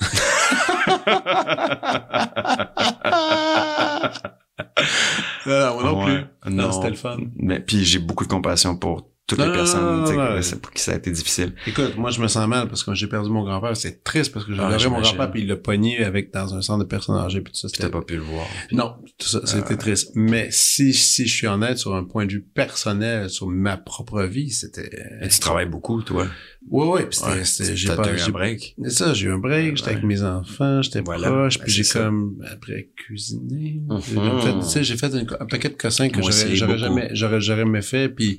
non, 5.46 5.82
non, 5.82 6.04
Ouais, 6.04 6.04
plus. 6.04 6.24
Non, 6.52 6.72
c'était 6.72 6.90
le 6.90 6.96
fun. 6.96 7.16
Mais 7.36 7.60
puis 7.60 7.84
j'ai 7.84 7.98
beaucoup 7.98 8.24
de 8.24 8.30
compassion 8.30 8.76
pour 8.76 9.08
toutes 9.30 9.38
Non, 9.38 9.46
les 9.46 9.52
personnes 9.52 9.84
non, 9.84 10.12
non, 10.12 10.40
que 10.40 10.54
pour 10.56 10.72
qui 10.72 10.82
ça 10.82 10.92
a 10.92 10.96
été 10.96 11.10
difficile. 11.12 11.54
Écoute, 11.66 11.96
moi, 11.96 12.10
je 12.10 12.20
me 12.20 12.26
sens 12.26 12.48
mal 12.48 12.66
parce 12.68 12.82
que 12.82 12.92
j'ai 12.94 13.06
perdu 13.06 13.30
mon 13.30 13.44
grand-père. 13.44 13.76
C'est 13.76 14.02
triste 14.02 14.32
parce 14.32 14.44
que 14.44 14.52
j'adorais 14.52 14.72
mon 14.72 14.78
j'imagine. 14.78 15.02
grand-père 15.16 15.30
puis 15.30 15.42
il 15.42 15.46
l'a 15.48 15.56
pogné 15.56 16.02
avec 16.04 16.32
dans 16.32 16.52
un 16.54 16.62
centre 16.62 16.80
de 16.80 16.88
personnes 16.88 17.16
âgées 17.16 17.40
puis 17.40 17.52
tout 17.52 17.58
ça. 17.60 17.68
Puis 17.72 17.80
t'as 17.80 17.88
pas 17.90 18.02
pu 18.02 18.14
le 18.16 18.22
voir. 18.22 18.46
Non, 18.72 18.94
tout 19.18 19.28
ça, 19.28 19.40
c'était 19.44 19.76
triste. 19.76 20.10
Mais 20.16 20.48
si, 20.50 20.92
si 20.92 21.26
je 21.28 21.32
suis 21.32 21.46
honnête 21.46 21.78
sur 21.78 21.94
un 21.94 22.02
point 22.02 22.26
de 22.26 22.32
vue 22.32 22.42
personnel, 22.42 23.30
sur 23.30 23.46
ma 23.46 23.76
propre 23.76 24.22
vie, 24.24 24.50
c'était... 24.50 24.90
Mais 25.20 25.28
tu 25.28 25.38
travailles 25.38 25.68
beaucoup, 25.68 26.02
toi. 26.02 26.26
Ouais, 26.68 26.86
ouais, 26.86 27.06
puis 27.06 27.18
c'était, 27.44 27.74
j'ai 27.76 27.88
pas, 27.94 28.06
eu 28.10 28.14
un 28.14 28.16
j'ai- 28.16 28.32
break? 28.32 28.76
c'est 28.84 28.90
ça, 28.90 29.14
j'ai 29.14 29.26
eu 29.28 29.32
un 29.32 29.38
break, 29.38 29.76
j'étais 29.78 29.92
avec 29.92 30.04
mes 30.04 30.22
enfants, 30.22 30.82
j'étais 30.82 31.00
Voilà. 31.00 31.28
proche, 31.30 31.58
Ben, 31.58 31.64
puis 31.64 31.72
j'ai 31.72 31.84
c'est 31.84 31.92
ça. 31.94 32.04
comme, 32.04 32.36
après, 32.52 32.90
cuisiné. 32.96 33.80
J'ai 34.06 34.18
Mhm. 34.20 34.40
fait- 34.40 34.58
Tu 34.60 34.62
sais, 34.66 34.84
j'ai 34.84 34.96
fait 34.96 35.14
un 35.14 35.46
paquet 35.46 35.68
de 35.70 35.74
cossins 35.74 36.08
que 36.10 36.20
j'aurais, 36.20 36.54
jamais, 36.56 37.08
j'aurais 37.14 37.40
jamais 37.40 37.60
jamais 37.60 37.82
fait, 37.82 38.08
puis 38.08 38.38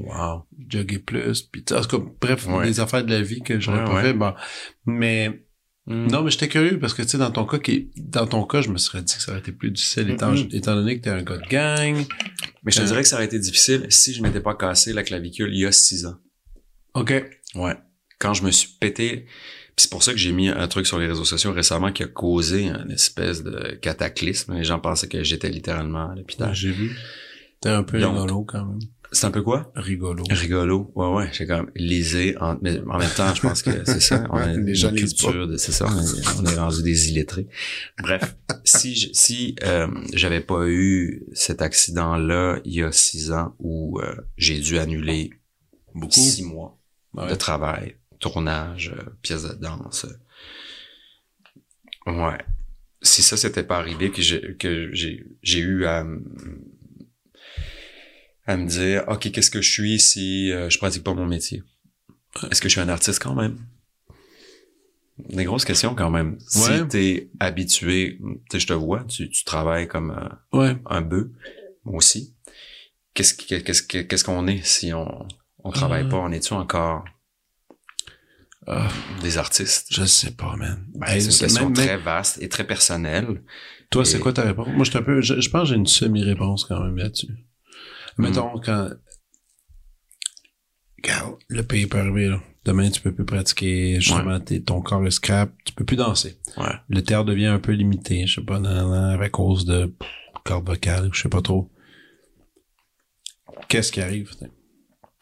Plus, 0.83 1.41
puis 1.43 1.63
en 1.71 1.81
tout 1.81 1.99
cas, 1.99 2.05
bref, 2.21 2.47
Ouais. 2.47 2.65
des 2.67 2.79
affaires 2.79 3.03
de 3.05 3.11
la 3.11 3.21
vie 3.21 3.41
que 3.41 3.59
j'aurais 3.59 3.83
pas 3.85 4.01
fait, 4.01 4.13
bon. 4.13 4.33
Mais, 4.85 5.45
Mm. 5.87 6.07
non, 6.11 6.21
mais 6.23 6.29
j'étais 6.31 6.47
curieux 6.47 6.77
parce 6.79 6.93
que, 6.93 7.01
tu 7.01 7.07
sais, 7.09 7.17
dans 7.17 7.31
ton 7.31 7.45
cas, 7.45 7.57
qui, 7.57 7.89
dans 7.97 8.27
ton 8.27 8.45
cas, 8.45 8.61
je 8.61 8.69
me 8.69 8.77
serais 8.77 9.01
dit 9.01 9.15
que 9.15 9.21
ça 9.21 9.31
aurait 9.31 9.39
été 9.41 9.51
plus 9.51 9.71
difficile 9.71 10.09
étant, 10.11 10.31
Mhm. 10.31 10.49
étant 10.51 10.75
donné 10.75 10.97
que 10.99 11.03
t'es 11.03 11.09
un 11.09 11.23
gars 11.23 11.37
de 11.37 11.47
gang. 11.47 11.95
Mais 12.63 12.71
je 12.71 12.77
te 12.77 12.83
Euh, 12.83 12.85
dirais 12.85 13.01
que 13.01 13.07
ça 13.07 13.15
aurait 13.15 13.25
été 13.25 13.39
difficile 13.39 13.87
si 13.89 14.13
je 14.13 14.21
m'étais 14.21 14.41
pas 14.41 14.53
cassé 14.55 14.93
la 14.93 15.01
clavicule 15.03 15.49
il 15.53 15.59
y 15.61 15.65
a 15.65 15.71
six 15.71 16.05
ans. 16.05 16.17
OK. 16.93 17.11
Ouais. 17.55 17.73
Quand 18.19 18.33
je 18.35 18.43
me 18.43 18.51
suis 18.51 18.69
pété, 18.79 19.25
c'est 19.75 19.89
pour 19.89 20.03
ça 20.03 20.11
que 20.11 20.19
j'ai 20.19 20.31
mis 20.31 20.49
un 20.49 20.67
truc 20.67 20.85
sur 20.85 20.99
les 20.99 21.07
réseaux 21.07 21.25
sociaux 21.25 21.51
récemment 21.51 21.91
qui 21.91 22.03
a 22.03 22.07
causé 22.07 22.65
une 22.67 22.91
espèce 22.91 23.41
de 23.43 23.73
cataclysme. 23.81 24.53
Les 24.53 24.63
gens 24.63 24.79
pensaient 24.79 25.07
que 25.07 25.23
j'étais 25.23 25.49
littéralement 25.49 26.11
à 26.11 26.15
l'hôpital. 26.15 26.53
J'ai 26.53 26.71
vu. 26.71 26.95
T'es 27.59 27.69
un 27.69 27.81
peu 27.83 27.99
Donc- 27.99 28.13
rigolo, 28.15 28.43
quand 28.43 28.65
même. 28.65 28.79
C'est 29.13 29.25
un 29.25 29.31
peu 29.31 29.41
quoi? 29.41 29.71
Rigolo. 29.75 30.23
Rigolo. 30.29 30.91
Ouais, 30.95 31.07
ouais. 31.07 31.29
J'ai 31.33 31.45
quand 31.45 31.57
même 31.57 31.71
lisé. 31.75 32.37
En, 32.39 32.57
mais 32.61 32.79
en 32.89 32.97
même 32.97 33.09
temps, 33.15 33.33
je 33.35 33.41
pense 33.41 33.61
que 33.61 33.83
c'est 33.85 33.99
ça. 33.99 34.23
On 34.31 34.37
a 34.37 34.53
Les 34.53 34.83
une 34.85 34.95
culture 34.95 35.47
de, 35.47 35.57
c'est 35.57 35.73
ça. 35.73 35.85
On 35.89 35.99
est, 36.01 36.39
on 36.39 36.45
est 36.45 36.55
rendu 36.57 36.81
des 36.81 37.09
illettrés. 37.11 37.47
Bref. 38.01 38.35
si 38.63 38.95
je, 38.95 39.09
si, 39.11 39.55
euh, 39.63 39.87
j'avais 40.13 40.39
pas 40.39 40.65
eu 40.67 41.23
cet 41.33 41.61
accident-là 41.61 42.59
il 42.63 42.73
y 42.73 42.83
a 42.83 42.91
six 42.93 43.31
ans 43.33 43.53
où 43.59 43.99
euh, 43.99 44.15
j'ai 44.37 44.59
dû 44.59 44.77
annuler 44.77 45.31
Beaucoup. 45.93 46.11
six 46.13 46.43
mois 46.43 46.77
Ouais. 47.13 47.29
de 47.29 47.35
travail, 47.35 47.97
tournage, 48.19 48.93
euh, 48.97 49.03
pièce 49.21 49.43
de 49.43 49.53
danse. 49.55 50.05
Ouais. 52.07 52.37
Si 53.01 53.21
ça 53.21 53.35
s'était 53.35 53.63
pas 53.63 53.77
arrivé, 53.79 54.11
que 54.11 54.21
j'ai 54.21 54.55
que 54.57 54.89
j'ai 54.93 55.25
j'ai 55.43 55.59
eu 55.59 55.85
à 55.85 56.05
à 58.47 58.57
me 58.57 58.67
dire 58.67 59.03
OK, 59.07 59.31
qu'est-ce 59.31 59.51
que 59.51 59.61
je 59.61 59.69
suis 59.71 59.99
si 59.99 60.51
euh, 60.51 60.69
je 60.69 60.77
pratique 60.77 61.03
pas 61.03 61.13
mon 61.13 61.25
métier? 61.25 61.63
Est-ce 62.49 62.61
que 62.61 62.69
je 62.69 62.73
suis 62.73 62.81
un 62.81 62.89
artiste 62.89 63.21
quand 63.21 63.35
même 63.35 63.57
Des 65.29 65.43
grosses 65.43 65.65
questions 65.65 65.93
quand 65.95 66.09
même. 66.09 66.37
Ouais. 66.55 66.79
Si 66.79 66.87
t'es 66.87 67.29
habitué, 67.39 68.17
tu 68.19 68.27
sais 68.51 68.59
je 68.59 68.67
te 68.67 68.73
vois, 68.73 69.03
tu, 69.03 69.29
tu 69.29 69.43
travailles 69.43 69.87
comme 69.87 70.11
euh, 70.11 70.57
Ouais. 70.57 70.75
un 70.85 71.01
bœuf, 71.01 71.27
moi 71.85 71.97
aussi. 71.97 72.33
Qu'est-ce 73.13 73.33
qu'est-ce 73.33 73.83
que- 73.83 74.01
qu'est-ce 74.03 74.23
qu'on 74.23 74.47
est 74.47 74.65
si 74.65 74.93
on 74.93 75.27
on 75.63 75.69
travaille 75.71 76.05
Euh. 76.05 76.09
pas, 76.09 76.17
on 76.17 76.31
est-tu 76.31 76.53
encore 76.53 77.03
Ah, 78.67 78.87
des 79.21 79.37
artistes? 79.37 79.87
Je 79.91 80.05
sais 80.05 80.31
pas, 80.31 80.55
man. 80.55 80.85
Ben, 80.95 81.07
c'est 81.19 81.31
une 81.31 81.37
question 81.37 81.65
même- 81.65 81.73
très 81.73 81.97
vaste 81.97 82.41
et 82.41 82.47
très 82.49 82.65
personnelle. 82.65 83.41
Toi, 83.89 84.05
c'est 84.05 84.19
quoi 84.19 84.33
ta 84.33 84.43
réponse? 84.43 84.67
Moi, 84.69 84.85
je 84.85 84.89
suis 84.91 84.99
un 84.99 85.03
peu, 85.03 85.19
je, 85.21 85.41
je 85.41 85.49
pense 85.49 85.63
que 85.63 85.69
j'ai 85.69 85.75
une 85.75 85.87
semi-réponse 85.87 86.65
quand 86.65 86.79
même 86.83 86.95
là-dessus. 86.95 87.27
Hmm. 88.17 88.23
Mettons, 88.23 88.59
quand, 88.59 88.89
Regarde, 91.03 91.35
le 91.49 91.63
pays 91.63 91.87
peut 91.87 91.97
arriver, 91.97 92.27
là. 92.27 92.39
Demain, 92.63 92.91
tu 92.91 93.01
peux 93.01 93.11
plus 93.11 93.25
pratiquer, 93.25 93.99
justement, 93.99 94.39
t'es- 94.39 94.61
ton 94.61 94.81
corps 94.81 95.03
est 95.07 95.09
scrap, 95.11 95.51
tu 95.65 95.73
peux 95.73 95.83
plus 95.83 95.95
danser. 95.97 96.37
Ouais. 96.57 96.75
Le 96.89 97.01
théâtre 97.01 97.25
devient 97.25 97.47
un 97.47 97.57
peu 97.59 97.71
limité, 97.71 98.27
je 98.27 98.35
sais 98.35 98.45
pas, 98.45 98.57
à 98.57 99.29
cause 99.29 99.65
de 99.65 99.87
pff, 99.87 100.09
cordes 100.45 100.67
vocales, 100.67 101.09
je 101.11 101.21
sais 101.21 101.29
pas 101.29 101.41
trop. 101.41 101.71
Qu'est-ce 103.67 103.91
qui 103.91 103.99
arrive? 104.01 104.29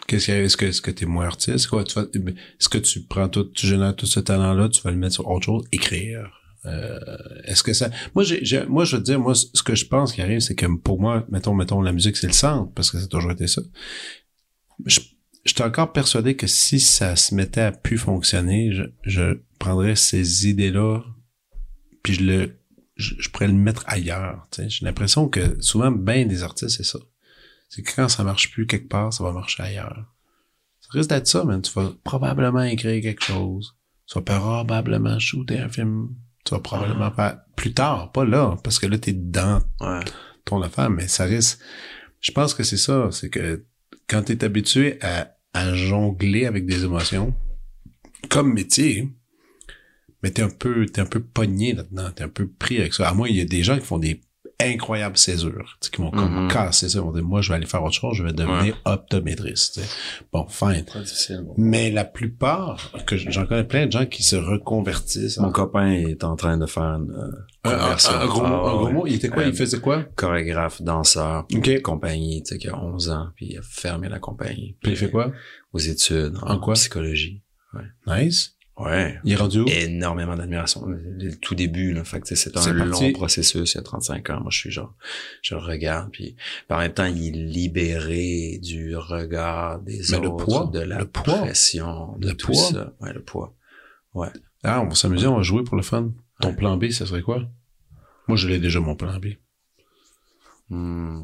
Qu'est-ce 0.07 0.25
qui 0.25 0.31
arrive? 0.31 0.43
Est-ce 0.45 0.57
que, 0.57 0.65
est-ce 0.65 0.81
que 0.81 0.91
t'es 0.91 1.05
moins 1.05 1.27
artiste? 1.27 1.67
Quoi, 1.67 1.85
tu 1.85 1.95
vas- 1.95 2.07
est-ce 2.13 2.67
que 2.67 2.77
tu 2.77 3.03
prends 3.03 3.29
tout, 3.29 3.45
tu 3.45 3.65
génères 3.67 3.95
tout 3.95 4.05
ce 4.05 4.19
talent-là, 4.19 4.67
tu 4.67 4.81
vas 4.81 4.91
le 4.91 4.97
mettre 4.97 5.13
sur 5.13 5.27
autre 5.29 5.45
chose? 5.45 5.63
Écrire. 5.71 6.29
Euh, 6.69 6.99
est-ce 7.45 7.63
que 7.63 7.73
ça, 7.73 7.89
moi, 8.15 8.23
moi, 8.67 8.85
je 8.85 8.95
veux 8.95 9.01
dire, 9.01 9.19
moi, 9.19 9.35
ce 9.35 9.63
que 9.63 9.75
je 9.75 9.85
pense 9.85 10.13
qui 10.13 10.21
arrive, 10.21 10.39
c'est 10.39 10.55
que 10.55 10.65
pour 10.77 10.99
moi, 10.99 11.25
mettons, 11.29 11.53
mettons, 11.53 11.81
la 11.81 11.91
musique, 11.91 12.17
c'est 12.17 12.27
le 12.27 12.33
centre, 12.33 12.71
parce 12.73 12.91
que 12.91 12.97
ça 12.97 13.05
a 13.05 13.07
toujours 13.07 13.31
été 13.31 13.47
ça. 13.47 13.61
Je, 14.85 14.99
suis 15.45 15.63
encore 15.63 15.91
persuadé 15.93 16.35
que 16.35 16.47
si 16.47 16.79
ça 16.79 17.15
se 17.15 17.33
mettait 17.33 17.61
à 17.61 17.71
plus 17.71 17.97
fonctionner, 17.97 18.71
je, 19.03 19.37
prendrais 19.57 19.95
ces 19.95 20.47
idées-là, 20.47 21.01
puis 22.03 22.13
je 22.13 22.23
le, 22.23 22.59
je, 22.95 23.29
pourrais 23.29 23.47
le 23.47 23.53
mettre 23.53 23.83
ailleurs. 23.87 24.47
J'ai 24.57 24.85
l'impression 24.85 25.27
que 25.27 25.61
souvent, 25.61 25.91
ben 25.91 26.27
des 26.27 26.43
artistes, 26.43 26.77
c'est 26.77 26.85
ça. 26.85 26.99
C'est 27.67 27.81
que 27.81 27.95
quand 27.95 28.07
ça 28.07 28.23
marche 28.23 28.51
plus 28.51 28.67
quelque 28.67 28.87
part, 28.87 29.11
ça 29.13 29.23
va 29.23 29.31
marcher 29.31 29.63
ailleurs. 29.63 30.05
Ça 30.81 30.87
risque 30.93 31.09
d'être 31.09 31.27
ça, 31.27 31.43
man. 31.43 31.61
Tu 31.61 31.71
vas 31.73 31.93
probablement 32.03 32.63
écrire 32.63 33.01
quelque 33.01 33.23
chose. 33.23 33.75
Tu 34.07 34.15
vas 34.15 34.23
probablement 34.23 35.19
shooter 35.19 35.59
un 35.59 35.69
film. 35.69 36.15
Tu 36.45 36.53
vas 36.55 36.59
probablement 36.61 37.11
faire 37.11 37.39
plus 37.55 37.73
tard, 37.73 38.11
pas 38.11 38.25
là, 38.25 38.55
parce 38.63 38.79
que 38.79 38.87
là, 38.87 38.97
t'es 38.97 39.13
dans 39.13 39.61
Ouais. 39.81 39.99
ton 40.45 40.61
affaire, 40.61 40.89
mais 40.89 41.07
ça 41.07 41.25
risque. 41.25 41.59
Je 42.21 42.31
pense 42.31 42.53
que 42.53 42.63
c'est 42.63 42.77
ça, 42.77 43.09
c'est 43.11 43.29
que 43.29 43.65
quand 44.07 44.23
tu 44.23 44.31
es 44.33 44.43
habitué 44.43 44.97
à, 45.01 45.35
à 45.53 45.73
jongler 45.73 46.45
avec 46.45 46.65
des 46.65 46.83
émotions, 46.85 47.35
comme 48.29 48.53
métier, 48.53 49.09
mais 50.23 50.31
t'es 50.31 50.41
un 50.41 50.49
peu, 50.49 50.85
t'es 50.85 51.01
un 51.01 51.05
peu 51.05 51.21
pogné 51.21 51.73
là-dedans, 51.73 52.11
t'es 52.11 52.23
un 52.23 52.29
peu 52.29 52.47
pris 52.47 52.77
avec 52.79 52.93
ça. 52.93 53.07
À 53.09 53.13
moi, 53.13 53.29
il 53.29 53.35
y 53.37 53.41
a 53.41 53.45
des 53.45 53.63
gens 53.63 53.77
qui 53.77 53.85
font 53.85 53.99
des 53.99 54.21
incroyable 54.61 55.17
césure, 55.17 55.77
tu 55.79 55.85
sais, 55.87 55.91
qui 55.91 56.01
m'ont 56.01 56.11
comme 56.11 56.43
Mhm. 56.43 56.47
cassé 56.51 56.89
ça. 56.89 56.99
Ils 56.99 57.01
m'ont 57.05 57.11
dit, 57.13 57.21
moi, 57.21 57.41
je 57.41 57.49
vais 57.49 57.55
aller 57.55 57.65
faire 57.65 57.81
autre 57.83 57.93
chose, 57.95 58.15
je 58.17 58.23
vais 58.23 58.33
devenir 58.33 58.75
optométriste. 58.85 59.75
tu 59.75 59.79
sais. 59.81 59.87
Bon, 60.33 60.45
fine. 60.49 60.85
Difficile. 60.95 61.43
bon. 61.45 61.53
Mais 61.57 61.91
la 61.91 62.03
plupart, 62.05 62.91
que 63.05 63.15
j'en 63.17 63.45
connais 63.45 63.63
plein 63.63 63.85
de 63.87 63.91
gens 63.91 64.05
qui 64.05 64.23
se 64.23 64.35
reconvertissent. 64.35 65.37
en- 65.37 65.43
Mon 65.43 65.51
copain 65.51 65.91
est 65.91 66.23
en 66.23 66.35
train 66.35 66.57
de 66.57 66.65
faire 66.65 66.83
une 66.83 67.11
euh, 67.11 67.31
un, 67.63 67.95
un- 67.95 68.25
gros, 68.27 68.41
mot, 68.41 68.45
un 68.47 68.57
gros 68.57 68.85
ouais. 68.87 68.93
mot, 68.93 69.07
il 69.07 69.15
était 69.15 69.29
quoi? 69.29 69.43
Euh, 69.43 69.47
il 69.49 69.55
faisait 69.55 69.79
quoi? 69.79 70.03
chorégraphe, 70.15 70.81
danseur, 70.81 71.45
OK. 71.53 71.81
compagnie, 71.81 72.43
tu 72.43 72.49
sais, 72.53 72.57
qui 72.57 72.67
a 72.69 72.77
11 72.77 73.09
ans, 73.09 73.29
puis 73.35 73.47
il 73.51 73.57
a 73.57 73.61
fermé 73.61 74.09
la 74.09 74.19
compagnie. 74.19 74.75
Puis 74.81 74.91
il 74.91 74.97
fait 74.97 75.09
quoi? 75.09 75.31
Aux 75.73 75.79
études, 75.79 76.35
en, 76.41 76.55
En 76.55 76.59
quoi? 76.59 76.73
psychologie. 76.73 77.41
Nice. 78.07 78.55
Ouais. 78.79 79.19
Il 79.25 79.33
est 79.33 79.35
rendu 79.35 79.59
où? 79.59 79.65
Énormément 79.67 80.35
d'admiration. 80.35 80.85
Le, 80.85 80.97
le 80.97 81.35
tout 81.35 81.53
début, 81.55 81.91
là. 81.93 82.03
Fait 82.05 82.21
que, 82.21 82.33
c'est 82.33 82.55
un 82.55 82.71
long 82.73 83.11
processus, 83.13 83.73
il 83.73 83.75
y 83.75 83.79
a 83.79 83.83
35 83.83 84.29
ans. 84.29 84.39
Moi, 84.41 84.49
je 84.51 84.57
suis 84.59 84.71
genre, 84.71 84.95
je 85.41 85.53
le 85.55 85.61
regarde, 85.61 86.09
puis 86.11 86.35
par 86.67 86.79
même 86.79 86.93
temps, 86.93 87.05
il 87.05 87.27
est 87.27 87.31
libéré 87.31 88.59
du 88.61 88.95
regard 88.95 89.79
des 89.81 90.01
Mais 90.11 90.19
le 90.19 90.27
autres, 90.29 90.45
poids, 90.45 90.69
de 90.73 90.79
la 90.79 90.99
le 90.99 91.05
poids. 91.07 91.39
pression, 91.39 92.15
de 92.17 92.29
Le 92.29 92.33
tout 92.35 92.53
poids. 92.53 92.55
ça. 92.71 92.93
Ouais, 93.01 93.11
le 93.13 93.21
poids. 93.21 93.53
Ah, 94.63 94.81
on 94.81 94.87
va 94.89 94.95
s'amuser, 94.95 95.27
on 95.27 95.35
va 95.37 95.41
jouer 95.43 95.63
pour 95.63 95.75
le 95.77 95.83
fun. 95.83 96.11
Ton 96.41 96.49
Ouais. 96.49 96.55
plan 96.55 96.77
B, 96.77 96.89
ça 96.89 97.05
serait 97.05 97.21
quoi? 97.21 97.43
Moi, 98.27 98.37
je 98.37 98.47
l'ai 98.47 98.59
déjà, 98.59 98.79
mon 98.79 98.95
plan 98.95 99.17
B. 99.19 99.27
Hmm. 100.69 101.23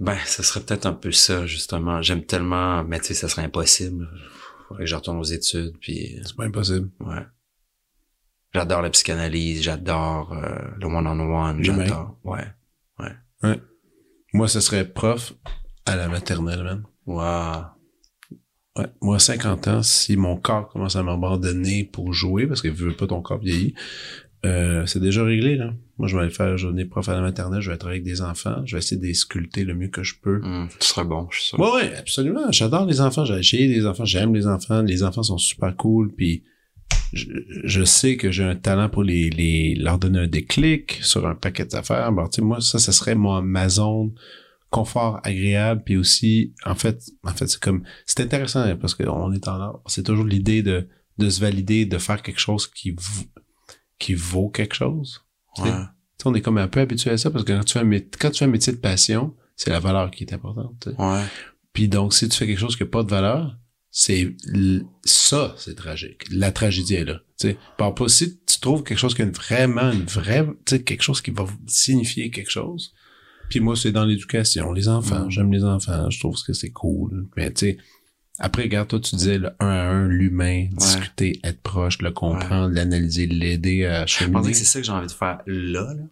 Ben, 0.00 0.16
ça 0.26 0.42
serait 0.42 0.60
peut-être 0.60 0.86
un 0.86 0.92
peu 0.92 1.10
ça, 1.12 1.46
justement. 1.46 2.02
J'aime 2.02 2.24
tellement, 2.24 2.84
mais 2.84 2.98
tu 3.00 3.06
sais, 3.06 3.14
ça 3.14 3.28
serait 3.28 3.42
impossible. 3.42 4.08
Faudrait 4.68 4.84
que 4.84 4.90
je 4.90 4.94
retourne 4.96 5.18
aux 5.18 5.22
études, 5.24 5.76
puis 5.80 6.18
C'est 6.24 6.36
pas 6.36 6.44
impossible. 6.44 6.90
ouais. 7.00 7.22
J'adore 8.54 8.80
la 8.80 8.90
psychanalyse, 8.90 9.62
j'adore 9.62 10.32
euh, 10.32 10.56
le 10.80 10.86
one-on-one, 10.86 11.62
j'adore. 11.62 12.18
Ouais. 12.24 12.46
Moi, 14.32 14.48
ce 14.48 14.60
serait 14.60 14.88
prof 14.88 15.34
à 15.84 15.94
la 15.96 16.08
maternelle, 16.08 16.62
man. 16.62 16.82
Wow. 17.06 17.64
Ouais. 18.76 18.86
Moi, 19.00 19.16
à 19.16 19.18
50 19.18 19.68
ans, 19.68 19.82
si 19.82 20.16
mon 20.16 20.36
corps 20.36 20.68
commence 20.68 20.96
à 20.96 21.02
m'abandonner 21.02 21.84
pour 21.84 22.12
jouer, 22.12 22.46
parce 22.46 22.60
que 22.62 22.68
veux 22.68 22.96
pas 22.96 23.06
ton 23.06 23.22
corps 23.22 23.38
vieillir, 23.38 23.72
euh, 24.46 24.86
c'est 24.86 25.00
déjà 25.00 25.24
réglé, 25.24 25.56
là. 25.56 25.74
Moi, 25.98 26.08
je 26.08 26.16
vais 26.16 26.22
aller 26.24 26.30
faire 26.30 26.56
journée 26.58 26.84
prof 26.84 27.08
à 27.08 27.14
la 27.14 27.22
maternelle, 27.22 27.60
je 27.62 27.70
vais 27.70 27.76
travailler 27.78 28.00
avec 28.00 28.12
des 28.12 28.20
enfants, 28.20 28.62
je 28.66 28.76
vais 28.76 28.80
essayer 28.80 29.00
de 29.00 29.06
les 29.06 29.14
sculpter 29.14 29.64
le 29.64 29.74
mieux 29.74 29.88
que 29.88 30.02
je 30.02 30.14
peux. 30.20 30.40
Hmm, 30.42 30.68
tu 30.78 30.86
serais 30.86 31.04
bon, 31.04 31.26
je 31.30 31.38
suis 31.38 31.46
sûr. 31.48 31.58
Ouais, 31.60 31.70
ouais, 31.72 31.96
absolument. 31.96 32.52
J'adore 32.52 32.84
les 32.86 33.00
enfants. 33.00 33.24
J'ai 33.24 33.66
les 33.66 33.86
enfants. 33.86 34.04
J'aime 34.04 34.34
les 34.34 34.46
enfants. 34.46 34.82
Les 34.82 35.02
enfants 35.02 35.22
sont 35.22 35.38
super 35.38 35.74
cool. 35.76 36.12
Puis 36.14 36.44
je, 37.14 37.26
je 37.64 37.82
sais 37.82 38.16
que 38.16 38.30
j'ai 38.30 38.44
un 38.44 38.56
talent 38.56 38.90
pour 38.90 39.04
les, 39.04 39.30
les 39.30 39.74
leur 39.74 39.98
donner 39.98 40.18
un 40.18 40.26
déclic 40.26 40.98
sur 41.02 41.26
un 41.26 41.34
paquet 41.34 41.64
d'affaires. 41.64 42.12
Bon, 42.12 42.24
tu 42.28 42.36
sais, 42.36 42.42
moi, 42.42 42.60
ça, 42.60 42.78
ça 42.78 42.92
serait 42.92 43.14
mon, 43.14 43.40
ma 43.40 43.68
zone 43.70 44.12
confort 44.68 45.20
agréable. 45.22 45.82
Puis 45.86 45.96
aussi, 45.96 46.52
en 46.66 46.74
fait, 46.74 47.00
en 47.24 47.32
fait, 47.32 47.46
c'est 47.46 47.60
comme 47.60 47.84
c'est 48.04 48.20
intéressant 48.20 48.60
hein, 48.60 48.76
parce 48.76 48.94
qu'on 48.94 49.32
est 49.32 49.48
en. 49.48 49.80
C'est 49.86 50.04
toujours 50.04 50.26
l'idée 50.26 50.62
de, 50.62 50.88
de 51.16 51.30
se 51.30 51.40
valider, 51.40 51.86
de 51.86 51.96
faire 51.96 52.20
quelque 52.22 52.40
chose 52.40 52.66
qui 52.66 52.90
v- 52.90 52.96
qui 53.98 54.14
vaut 54.14 54.48
quelque 54.48 54.74
chose. 54.74 55.22
Ouais. 55.58 55.70
On 56.24 56.34
est 56.34 56.40
comme 56.40 56.58
un 56.58 56.68
peu 56.68 56.80
habitué 56.80 57.10
à 57.10 57.18
ça 57.18 57.30
parce 57.30 57.44
que 57.44 57.52
quand 57.52 57.64
tu 57.64 57.74
fais 57.74 57.78
un, 57.80 57.84
mé- 57.84 58.06
quand 58.18 58.30
tu 58.30 58.38
fais 58.38 58.44
un 58.46 58.48
métier 58.48 58.72
de 58.72 58.78
passion, 58.78 59.34
c'est 59.54 59.70
la 59.70 59.78
valeur 59.80 60.10
qui 60.10 60.24
est 60.24 60.32
importante. 60.32 60.88
Ouais. 60.98 61.22
Puis 61.72 61.88
donc, 61.88 62.14
si 62.14 62.28
tu 62.28 62.36
fais 62.36 62.46
quelque 62.46 62.58
chose 62.58 62.76
qui 62.76 62.82
n'a 62.82 62.88
pas 62.88 63.02
de 63.04 63.10
valeur, 63.10 63.56
c'est 63.90 64.34
ça, 65.04 65.54
c'est 65.56 65.74
tragique. 65.76 66.24
La 66.30 66.52
tragédie 66.52 66.94
est 66.96 67.04
là. 67.04 67.20
Parle 67.78 67.94
pas 67.94 68.08
si 68.08 68.38
tu 68.46 68.60
trouves 68.60 68.82
quelque 68.82 68.98
chose 68.98 69.14
qui 69.14 69.22
a 69.22 69.24
une- 69.24 69.30
vraiment 69.30 69.90
une 69.92 70.04
vraie, 70.04 70.46
quelque 70.66 71.02
chose 71.02 71.20
qui 71.20 71.30
va 71.30 71.46
signifier 71.66 72.30
quelque 72.30 72.50
chose. 72.50 72.92
Puis 73.48 73.60
moi, 73.60 73.76
c'est 73.76 73.92
dans 73.92 74.04
l'éducation, 74.04 74.72
les 74.72 74.88
enfants. 74.88 75.26
Mm. 75.26 75.30
J'aime 75.30 75.52
les 75.52 75.62
enfants. 75.64 76.10
Je 76.10 76.18
trouve 76.18 76.36
que 76.42 76.52
c'est 76.52 76.70
cool. 76.70 77.28
Mais 77.36 77.52
tu 77.52 77.66
sais, 77.66 77.78
après, 78.38 78.62
regarde, 78.62 78.88
toi, 78.88 79.00
tu 79.00 79.16
disais 79.16 79.38
le 79.38 79.50
un 79.60 79.66
à 79.68 79.82
un, 79.88 80.08
l'humain, 80.08 80.66
discuter, 80.72 81.40
être 81.42 81.60
proche, 81.62 82.00
le 82.02 82.10
comprendre, 82.10 82.74
l'analyser, 82.74 83.26
l'aider 83.26 83.86
à 83.86 84.04
Je 84.06 84.24
pense 84.24 84.24
cheminer. 84.24 84.50
que 84.52 84.56
c'est 84.56 84.64
ça 84.64 84.80
que 84.80 84.86
j'ai 84.86 84.92
envie 84.92 85.06
de 85.06 85.12
faire 85.12 85.40
là, 85.46 85.94
là, 85.94 86.02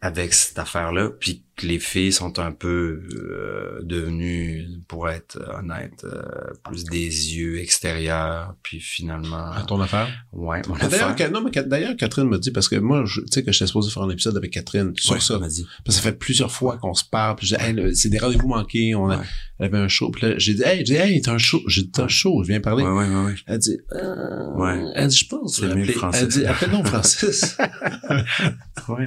avec 0.00 0.32
cette 0.34 0.58
affaire-là, 0.58 1.10
puis 1.20 1.44
que 1.60 1.66
les 1.66 1.78
filles 1.78 2.12
sont 2.12 2.38
un 2.38 2.52
peu 2.52 3.02
euh, 3.14 3.80
devenues, 3.82 4.66
pour 4.88 5.08
être 5.08 5.38
honnête, 5.58 6.04
euh, 6.04 6.22
plus 6.64 6.84
des 6.84 7.06
yeux 7.36 7.58
extérieurs, 7.60 8.54
puis 8.62 8.80
finalement, 8.80 9.50
À 9.52 9.62
ton 9.66 9.80
affaire? 9.80 10.08
ouais, 10.32 10.62
mon 10.68 10.74
D'ailleurs, 10.76 11.10
affaire. 11.10 11.30
Non, 11.30 11.42
mais 11.42 11.50
d'ailleurs, 11.62 11.96
Catherine 11.96 12.28
m'a 12.28 12.38
dit, 12.38 12.50
parce 12.50 12.68
que 12.68 12.76
moi, 12.76 13.04
je- 13.06 13.20
tu 13.20 13.26
sais 13.30 13.42
que 13.44 13.52
j'étais 13.52 13.66
supposé 13.66 13.90
faire 13.90 14.02
un 14.02 14.10
épisode 14.10 14.36
avec 14.36 14.50
Catherine 14.52 14.92
sur 14.96 15.12
Ouais, 15.14 15.20
ça. 15.20 15.34
elle 15.34 15.40
m'a 15.40 15.48
dit. 15.48 15.66
Parce 15.84 15.96
que 15.98 16.02
ça 16.02 16.10
fait 16.10 16.16
plusieurs 16.18 16.50
fois 16.50 16.78
qu'on 16.78 16.94
se 16.94 17.04
parle. 17.04 17.36
Puis 17.36 17.46
je 17.46 17.56
dis, 17.56 17.62
hey, 17.62 17.96
c'est 17.96 18.08
des 18.08 18.18
rendez-vous 18.18 18.48
manqués. 18.48 18.94
On 18.94 19.08
a, 19.10 19.18
Ouais. 19.18 19.24
elle 19.58 19.66
avait 19.66 19.78
un 19.78 19.88
show. 19.88 20.10
Puis 20.10 20.26
là, 20.26 20.34
j'ai 20.38 20.54
dit, 20.54 20.62
hey, 20.62 20.78
j'ai 20.78 20.84
dit, 20.84 20.94
hey, 20.94 21.20
t'as 21.22 21.32
un 21.34 21.38
show. 21.38 21.60
J'ai 21.66 21.82
dit, 21.82 21.90
t'as 21.90 22.04
un 22.04 22.08
show. 22.08 22.42
Je 22.42 22.48
viens 22.48 22.60
parler. 22.60 22.84
Ouais, 22.84 22.90
ouais, 22.90 23.08
ouais, 23.08 23.24
ouais. 23.26 23.34
Elle 23.46 23.58
dit, 23.58 23.78
euh, 23.92 24.54
Ouais. 24.54 24.82
elle 24.94 25.08
dit, 25.08 25.16
je 25.16 25.26
pense. 25.28 25.56
C'est 25.56 25.68
je 25.68 25.74
mieux 25.74 25.84
Francis. 25.86 26.22
Elle 26.22 26.28
dit, 26.28 26.46
appelle 26.46 26.70
donc 26.70 26.86
Francis. 26.86 27.56
ouais. 28.88 29.04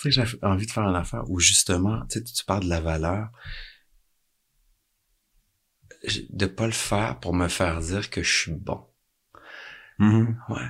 Tu 0.00 0.12
sais, 0.12 0.24
j'ai 0.24 0.24
envie 0.42 0.66
de 0.66 0.70
faire 0.70 0.84
une 0.88 0.96
affaire 0.96 1.22
où 1.28 1.38
justement, 1.40 1.83
tu 2.10 2.18
sais, 2.18 2.24
tu 2.24 2.44
parles 2.44 2.64
de 2.64 2.68
la 2.68 2.80
valeur, 2.80 3.28
de 6.30 6.46
pas 6.46 6.66
le 6.66 6.72
faire 6.72 7.18
pour 7.20 7.34
me 7.34 7.48
faire 7.48 7.80
dire 7.80 8.10
que 8.10 8.22
je 8.22 8.36
suis 8.38 8.52
bon. 8.52 8.84
Mhm. 9.98 10.38
Ouais. 10.50 10.60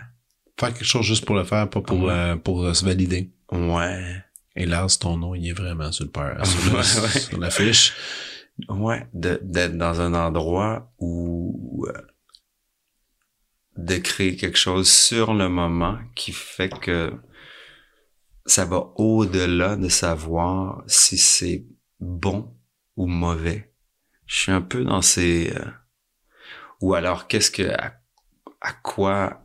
Faire 0.58 0.72
quelque 0.72 0.84
chose 0.84 1.04
juste 1.04 1.24
pour 1.24 1.34
le 1.34 1.44
faire, 1.44 1.68
pas 1.68 1.80
pour, 1.80 1.98
Ouais. 2.04 2.12
euh, 2.12 2.36
pour 2.36 2.64
euh, 2.64 2.74
se 2.74 2.84
valider. 2.84 3.32
Ouais. 3.50 4.22
Hélas, 4.54 4.98
ton 5.00 5.16
nom, 5.16 5.34
il 5.34 5.48
est 5.48 5.52
vraiment 5.52 5.90
sur 5.90 6.04
le 6.04 6.10
père, 6.12 6.38
sur, 6.46 6.60
le- 6.66 6.70
Ouais, 6.70 6.76
ouais. 7.02 7.20
sur 7.20 7.38
l'affiche. 7.38 7.92
Ouais, 8.68 9.08
d'être 9.12 9.76
dans 9.76 10.00
un 10.00 10.14
endroit 10.14 10.92
où 11.00 11.84
euh, 11.88 12.00
de 13.76 13.96
créer 13.96 14.36
quelque 14.36 14.58
chose 14.58 14.88
sur 14.88 15.34
le 15.34 15.48
moment 15.48 15.98
qui 16.14 16.30
fait 16.30 16.68
que 16.68 17.12
ça 18.46 18.64
va 18.64 18.92
au-delà 18.96 19.76
de 19.76 19.88
savoir 19.88 20.82
si 20.86 21.16
c'est 21.16 21.66
bon 22.00 22.54
ou 22.96 23.06
mauvais. 23.06 23.72
Je 24.26 24.36
suis 24.36 24.52
un 24.52 24.60
peu 24.62 24.84
dans 24.84 25.02
ces 25.02 25.52
euh, 25.54 25.64
ou 26.80 26.94
alors 26.94 27.26
qu'est-ce 27.26 27.50
que 27.50 27.70
à, 27.70 27.94
à 28.60 28.72
quoi 28.72 29.42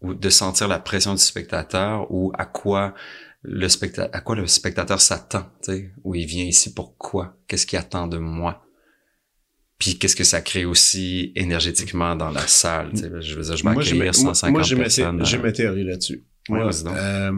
ou 0.00 0.14
de 0.14 0.28
sentir 0.28 0.68
la 0.68 0.78
pression 0.78 1.14
du 1.14 1.20
spectateur 1.20 2.10
ou 2.10 2.32
à 2.36 2.44
quoi 2.44 2.94
le 3.42 3.68
spectateur 3.68 4.10
à 4.12 4.20
quoi 4.20 4.36
le 4.36 4.46
spectateur 4.46 5.00
s'attend, 5.00 5.50
tu 5.62 5.72
sais, 5.72 5.90
où 6.02 6.14
il 6.14 6.26
vient 6.26 6.44
ici 6.44 6.72
pourquoi, 6.74 7.36
qu'est-ce 7.46 7.66
qu'il 7.66 7.78
attend 7.78 8.06
de 8.06 8.18
moi? 8.18 8.64
Puis 9.78 9.98
qu'est-ce 9.98 10.16
que 10.16 10.24
ça 10.24 10.40
crée 10.40 10.64
aussi 10.64 11.32
énergétiquement 11.34 12.16
dans 12.16 12.30
la 12.30 12.46
salle, 12.46 12.90
tu 12.92 12.98
sais, 12.98 13.10
je 13.20 13.34
veux 13.34 13.42
dire 13.42 13.56
je 13.56 13.64
vais 13.64 13.72
Moi, 13.72 13.82
j'ai 13.82 13.96
accueillir 13.96 14.24
moi, 14.24 14.34
150 14.34 14.52
moi, 14.52 14.62
j'ai 14.62 14.76
ma, 14.76 14.82
personnes. 14.82 15.24
j'ai 15.24 15.36
euh, 15.38 15.42
ma 15.42 15.52
théorie 15.52 15.84
là-dessus. 15.84 16.24
Ouais, 16.48 16.60
moi, 16.60 16.70
euh, 16.86 17.32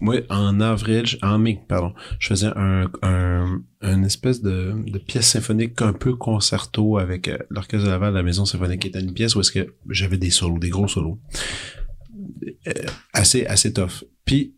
moi, 0.00 0.16
en 0.28 0.60
avril, 0.60 1.04
en 1.22 1.38
mai, 1.38 1.60
pardon, 1.68 1.94
je 2.18 2.28
faisais 2.28 2.50
un, 2.56 2.90
un, 3.02 3.62
une 3.82 4.04
espèce 4.04 4.42
de, 4.42 4.74
de 4.86 4.98
pièce 4.98 5.28
symphonique 5.28 5.80
un 5.82 5.92
peu 5.92 6.14
concerto 6.14 6.98
avec 6.98 7.28
euh, 7.28 7.38
l'Orchestre 7.50 7.86
de 7.86 7.90
Laval 7.90 8.12
de 8.12 8.18
la 8.18 8.22
Maison 8.22 8.44
symphonique, 8.44 8.82
qui 8.82 8.88
était 8.88 9.00
une 9.00 9.14
pièce 9.14 9.36
où 9.36 9.40
est-ce 9.40 9.52
que 9.52 9.74
j'avais 9.88 10.18
des 10.18 10.30
solos, 10.30 10.58
des 10.58 10.70
gros 10.70 10.88
solos. 10.88 11.20
Euh, 12.66 12.72
assez, 13.12 13.46
assez 13.46 13.72
tough. 13.72 14.04
Puis, 14.24 14.56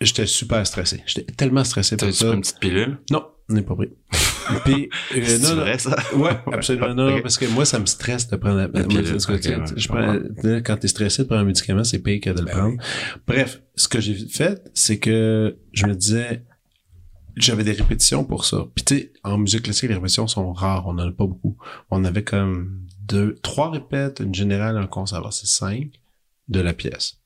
j'étais 0.00 0.26
super 0.26 0.66
stressé. 0.66 1.02
J'étais 1.06 1.32
tellement 1.32 1.64
stressé 1.64 1.96
pour 1.96 2.06
T'as-tu 2.08 2.18
ça. 2.18 2.26
pris 2.26 2.34
une 2.36 2.40
petite 2.42 2.58
pilule? 2.60 2.98
Non, 3.10 3.26
on 3.48 3.54
n'est 3.54 3.62
pas 3.62 3.74
pris. 3.76 3.88
Puis, 4.64 4.88
euh, 5.16 5.22
C'est 5.26 5.42
non, 5.42 5.56
non, 5.56 5.60
vrai, 5.62 5.78
ça? 5.78 5.96
Ouais, 6.14 6.38
absolument. 6.52 6.94
Non, 6.94 7.20
parce 7.20 7.36
que 7.36 7.46
moi, 7.46 7.64
ça 7.64 7.80
me 7.80 7.86
stresse 7.86 8.28
de 8.28 8.36
prendre 8.36 8.56
la, 8.58 8.68
moi, 8.68 8.82
pilule, 8.84 9.04
tu- 9.04 9.32
ouais, 9.32 9.38
je 9.42 9.80
je 9.80 9.88
prends, 9.88 9.98
là, 10.44 10.60
quand 10.60 10.76
t'es 10.76 10.86
stressé 10.88 11.22
de 11.22 11.26
prendre 11.26 11.42
un 11.42 11.44
médicament, 11.46 11.82
c'est 11.82 11.98
pire 11.98 12.20
que 12.20 12.30
de 12.30 12.40
le 12.40 12.44
Ben 12.46 12.52
prendre. 12.52 12.74
oui. 12.78 13.20
Bref, 13.26 13.60
ce 13.74 13.88
que 13.88 14.00
j'ai 14.00 14.14
fait, 14.14 14.62
c'est 14.72 14.98
que 15.00 15.56
je 15.72 15.86
me 15.86 15.94
disais, 15.94 16.44
j'avais 17.36 17.64
des 17.64 17.72
répétitions 17.72 18.24
pour 18.24 18.44
ça. 18.44 18.66
Puis 18.74 18.84
tu 18.84 18.96
sais, 18.98 19.12
en 19.24 19.36
musique 19.36 19.62
classique, 19.62 19.88
les 19.88 19.96
répétitions 19.96 20.28
sont 20.28 20.52
rares, 20.52 20.86
on 20.86 20.94
n'en 20.94 21.08
a 21.08 21.12
pas 21.12 21.26
beaucoup. 21.26 21.56
On 21.90 22.04
avait 22.04 22.22
comme 22.24 22.82
deux, 23.02 23.34
trois 23.42 23.70
répètes, 23.72 24.20
une 24.24 24.34
générale, 24.34 24.76
un 24.78 24.86
conservatoire, 24.86 25.32
c'est 25.32 25.46
cinq 25.46 25.90
de 26.48 26.60
la 26.60 26.72
pièce. 26.72 27.18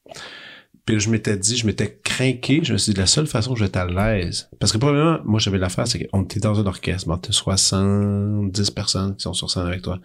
Je 0.99 1.11
m'étais 1.11 1.37
dit, 1.37 1.57
je 1.57 1.67
m'étais 1.67 2.01
craqué, 2.03 2.61
je 2.65 2.73
me 2.73 2.79
suis 2.79 2.93
dit, 2.93 2.99
la 2.99 3.07
seule 3.07 3.27
façon 3.27 3.53
que 3.53 3.59
je 3.59 3.65
vais 3.65 3.69
être 3.69 3.77
à 3.77 3.87
l'aise, 3.87 4.49
parce 4.59 4.73
que 4.73 4.79
probablement, 4.79 5.19
moi 5.25 5.39
j'avais 5.39 5.59
l'affaire, 5.59 5.87
c'est 5.87 6.07
qu'on 6.07 6.23
était 6.25 6.41
dans 6.41 6.59
un 6.59 6.67
orchestre, 6.67 7.07
bon, 7.09 7.17
t'as 7.19 7.33
70 7.33 8.71
personnes 8.71 9.17
qui 9.17 9.23
sont 9.23 9.33
sur 9.33 9.51
scène 9.51 9.67
avec 9.67 9.83
toi. 9.83 10.01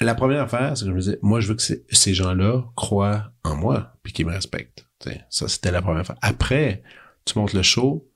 La 0.00 0.14
première 0.14 0.42
affaire, 0.42 0.76
c'est 0.76 0.84
que 0.84 0.90
je 0.90 0.94
me 0.94 1.00
disais, 1.00 1.18
moi 1.22 1.40
je 1.40 1.48
veux 1.48 1.54
que 1.54 1.62
ces- 1.62 2.14
gens-là 2.14 2.64
croient 2.76 3.32
en 3.44 3.56
moi, 3.56 3.92
puis 4.02 4.12
qu'ils 4.12 4.26
me 4.26 4.32
respectent. 4.32 4.86
Ça, 5.30 5.48
c'était 5.48 5.70
la 5.70 5.82
première 5.82 6.00
affaire. 6.00 6.16
Après, 6.22 6.82
tu 7.24 7.38
montes 7.38 7.52
le 7.52 7.62
show, 7.62 8.10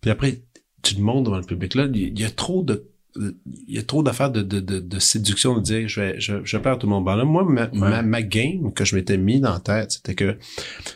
puis 0.00 0.10
après, 0.10 0.42
tu 0.82 0.94
te 0.96 1.00
montes 1.00 1.24
devant 1.24 1.36
le 1.36 1.44
public. 1.44 1.74
Là, 1.74 1.86
il 1.92 2.18
y 2.18 2.24
a 2.24 2.30
trop 2.30 2.62
de 2.62 2.89
il 3.16 3.34
y 3.68 3.78
a 3.78 3.82
trop 3.82 4.02
d'affaires 4.02 4.30
de, 4.30 4.42
de, 4.42 4.60
de, 4.60 4.78
de 4.78 4.98
séduction 4.98 5.56
de 5.56 5.62
dire 5.62 5.88
je 5.88 6.00
vais 6.00 6.20
je, 6.20 6.44
je 6.44 6.56
perds 6.58 6.78
tout 6.78 6.86
le 6.86 6.90
monde. 6.90 7.04
Ben 7.04 7.16
là, 7.16 7.24
moi, 7.24 7.44
ma, 7.44 7.68
ma, 7.72 8.02
ma 8.02 8.22
game 8.22 8.72
que 8.72 8.84
je 8.84 8.94
m'étais 8.96 9.16
mis 9.16 9.40
dans 9.40 9.52
la 9.52 9.60
tête, 9.60 9.92
c'était 9.92 10.14
que 10.14 10.38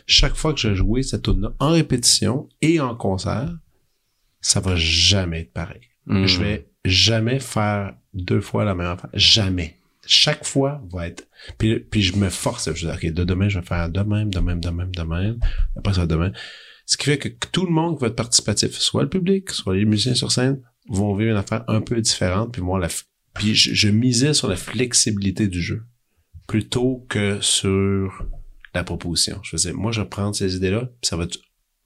chaque 0.07 0.35
fois 0.35 0.53
que 0.53 0.59
je 0.59 0.73
jouais 0.73 1.03
cette 1.03 1.23
tune 1.23 1.49
en 1.59 1.71
répétition 1.71 2.47
et 2.61 2.79
en 2.79 2.95
concert, 2.95 3.53
ça 4.41 4.59
va 4.59 4.75
jamais 4.75 5.41
être 5.41 5.53
pareil. 5.53 5.81
Mm. 6.05 6.25
Je 6.25 6.39
vais 6.39 6.69
jamais 6.85 7.39
faire 7.39 7.95
deux 8.13 8.41
fois 8.41 8.63
la 8.63 8.75
même 8.75 8.87
affaire. 8.87 9.09
Jamais. 9.13 9.77
Chaque 10.07 10.45
fois 10.45 10.83
va 10.91 11.07
être. 11.07 11.27
Puis, 11.57 11.79
puis 11.79 12.03
je 12.03 12.15
me 12.15 12.29
force. 12.29 12.71
Je 12.73 12.87
dis, 12.87 12.93
OK, 12.93 13.11
de 13.11 13.23
demain, 13.23 13.49
je 13.49 13.59
vais 13.59 13.65
faire 13.65 13.89
de 13.89 14.01
même, 14.01 14.31
de 14.31 14.39
même, 14.39 14.59
de 14.59 14.69
même, 14.69 14.93
de 14.93 15.01
même. 15.01 15.39
Après 15.75 15.93
ça, 15.95 16.05
demain. 16.05 16.31
Ce 16.85 16.95
qui 16.95 17.05
fait 17.05 17.17
que 17.17 17.29
tout 17.51 17.65
le 17.65 17.71
monde 17.71 17.99
va 17.99 18.07
être 18.07 18.15
participatif, 18.15 18.73
soit 18.73 19.01
le 19.01 19.09
public, 19.09 19.49
soit 19.49 19.75
les 19.75 19.85
musiciens 19.85 20.13
sur 20.13 20.31
scène, 20.31 20.61
vont 20.87 21.15
vivre 21.15 21.31
une 21.31 21.37
affaire 21.37 21.63
un 21.67 21.81
peu 21.81 21.99
différente. 22.01 22.53
Puis 22.53 22.61
moi, 22.61 22.79
la, 22.79 22.87
puis 23.33 23.55
je, 23.55 23.73
je 23.73 23.89
misais 23.89 24.33
sur 24.33 24.47
la 24.47 24.55
flexibilité 24.55 25.47
du 25.47 25.61
jeu 25.61 25.83
plutôt 26.47 27.05
que 27.09 27.39
sur 27.41 28.25
la 28.73 28.83
proposition. 28.83 29.39
Je 29.43 29.51
faisais, 29.51 29.73
moi, 29.73 29.91
je 29.91 30.01
vais 30.01 30.07
prendre 30.07 30.35
ces 30.35 30.55
idées-là, 30.55 30.81
puis 31.01 31.07
ça 31.09 31.15
va 31.17 31.23
être- 31.23 31.39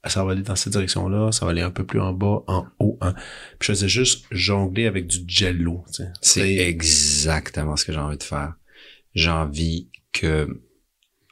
ça 0.06 0.24
va 0.24 0.32
aller 0.32 0.42
dans 0.42 0.56
cette 0.56 0.72
direction-là, 0.72 1.30
ça 1.32 1.44
va 1.44 1.52
aller 1.52 1.60
un 1.62 1.70
peu 1.70 1.84
plus 1.84 2.00
en 2.00 2.12
bas, 2.12 2.42
en 2.46 2.66
haut, 2.78 2.98
hein. 3.00 3.14
Puis 3.58 3.66
je 3.68 3.72
faisais 3.72 3.88
juste 3.88 4.26
jongler 4.30 4.86
avec 4.86 5.06
du 5.06 5.18
jello, 5.26 5.84
tu 5.88 6.02
sais. 6.02 6.08
C'est 6.20 6.56
exactement 6.56 7.76
ce 7.76 7.84
que 7.84 7.92
j'ai 7.92 7.98
envie 7.98 8.16
de 8.16 8.22
faire. 8.22 8.54
J'ai 9.14 9.30
envie 9.30 9.88
que 10.12 10.62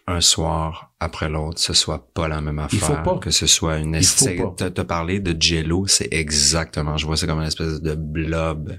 un 0.09 0.21
soir 0.21 0.93
après 1.01 1.29
l'autre, 1.29 1.59
ce 1.61 1.73
soit 1.75 2.13
pas 2.13 2.29
la 2.29 2.41
même 2.41 2.65
Il 2.73 2.79
faut 2.79 2.93
affaire, 2.93 3.03
pas. 3.03 3.19
que 3.19 3.31
ce 3.31 3.47
soit 3.47 3.79
une 3.79 3.93
pas. 3.93 4.55
T'as 4.57 4.71
t'as 4.71 4.85
parlé 4.85 5.21
de 5.21 5.41
Jello, 5.41 5.87
c'est 5.87 6.09
exactement. 6.13 6.97
Je 6.97 7.07
vois 7.07 7.17
ça 7.17 7.27
comme 7.27 7.41
une 7.41 7.47
espèce 7.47 7.81
de 7.81 7.95
blob, 7.95 8.79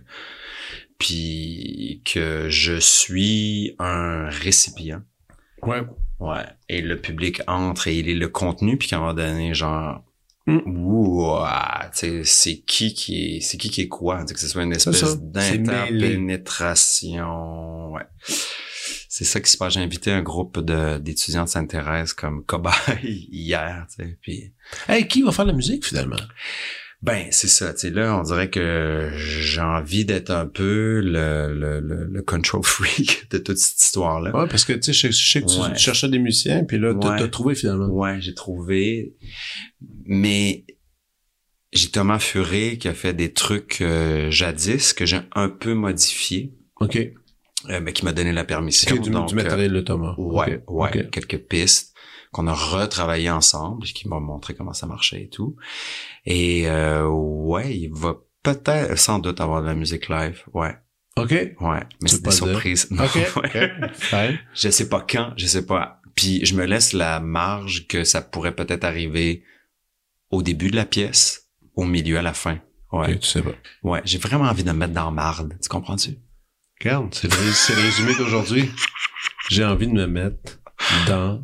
puis 0.98 2.02
que 2.06 2.50
je 2.50 2.80
suis 2.80 3.76
un 3.80 4.28
récipient. 4.30 5.02
Ouais. 5.62 5.84
Ouais. 6.20 6.46
Et 6.68 6.82
le 6.82 7.00
public 7.00 7.42
entre 7.48 7.88
et 7.88 7.98
il 8.00 8.10
est 8.10 8.16
le 8.16 8.28
contenu, 8.28 8.78
puis 8.78 8.90
qu'à 8.90 8.98
un 8.98 9.00
moment 9.00 9.14
donné, 9.14 9.54
genre, 9.54 10.04
Mm. 10.48 10.62
ouah, 10.84 11.92
tu 11.94 12.00
sais, 12.00 12.22
c'est 12.24 12.60
qui 12.62 12.94
qui 12.96 13.36
est, 13.36 13.40
c'est 13.42 13.58
qui 13.58 13.70
qui 13.70 13.82
est 13.82 13.88
quoi, 13.88 14.24
que 14.26 14.40
ce 14.40 14.48
soit 14.48 14.64
une 14.64 14.72
espèce 14.74 15.06
C'est 15.06 15.32
d'interpénétration, 15.32 17.92
ouais. 17.92 18.02
C'est 19.20 19.26
ça 19.26 19.42
qui 19.42 19.52
se 19.52 19.58
passe. 19.58 19.74
J'ai 19.74 19.82
invité 19.82 20.12
un 20.12 20.22
groupe 20.22 20.60
de, 20.62 20.98
d'étudiants 20.98 21.44
de 21.44 21.50
Sainte-Thérèse 21.50 22.14
comme 22.14 22.46
cobaye 22.46 23.28
hier, 23.32 23.86
tu 23.90 24.04
sais, 24.06 24.18
puis 24.22 24.54
Hey, 24.88 25.08
qui 25.10 25.24
va 25.24 25.34
faire 25.34 25.44
la 25.44 25.52
musique 25.52 25.86
finalement? 25.86 26.16
ben, 27.02 27.28
c'est 27.32 27.50
ça, 27.50 27.74
tu 27.74 27.80
sais, 27.82 27.90
là, 27.90 28.18
on 28.18 28.24
dirait 28.24 28.50
que 28.50 29.10
j'ai 29.18 29.60
envie 29.60 30.06
d'être 30.06 30.30
un 30.32 30.46
peu 30.48 31.02
le, 31.04 31.54
le, 31.54 31.82
le, 31.82 32.06
le 32.06 32.22
control 32.22 32.64
freak 32.64 33.28
de 33.32 33.40
toute 33.40 33.58
cette 33.58 33.82
histoire-là. 33.82 34.34
Ouais, 34.34 34.48
parce 34.48 34.64
que 34.64 34.72
tu 34.74 34.94
sais, 34.94 35.10
je, 35.10 35.12
je 35.14 35.32
sais 35.32 35.42
que 35.42 35.48
tu 35.48 35.60
Ouais. 35.60 35.78
cherchais 35.78 36.08
des 36.08 36.20
musiciens, 36.20 36.64
puis 36.64 36.78
là, 36.80 36.94
t'as 36.94 37.10
Ouais. 37.12 37.20
t'as 37.20 37.28
trouvé 37.28 37.56
finalement. 37.56 37.88
Ouais, 37.88 38.22
j'ai 38.22 38.34
trouvé. 38.34 39.16
Mais 40.06 40.66
j'ai 41.74 41.90
Thomas 41.90 42.20
Furé 42.20 42.78
qui 42.78 42.88
a 42.88 42.94
fait 42.94 43.14
des 43.14 43.32
trucs 43.34 43.82
euh, 43.82 44.32
jadis 44.32 44.94
que 44.94 45.06
j'ai 45.06 45.20
un 45.36 45.50
peu 45.50 45.74
modifiés, 45.74 46.54
OK. 46.82 46.98
Euh, 47.68 47.80
mais 47.82 47.94
qui 47.94 48.06
m'a 48.06 48.14
donné 48.14 48.32
la 48.32 48.44
permission. 48.46 48.96
Ok, 48.96 49.02
du, 49.02 49.10
Donc, 49.10 49.28
du 49.30 49.36
matériel 49.36 49.74
de 49.74 49.82
Thomas. 49.82 50.16
euh, 50.18 50.22
ouais, 50.22 50.64
ouais, 50.68 51.10
quelques 51.12 51.40
pistes 51.48 51.94
qu'on 52.32 52.48
a 52.48 52.54
retravaillé 52.54 53.30
ensemble, 53.30 53.86
qui 53.88 54.08
m'a 54.08 54.20
montré 54.20 54.54
comment 54.54 54.74
ça 54.74 54.86
marchait 54.86 55.24
et 55.24 55.30
tout. 55.30 55.56
Et 56.26 56.70
euh, 56.70 57.08
ouais, 57.08 57.76
il 57.76 57.90
va 57.92 58.18
peut-être, 58.44 58.98
sans 58.98 59.20
doute, 59.20 59.42
avoir 59.42 59.62
de 59.62 59.68
la 59.68 59.74
musique 59.76 60.10
live. 60.10 60.44
Ouais, 60.54 60.76
OK. 61.18 61.32
ouais. 61.32 61.56
Mais 62.02 62.08
c'est 62.10 62.22
des 62.24 62.32
surprises. 62.32 62.88
Non, 62.92 63.04
ouais. 63.04 63.72
Fine. 63.94 64.40
Je 64.54 64.70
sais 64.70 64.88
pas 64.88 65.02
quand, 65.10 65.34
je 65.38 65.48
sais 65.48 65.66
pas. 65.66 66.00
Puis 66.16 66.46
je 66.46 66.54
me 66.56 66.66
laisse 66.66 66.94
la 66.94 67.20
marge 67.20 67.88
que 67.88 68.04
ça 68.04 68.22
pourrait 68.22 68.56
peut-être 68.56 68.84
arriver 68.84 69.44
au 70.30 70.44
début 70.44 70.70
de 70.70 70.76
la 70.76 70.86
pièce, 70.86 71.50
au 71.76 71.84
milieu, 71.86 72.20
à 72.20 72.22
la 72.22 72.34
fin. 72.34 72.60
Ouais. 72.92 73.18
Tu 73.18 73.28
sais 73.28 73.42
pas. 73.42 73.52
Ouais. 73.84 74.02
J'ai 74.06 74.18
vraiment 74.20 74.46
envie 74.46 74.64
de 74.64 74.72
me 74.72 74.78
mettre 74.78 74.94
dans 74.94 75.12
marde. 75.12 75.58
Tu 75.62 75.68
comprends-tu? 75.70 76.18
Regarde, 76.82 77.14
c'est 77.14 77.28
le, 77.28 77.52
c'est 77.52 77.76
le 77.76 77.82
résumé 77.82 78.16
d'aujourd'hui. 78.16 78.72
J'ai 79.50 79.66
envie 79.66 79.88
de 79.88 79.94
me 79.94 80.08
mettre 80.08 80.60
dans 81.08 81.42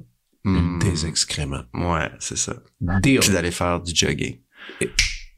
Hmm. 0.48 0.78
des 0.78 1.08
excréments. 1.08 1.64
Ouais, 1.74 2.12
c'est 2.20 2.38
ça. 2.38 2.54
Deal. 2.80 3.20
Puis 3.20 3.30
d'aller 3.32 3.50
faire 3.50 3.82
du 3.82 3.96
jogging. 3.96 4.42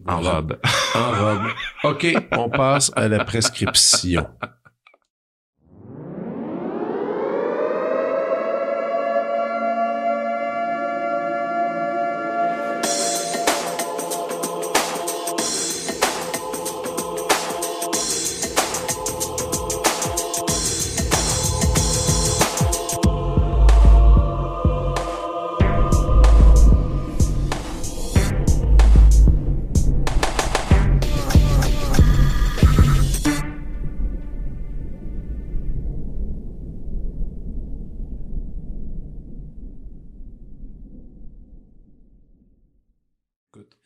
En 0.05 0.19
robe. 0.19 0.59
En 0.95 1.11
robe. 1.11 1.47
OK, 1.85 2.07
on 2.33 2.49
passe 2.49 2.91
à 2.93 3.07
la 3.07 3.23
prescription. 3.23 4.27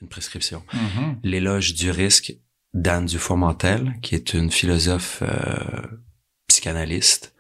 Une 0.02 0.08
prescription. 0.08 0.64
L'éloge 1.24 1.74
du 1.74 1.92
risque 1.92 2.36
d'Anne 2.74 3.06
Dufourmentel, 3.06 3.96
qui 4.02 4.16
est 4.16 4.34
une 4.34 4.50
philosophe 4.50 5.22
euh, 5.22 5.82
psychanalyste 6.48 7.36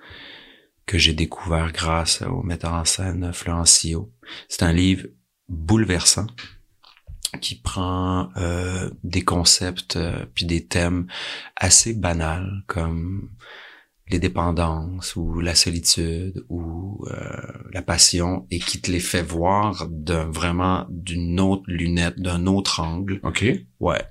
que 0.85 0.97
j'ai 0.97 1.13
découvert 1.13 1.71
grâce 1.71 2.21
au 2.21 2.43
metteur 2.43 2.73
en 2.73 2.85
scène 2.85 3.31
Florencio. 3.33 4.13
C'est 4.49 4.63
un 4.63 4.73
livre 4.73 5.07
bouleversant 5.47 6.27
qui 7.39 7.55
prend 7.55 8.29
euh, 8.37 8.89
des 9.03 9.23
concepts 9.23 9.95
euh, 9.95 10.25
puis 10.33 10.45
des 10.45 10.65
thèmes 10.65 11.07
assez 11.55 11.93
banals 11.93 12.63
comme 12.67 13.29
les 14.11 14.19
dépendances 14.19 15.15
ou 15.15 15.39
la 15.39 15.55
solitude 15.55 16.43
ou 16.49 17.05
euh, 17.09 17.17
la 17.71 17.81
passion 17.81 18.45
et 18.51 18.59
qui 18.59 18.81
te 18.81 18.91
les 18.91 18.99
fait 18.99 19.21
voir 19.21 19.87
d'un 19.89 20.29
vraiment 20.29 20.85
d'une 20.89 21.39
autre 21.39 21.63
lunette, 21.67 22.19
d'un 22.19 22.45
autre 22.45 22.79
angle. 22.81 23.19
OK. 23.23 23.45
Ouais, 23.79 24.03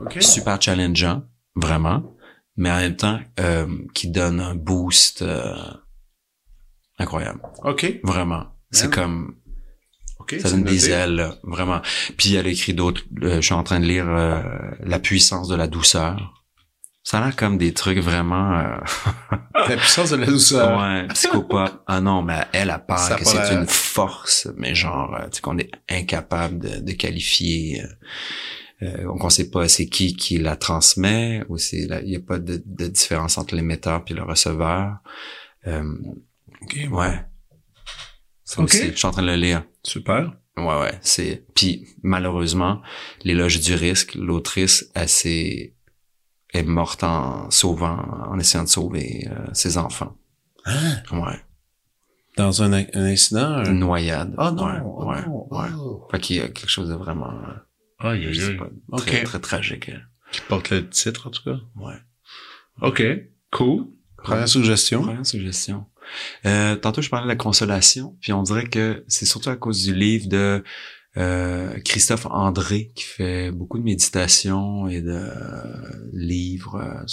OK. 0.00 0.22
super 0.22 0.60
challengeant, 0.60 1.22
vraiment, 1.54 2.14
mais 2.56 2.70
en 2.70 2.76
même 2.76 2.96
temps 2.96 3.20
euh, 3.40 3.66
qui 3.94 4.08
donne 4.10 4.40
un 4.40 4.54
boost 4.54 5.22
euh, 5.22 5.54
incroyable, 6.98 7.40
OK. 7.64 8.00
vraiment. 8.02 8.46
C'est 8.70 8.92
comme 8.92 9.36
OK. 10.18 10.34
ça 10.40 10.50
donne 10.50 10.64
des 10.64 10.90
ailes, 10.90 11.14
là, 11.14 11.36
vraiment. 11.44 11.80
Puis 12.16 12.34
elle 12.34 12.46
a 12.46 12.50
écrit 12.50 12.74
d'autres. 12.74 13.04
euh, 13.22 13.36
je 13.36 13.40
suis 13.40 13.54
en 13.54 13.62
train 13.62 13.78
de 13.78 13.84
lire 13.84 14.08
euh, 14.08 14.42
La 14.80 14.98
puissance 14.98 15.48
de 15.48 15.54
la 15.54 15.68
douceur. 15.68 16.43
Ça 17.06 17.18
a 17.20 17.26
l'air 17.26 17.36
comme 17.36 17.58
des 17.58 17.72
trucs 17.74 17.98
vraiment 17.98 18.58
euh, 18.58 18.76
La 19.68 19.76
puissance 19.76 20.10
de 20.10 20.16
la 20.16 20.26
douceur. 20.26 20.80
ouais, 20.80 21.06
psychopop. 21.08 21.82
Ah 21.86 22.00
non, 22.00 22.22
mais 22.22 22.40
elle 22.52 22.70
a 22.70 22.82
Ça 22.96 23.14
a 23.14 23.18
que 23.18 23.24
c'est 23.24 23.52
une 23.52 23.66
force, 23.66 24.48
mais 24.56 24.74
genre 24.74 25.14
euh, 25.14 25.24
tu 25.28 25.36
sais 25.36 25.40
qu'on 25.42 25.58
est 25.58 25.70
incapable 25.88 26.58
de, 26.58 26.80
de 26.80 26.92
qualifier. 26.92 27.82
euh, 27.82 27.86
euh, 28.82 29.06
on 29.20 29.28
sait 29.30 29.50
pas 29.50 29.68
c'est 29.68 29.86
qui 29.86 30.16
qui 30.16 30.38
la 30.38 30.56
transmet 30.56 31.44
ou 31.48 31.58
c'est 31.58 31.86
il 32.04 32.10
y 32.10 32.16
a 32.16 32.20
pas 32.20 32.38
de, 32.38 32.60
de 32.64 32.86
différence 32.88 33.38
entre 33.38 33.54
l'émetteur 33.54 34.02
puis 34.04 34.14
le 34.14 34.22
receveur. 34.22 34.96
Euh, 35.66 35.94
OK. 36.62 36.78
ouais. 36.90 37.20
Ça 38.44 38.60
Ok. 38.60 38.68
aussi, 38.68 38.90
je 38.90 38.96
suis 38.96 39.06
en 39.06 39.10
train 39.10 39.22
de 39.22 39.28
le 39.28 39.36
lire. 39.36 39.62
Super. 39.82 40.32
Ouais, 40.56 40.80
ouais, 40.80 40.98
c'est... 41.00 41.44
Puis, 41.54 41.88
malheureusement, 42.02 42.80
l'éloge 43.24 43.58
du 43.60 43.74
risque, 43.74 44.14
l'autrice, 44.14 44.90
elle 44.94 45.08
s'est... 45.08 45.73
est 46.54 46.62
morte 46.62 47.02
en 47.04 47.50
sauvant, 47.50 47.98
en 48.30 48.38
essayant 48.38 48.64
de 48.64 48.68
sauver 48.68 49.28
euh, 49.30 49.46
ses 49.52 49.76
enfants. 49.76 50.16
Hein? 50.64 50.96
Ouais. 51.12 51.40
Dans 52.36 52.62
un, 52.62 52.72
un 52.72 52.86
incident. 52.94 53.44
un- 53.58 53.64
Une 53.64 53.78
noyade. 53.80 54.34
Oh 54.38 54.50
non. 54.50 54.64
Ouais, 54.66 55.20
oh 55.26 55.48
ouais, 55.50 55.68
oh. 55.78 56.08
Fait 56.10 56.18
qu'il 56.20 56.36
y 56.36 56.40
a 56.40 56.48
quelque 56.48 56.68
chose 56.70 56.88
de 56.88 56.94
vraiment... 56.94 57.30
euh, 58.02 58.14
Ok. 58.92 59.06
très, 59.06 59.22
très 59.24 59.40
tragique. 59.40 59.90
Qui 60.32 60.40
porte 60.48 60.70
le 60.70 60.88
titre, 60.88 61.28
en 61.28 61.30
tout 61.30 61.42
cas? 61.44 61.58
Ouais. 61.76 61.94
OK. 62.82 63.02
Cool. 63.52 63.86
Première 64.16 64.48
suggestion. 64.48 65.02
Première 65.02 65.26
suggestion. 65.26 65.86
Euh, 66.44 66.76
tantôt, 66.76 67.02
je 67.02 67.08
parlais 67.08 67.24
de 67.24 67.28
la 67.28 67.36
consolation, 67.36 68.16
puis 68.20 68.32
on 68.32 68.42
dirait 68.42 68.66
que 68.68 69.04
c'est 69.08 69.26
surtout 69.26 69.50
à 69.50 69.56
cause 69.56 69.82
du 69.84 69.94
livre 69.94 70.28
de 70.28 70.62
Euh, 71.16 71.78
Christophe 71.84 72.26
André 72.26 72.90
qui 72.96 73.04
fait 73.04 73.52
beaucoup 73.52 73.78
de 73.78 73.84
méditation 73.84 74.88
et 74.88 75.00
de 75.00 75.12
euh, 75.12 76.10
livres 76.12 76.74
euh, 76.76 77.04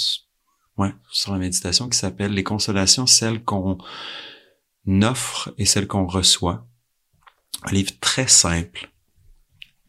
ouais, 0.77 0.93
sur 1.11 1.33
la 1.33 1.37
méditation 1.37 1.87
qui 1.87 1.97
s'appelle 1.99 2.33
Les 2.33 2.43
consolations, 2.43 3.05
celles 3.05 3.43
qu'on 3.43 3.77
offre 5.03 5.53
et 5.59 5.65
celles 5.65 5.87
qu'on 5.87 6.07
reçoit. 6.07 6.67
Un 7.63 7.73
livre 7.73 7.91
très 7.99 8.27
simple 8.27 8.89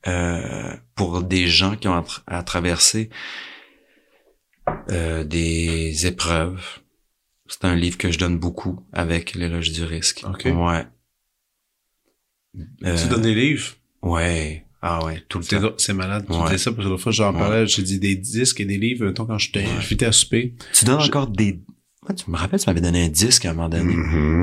euh, 0.06 0.76
pour 0.94 1.22
des 1.22 1.46
gens 1.48 1.74
qui 1.76 1.88
ont 1.88 1.94
à, 1.94 2.02
tra- 2.02 2.22
à 2.26 2.42
traverser 2.42 3.08
euh, 4.90 5.24
des 5.24 6.06
épreuves. 6.06 6.80
C'est 7.46 7.64
un 7.64 7.76
livre 7.76 7.96
que 7.96 8.10
je 8.10 8.18
donne 8.18 8.38
beaucoup 8.38 8.86
avec 8.92 9.34
l'éloge 9.34 9.72
du 9.72 9.84
risque. 9.84 10.22
Ok. 10.26 10.48
Ouais. 10.54 10.86
Tu 12.54 13.08
donnes 13.08 13.22
des 13.22 13.34
livres? 13.34 13.74
Ouais. 14.02 14.64
Ah 14.84 15.04
ouais, 15.04 15.22
tout 15.28 15.38
le 15.38 15.44
temps. 15.44 15.74
c'est 15.78 15.92
malade. 15.94 16.24
Tu 16.28 16.36
Ouais. 16.36 16.50
dis 16.50 16.58
ça 16.58 16.72
parce 16.72 16.84
que 16.84 16.90
l'autre 16.90 17.02
fois, 17.04 17.12
j'en 17.12 17.32
Ouais. 17.32 17.38
parlais, 17.38 17.66
j'ai 17.68 17.82
dit 17.82 18.00
des 18.00 18.16
disques 18.16 18.58
et 18.60 18.64
des 18.64 18.78
livres. 18.78 19.06
Mettons, 19.06 19.26
quand 19.26 19.38
j'étais, 19.38 19.60
Ouais. 19.60 19.66
j'étais 19.88 20.06
à 20.06 20.12
souper. 20.12 20.54
Tu 20.72 20.84
donnes 20.84 21.00
Je- 21.00 21.06
encore 21.06 21.28
des... 21.28 21.62
Ouais, 22.08 22.16
tu 22.16 22.28
me 22.28 22.36
rappelles, 22.36 22.58
tu 22.58 22.68
m'avais 22.68 22.80
donné 22.80 23.04
un 23.04 23.08
disque 23.08 23.44
à 23.44 23.50
un 23.50 23.54
moment 23.54 23.68
donné. 23.68 23.94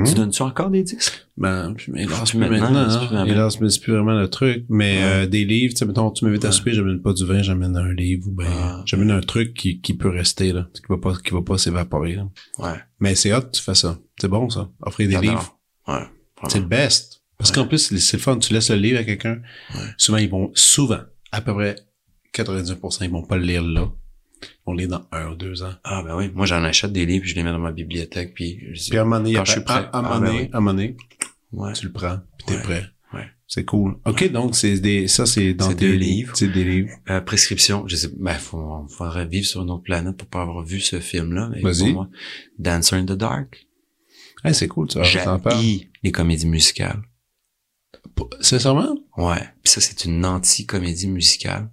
Tu 0.06 0.14
donnes-tu 0.14 0.40
encore 0.40 0.70
des 0.70 0.82
disques? 0.82 1.26
Ben, 1.36 1.74
puis, 1.76 1.92
mais 1.92 2.04
hélas, 2.04 2.20
Plus 2.30 2.38
plus 2.38 2.38
maintenant, 2.48 2.70
maintenant, 2.72 2.88
c'est 2.88 2.96
hein. 2.96 2.98
plus 3.00 3.06
vraiment. 3.08 3.24
Hélas, 3.30 3.60
mais 3.60 3.68
c'est 3.68 3.80
plus 3.80 3.92
vraiment 3.92 4.18
le 4.18 4.28
truc. 4.30 4.64
Mais 4.70 4.96
Ouais. 4.96 5.02
euh, 5.02 5.26
des 5.26 5.44
livres, 5.44 5.74
tu 5.74 5.80
sais, 5.80 5.84
mettons, 5.84 6.10
tu 6.10 6.24
m'invites 6.24 6.46
à 6.46 6.52
souper, 6.52 6.72
j'amène 6.72 7.02
pas 7.02 7.12
du 7.12 7.26
vin, 7.26 7.42
j'amène 7.42 7.76
un 7.76 7.92
livre 7.92 8.28
ou 8.28 8.30
ben, 8.32 8.46
Ah. 8.48 8.82
j'amène 8.86 9.10
un 9.10 9.20
truc 9.20 9.52
qui, 9.52 9.78
qui 9.82 9.92
peut 9.92 10.08
rester, 10.08 10.54
là. 10.54 10.68
Qui 10.72 10.80
va 10.88 10.96
pas, 10.96 11.12
qui 11.22 11.34
va 11.34 11.42
pas 11.42 11.58
s'évaporer, 11.58 12.14
là. 12.14 12.26
Ouais. 12.60 12.78
Mais 12.98 13.14
c'est 13.14 13.30
hot, 13.34 13.42
tu 13.52 13.60
fais 13.60 13.74
ça. 13.74 13.98
C'est 14.18 14.28
bon, 14.28 14.48
ça. 14.48 14.70
Offrir 14.80 15.10
des 15.10 15.18
livres. 15.20 15.58
Ouais. 15.86 16.06
C'est 16.48 16.60
le 16.60 16.64
best. 16.64 17.19
Parce 17.40 17.50
Ouais. 17.50 17.56
qu'en 17.56 17.66
plus, 17.66 17.98
c'est 17.98 18.16
le 18.16 18.22
fun. 18.22 18.38
Tu 18.38 18.52
laisses 18.52 18.70
le 18.70 18.76
livre 18.76 18.98
à 19.00 19.04
quelqu'un. 19.04 19.40
Ouais. 19.74 19.80
Souvent, 19.96 20.18
ils 20.18 20.28
vont, 20.30 20.50
souvent, 20.54 21.00
à 21.32 21.40
peu 21.40 21.54
près 21.54 21.74
99%, 22.32 23.04
ils 23.04 23.10
vont 23.10 23.22
pas 23.22 23.36
le 23.36 23.44
lire 23.44 23.62
là. 23.62 23.90
Ils 24.42 24.48
vont 24.66 24.72
le 24.74 24.78
lire 24.80 24.88
dans 24.88 25.06
un 25.12 25.30
ou 25.32 25.34
deux 25.34 25.62
ans. 25.62 25.72
Ah 25.84 26.02
ben 26.02 26.16
oui, 26.16 26.30
moi 26.34 26.46
j'en 26.46 26.62
achète 26.64 26.92
des 26.92 27.04
livres, 27.04 27.26
je 27.26 27.34
les 27.34 27.42
mets 27.42 27.50
dans 27.50 27.58
ma 27.58 27.72
bibliothèque, 27.72 28.32
puis 28.34 28.58
je 28.72 28.80
dis, 28.84 28.90
Puis 28.90 28.98
à 28.98 29.02
un 29.02 29.04
moment 29.04 29.18
donné, 29.20 29.34
Quand 29.34 29.44
je 29.44 29.52
suis 29.52 29.60
prêt. 29.62 29.74
à, 29.74 29.78
un 29.78 29.90
Ah, 29.92 30.02
moment 30.02 30.20
ben 30.20 30.26
donné, 30.72 30.96
tu 31.74 31.86
le 31.86 31.92
prends, 31.92 32.18
puis 32.38 32.46
t'es 32.46 32.62
prêt. 32.62 32.84
Ouais. 33.12 33.26
C'est 33.46 33.64
cool. 33.64 33.96
OK, 34.06 34.30
donc 34.30 34.54
c'est 34.54 34.78
des 34.78 35.08
ça 35.08 35.26
c'est 35.26 35.52
dans 35.54 35.72
deux 35.72 35.92
livres. 35.94 36.34
C'est 36.36 36.48
des 36.48 36.64
livres. 36.64 36.90
Euh, 37.10 37.20
prescription, 37.20 37.86
je 37.88 37.96
sais, 37.96 38.08
ben 38.18 38.34
faut, 38.34 38.86
faudrait 38.88 39.26
vivre 39.26 39.46
sur 39.46 39.62
une 39.62 39.70
autre 39.70 39.82
planète 39.82 40.16
pour 40.16 40.28
pas 40.28 40.42
avoir 40.42 40.64
vu 40.64 40.80
ce 40.80 41.00
film-là. 41.00 41.50
mais 41.52 41.60
Vas-y. 41.60 41.78
pour 41.86 41.88
moi, 41.94 42.08
Dancer 42.58 42.94
in 42.96 43.04
the 43.04 43.12
Dark. 43.12 43.66
Hey, 44.44 44.54
c'est 44.54 44.68
cool, 44.68 44.86
parles. 44.88 45.60
J'ai 45.60 45.90
les 46.02 46.12
comédies 46.12 46.46
musicales. 46.46 47.02
Sincèrement? 48.40 48.96
Ouais. 49.16 49.40
Puis 49.62 49.72
ça, 49.72 49.80
c'est 49.80 50.04
une 50.04 50.24
anti-comédie 50.24 51.08
musicale. 51.08 51.70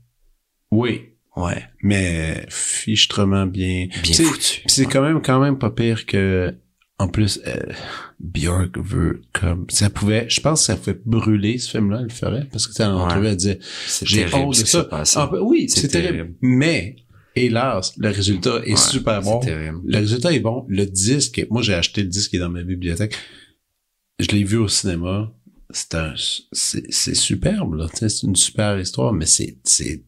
Oui. 0.71 1.01
Ouais. 1.35 1.63
Mais 1.83 2.45
fichtrement 2.49 3.45
bien. 3.45 3.87
Bien 3.87 4.01
Tu 4.01 4.13
sais, 4.13 4.23
foutu. 4.23 4.61
Puis 4.61 4.69
c'est 4.69 4.85
quand 4.85 5.01
même 5.01 5.21
quand 5.21 5.39
même 5.39 5.57
pas 5.59 5.69
pire 5.69 6.05
que 6.05 6.55
en 6.99 7.07
plus 7.09 7.39
euh, 7.45 7.55
Björk 8.19 8.75
veut 8.79 9.21
comme 9.31 9.67
ça 9.69 9.91
pouvait 9.91 10.25
je 10.29 10.41
pense 10.41 10.61
que 10.61 10.65
ça 10.65 10.77
fait 10.77 10.99
brûler 11.05 11.59
ce 11.59 11.69
film 11.69 11.91
là 11.91 11.97
elle 11.99 12.05
le 12.07 12.09
ferait 12.09 12.47
parce 12.51 12.65
que 12.65 12.71
tu 12.71 12.77
sais, 12.77 12.85
dans 12.85 12.97
l'entrevue 12.97 13.25
Ouais. 13.25 13.29
elle 13.29 13.37
disait 13.37 13.59
j'ai 14.01 14.25
honte 14.33 14.59
de 14.59 14.65
ça. 14.65 14.87
Ah, 14.91 15.29
oui 15.43 15.69
c'est 15.69 15.89
terrible. 15.89 16.13
terrible. 16.17 16.35
mais 16.41 16.95
hélas 17.35 17.93
le 17.99 18.09
résultat 18.09 18.61
est 18.65 18.71
Ouais, 18.71 18.75
super 18.77 19.21
bon 19.21 19.39
C'est 19.43 19.49
terrible. 19.49 19.79
le 19.85 19.97
résultat 19.99 20.33
est 20.33 20.39
bon 20.39 20.65
le 20.69 20.85
disque 20.87 21.45
moi 21.51 21.61
j'ai 21.61 21.75
acheté 21.75 22.01
le 22.01 22.07
disque 22.09 22.31
qui 22.31 22.37
est 22.37 22.39
dans 22.39 22.49
ma 22.49 22.63
bibliothèque 22.63 23.15
je 24.17 24.29
l'ai 24.29 24.43
vu 24.43 24.57
au 24.57 24.67
cinéma 24.67 25.31
c'est 25.69 25.95
un 25.95 26.13
c'est 26.51 26.85
c'est 26.91 27.15
superbe 27.15 27.75
là 27.75 27.87
c'est 27.93 28.23
une 28.23 28.35
super 28.35 28.79
histoire 28.79 29.11
mais 29.13 29.25
c'est 29.25 29.57
c'est 29.63 30.05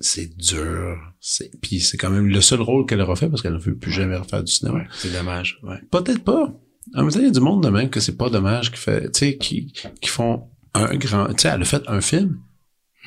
c'est 0.00 0.36
dur 0.36 0.96
c'est 1.20 1.50
puis 1.60 1.80
c'est 1.80 1.96
quand 1.96 2.10
même 2.10 2.28
le 2.28 2.40
seul 2.40 2.60
rôle 2.60 2.86
qu'elle 2.86 3.00
aura 3.00 3.16
fait 3.16 3.28
parce 3.28 3.42
qu'elle 3.42 3.54
ne 3.54 3.58
veut 3.58 3.76
plus 3.76 3.92
jamais 3.92 4.16
refaire 4.16 4.42
du 4.44 4.52
cinéma 4.52 4.78
Ouais. 4.78 4.86
C'est 4.92 5.12
dommage. 5.12 5.58
Ouais. 5.62 5.78
Peut-être 5.90 6.22
pas. 6.24 6.54
En 6.94 7.02
même 7.02 7.10
temps, 7.10 7.18
il 7.18 7.24
y 7.24 7.28
a 7.28 7.30
du 7.30 7.40
monde 7.40 7.62
de 7.64 7.68
même 7.70 7.90
que 7.90 7.98
c'est 8.00 8.16
pas 8.16 8.30
dommage 8.30 8.70
qui 8.70 8.78
fait, 8.78 9.10
tu 9.10 9.18
sais, 9.18 9.36
qui, 9.38 9.72
qui 10.00 10.08
font 10.08 10.48
un 10.74 10.94
grand, 10.96 11.26
tu 11.34 11.42
sais, 11.42 11.48
elle 11.48 11.62
a 11.62 11.64
fait 11.64 11.82
un 11.88 12.00
film, 12.00 12.38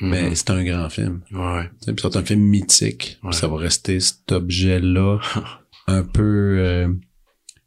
mais 0.02 0.28
Mhm. 0.30 0.34
c'est 0.34 0.50
un 0.50 0.64
grand 0.64 0.90
film. 0.90 1.22
Ouais. 1.32 1.70
C'est 1.80 2.16
un 2.16 2.24
film 2.24 2.42
mythique. 2.42 3.18
Ouais. 3.22 3.32
Ça 3.32 3.46
va 3.48 3.56
rester 3.56 3.98
cet 4.00 4.32
objet-là 4.32 5.18
un 5.86 6.02
peu, 6.02 6.56
euh, 6.58 6.92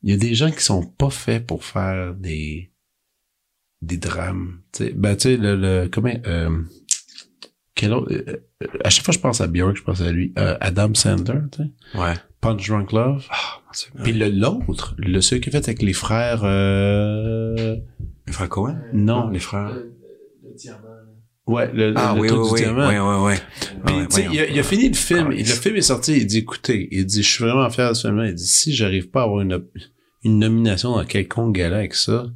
il 0.04 0.12
y 0.12 0.14
a 0.14 0.18
des 0.18 0.36
gens 0.36 0.52
qui 0.52 0.62
sont 0.64 0.86
pas 0.86 1.10
faits 1.10 1.48
pour 1.48 1.64
faire 1.64 2.14
des, 2.14 2.73
des 3.86 3.98
drames. 3.98 4.60
Tu 4.72 4.86
sais, 4.86 4.94
ben, 4.96 5.16
tu 5.16 5.22
sais, 5.30 5.38
le, 5.38 5.56
le, 5.56 5.88
comment, 5.92 6.14
euh, 6.28 6.50
quel 7.76 7.94
autre, 7.94 8.12
euh, 8.14 8.24
euh, 8.64 8.68
à 8.84 8.90
chaque 8.90 9.04
fois 9.06 9.12
que 9.14 9.18
je 9.18 9.22
pense 9.22 9.42
à 9.42 9.48
Björk, 9.48 9.76
je 9.78 9.84
pense 9.84 10.02
à 10.02 10.12
lui, 10.12 10.34
euh, 10.38 10.56
Adam 10.62 10.94
Sandler, 10.94 11.40
tu 11.52 11.64
sais, 11.64 12.00
Ouais. 12.00 12.14
Punch 12.42 12.68
Drunk 12.68 12.92
Love. 12.92 13.26
Ah. 13.30 13.62
Puis 14.04 14.14
le 14.14 14.30
l'autre, 14.30 14.96
le 14.98 15.20
celui 15.22 15.42
qui 15.42 15.50
a 15.50 15.52
fait 15.54 15.58
avec 15.68 15.82
les 15.82 15.94
frères 15.94 16.42
euh... 16.44 17.78
Les 18.28 18.34
frères 18.34 18.50
Cohen? 18.50 18.78
non, 18.94 19.30
les 19.30 19.40
frères. 19.40 19.72
ouais, 21.48 21.72
le, 21.74 21.94
Ah 21.96 22.14
le 22.16 22.22
oui, 22.22 22.28
truc 22.28 22.40
oui, 22.42 22.48
du 22.50 22.54
oui. 22.54 22.62
diamant. 22.62 22.88
Ouais, 22.88 23.00
ouais, 23.00 23.24
ouais. 23.26 23.38
Puis 23.86 23.96
Ouais, 23.96 24.08
tu 24.08 24.16
sais, 24.16 24.28
il, 24.32 24.40
a, 24.40 24.48
il 24.50 24.60
a 24.60 24.64
fini 24.64 24.90
le 24.90 24.94
film, 24.96 25.30
Ah, 25.32 25.36
le 25.36 25.44
film 25.44 25.76
est 25.76 25.82
sorti, 25.82 26.18
il 26.18 26.26
dit 26.28 26.40
écoutez, 26.40 26.88
il 26.92 27.06
dit 27.06 27.24
je 27.24 27.30
suis 27.30 27.44
vraiment 27.44 27.70
fier 27.70 27.90
de 27.90 27.94
ce 27.96 28.08
film-là, 28.08 28.28
il 28.28 28.36
dit 28.36 28.46
si 28.48 28.74
j'arrive 28.76 29.10
pas 29.10 29.22
à 29.22 29.24
avoir 29.26 29.42
une 29.42 29.64
une 30.26 30.40
nomination 30.40 30.96
dans 30.96 31.04
quelconque 31.04 31.54
gala 31.56 31.78
avec 31.78 31.96
ça, 31.96 32.28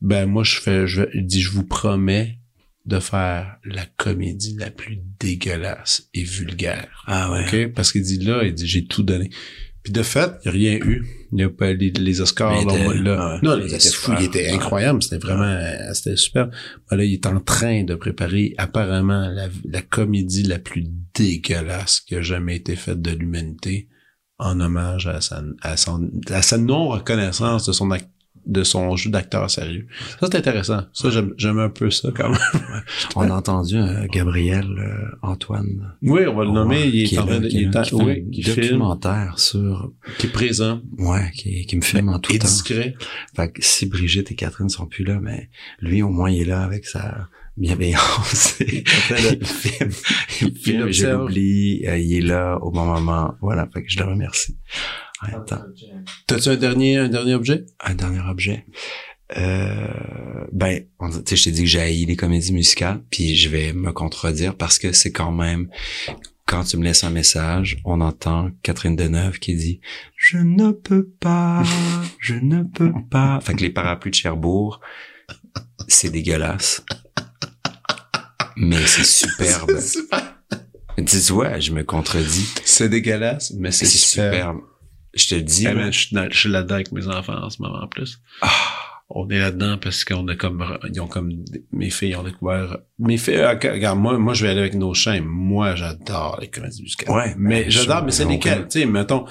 ben 0.00 0.26
moi 0.26 0.44
je 0.44 0.56
fais 0.60 0.86
je 0.86 1.02
il 1.14 1.26
dit 1.26 1.40
je 1.42 1.50
vous 1.50 1.64
promets 1.64 2.38
de 2.86 2.98
faire 2.98 3.56
la 3.64 3.84
comédie 3.96 4.56
la 4.58 4.70
plus 4.70 4.98
dégueulasse 5.20 6.08
et 6.14 6.22
vulgaire. 6.24 7.04
Ah 7.06 7.30
ouais. 7.30 7.68
Parce 7.68 7.92
qu'il 7.92 8.02
dit 8.02 8.18
là, 8.18 8.42
il 8.44 8.54
dit 8.54 8.66
j'ai 8.66 8.86
tout 8.86 9.02
donné. 9.02 9.30
Puis 9.82 9.92
de 9.92 10.02
fait, 10.02 10.32
il 10.44 10.50
n'y 10.52 10.68
a 10.68 10.72
rien 10.72 10.86
eu. 10.86 11.06
Il 11.32 11.36
n'y 11.36 11.42
a 11.42 11.48
pas 11.50 11.72
les, 11.72 11.90
les 11.90 12.20
Oscars. 12.20 12.52
Là, 12.52 12.60
était- 12.74 12.98
là. 13.02 13.34
ouais, 13.34 13.40
non, 13.42 13.56
il 13.56 13.62
il 13.62 13.66
était 13.66 13.76
était 13.76 13.88
fou, 13.90 14.12
il 14.18 14.24
était 14.26 14.50
incroyable. 14.50 15.02
C'était 15.02 15.18
vraiment, 15.18 15.58
c'était 15.94 16.16
super. 16.16 16.50
Mais 16.90 16.96
là, 16.98 17.04
il 17.04 17.12
est 17.14 17.26
en 17.26 17.40
train 17.40 17.84
de 17.84 17.94
préparer 17.94 18.54
apparemment 18.58 19.28
la, 19.28 19.48
la 19.64 19.80
comédie 19.82 20.42
la 20.42 20.58
plus 20.58 20.86
dégueulasse 21.14 22.00
qui 22.00 22.14
a 22.16 22.22
jamais 22.22 22.56
été 22.56 22.76
faite 22.76 23.00
de 23.00 23.10
l'humanité 23.12 23.88
en 24.38 24.58
hommage 24.60 25.06
à 25.06 25.20
sa, 25.20 25.42
à 25.62 25.76
son, 25.76 26.10
à 26.28 26.42
sa 26.42 26.58
non-reconnaissance 26.58 27.66
de 27.66 27.72
son 27.72 27.88
ac- 27.90 28.08
de 28.46 28.62
son 28.64 28.96
jeu 28.96 29.10
d'acteur 29.10 29.50
sérieux. 29.50 29.86
Ça, 30.18 30.28
c'est 30.30 30.36
intéressant. 30.36 30.82
Ça, 30.92 31.10
j'aime, 31.10 31.32
j'aime 31.36 31.58
un 31.58 31.68
peu 31.68 31.90
ça, 31.90 32.08
quand 32.14 32.30
même. 32.30 32.38
On 33.16 33.22
a 33.22 33.34
entendu 33.34 33.76
euh, 33.76 34.06
Gabriel 34.10 34.66
euh, 34.78 35.16
Antoine. 35.22 35.92
Oui, 36.02 36.22
on 36.26 36.34
va 36.34 36.44
le 36.44 36.50
nommer. 36.50 36.86
Il 36.86 37.12
est 37.14 37.18
en 37.18 37.26
train 37.26 37.38
de, 37.40 37.48
il 37.48 37.62
est 37.64 37.76
en- 37.76 37.82
qui 37.82 37.94
oui, 37.94 38.24
un 38.26 38.30
qui 38.30 38.42
filme, 38.42 38.56
documentaire 38.62 39.38
sur 39.38 39.92
qui 40.18 40.26
est 40.26 40.30
présent 40.30 40.80
ouais 40.98 41.30
qui, 41.34 41.66
qui 41.66 41.76
me 41.76 41.82
filme 41.82 42.08
en 42.08 42.18
tout 42.18 42.32
et 42.32 42.38
temps 42.38 42.46
discret. 42.48 42.94
fait 43.36 43.52
que 43.52 43.62
si 43.62 43.86
Brigitte 43.86 44.30
et 44.32 44.34
Catherine 44.34 44.68
sont 44.68 44.86
plus 44.86 45.04
là 45.04 45.18
mais 45.20 45.48
lui 45.80 46.02
au 46.02 46.08
moins 46.08 46.30
il 46.30 46.42
est 46.42 46.44
là 46.46 46.62
avec 46.62 46.86
sa 46.86 47.28
bienveillance 47.56 48.58
il 48.60 49.44
filme 49.44 49.90
il 50.42 50.56
filme 50.56 50.90
je 50.90 51.06
l'oublie 51.06 51.82
euh, 51.86 51.98
il 51.98 52.16
est 52.16 52.20
là 52.26 52.58
au 52.62 52.70
bon 52.70 52.84
moment 52.86 53.34
voilà 53.40 53.68
fait 53.72 53.82
que 53.82 53.90
je 53.90 53.98
le 53.98 54.04
remercie 54.06 54.56
attends. 55.20 55.64
T'as-tu 56.26 56.48
un 56.48 56.56
dernier, 56.56 56.98
un 56.98 57.08
dernier 57.08 57.34
objet? 57.34 57.66
un 57.80 57.94
dernier 57.94 58.20
objet 58.20 58.64
euh, 59.36 60.46
ben, 60.50 60.82
tu 61.00 61.20
sais, 61.24 61.36
je 61.36 61.44
t'ai 61.44 61.50
dit 61.52 61.62
que 61.62 61.68
j'ai 61.68 61.80
haï 61.80 62.04
les 62.04 62.16
comédies 62.16 62.52
musicales, 62.52 63.00
puis 63.10 63.36
je 63.36 63.48
vais 63.48 63.72
me 63.72 63.92
contredire 63.92 64.56
parce 64.56 64.78
que 64.78 64.90
c'est 64.90 65.12
quand 65.12 65.30
même 65.30 65.68
quand 66.50 66.64
tu 66.64 66.76
me 66.78 66.82
laisses 66.82 67.04
un 67.04 67.10
message, 67.10 67.78
on 67.84 68.00
entend 68.00 68.50
Catherine 68.64 68.96
Deneuve 68.96 69.38
qui 69.38 69.54
dit 69.54 69.80
Je 70.16 70.38
ne 70.38 70.72
peux 70.72 71.06
pas, 71.06 71.62
je 72.18 72.34
ne 72.34 72.64
peux 72.64 72.92
pas. 73.08 73.38
Fait 73.40 73.54
que 73.54 73.60
les 73.60 73.70
parapluies 73.70 74.10
de 74.10 74.16
Cherbourg, 74.16 74.80
c'est 75.86 76.10
dégueulasse. 76.10 76.84
Mais 78.56 78.84
c'est 78.86 79.04
superbe. 79.04 79.78
Tu 81.06 81.16
vois, 81.32 81.58
je 81.60 81.72
me 81.72 81.82
contredis. 81.82 82.46
C'est 82.64 82.90
dégueulasse, 82.90 83.52
mais 83.52 83.70
c'est 83.70 83.86
super. 83.86 84.34
superbe. 84.34 84.60
Je 85.14 85.28
te 85.28 85.34
le 85.34 85.42
dis. 85.42 85.64
Là. 85.64 85.74
ben, 85.74 85.92
je 85.92 85.98
suis 85.98 86.14
dans- 86.14 86.28
je 86.30 86.38
suis 86.38 86.48
là-dedans 86.48 86.74
avec 86.76 86.92
mes 86.92 87.06
enfants 87.08 87.42
en 87.42 87.50
ce 87.50 87.60
moment 87.62 87.82
en 87.82 87.88
plus. 87.88 88.20
Ah, 88.42 88.48
On 89.12 89.28
est 89.28 89.40
là-dedans 89.40 89.76
parce 89.76 90.04
qu'on 90.04 90.28
a 90.28 90.36
comme, 90.36 90.64
ils 90.88 91.00
ont 91.00 91.08
comme, 91.08 91.32
mes 91.72 91.90
filles 91.90 92.14
ont 92.14 92.22
découvert, 92.22 92.78
mes 93.00 93.18
filles, 93.18 93.38
euh, 93.38 93.50
regarde, 93.54 93.98
moi, 93.98 94.16
moi, 94.18 94.34
je 94.34 94.44
vais 94.44 94.52
aller 94.52 94.60
avec 94.60 94.74
nos 94.74 94.94
chaînes. 94.94 95.24
Moi, 95.24 95.74
j'adore 95.74 96.38
les 96.40 96.46
comédies 96.48 96.82
musicales. 96.82 97.12
Ouais, 97.12 97.34
mais 97.36 97.64
ben, 97.64 97.70
j'adore, 97.72 97.98
je- 98.00 98.04
mais 98.04 98.10
c'est 98.12 98.24
lesquelles? 98.24 98.68
Tu 98.70 98.78
sais, 98.80 98.86
mettons, 98.86 99.24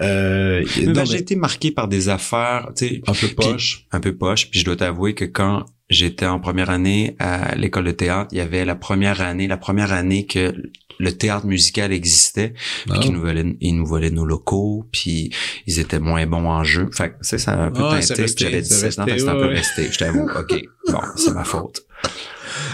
euh, 0.00 0.64
mais 0.78 0.86
ben, 0.86 0.92
mais 0.96 1.06
j'ai 1.06 1.18
été 1.18 1.36
marqué 1.36 1.70
par 1.70 1.86
des 1.86 2.08
affaires, 2.08 2.70
tu 2.76 2.88
sais, 2.88 3.02
un 3.06 3.12
peu 3.12 3.28
poche. 3.28 3.86
un 3.92 4.00
peu 4.00 4.16
poche. 4.16 4.50
Puis 4.50 4.58
je 4.60 4.64
dois 4.64 4.74
t'avouer 4.74 5.14
que 5.14 5.24
quand 5.26 5.64
j'étais 5.90 6.26
en 6.26 6.38
première 6.40 6.70
année 6.70 7.16
à 7.18 7.54
l'école 7.56 7.84
de 7.84 7.90
théâtre, 7.92 8.28
il 8.32 8.38
y 8.38 8.40
avait 8.40 8.64
la 8.64 8.74
première 8.76 9.20
année, 9.20 9.46
la 9.48 9.56
première 9.58 9.92
année 9.92 10.26
que 10.26 10.54
le 10.98 11.12
théâtre 11.12 11.46
musical 11.46 11.92
existait, 11.92 12.50
puis 12.50 12.92
Ah. 12.94 12.98
qu'ils 12.98 13.12
nous 13.12 13.20
volaient, 13.22 13.56
ils 13.60 13.72
nous 13.74 13.86
volaient 13.86 14.10
nos 14.10 14.26
locaux, 14.26 14.86
puis 14.92 15.30
ils 15.66 15.78
étaient 15.78 15.98
moins 15.98 16.26
bons 16.26 16.46
en 16.48 16.62
jeu. 16.62 16.88
Fait 16.92 17.08
que, 17.10 17.14
tu 17.14 17.18
sais, 17.22 17.38
ça 17.38 17.52
a 17.52 17.56
un 17.64 17.70
peu 17.70 17.80
teinté. 17.80 18.24
puis 18.24 18.34
J'avais 18.36 18.62
c'est 18.62 18.86
17 18.88 18.98
ans, 18.98 19.04
c'est 19.08 19.28
un 19.28 19.32
peu 19.34 19.46
resté. 19.46 19.88
Je 19.90 19.98
t'avoue, 19.98 20.28
OK, 20.38 20.62
bon, 20.88 21.00
c'est 21.16 21.32
ma 21.32 21.44
faute. 21.44 21.80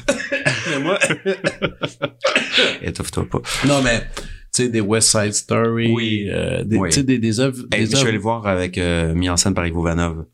Étouffe-toi 2.82 3.26
pas. 3.30 3.40
Non, 3.66 3.80
mais, 3.82 4.00
tu 4.54 4.64
sais, 4.64 4.68
des 4.68 4.80
West 4.80 5.08
Side 5.10 5.32
Story. 5.34 5.92
Oui. 5.92 6.28
euh, 6.30 6.64
des, 6.64 6.76
Oui. 6.78 6.88
tu 6.90 6.96
sais, 6.96 7.02
des, 7.04 7.18
des 7.18 7.40
œuvres. 7.40 7.62
Hey, 7.72 7.86
je 7.86 7.96
suis 7.96 8.08
allé 8.08 8.18
voir 8.18 8.46
avec 8.46 8.78
euh, 8.78 9.14
mis 9.14 9.28
en 9.30 9.36
scène 9.36 9.54
par 9.54 9.66
Ivo 9.66 9.82
Vanov. 9.82 10.24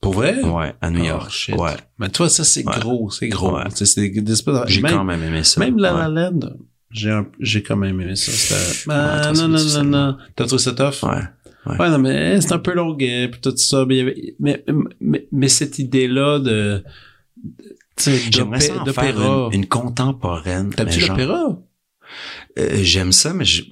Pour 0.00 0.14
vrai? 0.14 0.40
Ouais, 0.42 0.74
à 0.80 0.90
New 0.90 1.02
Oh, 1.02 1.06
York. 1.06 1.30
shit. 1.30 1.54
Ouais. 1.56 1.76
Mais 1.98 2.08
toi, 2.08 2.28
ça, 2.28 2.42
c'est 2.44 2.66
Ouais. 2.66 2.72
gros, 2.80 3.10
c'est 3.10 3.28
gros. 3.28 3.56
Ouais. 3.56 3.64
C'est 3.74 4.00
des, 4.00 4.20
des 4.20 4.32
espèces 4.32 4.54
de- 4.54 4.66
J'ai 4.66 4.80
quand 4.82 5.04
même 5.04 5.22
aimé 5.22 5.44
ça. 5.44 5.60
Même 5.60 5.76
La. 5.78 5.92
La 5.92 6.08
Land, 6.08 6.40
j'ai 6.90 7.10
un- 7.10 7.26
j'ai 7.38 7.62
quand 7.62 7.76
même 7.76 8.00
aimé 8.00 8.16
ça. 8.16 8.54
Ah, 8.88 9.32
non, 9.34 9.48
non, 9.48 9.58
non, 9.58 9.84
non. 9.84 10.16
T'as 10.34 10.46
trouvé 10.46 10.62
ça 10.62 10.72
tough? 10.72 11.02
Ouais. 11.02 11.76
Ouais, 11.78 11.90
non, 11.90 11.98
mais 11.98 12.40
c'est 12.40 12.52
un 12.52 12.58
peu 12.58 12.72
longuet, 12.72 13.28
puis 13.28 13.40
tout 13.42 13.54
ça. 13.58 13.84
Mais, 13.86 13.96
il 13.96 13.98
y 13.98 14.00
avait- 14.00 14.34
mais, 14.40 14.64
mais, 15.00 15.28
mais 15.30 15.48
cette 15.48 15.78
idée-là 15.78 16.38
de, 16.38 16.82
J'aimerais 18.30 18.60
ça 18.60 18.80
en 18.80 18.84
d'opéra. 18.84 19.04
faire 19.06 19.18
une, 19.48 19.54
une 19.54 19.66
contemporaine. 19.66 20.70
T'as-tu 20.74 21.00
l'opéra? 21.06 21.58
Euh, 22.58 22.78
J'aime 22.82 23.12
ça, 23.12 23.34
mais 23.34 23.44
je, 23.44 23.64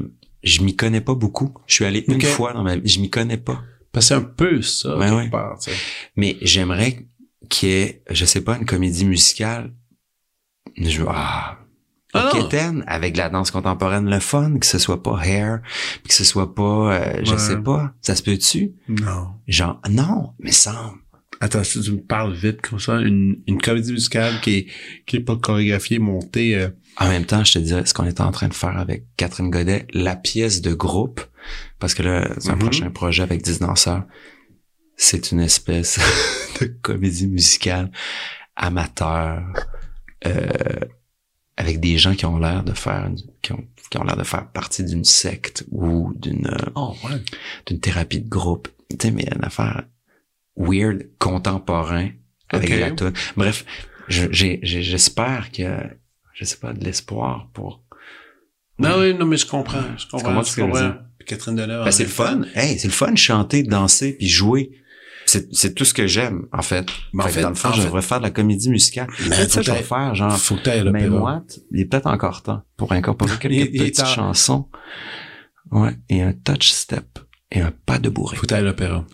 je 0.44 0.62
m'y 0.62 0.76
connais 0.76 1.00
pas 1.00 1.14
beaucoup. 1.14 1.55
Je 1.66 1.74
suis 1.74 1.84
allé 1.86 2.05
une 2.06 2.20
fois 2.20 2.52
dans 2.52 2.62
ma 2.62 2.76
vie. 2.76 2.86
Je 2.86 3.00
m'y 3.00 3.09
connais 3.09 3.38
pas. 3.38 3.62
Parce 3.93 4.06
que 4.06 4.09
c'est 4.09 4.15
un 4.15 4.23
peu 4.23 4.62
ça, 4.62 4.97
Ouais, 4.97 5.06
quelque 5.06 5.16
ouais. 5.16 5.31
part, 5.31 5.59
tu 5.59 5.70
sais. 5.70 5.77
Mais 6.16 6.36
j'aimerais 6.43 7.06
qu'il 7.48 7.69
y 7.69 7.73
ait, 7.73 8.02
je 8.10 8.24
sais 8.24 8.43
pas, 8.43 8.56
une 8.56 8.66
comédie 8.66 9.05
musicale. 9.06 9.73
Je, 10.77 11.02
ah, 11.09 11.59
Ah 12.15 12.31
quétaine, 12.32 12.85
avec 12.86 13.15
de 13.15 13.19
la 13.19 13.28
danse 13.28 13.51
contemporaine, 13.51 14.09
le 14.09 14.20
fun, 14.20 14.59
que 14.59 14.66
ce 14.66 14.78
soit 14.78 15.02
pas 15.02 15.20
hair, 15.27 15.60
que 16.06 16.12
ce 16.15 16.24
soit 16.24 16.55
pas, 16.55 16.93
euh, 16.94 17.20
je 17.24 17.32
Ouais. 17.32 17.39
sais 17.39 17.56
pas, 17.59 17.93
ça 18.01 18.15
se 18.15 18.23
peut-tu? 18.23 18.73
Non. 18.89 19.28
Genre, 19.47 19.81
non, 19.90 20.32
mais 20.39 20.52
semble. 20.52 20.98
Attends, 21.40 21.62
si 21.65 21.81
tu 21.81 21.93
me 21.93 22.01
parles 22.01 22.35
vite 22.35 22.60
comme 22.62 22.81
ça, 22.81 22.97
une, 23.01 23.43
une 23.47 23.60
comédie 23.60 23.93
musicale 23.93 24.40
qui 24.43 24.55
est, 24.56 24.66
qui 25.06 25.16
est 25.16 25.20
pas 25.20 25.36
chorégraphiée, 25.36 25.98
montée, 26.01 26.56
euh, 26.56 26.69
En 26.97 27.09
même 27.09 27.24
temps, 27.27 27.44
je 27.44 27.52
te 27.55 27.59
dirais 27.60 27.86
ce 27.86 27.94
qu'on 27.94 28.05
est 28.06 28.20
en 28.20 28.32
train 28.32 28.48
de 28.48 28.55
faire 28.55 28.77
avec 28.77 29.05
Catherine 29.16 29.51
Godet, 29.51 29.86
la 29.93 30.16
pièce 30.16 30.60
de 30.62 30.74
groupe, 30.74 31.20
parce 31.78 31.94
que 31.94 32.02
là, 32.02 32.28
c'est 32.38 32.50
un 32.50 32.55
Mhm. 32.55 32.59
prochain 32.60 32.90
projet 32.90 33.22
avec 33.22 33.42
10 33.42 33.59
danseurs. 33.60 34.05
C'est 34.96 35.30
une 35.32 35.40
espèce 35.40 35.98
de 36.60 36.66
comédie 36.66 37.26
musicale 37.28 37.90
amateur, 38.56 39.42
euh, 40.26 40.48
avec 41.56 41.80
des 41.80 41.98
gens 41.98 42.14
qui 42.14 42.26
ont 42.26 42.38
l'air 42.38 42.64
de 42.64 42.72
faire, 42.72 43.10
qui 43.42 43.52
ont, 43.52 43.64
qui 43.90 43.98
ont 43.98 44.05
l'air 44.05 44.16
de 44.16 44.24
faire 44.24 44.48
partie 44.50 44.84
d'une 44.84 45.05
secte 45.05 45.64
ou 45.70 46.12
d'une, 46.16 46.46
euh, 46.48 46.70
oh, 46.74 46.94
ouais. 47.05 47.22
d'une 47.66 47.80
thérapie 47.80 48.20
de 48.20 48.28
groupe. 48.28 48.68
Tu 48.90 48.96
sais, 49.00 49.10
mais 49.10 49.24
une 49.34 49.44
affaire 49.44 49.84
weird, 50.56 51.06
contemporain, 51.18 52.10
avec 52.50 52.70
Ok. 52.70 53.00
la. 53.00 53.10
Bref, 53.36 53.64
je- 54.09 54.28
j'espère 54.32 55.52
que, 55.52 55.64
je 56.34 56.44
sais 56.44 56.56
pas, 56.56 56.72
de 56.72 56.82
l'espoir 56.84 57.48
pour... 57.52 57.84
Non, 58.78 59.00
oui, 59.00 59.14
non, 59.14 59.26
mais 59.26 59.36
je 59.36 59.46
comprends, 59.46 59.82
je 59.96 60.06
comprends, 60.09 60.28
comprends 60.34 60.42
je 60.42 60.55
que 60.56 60.60
je 60.62 60.66
comprends. 60.66 60.94
Catherine 61.28 61.55
Deneuve. 61.55 61.82
Ben, 61.82 61.88
en 61.88 61.92
c'est 61.92 62.02
le 62.05 62.09
fun. 62.09 62.42
Hey, 62.55 62.78
c'est 62.78 62.88
le 62.88 62.92
fun, 62.92 63.14
chanter, 63.14 63.62
danser, 63.62 64.14
puis 64.18 64.28
jouer. 64.28 64.70
C'est 65.26 65.46
c'est 65.55 65.74
tout 65.74 65.84
ce 65.84 65.92
que 65.92 66.06
j'aime, 66.06 66.46
en 66.52 66.62
fait. 66.62 66.86
Mais 67.12 67.24
en 67.24 67.28
Fait 67.28 67.42
dans 67.42 67.50
le 67.50 67.55
fond, 67.55 67.70
je 67.72 67.82
devrais 67.82 68.00
faire 68.02 68.18
de 68.18 68.24
la 68.24 68.30
comédie 68.30 68.70
musicale. 68.70 69.09
Mais 69.20 69.36
Peut-être 69.36 69.50
ça, 69.50 69.60
faut 69.60 69.66
je 69.66 69.70
vais 69.72 69.78
que 69.80 69.84
faire, 69.84 70.14
genre, 70.14 70.38
Faut 70.38 70.55
que 70.56 70.90
mais 70.90 71.06
moi, 71.09 71.44
il 71.70 71.80
est 71.80 71.84
peut-être 71.84 72.06
encore 72.06 72.42
temps 72.42 72.62
pour 72.78 72.92
incorporer 72.92 73.36
quelques 73.38 73.55
Il- 73.55 73.70
petites 73.92 74.06
chansons. 74.06 74.68
Ouais, 75.70 75.94
et 76.09 76.22
un 76.22 76.32
touch 76.32 76.70
step 76.70 77.18
et 77.50 77.60
un 77.60 77.72
pas 77.84 77.98
de 77.98 78.09
bourré. 78.09 78.36
Faut 78.38 78.46
que 78.46 78.55
à 78.55 78.62
l'opéra. 78.62 79.05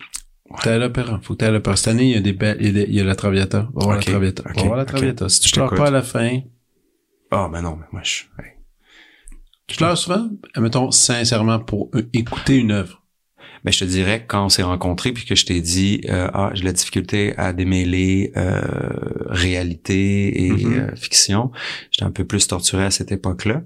Faut 0.48 0.54
que 0.62 0.68
à 0.68 0.78
l'opéra. 0.78 1.18
Faut 1.20 1.34
que 1.34 1.44
à 1.44 1.50
l'opéra. 1.50 1.74
Cette 1.74 1.88
année, 1.88 2.04
il 2.04 2.10
y 2.14 2.16
a 2.16 2.20
des 2.20 2.32
belles, 2.32 2.58
il 2.60 2.66
y 2.66 2.68
a, 2.68 2.72
des- 2.72 2.84
il 2.90 2.94
y 2.94 3.00
a 3.00 3.04
la 3.04 3.16
Traviata. 3.16 3.68
On 3.74 3.80
va 3.80 3.84
voir 3.86 3.96
Ok, 3.98 4.04
la 4.06 4.12
Traviata. 4.12 4.42
On 4.46 4.50
ok, 4.50 4.56
va 4.58 4.62
voir 4.66 4.76
la. 4.76 4.84
Traviata. 4.84 5.28
Si 5.28 5.40
tu 5.40 5.48
Je 5.48 5.54
t'écoute. 5.56 5.76
pas 5.76 5.88
à 5.88 5.90
la 5.90 6.02
fin, 6.02 6.40
Ah, 7.32 7.48
ben 7.52 7.62
non, 7.62 7.74
mais 7.76 7.86
moi, 7.90 8.02
je... 8.04 8.22
hey. 8.40 8.52
Tu 9.66 9.76
pleures 9.76 9.98
souvent? 9.98 10.28
Mettons, 10.56 10.90
sincèrement, 10.90 11.58
pour 11.58 11.90
euh, 11.94 12.02
écouter 12.12 12.56
une 12.56 12.70
œuvre. 12.72 13.02
Ben, 13.64 13.72
je 13.72 13.78
te 13.78 13.84
dirais, 13.84 14.26
quand 14.26 14.44
on 14.44 14.48
s'est 14.50 14.62
rencontrés 14.62 15.12
puis 15.12 15.24
que 15.24 15.34
je 15.34 15.46
t'ai 15.46 15.60
dit, 15.62 16.02
euh, 16.10 16.28
ah, 16.34 16.50
j'ai 16.52 16.64
la 16.64 16.72
difficulté 16.72 17.34
à 17.38 17.52
démêler 17.54 18.30
euh, 18.36 18.60
réalité 19.26 20.46
et 20.46 20.50
Mhm. 20.52 20.72
euh, 20.74 20.96
fiction, 20.96 21.50
j'étais 21.90 22.04
un 22.04 22.10
peu 22.10 22.24
plus 22.24 22.46
torturé 22.46 22.84
à 22.84 22.90
cette 22.90 23.10
époque-là. 23.12 23.62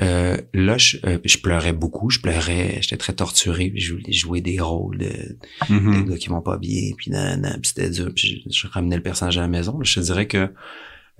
Euh, 0.00 0.36
là, 0.54 0.78
je, 0.78 0.96
euh, 1.04 1.18
je 1.24 1.38
pleurais 1.38 1.72
beaucoup, 1.72 2.08
je 2.08 2.20
pleurais, 2.20 2.78
j'étais 2.80 2.96
très 2.96 3.12
torturé, 3.12 3.68
puis 3.70 3.80
je 3.80 3.94
voulais 3.94 4.12
jouer 4.12 4.40
des 4.40 4.60
rôles 4.60 4.98
de, 4.98 5.36
Mhm. 5.68 6.04
des 6.04 6.10
gars 6.12 6.16
qui 6.18 6.28
vont 6.28 6.40
pas 6.40 6.56
bien, 6.56 6.92
puis 6.96 7.10
nan, 7.10 7.40
nan, 7.40 7.60
puis 7.60 7.72
c'était 7.74 7.90
dur, 7.90 8.10
puis 8.14 8.44
je, 8.48 8.50
je 8.56 8.66
ramenais 8.68 8.96
le 8.96 9.02
personnage 9.02 9.36
à 9.38 9.40
la 9.42 9.48
maison. 9.48 9.78
Je 9.82 9.98
te 9.98 10.04
dirais 10.04 10.26
que 10.28 10.50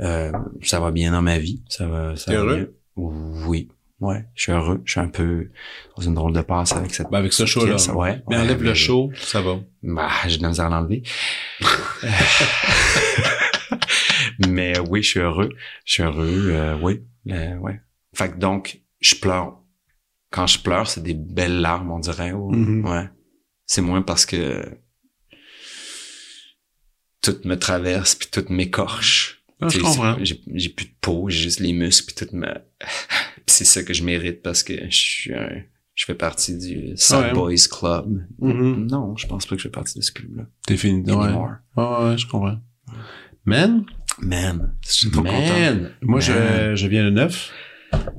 euh, 0.01 0.33
ça 0.63 0.79
va 0.81 0.93
bien 0.93 1.11
dans 1.11 1.23
ma 1.23 1.39
vie, 1.39 1.63
ça 1.69 1.89
va, 1.89 2.15
ça 2.17 2.33
va 2.33 2.39
heureux? 2.39 2.57
bien. 2.57 2.67
Oui, 2.97 3.69
ouais, 4.01 4.25
je 4.35 4.43
suis 4.43 4.53
heureux, 4.53 4.81
je 4.85 4.93
suis 4.93 5.01
un 5.01 5.09
peu 5.09 5.51
dans 5.97 6.03
une 6.03 6.15
drôle 6.15 6.33
de 6.33 6.41
passe 6.41 6.73
avec 6.73 6.95
cette 6.95 7.11
Ben, 7.11 7.19
avec 7.19 7.33
ce 7.33 7.47
show-là. 7.47 7.77
ouais. 7.95 8.23
Mais 8.29 8.37
enlève 8.37 8.63
le 8.63 8.75
show, 8.75 9.11
ça 9.17 9.41
va. 9.41 9.59
bah, 9.83 10.09
j'ai 10.27 10.39
de 10.39 10.43
la 10.43 10.49
misère 10.49 10.67
à 10.67 10.71
l'enlever. 10.71 11.03
Mais 14.49 14.79
oui, 14.89 15.03
je 15.03 15.09
suis 15.11 15.21
heureux. 15.21 15.51
Je 15.85 15.93
suis 15.95 16.03
heureux, 16.03 16.49
euh, 16.51 16.79
oui. 16.81 17.03
euh, 17.31 17.57
ouais. 17.57 17.81
Fait 18.15 18.31
que 18.31 18.39
donc, 18.39 18.81
je 19.01 19.15
pleure. 19.17 19.59
Quand 20.31 20.47
je 20.47 20.59
pleure, 20.61 20.87
c'est 20.89 21.03
des 21.03 21.15
belles 21.15 21.61
larmes, 21.61 21.91
on 21.91 21.99
dirait. 21.99 22.33
ou- 22.33 22.51
Mhm. 22.53 22.85
Ouais. 22.87 23.09
C'est 23.67 23.81
moins 23.83 24.03
parce 24.03 24.27
que 24.27 24.79
tout 27.23 27.37
me 27.45 27.57
traverse 27.57 28.15
puis 28.15 28.29
tout 28.31 28.45
m'écorche. 28.49 29.38
Ah, 29.61 29.69
je 29.69 29.79
comprends. 29.81 30.17
J'ai 30.23 30.41
j'ai 30.55 30.69
plus 30.69 30.87
de 30.87 30.93
peau, 31.01 31.29
j'ai 31.29 31.41
juste 31.41 31.61
les 31.61 31.73
muscles 31.73 32.13
puis 32.15 32.27
tout 32.27 32.35
me... 32.37 32.47
Puis 32.79 32.89
c'est 33.47 33.65
ça 33.65 33.83
que 33.83 33.93
je 33.93 34.05
mérite 34.05 34.43
parce 34.43 34.63
que 34.63 34.75
je 34.91 34.97
suis 34.97 35.35
un... 35.35 35.49
Je 35.95 36.05
fais 36.05 36.15
partie 36.15 36.57
du 36.57 36.93
Sad 36.97 37.25
Ouais. 37.25 37.33
Boys 37.33 37.67
Club. 37.69 38.25
Mhm. 38.39 38.87
Non, 38.87 39.17
je 39.17 39.27
pense 39.27 39.47
pas 39.47 39.57
que 39.57 39.63
je 39.63 39.67
fais 39.67 39.73
partie 39.73 39.99
de 39.99 40.05
ce 40.05 40.13
club-là. 40.13 40.45
T'es 40.65 40.77
fini. 40.77 41.03
Ouais. 41.11 41.25
Anymore. 41.27 41.51
Ouais, 41.77 41.85
ouais, 42.11 42.19
je 42.19 42.27
comprends. 42.29 42.59
Man, 43.45 43.85
Man, 44.21 44.75
je 44.87 44.93
suis 44.93 45.11
trop 45.11 45.23
content. 45.23 45.33
man. 45.33 45.91
Moi, 46.03 46.21
je, 46.21 46.33
Man. 46.33 46.77
je 46.77 46.87
viens 46.87 47.03
le 47.03 47.11
9. 47.11 47.53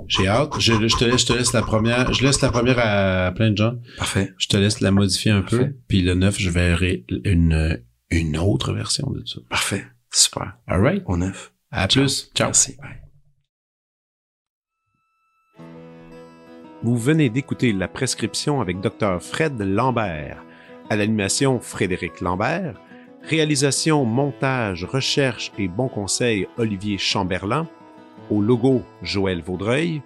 J'ai 0.07 0.27
hâte. 0.27 0.59
Je, 0.59 0.73
je 0.87 0.97
te 0.97 1.05
laisse, 1.05 1.21
je 1.21 1.25
te 1.27 1.33
laisse 1.33 1.53
la 1.53 1.61
première. 1.61 2.11
Je 2.13 2.23
laisse 2.25 2.41
la 2.41 2.51
première 2.51 2.79
à 2.79 3.31
plein 3.33 3.51
de 3.51 3.57
gens. 3.57 3.75
Parfait. 3.97 4.33
Je 4.37 4.47
te 4.47 4.57
laisse 4.57 4.81
la 4.81 4.91
modifier 4.91 5.31
un 5.31 5.41
peu. 5.41 5.73
Puis 5.87 6.01
le 6.01 6.15
9, 6.15 6.37
je 6.37 6.49
verrai 6.49 7.05
une, 7.23 7.79
une 8.09 8.37
autre 8.37 8.73
version 8.73 9.09
de 9.11 9.23
ça. 9.25 9.39
Parfait. 9.49 9.85
Super. 10.11 10.53
All 10.67 10.81
right. 10.81 11.03
Au 11.05 11.17
neuf. 11.17 11.53
À 11.71 11.87
plus. 11.87 12.31
Ciao. 12.33 12.47
Merci. 12.47 12.77
Bye. 12.77 13.01
Vous 16.81 16.97
venez 16.97 17.29
d'écouter 17.29 17.73
La 17.73 17.89
prescription 17.89 18.61
avec 18.61 18.79
Dr. 18.79 19.21
Fred 19.21 19.59
Lambert. 19.61 20.41
À 20.89 20.95
l'animation, 20.95 21.59
Frédéric 21.59 22.21
Lambert. 22.21 22.79
Réalisation, 23.23 24.05
montage, 24.05 24.85
recherche 24.85 25.51
et 25.57 25.67
bons 25.67 25.89
conseils, 25.89 26.47
Olivier 26.57 26.97
Chamberlain. 26.97 27.67
Au 28.29 28.41
logo, 28.41 28.83
Joël 29.01 29.41
Vaudreuil. 29.41 30.01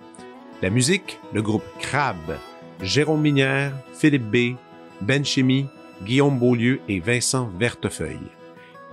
La 0.63 0.71
musique, 0.71 1.19
le 1.31 1.41
groupe 1.43 1.63
Crab. 1.79 2.17
Jérôme 2.81 3.21
Minière, 3.21 3.73
Philippe 3.93 4.29
B., 4.31 4.57
Ben 5.01 5.23
Chimie, 5.23 5.67
Guillaume 6.03 6.39
Beaulieu 6.39 6.81
et 6.89 6.99
Vincent 6.99 7.49
Vertefeuille. 7.59 8.31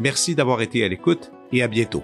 Merci 0.00 0.34
d'avoir 0.34 0.62
été 0.62 0.82
à 0.82 0.88
l'écoute 0.88 1.30
et 1.52 1.62
à 1.62 1.68
bientôt. 1.68 2.02